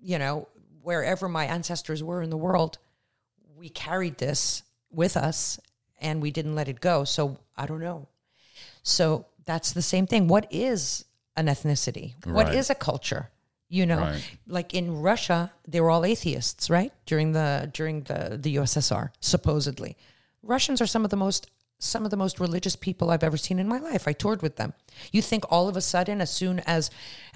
You 0.00 0.18
know, 0.18 0.48
wherever 0.82 1.28
my 1.28 1.44
ancestors 1.46 2.02
were 2.02 2.22
in 2.22 2.30
the 2.30 2.36
world, 2.36 2.78
we 3.56 3.68
carried 3.68 4.18
this 4.18 4.62
with 4.90 5.16
us 5.16 5.60
and 6.00 6.20
we 6.20 6.30
didn't 6.30 6.54
let 6.54 6.68
it 6.68 6.80
go. 6.80 7.04
So 7.04 7.38
I 7.56 7.66
don't 7.66 7.80
know. 7.80 8.08
So 8.82 9.26
that's 9.44 9.72
the 9.72 9.82
same 9.82 10.06
thing. 10.06 10.26
What 10.28 10.46
is 10.50 11.04
an 11.36 11.46
ethnicity? 11.46 12.14
What 12.26 12.46
Right. 12.46 12.56
is 12.56 12.70
a 12.70 12.74
culture? 12.74 13.30
You 13.68 13.86
know, 13.86 14.00
Right. 14.00 14.22
like 14.46 14.74
in 14.74 15.00
Russia, 15.00 15.52
they 15.66 15.80
were 15.80 15.90
all 15.90 16.04
atheists, 16.04 16.68
right? 16.68 16.92
During 17.06 17.32
the 17.32 17.70
during 17.72 18.02
the 18.02 18.36
the 18.40 18.56
USSR, 18.56 19.12
supposedly. 19.20 19.96
Russians 20.42 20.80
are 20.80 20.86
some 20.86 21.04
of 21.04 21.10
the 21.10 21.16
most 21.16 21.46
some 21.82 22.04
of 22.04 22.10
the 22.10 22.16
most 22.16 22.38
religious 22.38 22.76
people 22.76 23.10
I've 23.10 23.24
ever 23.24 23.36
seen 23.36 23.58
in 23.58 23.66
my 23.66 23.78
life. 23.78 24.06
I 24.06 24.12
toured 24.12 24.40
with 24.40 24.56
them. 24.56 24.72
You 25.10 25.20
think 25.20 25.44
all 25.50 25.68
of 25.68 25.76
a 25.76 25.80
sudden, 25.80 26.20
as 26.20 26.30
soon 26.30 26.60
as 26.60 26.90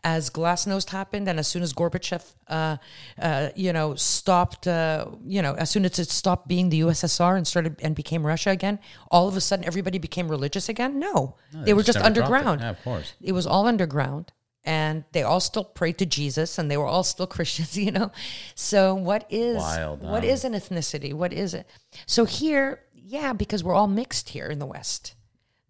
as 0.04 0.30
Glasnost 0.30 0.90
happened, 0.90 1.28
and 1.28 1.38
as 1.38 1.48
soon 1.48 1.62
as 1.62 1.72
Gorbachev, 1.72 2.34
uh, 2.48 2.76
uh, 3.20 3.48
you 3.56 3.72
know, 3.72 3.96
stopped, 3.96 4.68
uh, 4.68 5.06
you 5.24 5.42
know, 5.42 5.54
as 5.54 5.70
soon 5.70 5.84
as 5.84 5.98
it 5.98 6.10
stopped 6.10 6.46
being 6.46 6.68
the 6.68 6.80
USSR 6.82 7.36
and 7.36 7.46
started 7.46 7.76
and 7.82 7.96
became 7.96 8.24
Russia 8.24 8.50
again, 8.50 8.78
all 9.10 9.26
of 9.26 9.36
a 9.36 9.40
sudden 9.40 9.64
everybody 9.64 9.98
became 9.98 10.28
religious 10.28 10.68
again? 10.68 11.00
No, 11.00 11.36
they 11.52 11.74
were 11.74 11.82
just 11.82 11.98
it. 11.98 12.04
underground. 12.04 12.60
Yeah, 12.60 12.70
of 12.70 12.82
course. 12.82 13.14
It 13.20 13.32
was 13.32 13.46
all 13.46 13.66
underground. 13.66 14.32
And 14.68 15.04
they 15.12 15.22
all 15.22 15.38
still 15.38 15.62
prayed 15.62 15.96
to 15.98 16.06
Jesus, 16.06 16.58
and 16.58 16.68
they 16.68 16.76
were 16.76 16.86
all 16.86 17.04
still 17.04 17.26
Christians, 17.36 17.78
you 17.78 17.92
know. 17.92 18.10
So, 18.56 18.96
what 18.96 19.24
is 19.30 19.58
Wild, 19.58 20.02
what 20.02 20.24
huh? 20.24 20.30
is 20.30 20.44
an 20.44 20.54
ethnicity? 20.54 21.14
What 21.14 21.32
is 21.32 21.54
it? 21.54 21.68
So 22.04 22.24
here, 22.24 22.80
yeah, 23.08 23.32
because 23.32 23.62
we're 23.62 23.74
all 23.74 23.86
mixed 23.86 24.30
here 24.30 24.46
in 24.46 24.58
the 24.58 24.66
West. 24.66 25.14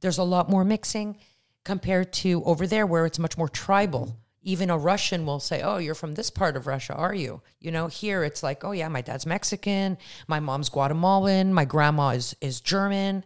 There's 0.00 0.18
a 0.18 0.22
lot 0.22 0.48
more 0.48 0.64
mixing 0.64 1.18
compared 1.64 2.12
to 2.14 2.42
over 2.44 2.66
there 2.66 2.86
where 2.86 3.06
it's 3.06 3.18
much 3.18 3.36
more 3.36 3.48
tribal. 3.48 4.16
Even 4.42 4.70
a 4.70 4.78
Russian 4.78 5.26
will 5.26 5.40
say, 5.40 5.60
"Oh, 5.62 5.78
you're 5.78 5.94
from 5.96 6.14
this 6.14 6.30
part 6.30 6.56
of 6.56 6.66
Russia, 6.66 6.94
are 6.94 7.14
you?" 7.14 7.42
You 7.60 7.72
know, 7.72 7.88
here 7.88 8.22
it's 8.22 8.42
like, 8.42 8.64
"Oh 8.64 8.70
yeah, 8.72 8.88
my 8.88 9.00
dad's 9.00 9.26
Mexican, 9.26 9.98
my 10.28 10.38
mom's 10.40 10.68
Guatemalan, 10.68 11.52
my 11.52 11.64
grandma 11.64 12.10
is 12.10 12.36
is 12.40 12.60
German, 12.60 13.24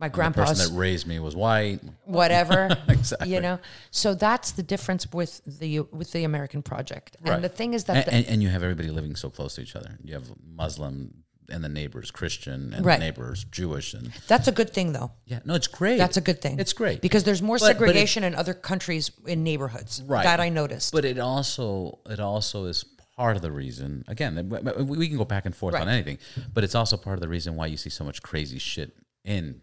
my 0.00 0.08
person 0.08 0.56
that 0.58 0.76
raised 0.76 1.06
me 1.06 1.18
was 1.20 1.36
white. 1.36 1.78
whatever 2.06 2.76
Exactly. 2.88 3.32
you 3.32 3.40
know 3.40 3.60
so 3.92 4.14
that's 4.14 4.50
the 4.52 4.62
difference 4.62 5.06
with 5.12 5.40
the 5.60 5.80
with 5.80 6.10
the 6.10 6.24
american 6.24 6.60
project 6.60 7.16
and 7.20 7.28
Right. 7.28 7.42
the 7.42 7.48
thing 7.48 7.72
is 7.74 7.84
that 7.84 7.96
and, 7.96 8.06
the, 8.06 8.14
and, 8.14 8.26
and 8.26 8.42
you 8.42 8.48
have 8.48 8.64
everybody 8.64 8.90
living 8.90 9.14
so 9.14 9.30
close 9.30 9.54
to 9.54 9.62
each 9.62 9.76
other. 9.76 9.96
You 10.02 10.14
have 10.14 10.28
Muslim 10.44 11.21
and 11.48 11.62
the 11.64 11.68
neighbors 11.68 12.10
Christian 12.10 12.72
and 12.74 12.84
Right. 12.84 12.98
the 12.98 13.04
neighbors 13.06 13.44
Jewish 13.44 13.94
and 13.94 14.12
that's 14.28 14.48
a 14.48 14.52
good 14.52 14.70
thing 14.70 14.92
though 14.92 15.12
yeah, 15.26 15.40
no, 15.44 15.54
it's 15.54 15.66
great. 15.66 15.98
that's 15.98 16.16
a 16.16 16.20
good 16.20 16.40
thing 16.42 16.58
It's 16.58 16.72
great 16.72 17.00
because 17.00 17.24
there's 17.24 17.42
more 17.42 17.56
But- 17.56 17.62
but 17.64 17.70
it- 17.70 17.74
segregation 17.78 18.24
in 18.24 18.34
other 18.34 18.54
countries 18.54 19.10
in 19.26 19.42
neighborhoods 19.44 20.02
Right. 20.06 20.24
that 20.24 20.40
i 20.40 20.48
noticed 20.48 20.92
But 20.92 21.04
it 21.04 21.18
also 21.18 21.98
it 22.08 22.20
also 22.20 22.64
is 22.66 22.84
part 23.16 23.36
of 23.36 23.42
the 23.42 23.52
reason. 23.52 24.04
Again, 24.08 24.48
we 24.48 24.82
we 24.96 25.06
can 25.08 25.18
go 25.18 25.24
back 25.26 25.44
and 25.44 25.54
forth 25.54 25.74
on 25.74 25.86
anything, 25.86 26.16
but 26.54 26.64
it's 26.64 26.74
also 26.74 26.96
part 26.96 27.14
of 27.18 27.20
the 27.20 27.28
reason 27.28 27.56
why 27.56 27.66
you 27.66 27.76
see 27.76 27.90
so 27.90 28.04
much 28.04 28.22
crazy 28.22 28.58
shit 28.58 28.96
in 29.24 29.60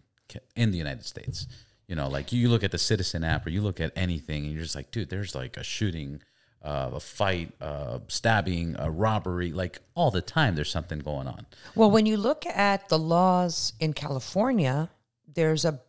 in 0.54 0.70
the 0.70 0.78
United 0.78 1.04
States. 1.04 1.48
You 1.88 1.96
know, 1.96 2.08
like 2.08 2.32
you 2.32 2.48
look 2.48 2.62
at 2.62 2.70
the 2.70 2.78
Citizen 2.78 3.24
app 3.24 3.44
or 3.44 3.50
you 3.50 3.60
look 3.60 3.80
at 3.80 3.90
anything, 3.96 4.44
and 4.44 4.52
you're 4.54 4.62
just 4.62 4.76
like, 4.76 4.92
dude, 4.92 5.10
there's 5.10 5.34
like 5.34 5.56
a 5.56 5.64
shooting, 5.64 6.22
uh, 6.62 6.90
a 6.94 7.00
fight, 7.00 7.52
uh, 7.60 7.98
stabbing, 8.08 8.76
a 8.78 8.90
robbery, 8.90 9.50
like 9.52 9.78
all 9.94 10.10
the 10.10 10.20
time. 10.20 10.54
There's 10.56 10.70
something 10.70 10.98
going 10.98 11.26
on. 11.26 11.46
well 11.74 11.90
when 11.90 12.06
you 12.06 12.16
look 12.16 12.44
at 12.46 12.88
the 12.88 12.98
laws 12.98 13.72
in 13.80 13.92
california 13.92 14.90
there's 15.32 15.64
a 15.64 15.80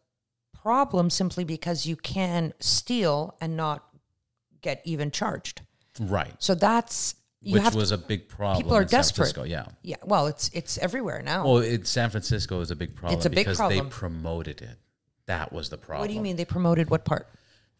problem 0.53 1.09
simply 1.09 1.43
because 1.43 1.85
you 1.85 1.95
can 1.95 2.53
steal 2.59 3.35
and 3.41 3.57
not 3.57 3.83
get 4.61 4.81
even 4.85 5.09
charged 5.11 5.61
Right. 5.99 6.33
so 6.39 6.55
that's 6.55 7.15
you 7.41 7.59
Which 7.59 7.73
was 7.73 7.89
to, 7.89 7.95
a 7.95 7.97
big 7.97 8.29
problem. 8.29 8.57
people 8.63 8.77
are 8.77 8.83
in 8.83 8.87
San 8.87 8.99
desperate. 8.99 9.33
Francisco, 9.33 9.43
Yeah. 9.43 9.65
yeah 9.81 9.95
well 10.05 10.27
it's 10.27 10.49
it's 10.53 10.77
everywhere 10.77 11.21
now 11.23 11.43
Well, 11.45 11.57
it, 11.57 11.87
San 11.87 12.09
Francisco 12.11 12.61
is 12.61 12.69
a 12.71 12.75
big 12.75 12.95
problem 12.95 13.17
It's 13.17 13.25
a 13.25 13.29
big 13.29 13.37
because 13.45 13.57
problem. 13.57 13.85
they 13.85 13.89
promoted 13.89 14.61
it. 14.61 14.77
That 15.25 15.51
was 15.51 15.69
the 15.69 15.77
problem. 15.77 16.01
what 16.01 16.07
do 16.09 16.13
you 16.13 16.21
mean 16.21 16.35
they 16.35 16.45
promoted 16.45 16.89
what 16.91 17.03
part 17.03 17.27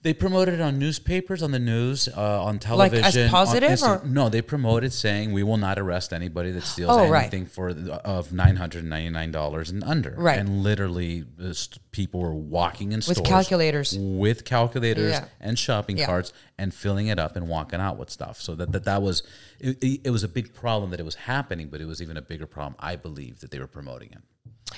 They 0.04 0.16
promoted 0.16 0.56
it 0.56 0.62
on 0.62 0.80
newspapers, 0.80 1.44
on 1.44 1.52
the 1.52 1.60
news, 1.60 2.08
uh, 2.08 2.44
on 2.44 2.58
television. 2.58 3.04
Like 3.04 3.16
as 3.16 3.30
positive, 3.30 3.84
or- 3.84 4.02
no? 4.04 4.30
They 4.30 4.42
promoted 4.42 4.92
saying 4.94 5.32
we 5.32 5.44
will 5.44 5.58
not 5.58 5.78
arrest 5.78 6.12
anybody 6.12 6.52
that 6.54 6.64
steals 6.64 6.90
Oh, 6.98 7.08
right. 7.08 7.22
anything 7.22 7.46
for 7.46 7.70
of 7.70 8.34
nine 8.34 8.56
hundred 8.56 8.84
ninety 8.86 9.12
nine 9.12 9.32
dollars 9.32 9.70
and 9.70 9.84
under. 9.84 10.16
Right. 10.18 10.40
and 10.40 10.64
literally, 10.64 11.26
uh, 11.40 11.54
st- 11.54 11.80
people 11.92 12.20
were 12.20 12.34
walking 12.34 12.94
in 12.94 12.98
With 12.98 13.18
stores 13.18 13.28
calculators. 13.28 13.96
with 14.00 14.44
calculators 14.44 15.12
Yeah. 15.14 15.26
and 15.40 15.60
shopping 15.60 16.00
Yeah. 16.00 16.08
carts 16.08 16.34
and 16.58 16.74
filling 16.74 17.06
it 17.06 17.20
up 17.20 17.36
and 17.36 17.48
walking 17.48 17.80
out 17.80 17.98
with 18.00 18.10
stuff. 18.10 18.42
So 18.42 18.56
that 18.56 18.72
that, 18.72 18.86
that 18.86 19.04
was 19.04 19.22
it, 19.60 19.78
it, 19.84 20.02
it 20.06 20.10
was 20.10 20.24
a 20.24 20.28
big 20.28 20.52
problem 20.52 20.90
that 20.92 21.00
it 21.00 21.06
was 21.06 21.16
happening, 21.16 21.68
but 21.70 21.80
it 21.80 21.86
was 21.86 22.02
even 22.02 22.18
a 22.18 22.22
bigger 22.24 22.48
problem. 22.48 22.76
I 22.80 22.96
believe 22.96 23.42
that 23.42 23.52
they 23.52 23.60
were 23.60 23.68
promoting 23.68 24.10
it. 24.14 24.22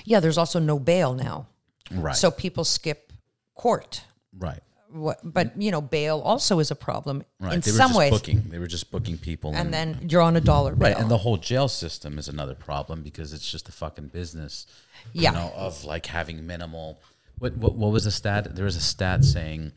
Yeah, 0.04 0.20
there's 0.20 0.36
also 0.36 0.58
no 0.58 0.78
bail 0.78 1.14
now. 1.14 1.46
Right. 1.90 2.14
So 2.14 2.30
people 2.30 2.64
skip 2.64 3.10
court. 3.54 4.02
right. 4.38 4.60
What, 4.94 5.18
but 5.24 5.60
you 5.60 5.72
know, 5.72 5.80
bail 5.80 6.20
also 6.20 6.60
is 6.60 6.70
a 6.70 6.76
problem 6.76 7.24
Right. 7.40 7.54
in 7.54 7.60
they 7.60 7.72
were 7.72 7.76
some 7.76 7.88
just 7.88 7.98
ways. 7.98 8.10
booking. 8.12 8.44
They 8.48 8.60
were 8.60 8.68
just 8.68 8.92
booking 8.92 9.18
people 9.18 9.52
And 9.54 9.74
then 9.74 10.06
you're 10.08 10.22
on 10.22 10.36
a 10.36 10.40
dollar 10.40 10.76
bail. 10.76 10.90
Right, 10.92 10.96
and 11.00 11.10
the 11.10 11.18
whole 11.18 11.36
jail 11.36 11.66
system 11.66 12.16
is 12.16 12.28
another 12.28 12.54
problem 12.54 13.02
because 13.02 13.32
it's 13.32 13.50
just 13.50 13.68
a 13.68 13.72
fucking 13.72 14.08
business. 14.08 14.66
Yeah. 15.12 15.32
You 15.32 15.36
know, 15.38 15.52
of 15.56 15.84
like 15.84 16.06
having 16.06 16.46
minimal. 16.46 17.00
What 17.38 17.56
what 17.56 17.74
what 17.74 17.90
was 17.90 18.04
the 18.04 18.12
stat? 18.12 18.54
There 18.54 18.64
was 18.64 18.76
a 18.76 18.80
stat 18.80 19.24
saying, 19.24 19.72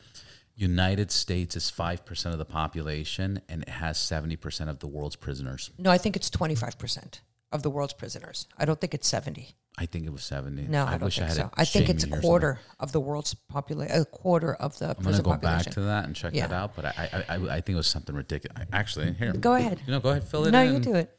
United 0.55 1.11
States 1.11 1.55
is 1.55 1.69
five 1.71 2.05
percent 2.05 2.33
of 2.33 2.39
the 2.39 2.45
population 2.45 3.41
and 3.49 3.63
it 3.63 3.69
has 3.69 3.97
seventy 3.97 4.35
percent 4.35 4.69
of 4.69 4.79
the 4.79 4.87
world's 4.87 5.15
prisoners. 5.15 5.71
no, 5.79 5.89
I 5.89 5.97
think 5.97 6.15
it's 6.15 6.29
25% 6.29 7.21
of 7.51 7.63
the 7.63 7.69
world's 7.71 7.93
prisoners. 7.93 8.45
I 8.57 8.65
don't 8.65 8.79
think 8.79 8.93
it's 8.93 9.07
70. 9.07 9.55
I 9.79 9.85
think 9.85 10.05
it 10.05 10.11
was 10.11 10.23
seventy. 10.23 10.63
No, 10.63 10.85
I, 10.85 10.91
don't 10.91 11.03
wish 11.03 11.15
think 11.15 11.25
I 11.25 11.27
had 11.27 11.37
so. 11.37 11.51
I 11.55 11.65
think 11.65 11.89
it's 11.89 12.03
a 12.03 12.19
quarter 12.21 12.59
of 12.79 12.91
the 12.91 12.99
world's 12.99 13.33
population, 13.35 13.95
a 14.01 14.05
quarter 14.05 14.55
of 14.55 14.77
the. 14.79 14.95
I'm 14.97 15.03
gonna 15.03 15.21
go 15.21 15.35
back 15.37 15.65
to 15.71 15.81
that 15.81 16.05
and 16.05 16.15
check 16.15 16.33
Yeah. 16.33 16.47
that 16.47 16.55
out, 16.55 16.75
but 16.75 16.85
I 16.85 16.93
I, 17.29 17.35
I 17.35 17.35
I 17.57 17.61
think 17.61 17.69
it 17.69 17.75
was 17.75 17.87
something 17.87 18.15
ridiculous. 18.15 18.57
Actually, 18.73 19.13
here, 19.13 19.33
Go 19.33 19.53
ahead. 19.53 19.79
You 19.85 19.91
know, 19.93 19.99
go 19.99 20.09
ahead, 20.09 20.23
fill 20.23 20.45
it 20.45 20.51
no, 20.51 20.63
in. 20.63 20.73
you 20.73 20.79
do 20.79 20.95
it. 20.95 21.15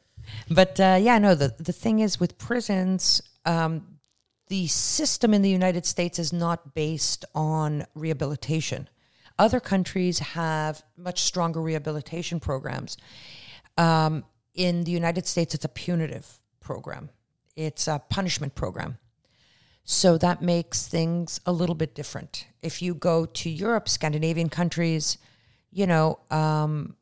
But 0.51 0.79
uh, 0.79 0.97
yeah, 0.99 1.17
no. 1.19 1.35
The 1.35 1.55
the 1.57 1.71
thing 1.71 1.99
is 1.99 2.19
with 2.19 2.37
prisons, 2.37 3.21
um, 3.45 3.99
the 4.49 4.67
system 4.67 5.33
in 5.33 5.41
the 5.41 5.49
United 5.49 5.85
States 5.85 6.19
is 6.19 6.33
not 6.33 6.73
based 6.75 7.23
on 7.33 7.85
rehabilitation. 7.95 8.89
Other 9.37 9.61
countries 9.61 10.19
have 10.19 10.83
much 10.97 11.21
stronger 11.21 11.61
rehabilitation 11.61 12.41
programs. 12.41 12.97
Um, 13.77 14.25
in 14.53 14.83
the 14.83 14.91
United 14.91 15.25
States, 15.25 15.55
it's 15.55 15.63
a 15.63 15.69
punitive 15.69 16.27
program. 16.59 17.09
It's 17.59 17.89
a 17.89 18.01
punishment 18.07 18.55
program. 18.55 18.99
So 19.83 20.17
that 20.19 20.41
makes 20.41 20.87
things 20.87 21.41
a 21.45 21.51
little 21.51 21.75
bit 21.75 21.93
different. 21.93 22.47
If 22.61 22.81
you 22.81 22.93
go 22.93 23.25
to 23.25 23.49
Europe, 23.49 23.89
Scandinavian 23.89 24.47
countries, 24.47 25.17
you 25.69 25.85
know, 25.85 26.19
um, 26.31 26.95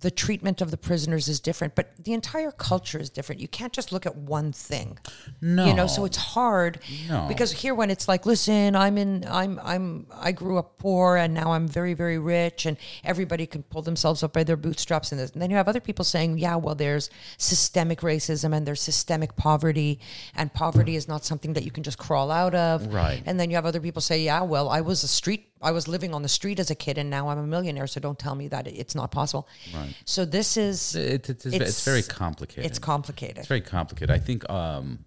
the 0.00 0.10
treatment 0.10 0.60
of 0.60 0.70
the 0.70 0.76
prisoners 0.76 1.26
is 1.26 1.40
different, 1.40 1.74
but 1.74 1.92
the 2.04 2.12
entire 2.12 2.50
culture 2.50 2.98
is 2.98 3.08
different. 3.08 3.40
You 3.40 3.48
can't 3.48 3.72
just 3.72 3.92
look 3.92 4.04
at 4.04 4.14
one 4.14 4.52
thing. 4.52 4.98
No, 5.40 5.64
You 5.66 5.72
know, 5.74 5.86
so 5.86 6.04
it's 6.04 6.18
hard 6.18 6.80
No. 7.08 7.24
because 7.28 7.50
here 7.50 7.74
when 7.74 7.90
it's 7.90 8.06
like, 8.06 8.26
listen, 8.26 8.76
I'm 8.76 8.98
in 8.98 9.24
I'm 9.28 9.58
I'm 9.62 10.06
I 10.12 10.32
grew 10.32 10.58
up 10.58 10.76
poor 10.78 11.16
and 11.16 11.32
now 11.32 11.52
I'm 11.52 11.66
very 11.66 11.94
very 11.94 12.18
rich 12.18 12.66
and 12.66 12.76
everybody 13.04 13.46
can 13.46 13.62
pull 13.62 13.82
themselves 13.82 14.22
up 14.22 14.32
by 14.34 14.44
their 14.44 14.56
bootstraps 14.56 15.12
and 15.12 15.18
this. 15.20 15.30
And 15.30 15.40
then 15.40 15.50
you 15.50 15.56
have 15.56 15.68
other 15.68 15.80
people 15.80 16.04
saying, 16.04 16.38
yeah, 16.38 16.56
well 16.56 16.74
there's 16.74 17.08
systemic 17.38 18.00
racism 18.00 18.54
and 18.54 18.66
there's 18.66 18.82
systemic 18.82 19.34
poverty 19.36 19.98
and 20.34 20.52
poverty 20.52 20.96
is 20.96 21.08
not 21.08 21.24
something 21.24 21.54
that 21.54 21.64
you 21.64 21.70
can 21.70 21.82
just 21.82 21.98
crawl 21.98 22.30
out 22.30 22.54
of. 22.54 22.92
Right. 22.92 23.22
And 23.24 23.40
then 23.40 23.50
you 23.50 23.56
have 23.56 23.66
other 23.66 23.80
people 23.80 24.02
say, 24.02 24.20
yeah, 24.22 24.42
well, 24.42 24.68
I 24.68 24.82
was 24.82 25.02
a 25.04 25.08
street 25.08 25.48
I 25.62 25.72
was 25.72 25.88
living 25.88 26.14
on 26.14 26.22
the 26.22 26.28
street 26.28 26.58
as 26.60 26.70
a 26.70 26.74
kid 26.74 26.98
and 26.98 27.08
now 27.10 27.28
I'm 27.28 27.38
a 27.38 27.46
millionaire, 27.46 27.86
so 27.86 27.98
don't 28.00 28.18
tell 28.18 28.34
me 28.34 28.48
that 28.48 28.66
it's 28.66 28.94
not 28.94 29.10
possible. 29.10 29.48
Right. 29.74 29.94
So 30.04 30.24
this 30.24 30.56
is 30.56 30.94
it, 30.94 31.28
it, 31.28 31.30
it's, 31.30 31.46
it's, 31.46 31.54
it's- 31.54 31.84
very 31.84 32.02
complicated. 32.02 32.66
it's 32.66 32.78
complicated. 32.78 33.38
It's 33.38 33.48
very 33.48 33.62
complicated. 33.62 34.10
I 34.14 34.18
think 34.18 34.48
um, 34.50 35.04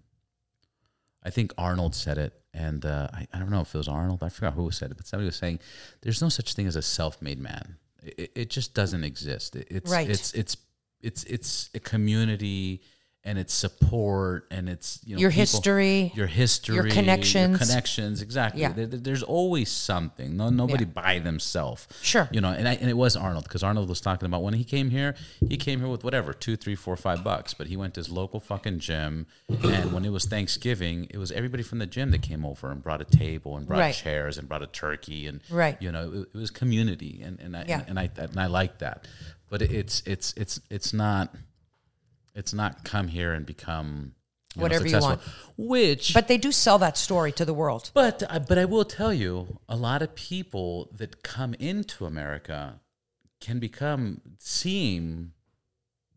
I 1.23 1.29
think 1.29 1.53
Arnold 1.57 1.93
said 1.95 2.17
it, 2.17 2.33
and 2.53 2.85
uh, 2.85 3.07
I, 3.13 3.27
I 3.33 3.39
don't 3.39 3.49
know 3.51 3.61
if 3.61 3.73
it 3.75 3.77
was 3.77 3.87
Arnold. 3.87 4.23
I 4.23 4.29
forgot 4.29 4.53
who 4.53 4.71
said 4.71 4.89
it, 4.91 4.97
but 4.97 5.05
somebody 5.05 5.25
was 5.25 5.35
saying 5.35 5.59
there's 6.01 6.21
no 6.21 6.29
such 6.29 6.53
thing 6.53 6.65
as 6.67 6.75
a 6.75 6.81
self-made 6.81 7.39
man. 7.39 7.75
It, 8.01 8.31
it 8.35 8.49
just 8.49 8.73
doesn't 8.73 9.03
exist. 9.03 9.55
It- 9.55 9.67
It's 9.69 9.91
Right. 9.91 10.09
it's 10.09 10.33
it's 10.33 10.57
it's 11.01 11.23
it's 11.25 11.69
a 11.75 11.79
community 11.79 12.81
and 13.29 13.37
it's 13.37 13.53
support 13.53 14.47
and 14.49 14.67
it's 14.67 14.99
you 15.05 15.15
know 15.15 15.21
Your 15.21 15.29
people- 15.29 15.41
history, 15.41 16.11
your 16.15 16.25
history, 16.25 16.73
your 16.75 16.87
connections. 16.89 17.59
connections. 17.59 18.23
Exactly. 18.23 18.61
Yeah. 18.61 18.71
There- 18.73 18.87
there- 18.87 18.99
there's 18.99 19.21
always 19.21 19.69
something. 19.69 20.35
No, 20.35 20.49
nobody 20.49 20.83
by 20.85 21.19
themselves. 21.19 21.87
Sure. 22.01 22.27
You 22.31 22.41
know, 22.41 22.49
and 22.49 22.67
I, 22.67 22.73
and 22.73 22.89
it 22.89 22.97
was 22.97 23.15
Arnold 23.15 23.43
because 23.43 23.61
Arnold 23.61 23.87
was 23.87 24.01
talking 24.01 24.25
about 24.25 24.41
when 24.41 24.55
he 24.55 24.63
came 24.63 24.89
here. 24.89 25.13
He 25.47 25.57
came 25.57 25.79
here 25.79 25.89
with 25.89 26.03
whatever 26.03 26.33
two, 26.33 26.55
three, 26.57 26.75
four, 26.75 26.97
five 26.97 27.23
bucks, 27.23 27.53
but 27.53 27.67
he 27.67 27.77
went 27.77 27.93
to 27.93 27.99
his 27.99 28.09
local 28.09 28.39
fucking 28.39 28.79
gym, 28.79 29.27
and 29.47 29.93
when 29.93 30.05
it 30.05 30.09
was 30.11 30.25
Thanksgiving, 30.25 31.05
it 31.11 31.17
was 31.19 31.31
everybody 31.31 31.61
from 31.61 31.77
the 31.77 31.85
gym 31.87 32.09
that 32.11 32.23
came 32.23 32.43
over 32.43 32.71
and 32.71 32.81
brought 32.81 32.99
a 33.01 33.05
table 33.05 33.57
and 33.57 33.67
brought 33.67 33.79
Right. 33.79 33.93
chairs 33.95 34.37
and 34.39 34.47
brought 34.49 34.63
a 34.63 34.67
turkey 34.67 35.27
and 35.27 35.41
Right. 35.51 35.77
You 35.79 35.91
know, 35.91 36.11
it, 36.11 36.29
it 36.33 36.37
was 36.37 36.49
community, 36.49 37.21
and 37.23 37.39
and 37.39 37.55
I 37.55 37.65
Yeah. 37.67 37.83
and 37.87 37.99
I 37.99 38.09
and 38.17 38.39
I 38.39 38.47
like 38.47 38.79
that, 38.79 39.07
but 39.49 39.61
it's 39.61 40.01
it's 40.07 40.33
it's 40.35 40.59
it's 40.71 40.93
not 40.93 41.35
it's 42.35 42.53
not 42.53 42.83
come 42.83 43.07
here 43.07 43.33
and 43.33 43.45
become 43.45 44.13
you 44.55 44.59
know, 44.61 44.63
Whatever 44.63 44.83
you 44.85 44.89
successful. 44.89 45.19
Which 45.57 46.13
but 46.13 46.27
they 46.27 46.37
do 46.37 46.51
sell 46.51 46.79
that 46.79 46.97
story 46.97 47.31
to 47.33 47.45
the 47.45 47.53
world. 47.53 47.91
but 47.93 48.23
I- 48.29 48.39
but 48.39 48.57
I 48.57 48.65
will 48.65 48.85
tell 48.85 49.13
you, 49.13 49.59
a 49.69 49.75
lot 49.75 50.01
of 50.01 50.15
people 50.15 50.89
that 50.95 51.21
come 51.23 51.53
into 51.55 52.05
America 52.05 52.79
can 53.39 53.59
become 53.59 54.21
seem. 54.39 55.33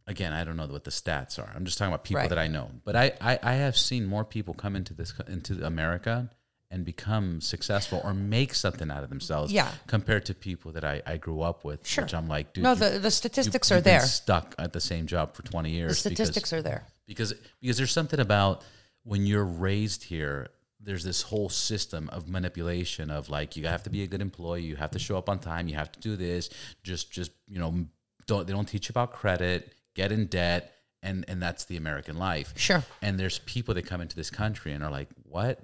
Again, 0.07 0.33
I 0.33 0.43
don't 0.45 0.57
know 0.57 0.67
what 0.67 0.83
the 0.85 0.91
stats 0.91 1.39
are. 1.39 1.53
I'm 1.55 1.65
just 1.65 1.79
talking 1.79 1.93
about 1.93 2.03
people 2.05 2.23
Right. 2.23 2.29
that 2.31 2.39
I 2.39 2.49
know. 2.49 2.71
But 2.85 2.97
I, 2.97 3.13
I 3.21 3.39
I 3.43 3.53
have 3.55 3.77
seen 3.77 4.05
more 4.07 4.25
people 4.25 4.53
come 4.55 4.75
into 4.77 4.95
this 4.95 5.13
into 5.29 5.65
America 5.65 6.31
and 6.73 6.85
become 6.85 7.41
successful 7.41 8.01
or 8.03 8.13
make 8.15 8.55
something 8.55 8.91
out 8.91 9.05
of 9.05 9.11
themselves. 9.11 9.53
Yeah. 9.53 9.71
Compared 9.87 10.25
to 10.27 10.35
people 10.35 10.73
that 10.73 10.85
I, 10.85 11.03
I 11.07 11.19
grew 11.19 11.43
up 11.43 11.65
with, 11.65 11.87
Sure. 11.87 12.03
which 12.05 12.15
I'm 12.15 12.27
like, 12.27 12.53
dude, 12.55 12.65
No, 12.65 12.75
the, 12.75 12.99
the 12.99 13.11
statistics 13.11 13.71
you- 13.71 13.77
are 13.77 13.81
there. 13.81 14.01
Stuck 14.01 14.55
at 14.59 14.73
the 14.73 14.81
same 14.81 15.07
job 15.07 15.35
for 15.35 15.43
20 15.43 15.71
years. 15.71 16.03
The 16.03 16.09
because- 16.11 16.29
statistics 16.29 16.53
are 16.53 16.63
there. 16.63 16.85
because 17.07 17.35
because 17.61 17.77
there's 17.77 17.93
something 17.93 18.19
about 18.21 18.65
when 19.05 19.27
you're 19.27 19.45
raised 19.45 20.03
here 20.05 20.49
there's 20.85 21.05
this 21.05 21.23
whole 21.23 21.49
system 21.49 22.09
of 22.11 22.29
manipulation 22.29 23.09
of 23.11 23.29
like 23.29 23.57
you 23.57 23.67
have 23.69 23.83
to 23.85 23.91
be 23.91 24.03
a 24.03 24.07
good 24.07 24.21
employee 24.23 24.63
you 24.63 24.75
have 24.77 24.91
to 24.93 24.99
show 24.99 25.17
up 25.17 25.29
on 25.29 25.39
time 25.39 25.69
you 25.69 25.77
have 25.77 25.93
to 25.93 26.01
do 26.01 26.17
this 26.17 26.51
just 26.83 27.11
just 27.13 27.31
you 27.49 27.59
know 27.59 27.73
don't 28.27 28.47
they 28.47 28.53
don't 28.53 28.67
teach 28.67 28.89
you 28.89 28.93
about 28.93 29.13
credit 29.13 29.73
get 29.95 30.11
in 30.11 30.27
debt 30.27 30.73
and 31.03 31.25
and 31.29 31.41
that's 31.43 31.65
the 31.67 31.77
american 31.77 32.17
life 32.17 32.53
Sure. 32.57 32.83
and 33.01 33.19
there's 33.19 33.39
people 33.41 33.75
that 33.75 33.87
come 33.87 34.01
into 34.01 34.17
this 34.17 34.31
country 34.31 34.73
and 34.73 34.83
are 34.83 34.91
like 34.91 35.09
what 35.25 35.61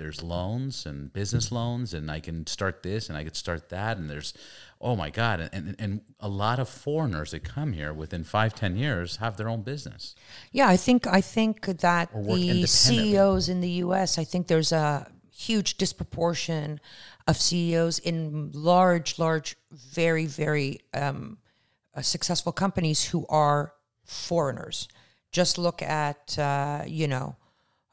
there's 0.00 0.22
loans 0.22 0.86
and 0.86 1.12
business 1.12 1.52
loans 1.52 1.92
and 1.92 2.10
i 2.10 2.18
can 2.18 2.46
start 2.46 2.82
this 2.82 3.08
and 3.08 3.18
i 3.18 3.22
could 3.22 3.36
start 3.36 3.68
that 3.68 3.98
and 3.98 4.08
there's 4.08 4.32
oh 4.80 4.96
my 4.96 5.10
god 5.10 5.40
and, 5.40 5.50
and, 5.52 5.76
and 5.78 6.00
a 6.20 6.28
lot 6.28 6.58
of 6.58 6.68
foreigners 6.68 7.32
that 7.32 7.44
come 7.44 7.74
here 7.74 7.92
within 7.92 8.24
five 8.24 8.54
ten 8.54 8.76
years 8.76 9.16
have 9.16 9.36
their 9.36 9.48
own 9.48 9.62
business 9.62 10.14
Yeah, 10.52 10.68
I 10.68 10.76
think 10.76 11.06
I 11.06 11.20
think 11.20 11.66
that 11.66 12.10
the. 12.12 12.66
CEOs 12.66 13.48
in 13.48 13.60
the 13.60 13.70
U.S. 13.84 14.18
I 14.18 14.24
think 14.24 14.46
there's 14.46 14.72
a 14.72 15.10
huge 15.32 15.76
disproportion 15.76 16.80
of 17.26 17.36
CEOs 17.36 17.98
in 17.98 18.50
large, 18.52 19.18
large, 19.18 19.56
very, 19.70 20.26
very 20.26 20.80
um, 20.94 21.38
uh, 21.94 22.02
successful 22.02 22.52
companies 22.52 23.04
who 23.04 23.26
are 23.28 23.74
foreigners. 24.04 24.88
Just 25.32 25.58
look 25.58 25.82
at 25.82 26.38
uh, 26.38 26.82
you 26.86 27.08
know 27.08 27.36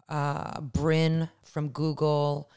uh, 0.10 0.62
Brin 0.62 1.30
from 1.58 1.70
Google. 1.70 2.52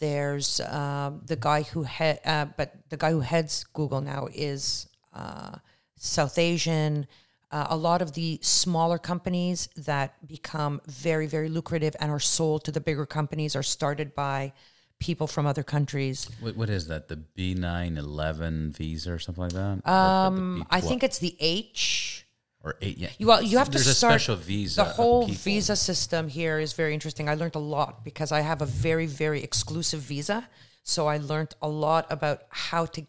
There's 0.00 0.60
um, 0.60 1.20
the 1.26 1.36
guy 1.36 1.60
who 1.60 1.82
head, 1.82 2.20
uh, 2.24 2.46
but 2.56 2.72
the 2.88 2.96
guy 2.96 3.10
who 3.10 3.20
heads 3.20 3.64
Google 3.74 4.00
now 4.00 4.28
is 4.32 4.88
uh, 5.12 5.56
South 5.96 6.38
Asian. 6.38 7.06
Uh, 7.50 7.66
a 7.68 7.76
lot 7.76 8.00
of 8.00 8.14
the 8.14 8.38
smaller 8.40 8.96
companies 8.96 9.68
that 9.76 10.26
become 10.26 10.80
very, 10.86 11.26
very 11.26 11.50
lucrative 11.50 11.94
and 12.00 12.10
are 12.10 12.18
sold 12.18 12.64
to 12.64 12.72
the 12.72 12.80
bigger 12.80 13.04
companies 13.04 13.54
are 13.54 13.62
started 13.62 14.14
by 14.14 14.54
people 15.00 15.26
from 15.26 15.44
other 15.46 15.62
countries. 15.62 16.26
What, 16.40 16.56
what 16.56 16.70
is 16.70 16.88
that? 16.88 17.08
The 17.08 17.16
B 17.16 17.52
nine 17.52 17.98
eleven 17.98 18.72
visa 18.72 19.12
or 19.12 19.18
something 19.18 19.44
like 19.44 19.52
that? 19.52 19.86
Um, 19.86 20.66
I 20.70 20.80
think 20.80 21.04
it's 21.04 21.18
the 21.18 21.36
H. 21.40 22.25
or 22.66 22.76
eight. 22.82 22.98
Yeah. 22.98 23.10
You, 23.18 23.28
well, 23.28 23.40
you 23.40 23.58
have 23.58 23.70
There's 23.70 23.84
to 23.84 23.90
a 23.90 23.94
start 23.94 24.12
special 24.14 24.34
visa. 24.36 24.82
The 24.82 24.84
whole 24.84 25.28
visa 25.28 25.76
system 25.76 26.26
here 26.28 26.58
is 26.58 26.72
very 26.72 26.92
interesting. 26.94 27.28
I 27.28 27.34
learned 27.34 27.54
a 27.54 27.60
lot 27.60 28.04
because 28.04 28.32
I 28.32 28.40
have 28.40 28.60
a 28.60 28.66
very, 28.66 29.06
very 29.06 29.40
exclusive 29.42 30.00
visa. 30.00 30.48
So 30.82 31.06
I 31.06 31.18
learned 31.18 31.54
a 31.62 31.68
lot 31.68 32.06
about 32.10 32.42
how 32.50 32.86
to 32.86 33.06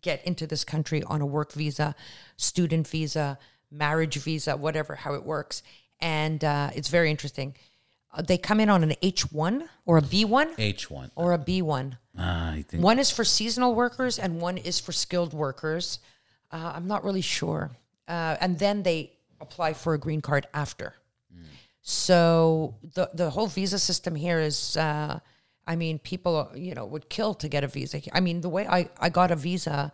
get 0.00 0.24
into 0.24 0.46
this 0.46 0.64
country 0.64 1.02
on 1.04 1.20
a 1.20 1.26
work 1.26 1.52
visa, 1.52 1.94
student 2.36 2.88
visa, 2.88 3.38
marriage 3.70 4.16
visa, 4.16 4.56
whatever, 4.56 4.94
how 4.94 5.12
it 5.14 5.24
works. 5.24 5.62
And 6.00 6.42
uh, 6.42 6.70
it's 6.74 6.88
very 6.88 7.10
interesting. 7.10 7.54
Uh, 8.10 8.22
they 8.22 8.38
come 8.38 8.58
in 8.58 8.70
on 8.70 8.82
an 8.82 8.94
H1 9.02 9.68
or 9.84 9.98
a 9.98 10.02
B1 10.02 10.54
H 10.58 10.90
one. 10.90 11.10
or 11.14 11.32
a 11.34 11.38
B1. 11.38 11.98
Ah, 12.16 12.52
I 12.52 12.64
think 12.66 12.82
One 12.82 12.98
is 12.98 13.10
for 13.10 13.24
seasonal 13.24 13.74
workers 13.74 14.18
and 14.18 14.40
one 14.40 14.56
is 14.56 14.80
for 14.80 14.92
skilled 14.92 15.34
workers. 15.34 15.98
Uh, 16.50 16.72
I'm 16.74 16.86
not 16.86 17.04
really 17.04 17.20
sure. 17.20 17.70
Uh, 18.06 18.36
and 18.40 18.58
then 18.58 18.82
they 18.82 19.12
apply 19.40 19.72
for 19.72 19.94
a 19.94 19.98
green 19.98 20.20
card 20.20 20.46
after. 20.54 20.94
So 21.86 22.76
the 22.94 23.10
the 23.12 23.30
whole 23.30 23.46
visa 23.46 23.78
system 23.78 24.14
here 24.14 24.40
is, 24.40 24.76
uh, 24.76 25.18
I 25.66 25.76
mean, 25.76 25.98
people 25.98 26.50
you 26.54 26.74
know 26.74 26.86
would 26.86 27.10
kill 27.10 27.34
to 27.34 27.48
get 27.48 27.62
a 27.62 27.68
visa. 27.68 28.00
I 28.12 28.20
mean, 28.20 28.40
the 28.40 28.48
way 28.48 28.66
I 28.66 28.88
I 28.98 29.10
got 29.10 29.30
a 29.30 29.36
visa, 29.36 29.92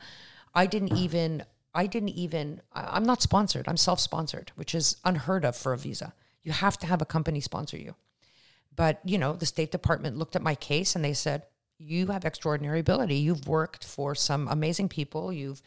I 0.55 0.66
didn't 0.66 0.97
even 0.97 1.45
I 1.74 1.87
didn't 1.87 2.11
even 2.11 2.61
I'm 2.73 3.05
not 3.05 3.23
sponsored. 3.23 3.66
I'm 3.66 3.77
self 3.77 3.99
sponsored, 3.99 4.53
which 4.55 4.74
is 4.74 4.97
unheard 5.05 5.45
of 5.45 5.57
for 5.57 5.73
a 5.73 5.78
visa. 5.78 6.15
You 6.43 6.53
have 6.53 6.78
to 6.78 6.87
have 6.87 7.03
a 7.03 7.07
company 7.07 7.41
sponsor 7.41 7.77
you. 7.77 7.95
But, 8.74 9.01
you 9.05 9.19
know, 9.19 9.35
the 9.35 9.47
State 9.47 9.70
Department 9.70 10.16
looked 10.16 10.37
at 10.37 10.43
my 10.43 10.55
case 10.55 10.95
and 10.95 11.05
they 11.05 11.12
said, 11.12 11.43
You 11.78 12.07
have 12.09 12.24
extraordinary 12.24 12.81
ability. 12.81 13.16
You've 13.16 13.47
worked 13.47 13.85
for 13.85 14.15
some 14.15 14.49
amazing 14.49 14.89
people. 14.89 15.32
You've 15.32 15.62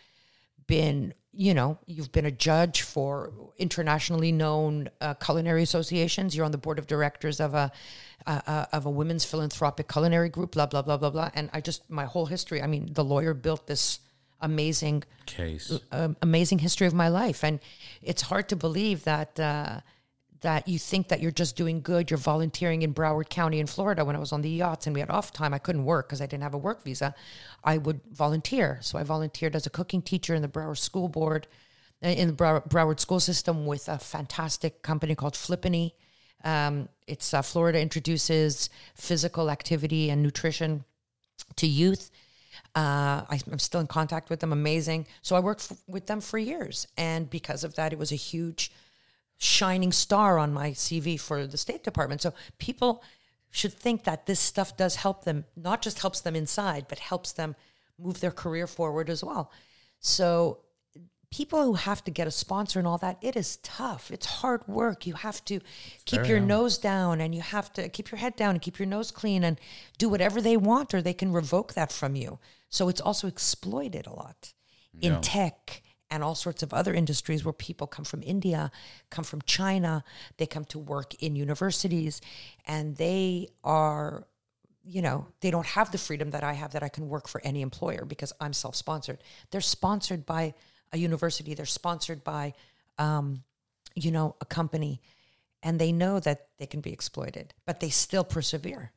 been, 0.68 1.14
you 1.36 1.54
know, 1.54 1.80
you've 1.86 2.12
been 2.12 2.26
a 2.26 2.32
judge 2.32 2.84
for 2.84 3.32
internationally 3.58 4.32
known 4.32 4.90
uh, 5.02 5.16
culinary 5.16 5.64
associations. 5.64 6.36
You're 6.36 6.46
on 6.46 6.52
the 6.52 6.58
board 6.58 6.78
of 6.78 6.88
directors 6.88 7.40
of 7.40 7.54
a, 7.54 7.72
uh, 8.28 8.42
uh, 8.46 8.66
of 8.72 8.86
a 8.86 8.90
women's 8.90 9.26
philanthropic 9.26 9.88
culinary 9.88 10.30
group, 10.30 10.52
blah, 10.52 10.68
blah, 10.68 10.84
blah, 10.84 10.98
blah, 10.98 11.10
blah. 11.10 11.32
And 11.34 11.50
I 11.52 11.62
just, 11.62 11.90
my 11.90 12.06
whole 12.06 12.28
history, 12.28 12.62
I 12.62 12.68
mean, 12.68 12.94
the 12.94 13.04
lawyer 13.04 13.34
built 13.34 13.66
this 13.66 14.00
amazing 14.42 15.04
case. 15.26 15.72
um, 15.92 16.16
amazing 16.22 16.60
history 16.60 16.86
of 16.86 16.94
my 16.94 17.08
life, 17.08 17.44
and 17.44 17.60
it's 18.02 18.22
hard 18.24 18.50
to 18.50 18.56
believe 18.56 19.04
that 19.06 19.40
uh, 19.40 19.80
that 20.44 20.68
you 20.68 20.78
think 20.78 21.08
that 21.08 21.20
you're 21.20 21.32
just 21.32 21.56
doing 21.56 21.82
good. 21.82 22.12
You're 22.12 22.18
volunteering 22.18 22.84
in 22.84 22.94
Broward 22.94 23.30
County 23.30 23.60
in 23.60 23.68
Florida. 23.68 24.06
When 24.06 24.16
I 24.16 24.20
was 24.20 24.32
on 24.32 24.42
the 24.42 24.50
yachts 24.50 24.86
and 24.86 24.94
we 24.94 25.00
had 25.00 25.10
off 25.10 25.34
time, 25.34 25.54
I 25.54 25.58
couldn't 25.58 25.86
work 25.86 26.08
because 26.08 26.22
I 26.22 26.26
didn't 26.26 26.44
have 26.44 26.54
a 26.54 26.58
work 26.60 26.84
visa. 26.84 27.16
I 27.64 27.78
would 27.80 28.02
volunteer, 28.12 28.78
so 28.82 29.00
I 29.00 29.04
volunteered 29.04 29.56
as 29.56 29.66
a 29.66 29.70
cooking 29.70 30.02
teacher 30.02 30.36
in 30.36 30.42
the 30.42 30.48
Broward 30.48 30.78
School 30.78 31.08
Board, 31.08 31.48
uh, 32.04 32.10
in 32.10 32.28
the 32.28 32.34
Broward 32.34 33.00
School 33.00 33.20
System 33.20 33.66
with 33.66 33.88
a 33.90 33.98
fantastic 33.98 34.82
company 34.82 35.16
called 35.16 35.34
FLIPANY. 35.34 35.94
Um, 36.44 36.90
it's 37.08 37.34
uh, 37.34 37.42
Florida 37.42 37.80
introduces 37.80 38.70
physical 38.96 39.50
activity 39.50 40.10
and 40.10 40.22
nutrition 40.22 40.84
to 41.56 41.68
youth. 41.68 42.12
Uh, 42.76 43.24
I, 43.30 43.40
I'm 43.52 43.60
still 43.60 43.80
in 43.80 43.88
contact 43.88 44.30
with 44.30 44.40
them. 44.40 44.52
Amazing. 44.52 45.08
So 45.22 45.36
I 45.36 45.40
worked 45.40 45.72
f- 45.72 45.78
with 45.88 46.08
them 46.08 46.22
for 46.22 46.38
years, 46.38 46.88
and 46.98 47.30
because 47.30 47.64
of 47.64 47.76
that, 47.76 47.94
it 47.94 48.00
was 48.00 48.12
a 48.12 48.16
huge 48.16 48.72
shining 49.38 49.92
star 49.92 50.38
on 50.38 50.54
my 50.54 50.72
CV 50.72 51.20
for 51.20 51.46
the 51.46 51.58
State 51.58 51.84
Department. 51.84 52.22
So 52.22 52.34
people 52.58 53.04
should 53.52 53.74
think 53.74 54.04
that 54.04 54.26
this 54.26 54.40
stuff 54.40 54.76
does 54.78 54.96
help 54.96 55.26
them, 55.26 55.46
not 55.56 55.82
just 55.82 56.00
helps 56.00 56.22
them 56.22 56.36
inside, 56.36 56.86
but 56.88 57.00
helps 57.00 57.32
them 57.34 57.56
move 58.00 58.20
their 58.20 58.32
career 58.32 58.68
forward 58.68 59.10
as 59.10 59.24
well. 59.24 59.52
So 60.00 60.60
people 61.34 61.64
who 61.64 61.74
have 61.74 62.04
to 62.04 62.12
get 62.12 62.28
a 62.28 62.32
sponsor 62.32 62.78
and 62.78 62.88
all 62.88 63.00
that, 63.00 63.18
it 63.22 63.36
is 63.36 63.58
tough. 63.58 64.12
It's 64.12 64.26
hard 64.26 64.68
work. 64.68 65.08
You 65.08 65.14
have 65.14 65.44
to 65.46 65.60
keep 66.06 66.28
your 66.28 66.40
nose 66.40 66.78
down 66.78 67.22
and 67.22 67.34
you 67.34 67.42
have 67.42 67.74
to 67.74 67.90
keep 67.90 68.12
your 68.12 68.20
head 68.20 68.36
down 68.36 68.52
and 68.52 68.62
keep 68.62 68.78
your 68.78 68.88
nose 68.88 69.10
clean 69.10 69.44
and 69.44 69.60
do 69.98 70.10
whatever 70.10 70.42
they 70.42 70.58
want 70.58 70.94
or 70.94 71.02
they 71.02 71.14
can 71.14 71.32
revoke 71.34 71.74
that 71.74 71.92
from 71.92 72.16
you. 72.16 72.40
So 72.70 72.88
it's 72.88 73.02
also 73.02 73.28
exploited 73.28 74.06
a 74.06 74.14
lot 74.14 74.54
in 75.02 75.22
tech 75.22 75.82
and 76.14 76.24
all 76.24 76.36
sorts 76.36 76.62
of 76.62 76.72
other 76.74 76.94
industries 76.94 77.44
where 77.44 77.54
people 77.54 77.88
come 77.88 78.06
from 78.06 78.22
India, 78.22 78.72
come 79.10 79.26
from 79.26 79.42
China, 79.42 80.04
they 80.38 80.46
come 80.46 80.64
to 80.66 80.78
work 80.78 81.16
in 81.16 81.36
universities 81.36 82.22
and 82.68 82.96
they 82.98 83.48
are 83.64 84.28
you 84.86 85.02
know, 85.02 85.26
they 85.40 85.50
don't 85.50 85.66
have 85.66 85.94
the 85.94 85.98
freedom 85.98 86.32
that 86.32 86.44
I 86.44 86.52
have 86.52 86.74
that 86.74 86.84
I 86.84 86.90
can 86.90 87.08
work 87.08 87.30
for 87.30 87.40
any 87.46 87.62
employer 87.62 88.04
because 88.04 88.34
I'm 88.42 88.52
self 88.52 88.76
sponsored. 88.76 89.20
They're 89.50 89.62
sponsored 89.62 90.26
by 90.26 90.56
a 90.92 90.98
university, 90.98 91.54
they're 91.54 91.66
sponsored 91.66 92.22
by, 92.22 92.54
um, 92.98 93.44
you 93.96 94.12
know, 94.12 94.36
a 94.42 94.46
company, 94.46 95.02
and 95.64 95.80
they 95.80 95.94
know 95.94 96.20
that 96.20 96.48
they 96.58 96.66
can 96.66 96.82
be 96.82 96.92
exploited, 96.92 97.54
but 97.66 97.80
they 97.80 97.90
still 97.90 98.26
persevere. 98.26 98.92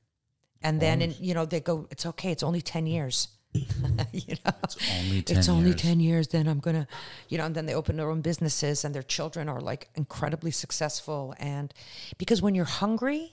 And 0.60 0.80
then, 0.80 1.00
in, 1.02 1.14
you 1.20 1.34
know, 1.34 1.44
they 1.46 1.60
go, 1.60 1.86
it's 1.92 2.04
okay, 2.04 2.32
it's 2.32 2.42
only 2.42 2.62
10 2.62 2.88
years. 2.88 3.28
you 4.12 4.34
know, 4.44 4.52
It's 4.64 4.76
only 4.98 5.22
10 5.22 5.36
it's 5.38 5.48
only 5.48 5.70
years. 5.70 5.80
10 5.80 6.00
years 6.00 6.28
then 6.28 6.46
i'm 6.48 6.60
gonna 6.60 6.86
you 7.28 7.38
know 7.38 7.44
and 7.44 7.54
then 7.54 7.66
they 7.66 7.74
open 7.74 7.96
their 7.96 8.10
own 8.10 8.20
businesses 8.20 8.84
and 8.84 8.94
their 8.94 9.02
children 9.02 9.48
are 9.48 9.60
like 9.60 9.88
incredibly 9.94 10.50
successful 10.50 11.34
and 11.38 11.72
because 12.18 12.40
when 12.42 12.54
you're 12.54 12.64
hungry 12.82 13.32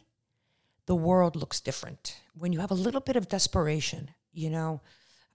the 0.85 0.95
world 0.95 1.37
looks 1.37 1.61
different. 1.61 2.19
When 2.37 2.51
you 2.51 2.59
have 2.59 2.71
a 2.71 2.79
little 2.85 2.99
bit 3.01 3.15
of 3.15 3.27
desperation 3.27 4.11
you 4.31 4.49
know 4.49 4.81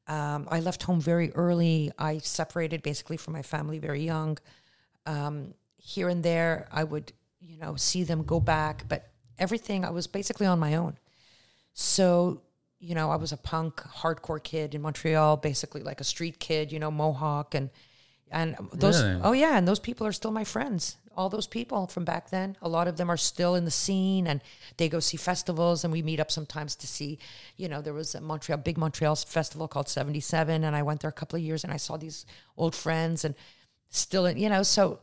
um, 0.06 0.48
i 0.51 0.60
left 0.60 0.82
home 0.85 1.01
very 1.01 1.31
early. 1.32 1.93
I 1.98 2.19
separated 2.19 2.82
basically 2.82 3.16
from 3.16 3.32
my 3.35 3.43
family 3.43 3.78
very 3.78 4.02
young. 4.05 4.39
Um, 5.06 5.55
here 5.77 6.09
and 6.09 6.23
there 6.23 6.69
i 6.73 6.82
would 6.85 7.12
you 7.40 7.56
know 7.59 7.77
see 7.77 8.02
them 8.05 8.23
go 8.24 8.40
back 8.40 8.85
but 8.89 9.01
everything 9.39 9.85
i 9.85 9.90
was 9.90 10.06
basically 10.06 10.47
on 10.47 10.59
my 10.59 10.74
own. 10.74 10.98
So, 11.81 12.43
you 12.80 12.94
know, 12.94 13.10
I 13.10 13.16
was 13.16 13.32
a 13.32 13.36
punk, 13.36 13.76
hardcore 13.76 14.42
kid 14.42 14.74
in 14.74 14.82
Montreal, 14.82 15.36
basically 15.36 15.82
like 15.82 16.00
a 16.00 16.05
street 16.05 16.38
kid, 16.38 16.72
you 16.72 16.78
know, 16.78 16.90
Mohawk 16.90 17.55
and 17.55 17.70
and 18.30 18.56
those 18.74 19.02
Really? 19.02 19.20
oh 19.24 19.32
yeah, 19.32 19.56
and 19.56 19.66
those 19.66 19.78
people 19.80 20.06
are 20.06 20.12
still 20.12 20.30
my 20.30 20.44
friends. 20.44 20.96
All 21.16 21.28
those 21.28 21.46
people 21.48 21.88
from 21.88 22.05
back 22.05 22.30
then, 22.30 22.56
a 22.62 22.68
lot 22.68 22.86
of 22.86 22.96
them 22.96 23.10
are 23.10 23.16
still 23.16 23.56
in 23.56 23.64
the 23.64 23.70
scene 23.70 24.28
and 24.28 24.40
they 24.76 24.88
go 24.88 25.00
see 25.00 25.16
festivals 25.16 25.82
and 25.82 25.92
we 25.92 26.02
meet 26.02 26.20
up 26.20 26.30
sometimes 26.30 26.76
to 26.76 26.86
see, 26.86 27.18
you 27.56 27.68
know, 27.68 27.80
there 27.80 27.94
was 27.94 28.14
a 28.14 28.20
Montreal 28.20 28.59
big 28.59 28.78
Montreal 28.78 29.16
festival 29.16 29.66
called 29.66 29.88
77 29.88 30.62
and 30.62 30.76
I 30.76 30.82
went 30.82 31.00
there 31.00 31.10
a 31.10 31.12
couple 31.12 31.36
of 31.36 31.42
years 31.42 31.64
and 31.64 31.72
I 31.72 31.76
saw 31.76 31.96
these 31.96 32.24
old 32.56 32.76
friends 32.76 33.24
and 33.24 33.34
still 33.88 34.30
you 34.30 34.48
know, 34.48 34.62
so 34.62 35.00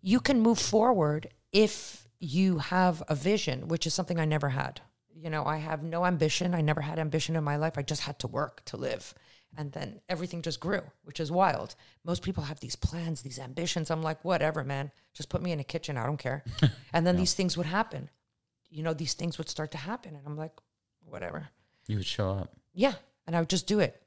you 0.00 0.20
can 0.20 0.40
move 0.40 0.58
forward 0.58 1.28
if 1.52 2.08
you 2.18 2.58
have 2.58 3.02
a 3.08 3.14
vision, 3.14 3.68
which 3.68 3.86
is 3.86 3.92
something 3.92 4.18
I 4.18 4.24
never 4.24 4.50
had. 4.50 4.80
You 5.14 5.30
know, 5.30 5.44
I 5.44 5.58
have 5.58 5.82
no 5.82 6.04
ambition. 6.04 6.54
I 6.54 6.60
never 6.60 6.80
had 6.80 6.98
ambition 6.98 7.36
in 7.36 7.44
my 7.44 7.56
life. 7.56 7.76
I 7.76 7.82
just 7.82 8.02
had 8.02 8.18
to 8.20 8.28
work 8.28 8.64
to 8.66 8.76
live. 8.76 9.14
And 9.56 9.70
then 9.72 10.00
everything 10.08 10.40
just 10.40 10.60
grew, 10.60 10.80
which 11.04 11.20
is 11.20 11.30
wild. 11.30 11.74
Most 12.04 12.22
people 12.22 12.44
have 12.44 12.60
these 12.60 12.76
plans, 12.76 13.20
these 13.20 13.38
ambitions. 13.38 13.90
I'm 13.90 14.02
like, 14.02 14.24
whatever, 14.24 14.64
man. 14.64 14.90
Just 15.12 15.28
put 15.28 15.42
me 15.42 15.52
in 15.52 15.60
a 15.60 15.64
kitchen. 15.64 15.98
I 15.98 16.06
don't 16.06 16.16
care. 16.16 16.42
and 16.92 17.06
then 17.06 17.16
these 17.16 17.34
things 17.34 17.56
would 17.56 17.66
happen. 17.66 18.08
You 18.70 18.82
know, 18.82 18.94
these 18.94 19.12
things 19.12 19.36
would 19.36 19.50
start 19.50 19.70
to 19.72 19.78
happen. 19.78 20.16
And 20.16 20.26
I'm 20.26 20.38
like, 20.38 20.52
whatever. 21.04 21.48
You 21.86 21.96
would 21.96 22.06
show 22.06 22.30
up. 22.30 22.52
Yeah. 22.72 22.94
And 23.26 23.36
I 23.36 23.40
would 23.40 23.50
just 23.50 23.66
do 23.66 23.80
it. 23.80 24.02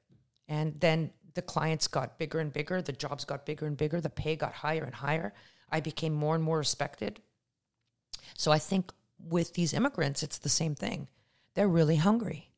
And 0.47 0.79
then 0.79 1.11
the 1.35 1.41
clients 1.43 1.87
got 1.87 2.17
bigger 2.17 2.39
and 2.39 2.51
bigger. 2.51 2.81
The 2.81 2.91
jobs 2.93 3.25
got 3.25 3.45
bigger 3.45 3.67
and 3.67 3.77
bigger. 3.77 4.01
The 4.01 4.09
pay 4.09 4.35
got 4.35 4.53
higher 4.53 4.83
and 4.83 4.95
higher. 4.95 5.33
I 5.69 5.79
became 5.79 6.13
more 6.13 6.33
and 6.33 6.43
more 6.43 6.57
respected. 6.57 7.21
So 8.35 8.51
I 8.51 8.59
think 8.59 8.91
with 9.27 9.53
these 9.53 9.73
immigrants, 9.73 10.23
it's 10.23 10.37
the 10.37 10.49
same 10.49 10.75
thing. 10.75 11.07
They're 11.55 11.67
really 11.67 11.95
hungry. 11.97 12.51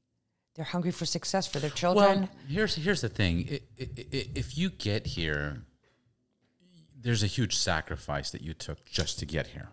They're 0.55 0.65
hungry 0.65 0.91
for 0.91 1.05
success 1.05 1.47
for 1.47 1.59
their 1.59 1.69
children. 1.69 2.21
Well, 2.21 2.29
here's 2.47 2.75
here's 2.75 3.01
the 3.01 3.09
thing. 3.09 3.59
If 3.77 4.57
you 4.57 4.71
get 4.71 5.05
here, 5.05 5.61
there's 6.99 7.21
a 7.21 7.27
huge 7.27 7.55
sacrifice 7.55 8.31
that 8.31 8.41
you 8.41 8.53
took 8.53 8.83
just 8.85 9.19
to 9.19 9.25
get 9.25 9.47
here. 9.47 9.69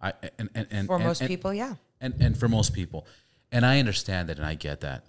I 0.00 0.12
and 0.38 0.48
and, 0.54 0.66
and 0.70 0.86
for 0.86 0.96
and- 0.96 1.04
most 1.04 1.20
and- 1.20 1.28
people, 1.28 1.52
yeah. 1.52 1.74
and 2.00 2.14
and 2.20 2.38
for 2.38 2.48
most 2.48 2.72
people, 2.72 3.06
and 3.50 3.66
I 3.66 3.80
understand 3.80 4.28
that 4.28 4.36
and 4.38 4.46
I 4.46 4.54
get 4.54 4.80
that. 4.80 5.06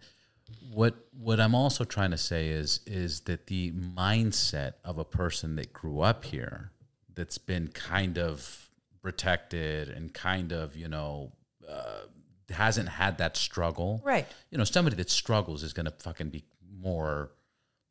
What 0.74 0.96
what 1.12 1.40
I'm 1.40 1.54
also 1.54 1.84
trying 1.84 2.12
to 2.12 2.18
say 2.18 2.48
is 2.50 2.80
is 2.88 3.22
that 3.22 3.46
the 3.48 3.72
mindset 3.72 4.74
of 4.84 4.98
a 4.98 5.06
person 5.06 5.58
that 5.58 5.72
grew 5.74 6.02
up 6.02 6.26
here, 6.26 6.72
that's 7.14 7.38
been 7.38 7.68
kind 7.68 8.18
of 8.18 8.69
protected 9.02 9.90
and 9.90 10.14
kind 10.14 10.52
of 10.52 10.76
you 10.76 10.88
know 10.88 11.32
uh, 11.70 12.02
hasn't 12.50 12.90
had 12.90 13.18
that 13.20 13.38
struggle, 13.38 14.02
Right. 14.04 14.28
You 14.52 14.58
know, 14.58 14.64
somebody 14.64 14.96
that 14.98 15.10
struggles 15.10 15.64
is 15.64 15.74
going 15.74 15.86
to 15.86 15.92
fucking 15.92 16.30
be 16.30 16.44
more 16.82 17.32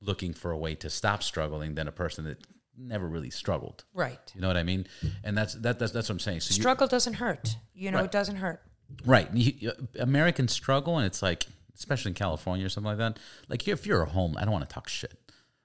looking 0.00 0.32
for 0.32 0.50
a 0.50 0.58
way 0.58 0.74
to 0.76 0.90
stop 0.90 1.22
struggling 1.22 1.74
than 1.74 1.86
a 1.88 1.92
person 1.92 2.24
that 2.24 2.38
never 2.76 3.06
really 3.08 3.30
struggled. 3.30 3.84
Right. 3.92 4.18
You 4.34 4.40
know 4.40 4.48
what 4.48 4.56
I 4.56 4.62
mean? 4.62 4.86
And 5.24 5.36
that's 5.36 5.54
that, 5.54 5.78
that's 5.78 5.92
that's 5.92 6.08
what 6.08 6.14
I'm 6.14 6.20
saying. 6.20 6.40
So 6.40 6.54
you, 6.54 6.60
Struggle 6.60 6.86
doesn't 6.86 7.14
hurt. 7.14 7.56
You 7.74 7.90
know, 7.90 7.98
Right. 7.98 8.04
it 8.06 8.12
doesn't 8.12 8.36
hurt. 8.36 8.62
Right. 9.04 9.28
You, 9.34 9.72
Americans 9.98 10.52
struggle, 10.52 10.96
and 10.98 11.06
it's 11.06 11.20
like, 11.22 11.46
especially 11.76 12.10
in 12.10 12.14
California 12.14 12.66
or 12.66 12.68
something 12.68 12.88
like 12.88 12.98
that. 12.98 13.18
Like, 13.48 13.68
if 13.68 13.86
you're 13.86 14.02
a 14.02 14.08
home, 14.08 14.34
I 14.38 14.42
don't 14.44 14.52
want 14.52 14.68
to 14.68 14.72
talk 14.74 14.88
shit. 14.88 15.16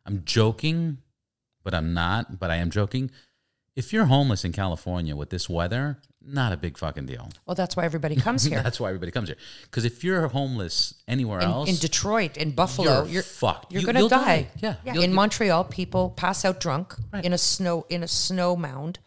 I'm 0.06 0.24
joking, 0.26 0.98
but 1.64 1.74
I'm 1.74 1.94
not. 1.94 2.38
But 2.40 2.52
I 2.52 2.58
am 2.58 2.70
joking. 2.70 3.10
If 3.76 3.92
you're 3.92 4.06
homeless 4.06 4.46
in 4.46 4.52
California 4.52 5.16
with 5.16 5.30
this 5.32 5.50
weather, 5.50 5.98
not 6.26 6.54
a 6.54 6.58
big 6.58 6.78
fucking 6.78 7.06
deal. 7.08 7.30
Well, 7.46 7.56
that's 7.56 7.76
why 7.76 7.86
everybody 7.86 8.16
comes 8.28 8.44
here. 8.44 8.62
That's 8.62 8.80
why 8.80 8.90
everybody 8.90 9.12
comes 9.12 9.30
here. 9.30 9.38
Because 9.64 9.84
if 9.84 10.04
you're 10.04 10.28
homeless 10.28 10.94
anywhere 11.08 11.40
in, 11.40 11.46
else, 11.50 11.70
in 11.70 11.76
Detroit, 11.78 12.38
in 12.38 12.52
Buffalo, 12.52 13.04
you're 13.04 13.14
you're, 13.16 13.24
fucked. 13.24 13.72
You're 13.74 13.82
You- 13.82 13.86
gonna 13.88 14.00
you'll 14.00 14.10
die. 14.10 14.44
die. 14.44 14.48
Yeah. 14.62 14.76
yeah. 14.86 15.02
In 15.02 15.14
Montreal, 15.14 15.64
people 15.66 16.12
pass 16.12 16.46
out 16.46 16.60
drunk 16.60 16.96
Right. 17.12 17.26
in 17.26 17.34
a 17.34 17.38
snow 17.38 17.86
in 17.90 18.04
a 18.04 18.08
snow 18.08 18.56
mound, 18.56 19.00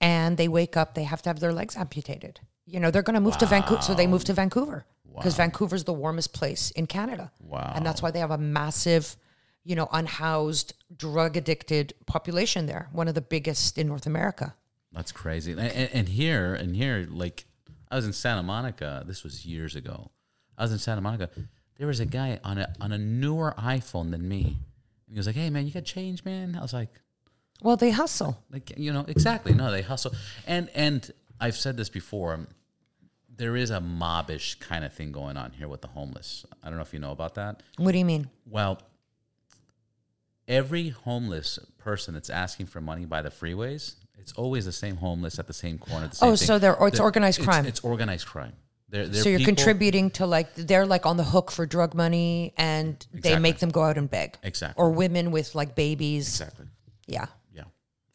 and 0.00 0.36
they 0.36 0.48
wake 0.48 0.76
up. 0.76 0.94
They 0.94 1.04
have 1.04 1.22
to 1.22 1.30
have 1.30 1.40
their 1.40 1.52
legs 1.52 1.76
amputated. 1.76 2.40
You 2.66 2.80
know, 2.80 2.90
they're 2.90 3.02
gonna 3.02 3.20
move 3.20 3.38
to 3.38 3.46
Vancouver, 3.46 3.82
so 3.82 3.94
they 3.94 4.06
move 4.06 4.24
to 4.24 4.32
Vancouver 4.34 4.84
because 5.16 5.36
Vancouver's 5.36 5.84
the 5.84 5.92
warmest 5.92 6.32
place 6.32 6.70
in 6.72 6.86
Canada. 6.86 7.32
Wow. 7.40 7.72
and 7.74 7.84
that's 7.86 8.02
why 8.02 8.10
they 8.10 8.18
have 8.20 8.30
a 8.30 8.38
massive, 8.38 9.16
you 9.64 9.74
know, 9.76 9.88
unhoused, 9.92 10.74
drug 10.96 11.36
addicted 11.36 11.94
population 12.06 12.66
there. 12.66 12.88
One 12.92 13.08
of 13.08 13.14
the 13.14 13.20
biggest 13.20 13.78
in 13.78 13.88
North 13.88 14.06
America. 14.06 14.54
That's 14.92 15.12
crazy. 15.12 15.52
And, 15.52 15.60
and, 15.60 15.90
and 15.92 16.08
here, 16.08 16.54
and 16.54 16.74
here, 16.74 17.06
like 17.10 17.44
I 17.90 17.96
was 17.96 18.06
in 18.06 18.12
Santa 18.12 18.42
Monica. 18.42 19.04
This 19.06 19.22
was 19.22 19.46
years 19.46 19.76
ago. 19.76 20.10
I 20.56 20.62
was 20.62 20.72
in 20.72 20.78
Santa 20.78 21.00
Monica. 21.00 21.30
There 21.76 21.86
was 21.86 22.00
a 22.00 22.06
guy 22.06 22.40
on 22.42 22.58
a 22.58 22.72
on 22.80 22.92
a 22.92 22.98
newer 22.98 23.54
iPhone 23.58 24.10
than 24.10 24.28
me. 24.28 24.44
And 25.06 25.14
he 25.14 25.16
was 25.16 25.26
like, 25.26 25.36
"Hey, 25.36 25.50
man, 25.50 25.66
you 25.66 25.72
got 25.72 25.84
change, 25.84 26.24
man." 26.24 26.56
I 26.56 26.62
was 26.62 26.72
like, 26.72 26.88
Well, 27.62 27.76
they 27.76 27.90
hustle. 27.90 28.42
"Like, 28.50 28.72
you 28.76 28.92
know, 28.92 29.04
exactly. 29.06 29.54
No, 29.54 29.70
they 29.70 29.82
hustle." 29.82 30.12
And 30.46 30.68
and 30.74 31.10
I've 31.40 31.56
said 31.56 31.76
this 31.76 31.88
before. 31.88 32.34
Um, 32.34 32.48
there 33.36 33.54
is 33.54 33.70
a 33.70 33.78
mobbish 33.80 34.58
kind 34.58 34.84
of 34.84 34.92
thing 34.92 35.12
going 35.12 35.36
on 35.36 35.52
here 35.52 35.68
with 35.68 35.80
the 35.80 35.86
homeless. 35.88 36.44
I 36.60 36.68
don't 36.68 36.76
know 36.76 36.82
if 36.82 36.92
you 36.92 36.98
know 36.98 37.12
about 37.12 37.36
that. 37.36 37.62
What 37.76 37.92
do 37.92 37.98
you 37.98 38.04
mean? 38.04 38.28
Well, 38.44 38.82
every 40.48 40.88
homeless 40.90 41.58
person 41.78 42.14
that's 42.14 42.30
asking 42.30 42.66
for 42.66 42.80
money 42.80 43.04
by 43.04 43.22
the 43.22 43.28
freeways, 43.30 43.94
it's 44.18 44.32
always 44.32 44.64
the 44.64 44.72
same 44.72 44.96
homeless 44.96 45.38
at 45.38 45.46
the 45.46 45.52
same 45.52 45.78
corner. 45.78 46.08
The 46.08 46.12
oh, 46.12 46.14
same 46.16 46.28
Oh, 46.32 46.36
thing. 46.36 46.46
so 46.46 46.58
they're- 46.58 46.76
oh, 46.78 46.86
it's 46.86 46.96
They're- 46.96 47.04
organized 47.04 47.42
crime. 47.42 47.66
It's, 47.66 47.80
organized 47.80 48.26
crime. 48.26 48.54
They're, 48.90 49.06
they're 49.06 49.22
so 49.22 49.28
you're 49.28 49.38
people- 49.38 49.54
contributing 49.54 50.10
to 50.12 50.26
like 50.26 50.54
they're 50.54 50.86
like 50.86 51.04
on 51.04 51.18
the 51.18 51.24
hook 51.24 51.50
for 51.50 51.66
drug 51.66 51.94
money 51.94 52.54
and 52.56 53.06
they 53.12 53.38
make 53.38 53.58
them 53.58 53.68
go 53.68 53.82
out 53.82 53.98
and 53.98 54.08
beg 54.10 54.38
Exactly. 54.42 54.82
or 54.82 54.90
women 54.90 55.30
with 55.30 55.54
like 55.54 55.74
babies 55.74 56.26
Exactly. 56.40 56.66
Yeah. 57.06 57.26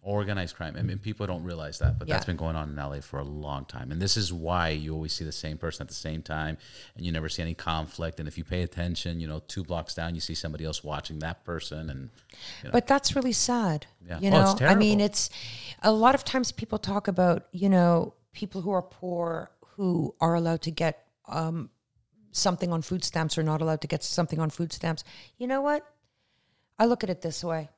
Organized 0.03 0.55
crime. 0.55 0.75
I 0.77 0.81
mean, 0.81 0.97
people 0.99 1.25
don't 1.25 1.43
realize 1.43 1.79
that, 1.79 1.97
but 1.97 2.07
that's 2.07 2.25
been 2.25 2.35
going 2.35 2.55
on 2.55 2.69
in 2.69 2.75
LA 2.75 2.99
for 2.99 3.19
a 3.19 3.23
long 3.23 3.63
time. 3.65 3.91
And 3.91 4.01
this 4.01 4.17
is 4.17 4.33
why 4.33 4.69
you 4.69 4.93
always 4.93 5.13
see 5.13 5.23
the 5.23 5.31
same 5.31 5.57
person 5.57 5.81
at 5.83 5.87
the 5.87 5.93
same 5.93 6.21
time 6.21 6.57
and 6.95 7.05
you 7.05 7.11
never 7.11 7.29
see 7.29 7.41
any 7.41 7.53
conflict. 7.53 8.19
And 8.19 8.27
if 8.27 8.37
you 8.37 8.43
pay 8.43 8.63
attention, 8.63 9.19
you 9.21 9.27
know, 9.27 9.39
two 9.47 9.63
blocks 9.63 9.95
down, 9.95 10.13
you 10.13 10.21
see 10.21 10.35
somebody 10.35 10.65
else 10.65 10.83
watching 10.83 11.19
that 11.19 11.45
person. 11.45 11.89
And 11.89 12.09
but 12.71 12.85
that's 12.85 13.15
really 13.15 13.31
sad 13.31 13.85
Yeah. 14.05 14.19
you 14.19 14.29
Oh, 14.29 14.55
know 14.59 14.67
i 14.67 14.75
mean 14.75 14.99
it's 14.99 15.29
a 15.81 15.91
lot 15.91 16.15
of 16.15 16.23
times 16.25 16.51
people 16.51 16.77
talk 16.79 17.07
about 17.07 17.47
you 17.51 17.69
know 17.69 18.13
people 18.33 18.61
who 18.61 18.71
are 18.71 18.81
poor 18.81 19.51
who 19.77 20.13
are 20.19 20.33
allowed 20.35 20.61
to 20.63 20.71
get 20.71 21.05
um, 21.27 21.69
something 22.31 22.71
on 22.73 22.81
food 22.81 23.03
stamps 23.03 23.37
or 23.37 23.43
not 23.43 23.61
allowed 23.61 23.81
to 23.81 23.87
get 23.87 24.03
something 24.03 24.39
on 24.39 24.49
food 24.49 24.73
stamps 24.73 25.03
you 25.37 25.47
know 25.47 25.61
what 25.61 25.85
i 26.79 26.85
look 26.85 27.03
at 27.03 27.09
it 27.09 27.21
this 27.21 27.43
way 27.43 27.69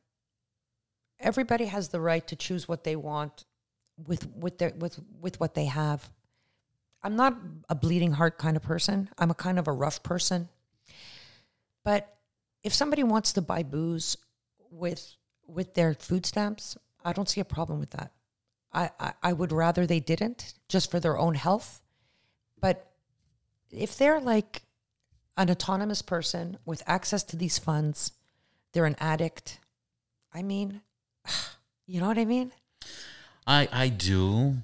everybody 1.26 1.66
has 1.66 1.90
the 1.90 2.00
right 2.00 2.26
to 2.28 2.36
choose 2.36 2.68
what 2.68 2.84
they 2.86 2.96
want 2.96 3.46
with 4.08 4.28
with 4.36 4.58
their 4.58 4.74
with 4.78 5.00
with 5.20 5.40
what 5.40 5.56
they 5.56 5.66
have 5.66 6.10
i'm 7.04 7.16
not 7.16 7.38
a 7.70 7.76
bleeding 7.76 8.14
heart 8.14 8.38
kind 8.38 8.56
of 8.56 8.64
person 8.64 9.10
i'm 9.18 9.32
a 9.32 9.36
kind 9.36 9.60
of 9.60 9.68
a 9.68 9.72
rough 9.72 10.02
person 10.04 10.48
but 11.86 12.18
if 12.64 12.74
somebody 12.74 13.04
wants 13.04 13.32
to 13.34 13.42
buy 13.42 13.64
booze 13.64 14.18
with 14.72 15.16
with 15.48 15.76
their 15.76 15.94
food 15.94 16.26
stamps, 16.26 16.76
I 17.06 17.14
don't 17.14 17.30
see 17.30 17.40
a 17.40 17.46
problem 17.46 17.80
with 17.80 17.92
that. 17.92 18.12
I, 18.74 18.90
I, 19.00 19.14
I 19.22 19.34
would 19.34 19.52
rather 19.52 19.86
they 19.86 20.00
didn't 20.00 20.56
just 20.68 20.90
for 20.90 21.00
their 21.00 21.18
own 21.18 21.36
health. 21.36 21.82
But 22.60 22.92
if 23.72 23.98
they're 23.98 24.20
like 24.20 24.64
an 25.38 25.52
autonomous 25.52 26.02
person 26.02 26.58
with 26.66 26.82
access 26.88 27.24
to 27.26 27.38
these 27.38 27.60
funds, 27.60 28.14
they're 28.74 28.86
an 28.86 28.96
addict. 29.00 29.60
I 30.34 30.42
mean, 30.42 30.82
you 31.88 32.00
know 32.02 32.08
what 32.08 32.18
I 32.18 32.26
mean? 32.26 32.52
I, 33.48 33.68
I 33.72 33.90
do. 33.90 34.56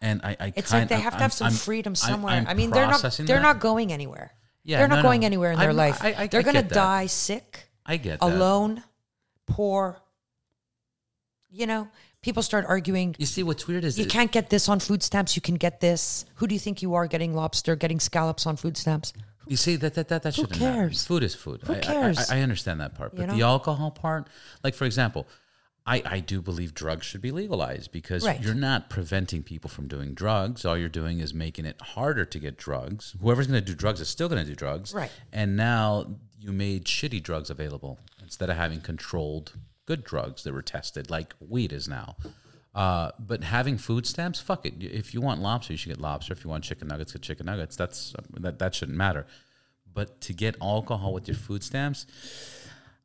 And 0.00 0.20
I, 0.22 0.36
I 0.38 0.52
It's 0.54 0.70
kind 0.70 0.82
like 0.82 0.88
they 0.90 0.94
I'm- 0.96 1.04
have 1.04 1.14
to 1.14 1.22
have 1.22 1.32
some 1.32 1.46
I'm- 1.46 1.54
freedom 1.56 1.90
I'm- 1.92 1.96
somewhere. 1.96 2.34
I'm 2.34 2.46
i 2.46 2.54
mean, 2.54 2.70
they're 2.70 2.86
not 2.86 3.02
they're 3.02 3.26
that. 3.26 3.42
not 3.42 3.58
going 3.60 3.92
anywhere. 3.92 4.32
Yeah, 4.64 4.78
they're 4.78 4.88
not 4.88 4.96
no, 4.96 5.02
going 5.02 5.20
no. 5.22 5.26
anywhere 5.26 5.52
in 5.52 5.58
their 5.58 5.68
I'm- 5.70 5.76
life. 5.76 5.98
I- 6.02 6.14
I- 6.14 6.26
they're 6.28 6.40
I 6.40 6.44
going 6.44 6.54
to 6.56 6.62
die 6.62 7.06
sick. 7.06 7.68
I 7.84 7.96
get 7.96 8.20
that. 8.20 8.26
alone, 8.26 8.84
poor. 9.46 9.98
You 11.50 11.66
know, 11.66 11.88
people 12.22 12.42
start 12.42 12.64
arguing. 12.68 13.16
You 13.18 13.26
see, 13.26 13.42
what's 13.42 13.66
weird 13.66 13.84
is 13.84 13.98
You 13.98 14.04
it- 14.04 14.10
can't 14.10 14.30
get 14.30 14.50
this 14.50 14.68
on 14.68 14.78
food 14.78 15.02
stamps. 15.02 15.34
You 15.36 15.42
can 15.42 15.56
get 15.56 15.80
this. 15.80 16.24
Who 16.36 16.46
do 16.46 16.54
you 16.54 16.60
think 16.60 16.80
you 16.80 16.94
are 16.94 17.06
getting 17.08 17.34
lobster, 17.34 17.74
getting 17.76 17.98
scallops 17.98 18.46
on 18.46 18.56
food 18.56 18.76
stamps? 18.76 19.12
Who 19.38 19.50
You 19.50 19.56
see 19.56 19.74
that 19.76 19.94
that 19.94 20.08
that, 20.08 20.22
that 20.22 20.36
Who 20.36 20.42
shouldn't 20.42 20.60
cares? 20.60 21.04
Food 21.04 21.24
is 21.24 21.34
food. 21.34 21.60
Who 21.66 21.72
I- 21.72 21.76
I- 21.78 21.80
cares? 21.80 22.30
I, 22.30 22.38
I 22.38 22.40
understand 22.42 22.80
that 22.80 22.94
part, 22.94 23.16
but 23.16 23.28
You 23.28 23.34
the 23.36 23.42
alcohol 23.42 23.90
part, 23.90 24.28
like 24.62 24.74
for 24.74 24.84
example, 24.84 25.26
I, 25.84 26.02
I 26.06 26.20
do 26.20 26.40
believe 26.40 26.74
drugs 26.74 27.04
should 27.06 27.20
be 27.20 27.32
legalized 27.32 27.90
because 27.90 28.24
Right. 28.24 28.40
you're 28.40 28.54
not 28.54 28.88
preventing 28.88 29.42
people 29.42 29.68
from 29.68 29.88
doing 29.88 30.14
drugs. 30.14 30.64
All 30.64 30.78
you're 30.78 30.88
doing 30.88 31.18
is 31.18 31.34
making 31.34 31.64
it 31.66 31.80
harder 31.80 32.24
to 32.24 32.38
get 32.38 32.56
drugs. 32.56 33.16
Whoever's 33.20 33.48
going 33.48 33.60
to 33.60 33.66
do 33.66 33.74
drugs 33.74 34.00
is 34.00 34.08
still 34.08 34.28
going 34.28 34.42
to 34.44 34.48
do 34.48 34.54
drugs. 34.54 34.94
Right. 34.94 35.10
And 35.32 35.56
now 35.56 36.06
you 36.38 36.52
made 36.52 36.84
shitty 36.84 37.22
drugs 37.22 37.50
available 37.50 37.98
instead 38.22 38.48
of 38.48 38.56
having 38.56 38.80
controlled 38.80 39.54
good 39.86 40.04
drugs 40.04 40.44
that 40.44 40.54
were 40.54 40.62
tested, 40.62 41.10
like 41.10 41.34
weed 41.40 41.72
is 41.72 41.88
now. 41.88 42.16
Uh, 42.74 43.10
but 43.18 43.42
having 43.42 43.76
food 43.76 44.06
stamps, 44.06 44.40
fuck 44.40 44.64
it. 44.64 44.74
If 44.80 45.12
you 45.12 45.20
want 45.20 45.42
lobster, 45.42 45.72
you 45.72 45.76
should 45.76 45.90
get 45.90 46.00
lobster. 46.00 46.32
If 46.32 46.44
you 46.44 46.48
want 46.50 46.64
chicken 46.64 46.88
nuggets, 46.88 47.12
get 47.12 47.22
chicken 47.22 47.46
nuggets. 47.46 47.74
That's 47.76 48.14
that, 48.38 48.60
that 48.60 48.74
shouldn't 48.74 48.96
matter. 48.96 49.26
But 49.92 50.20
to 50.22 50.32
get 50.32 50.56
alcohol 50.62 51.12
with 51.12 51.28
your 51.28 51.36
food 51.36 51.62
stamps, 51.62 52.06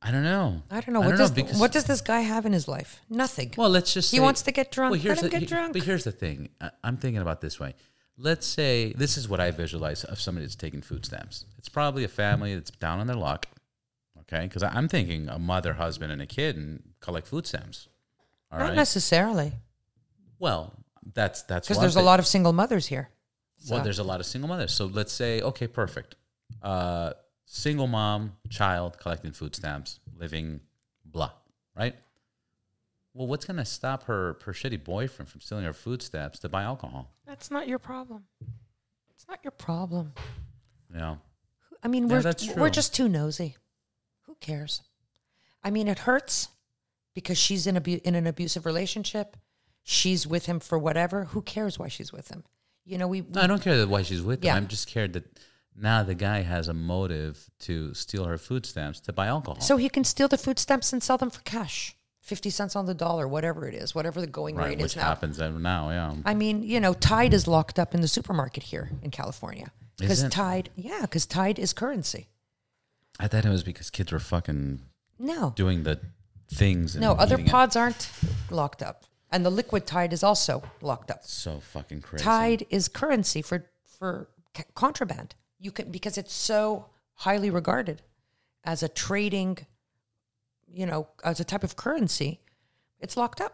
I 0.02 0.11
don't 0.11 0.24
know. 0.24 0.61
I 0.69 0.80
don't 0.82 0.94
know 0.94 1.02
I 1.02 1.07
what 1.07 1.18
does 1.18 1.32
because- 1.32 1.60
what 1.60 1.72
does 1.72 1.86
this 1.86 2.02
guy 2.02 2.22
have 2.22 2.45
in 2.45 2.53
his 2.53 2.68
life? 2.68 3.02
Nothing. 3.10 3.53
well, 3.57 3.69
let's 3.69 3.94
just 3.94 4.11
He 4.11 4.18
say- 4.18 4.24
wants 4.24 4.44
to 4.44 4.52
get 4.52 4.72
drunk. 4.72 4.91
Let 5.03 5.18
him 5.18 5.24
the, 5.24 5.30
get 5.30 5.48
drunk. 5.48 5.74
But 5.74 5.84
here's 5.84 6.03
the 6.03 6.11
thing. 6.11 6.49
I, 6.61 6.69
I'm 6.84 6.98
thinking 6.98 7.22
about 7.22 7.41
this 7.41 7.60
way. 7.60 7.74
Let's 8.18 8.45
say 8.48 8.94
this 8.94 9.18
is 9.18 9.28
what 9.30 9.40
I 9.40 9.52
visualize 9.52 10.03
of 10.03 10.19
somebody 10.19 10.45
that's 10.45 10.56
taking 10.56 10.82
food 10.82 11.06
stamps. 11.06 11.45
It's 11.57 11.69
probably 11.69 12.03
a 12.03 12.07
family 12.07 12.56
that's 12.56 12.72
down 12.72 12.99
on 12.99 13.07
their 13.07 13.15
luck. 13.15 13.48
Okay, 14.22 14.41
because 14.44 14.61
I'm 14.64 14.88
thinking 14.88 15.30
a 15.30 15.40
mother, 15.40 15.74
husband, 15.74 16.11
and 16.11 16.22
a 16.22 16.26
kid 16.26 16.57
and 16.57 16.84
collect 16.99 17.28
food 17.28 17.45
stamps. 17.48 17.88
All 18.52 18.60
Not 18.60 18.65
right. 18.69 18.76
necessarily, 18.76 19.53
well, 20.40 20.74
that's 21.14 21.44
that's 21.44 21.68
because 21.68 21.80
there's 21.82 21.95
a 21.95 22.02
lot 22.02 22.19
of 22.19 22.28
single 22.28 22.53
mothers 22.53 22.88
here. 22.88 23.10
Well, 23.69 23.84
there's 23.84 23.99
a 23.99 24.03
lot 24.03 24.19
of 24.19 24.26
single 24.26 24.48
mothers. 24.48 24.74
So 24.74 24.86
let's 24.86 25.14
say, 25.14 25.41
okay, 25.41 25.68
perfect. 25.68 26.15
Uh, 26.61 27.14
single 27.49 27.88
mom, 27.88 28.34
child 28.49 28.99
collecting 28.99 29.32
food 29.32 29.56
stamps, 29.56 29.99
living 30.19 30.60
blah, 31.06 31.32
right? 31.76 31.95
Well, 33.14 33.26
what's 33.26 33.45
going 33.45 33.57
to 33.57 33.65
stop 33.65 34.03
her, 34.03 34.38
her 34.45 34.52
shitty 34.53 34.84
boyfriend 34.84 35.30
from 35.30 35.41
stealing 35.41 35.64
her 35.64 35.74
food 35.74 36.03
stamps 36.03 36.38
to 36.40 36.49
buy 36.49 36.61
alcohol? 36.64 37.10
That's 37.26 37.49
not 37.49 37.68
your 37.68 37.80
problem. 37.80 38.26
It's 39.10 39.26
not 39.28 39.40
your 39.44 39.52
problem. 39.52 40.14
You 40.94 40.99
know, 40.99 41.18
I 41.82 41.88
mean, 41.88 42.07
Yeah, 42.07 42.18
we're 42.18 42.22
that's 42.22 42.56
we're 42.56 42.69
just 42.69 42.94
too 42.94 43.10
nosy. 43.10 43.56
Who 44.24 44.36
cares? 44.40 44.82
I 45.64 45.72
mean, 45.72 45.88
it 45.88 45.99
hurts 45.99 46.49
because 47.15 47.38
she's 47.38 47.65
in 47.65 47.76
abu- 47.78 47.99
in 48.03 48.14
an 48.14 48.28
abusive 48.28 48.65
relationship. 48.65 49.36
She's 49.84 50.28
with 50.28 50.45
him 50.45 50.60
for 50.60 50.78
whatever. 50.78 51.26
Who 51.26 51.41
cares 51.41 51.80
why 51.80 51.88
she's 51.88 52.11
with 52.14 52.30
him? 52.30 52.44
You 52.86 52.98
know, 52.98 53.07
we, 53.07 53.22
we 53.22 53.32
no, 53.32 53.41
I 53.41 53.48
don't 53.48 53.61
care 53.61 53.78
that 53.78 53.90
why 53.90 54.03
she's 54.03 54.22
with 54.22 54.44
Yeah. 54.45 54.52
him. 54.53 54.57
I'm 54.64 54.68
just 54.68 54.84
scared 54.90 55.14
that 55.14 55.26
now 55.79 56.03
the 56.03 56.15
guy 56.15 56.41
has 56.41 56.67
a 56.67 56.73
motive 56.73 57.49
to 57.59 57.93
steal 57.93 58.25
her 58.25 58.37
food 58.37 58.65
stamps 58.65 58.99
to 59.01 59.13
buy 59.13 59.27
alcohol. 59.27 59.61
so 59.61 59.77
he 59.77 59.89
can 59.89 60.03
steal 60.03 60.27
the 60.27 60.37
food 60.37 60.57
stamps 60.59 60.91
and 60.93 61.01
sell 61.03 61.17
them 61.17 61.29
for 61.29 61.41
cash, 61.41 61.95
fifty 62.21 62.49
cents 62.49 62.75
on 62.75 62.85
the 62.85 62.93
dollar, 62.93 63.27
whatever 63.27 63.67
it 63.67 63.73
is, 63.75 63.93
whatever 63.95 64.19
the 64.21 64.27
going 64.27 64.55
right, 64.55 64.69
rate 64.69 64.77
which 64.79 64.91
is 64.93 64.95
now. 64.97 65.03
happens 65.03 65.37
now, 65.39 65.89
yeah. 65.89 66.13
I 66.25 66.33
mean, 66.33 66.63
you 66.63 66.79
know, 66.79 66.93
Tide 66.93 67.33
is 67.33 67.47
locked 67.47 67.77
up 67.79 67.93
in 67.95 68.01
the 68.01 68.07
supermarket 68.07 68.63
here 68.63 68.89
in 69.03 69.11
California 69.11 69.71
because 69.97 70.27
Tide, 70.29 70.69
yeah, 70.75 71.01
because 71.01 71.25
Tide 71.25 71.59
is 71.59 71.73
currency. 71.73 72.27
I 73.19 73.27
thought 73.27 73.45
it 73.45 73.49
was 73.49 73.63
because 73.63 73.89
kids 73.89 74.11
were 74.11 74.19
fucking 74.19 74.81
No, 75.19 75.53
doing 75.55 75.83
the 75.83 75.99
things. 76.51 76.95
No, 76.95 77.13
other 77.13 77.35
eating 77.35 77.47
it. 77.47 77.51
pods 77.51 77.75
aren't 77.75 78.09
locked 78.51 78.81
up, 78.83 79.05
and 79.31 79.45
the 79.45 79.49
liquid 79.49 79.85
Tide 79.87 80.13
is 80.13 80.23
also 80.23 80.63
locked 80.81 81.09
up. 81.11 81.23
So 81.23 81.59
fucking 81.59 82.01
crazy. 82.01 82.23
Tide 82.23 82.65
is 82.69 82.87
currency 82.87 83.41
for 83.41 83.65
for 83.99 84.29
ca- 84.53 84.63
contraband. 84.75 85.33
You 85.59 85.71
can 85.71 85.91
because 85.91 86.17
it's 86.17 86.34
so 86.34 86.88
highly 87.13 87.49
regarded 87.49 88.01
as 88.63 88.84
a 88.84 88.88
trading, 88.89 89.57
you 90.67 90.85
know, 90.85 91.07
as 91.23 91.39
a 91.39 91.43
type 91.43 91.63
of 91.63 91.75
currency. 91.75 92.41
It's 92.99 93.15
locked 93.17 93.41
up. 93.41 93.53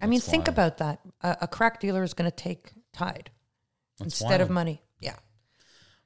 I 0.00 0.06
mean, 0.06 0.18
That's 0.18 0.28
think 0.30 0.46
wild. 0.46 0.54
about 0.56 0.78
that. 0.78 1.00
A, 1.22 1.36
a 1.42 1.48
crack 1.48 1.80
dealer 1.80 2.02
is 2.02 2.14
going 2.14 2.30
to 2.30 2.36
take 2.36 2.72
Tide 2.92 3.30
That's 3.98 4.20
instead 4.20 4.40
of 4.40 4.50
money. 4.50 4.82
Yeah. 5.00 5.16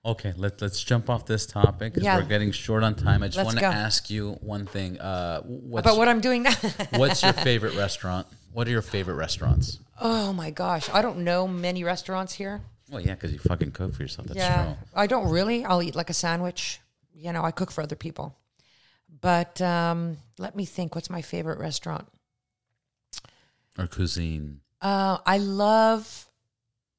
Okay, 0.05 0.33
let, 0.37 0.61
let's 0.63 0.83
jump 0.83 1.11
off 1.11 1.27
this 1.27 1.47
topic 1.47 1.93
because 1.95 2.05
Yeah. 2.05 2.17
we're 2.17 2.25
getting 2.25 2.53
short 2.53 2.83
on 2.83 2.95
time. 2.95 3.23
I 3.23 3.29
just 3.29 3.45
want 3.45 3.59
to 3.59 3.65
ask 3.65 4.09
you 4.09 4.33
one 4.41 4.67
thing. 4.67 4.99
Uh, 5.01 5.43
what's, 5.43 5.87
About 5.87 5.99
what 5.99 6.09
I'm 6.09 6.21
doing 6.21 6.45
now. 6.45 6.55
what's 6.97 7.23
your 7.23 7.33
favorite 7.33 7.75
restaurant? 7.75 8.27
What 8.53 8.67
are 8.69 8.71
your 8.71 8.83
favorite 8.83 9.17
restaurants? 9.17 9.79
oh 10.01 10.33
my 10.33 10.51
gosh, 10.51 10.89
I 10.93 11.03
don't 11.03 11.19
know 11.19 11.49
many 11.49 11.83
restaurants 11.83 12.35
here. 12.35 12.63
Well, 12.91 13.01
yeah, 13.01 13.15
because 13.15 13.33
you 13.33 13.39
fucking 13.39 13.73
cook 13.73 13.95
for 13.95 14.03
yourself. 14.03 14.29
That's 14.29 14.39
yeah, 14.39 14.65
true. 14.65 14.77
I 14.95 15.07
don't 15.07 15.29
really. 15.29 15.65
I'll 15.65 15.83
eat 15.83 15.95
like 15.95 16.11
a 16.11 16.15
sandwich. 16.15 16.81
You 17.15 17.33
know, 17.33 17.45
I 17.45 17.51
cook 17.51 17.71
for 17.71 17.83
other 17.83 17.97
people. 17.97 18.37
But 19.21 19.61
um, 19.61 20.19
let 20.39 20.57
me 20.57 20.65
think. 20.65 20.95
What's 20.95 21.11
my 21.11 21.23
favorite 21.23 21.59
restaurant? 21.59 22.09
Or 23.79 23.87
cuisine. 23.87 24.61
Uh, 24.81 25.19
I 25.27 25.39
love 25.39 26.29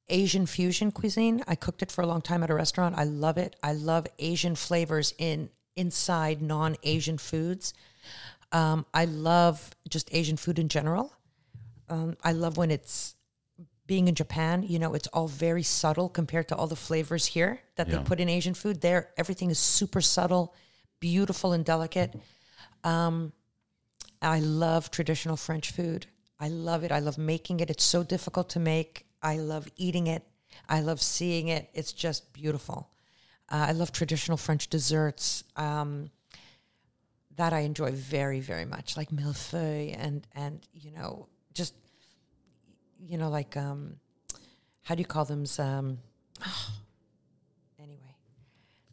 Asian 0.08 0.46
fusion 0.46 0.90
cuisine. 0.92 1.42
I 1.46 1.54
cooked 1.54 1.82
it 1.82 1.90
for 1.90 2.02
a 2.02 2.06
long 2.06 2.20
time 2.20 2.42
at 2.42 2.50
a 2.50 2.54
restaurant. 2.54 2.96
I 2.98 3.04
love 3.04 3.38
it. 3.38 3.56
I 3.62 3.72
love 3.72 4.06
Asian 4.18 4.54
flavors 4.56 5.14
in 5.18 5.50
inside 5.76 6.42
non-Asian 6.42 7.16
foods. 7.16 7.74
Um, 8.52 8.84
I 8.92 9.04
love 9.04 9.70
just 9.88 10.12
Asian 10.12 10.36
food 10.36 10.58
in 10.58 10.68
general. 10.68 11.12
Um, 11.88 12.16
I 12.22 12.32
love 12.32 12.56
when 12.56 12.70
it's 12.70 13.14
being 13.90 14.06
in 14.06 14.14
Japan. 14.14 14.62
You 14.62 14.78
know, 14.78 14.94
it's 14.94 15.08
all 15.08 15.26
very 15.26 15.64
subtle 15.64 16.08
compared 16.08 16.46
to 16.50 16.54
all 16.54 16.68
the 16.68 16.76
flavors 16.88 17.26
here 17.26 17.52
that 17.74 17.88
Yeah. 17.88 17.96
they 17.96 18.04
put 18.04 18.20
in 18.20 18.28
Asian 18.28 18.54
food. 18.54 18.80
There, 18.82 19.10
everything 19.16 19.50
is 19.50 19.58
super 19.58 20.00
subtle, 20.00 20.54
beautiful, 21.00 21.52
and 21.52 21.64
delicate. 21.64 22.14
Um, 22.84 23.32
I 24.22 24.38
love 24.38 24.92
traditional 24.92 25.36
French 25.36 25.72
food. 25.72 26.06
I 26.38 26.48
love 26.68 26.84
it. 26.84 26.92
I 26.92 27.00
love 27.00 27.18
making 27.18 27.58
it. 27.58 27.68
It's 27.68 27.82
so 27.82 28.04
difficult 28.04 28.48
to 28.50 28.60
make. 28.60 28.92
I 29.22 29.38
love 29.38 29.66
eating 29.76 30.06
it. 30.06 30.22
I 30.68 30.80
love 30.82 31.00
seeing 31.02 31.48
it. 31.48 31.68
It's 31.74 31.92
just 31.92 32.32
beautiful. 32.32 32.90
Uh, 33.48 33.66
I 33.70 33.72
love 33.72 33.90
traditional 33.90 34.36
French 34.36 34.68
desserts. 34.68 35.42
Um, 35.56 36.10
that 37.36 37.52
I 37.52 37.60
enjoy 37.60 37.90
very, 37.90 38.40
very 38.40 38.66
much, 38.66 38.96
like 38.96 39.10
millefeuille 39.10 39.96
and 39.98 40.26
and 40.42 40.60
you 40.72 40.90
know 40.92 41.26
just 41.54 41.74
you 43.06 43.18
know 43.18 43.28
like 43.30 43.56
um, 43.56 43.96
how 44.82 44.94
do 44.94 45.00
you 45.00 45.06
call 45.06 45.24
them? 45.24 45.44
Um, 45.58 45.98
anyway, 47.78 48.14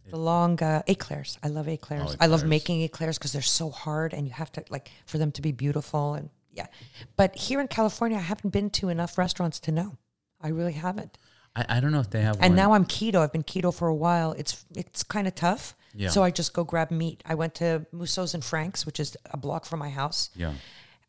the 0.10 0.18
long 0.18 0.62
uh, 0.62 0.84
eclairs. 0.88 1.38
I 1.44 1.48
love 1.50 1.68
eclairs. 1.68 2.12
Oh, 2.14 2.16
I 2.20 2.28
love 2.28 2.44
making 2.46 2.82
eclairs 2.82 3.18
because 3.18 3.34
they're 3.34 3.42
so 3.42 3.70
hard, 3.70 4.14
and 4.14 4.28
you 4.28 4.34
have 4.34 4.52
to 4.54 4.64
like 4.70 4.92
for 5.06 5.18
them 5.18 5.32
to 5.34 5.42
be 5.42 5.52
beautiful 5.52 6.14
and 6.14 6.30
yeah. 6.54 6.68
But 7.16 7.36
here 7.36 7.62
in 7.62 7.68
California, 7.68 8.18
I 8.18 8.22
haven't 8.22 8.50
been 8.52 8.70
to 8.72 8.90
enough 8.90 9.18
restaurants 9.18 9.60
to 9.62 9.72
know. 9.72 9.98
I 10.42 10.50
really 10.50 10.74
haven't. 10.74 11.18
I, 11.56 11.66
I 11.70 11.80
don't 11.80 11.92
know 11.92 12.00
if 12.00 12.10
they 12.10 12.22
have 12.22 12.36
And 12.36 12.52
one. 12.52 12.56
now 12.56 12.74
I'm 12.74 12.86
keto. 12.86 13.16
I've 13.18 13.32
been 13.32 13.44
keto 13.44 13.74
for 13.74 13.88
a 13.88 13.96
while. 13.96 14.32
It's 14.34 14.66
it's 14.76 15.04
kind 15.04 15.28
of 15.28 15.36
tough. 15.36 15.76
Yeah. 15.94 16.10
So 16.10 16.24
I 16.24 16.32
just 16.32 16.54
go 16.54 16.64
grab 16.64 16.92
meat. 16.92 17.24
I 17.26 17.36
went 17.36 17.56
to 17.56 17.86
Musso's 17.92 18.34
and 18.36 18.44
Frank's, 18.44 18.86
which 18.86 19.00
is 19.00 19.18
a 19.32 19.38
block 19.38 19.66
from 19.66 19.80
my 19.80 19.90
house. 19.90 20.30
yeah. 20.36 20.54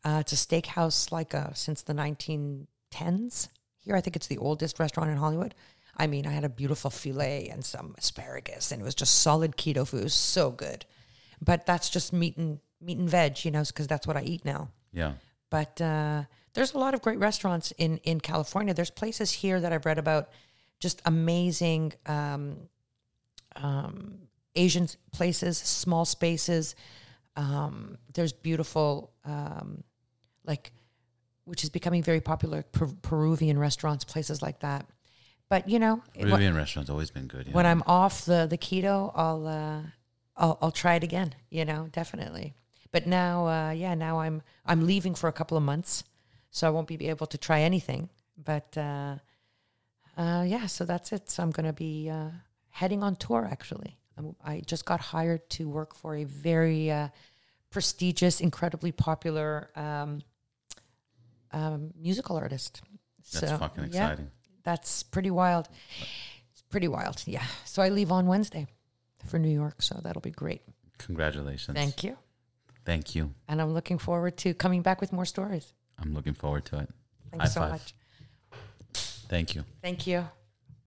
Uh, 0.05 0.19
it's 0.21 0.31
a 0.31 0.35
steakhouse 0.35 1.11
like 1.11 1.35
uh, 1.35 1.51
since 1.53 1.81
the 1.81 1.93
1910s. 2.91 3.49
Here, 3.77 3.95
I 3.95 4.01
think 4.01 4.15
it's 4.15 4.27
the 4.27 4.37
oldest 4.37 4.79
restaurant 4.79 5.09
in 5.09 5.17
Hollywood. 5.17 5.55
I 5.97 6.07
mean, 6.07 6.25
I 6.25 6.31
had 6.31 6.43
a 6.43 6.49
beautiful 6.49 6.89
filet 6.91 7.49
and 7.49 7.63
some 7.63 7.95
asparagus, 7.97 8.71
and 8.71 8.81
it 8.81 8.85
was 8.85 8.95
just 8.95 9.21
solid 9.21 9.57
keto 9.57 9.87
food. 9.87 10.01
It 10.01 10.03
was 10.03 10.13
so 10.13 10.51
good. 10.51 10.85
But 11.41 11.65
that's 11.65 11.89
just 11.89 12.13
meat 12.13 12.37
and 12.37 12.59
meat 12.81 12.97
and 12.97 13.09
veg, 13.09 13.43
you 13.43 13.51
know, 13.51 13.63
because 13.63 13.87
that's 13.87 14.07
what 14.07 14.17
I 14.17 14.21
eat 14.21 14.45
now. 14.45 14.69
Yeah. 14.93 15.13
But 15.49 15.81
uh, 15.81 16.23
there's 16.53 16.73
a 16.73 16.77
lot 16.77 16.93
of 16.93 17.01
great 17.01 17.19
restaurants 17.19 17.71
in 17.77 17.97
in 17.99 18.19
California. 18.19 18.73
There's 18.73 18.91
places 18.91 19.31
here 19.31 19.59
that 19.59 19.73
I've 19.73 19.85
read 19.85 19.97
about, 19.97 20.29
just 20.79 21.01
amazing 21.05 21.93
um, 22.05 22.69
um, 23.55 24.19
Asian 24.55 24.87
places, 25.11 25.57
small 25.57 26.05
spaces. 26.05 26.75
Um, 27.35 27.97
there's 28.13 28.33
beautiful, 28.33 29.13
um, 29.23 29.83
like, 30.45 30.71
which 31.49 31.63
is 31.63 31.69
becoming 31.69 32.03
very 32.03 32.21
popular, 32.21 32.63
per- 32.63 32.93
Peruvian 33.01 33.57
restaurants, 33.57 34.03
places 34.05 34.41
like 34.41 34.59
that. 34.59 34.85
But 35.49 35.67
you 35.67 35.79
know, 35.79 36.03
Peruvian 36.13 36.55
restaurants 36.55 36.89
always 36.91 37.09
been 37.09 37.27
good. 37.27 37.47
Yeah. 37.47 37.53
when 37.53 37.65
I'm 37.65 37.83
off 37.87 38.25
the 38.25 38.45
the 38.47 38.57
keto, 38.57 39.11
I'll 39.15 39.47
uh, 39.47 39.81
I'll 40.37 40.57
I'll 40.61 40.71
try 40.71 40.95
it 40.95 41.03
again. 41.03 41.33
You 41.49 41.65
know, 41.65 41.89
definitely. 41.91 42.53
But 42.91 43.07
now, 43.07 43.47
uh, 43.47 43.71
yeah, 43.71 43.95
now 43.95 44.19
I'm 44.19 44.43
I'm 44.65 44.85
leaving 44.85 45.15
for 45.15 45.27
a 45.27 45.33
couple 45.33 45.57
of 45.57 45.63
months, 45.63 46.03
so 46.51 46.67
I 46.67 46.69
won't 46.69 46.87
be 46.87 47.07
able 47.09 47.27
to 47.27 47.37
try 47.37 47.61
anything. 47.61 48.09
But 48.37 48.77
uh, 48.77 49.15
uh, 50.17 50.43
yeah, 50.47 50.67
so 50.67 50.85
that's 50.85 51.11
it. 51.11 51.29
So 51.29 51.41
I'm 51.41 51.51
going 51.51 51.65
to 51.65 51.73
be 51.73 52.09
uh, 52.09 52.29
heading 52.69 53.01
on 53.03 53.15
tour. 53.15 53.47
Actually, 53.49 53.97
I'm, 54.17 54.35
I 54.43 54.61
just 54.65 54.85
got 54.85 54.99
hired 54.99 55.49
to 55.51 55.67
work 55.67 55.95
for 55.95 56.15
a 56.15 56.25
very 56.25 56.91
uh, 56.91 57.09
prestigious, 57.71 58.41
incredibly 58.41 58.91
popular 58.91 59.69
um, 59.75 60.21
um, 61.51 61.91
musical 61.99 62.37
artist. 62.37 62.81
That's 63.33 63.51
so, 63.51 63.57
fucking 63.57 63.89
yeah, 63.91 64.11
exciting. 64.11 64.31
that's 64.63 65.03
pretty 65.03 65.31
wild. 65.31 65.69
It's 66.51 66.61
pretty 66.69 66.87
wild. 66.87 67.23
Yeah. 67.25 67.43
So 67.65 67.81
I 67.81 67.89
leave 67.89 68.11
on 68.11 68.25
Wednesday 68.27 68.67
for 69.27 69.39
New 69.39 69.49
York. 69.49 69.81
So 69.81 69.99
that'll 70.03 70.21
be 70.21 70.31
great. 70.31 70.61
Congratulations. 70.97 71.75
Thank 71.75 72.03
you. 72.03 72.17
Thank 72.85 73.15
you. 73.15 73.33
And 73.47 73.61
I'm 73.61 73.73
looking 73.73 73.97
forward 73.97 74.37
to 74.37 74.53
coming 74.53 74.81
back 74.81 75.01
with 75.01 75.13
more 75.13 75.25
stories. 75.25 75.73
I'm 75.99 76.13
looking 76.13 76.33
forward 76.33 76.65
to 76.65 76.79
it. 76.79 76.89
Thanks 77.31 77.45
High 77.45 77.49
so 77.49 77.61
five. 77.61 77.71
much. 77.71 77.93
Thank 79.29 79.55
you. 79.55 79.63
Thank 79.81 80.07
you. 80.07 80.27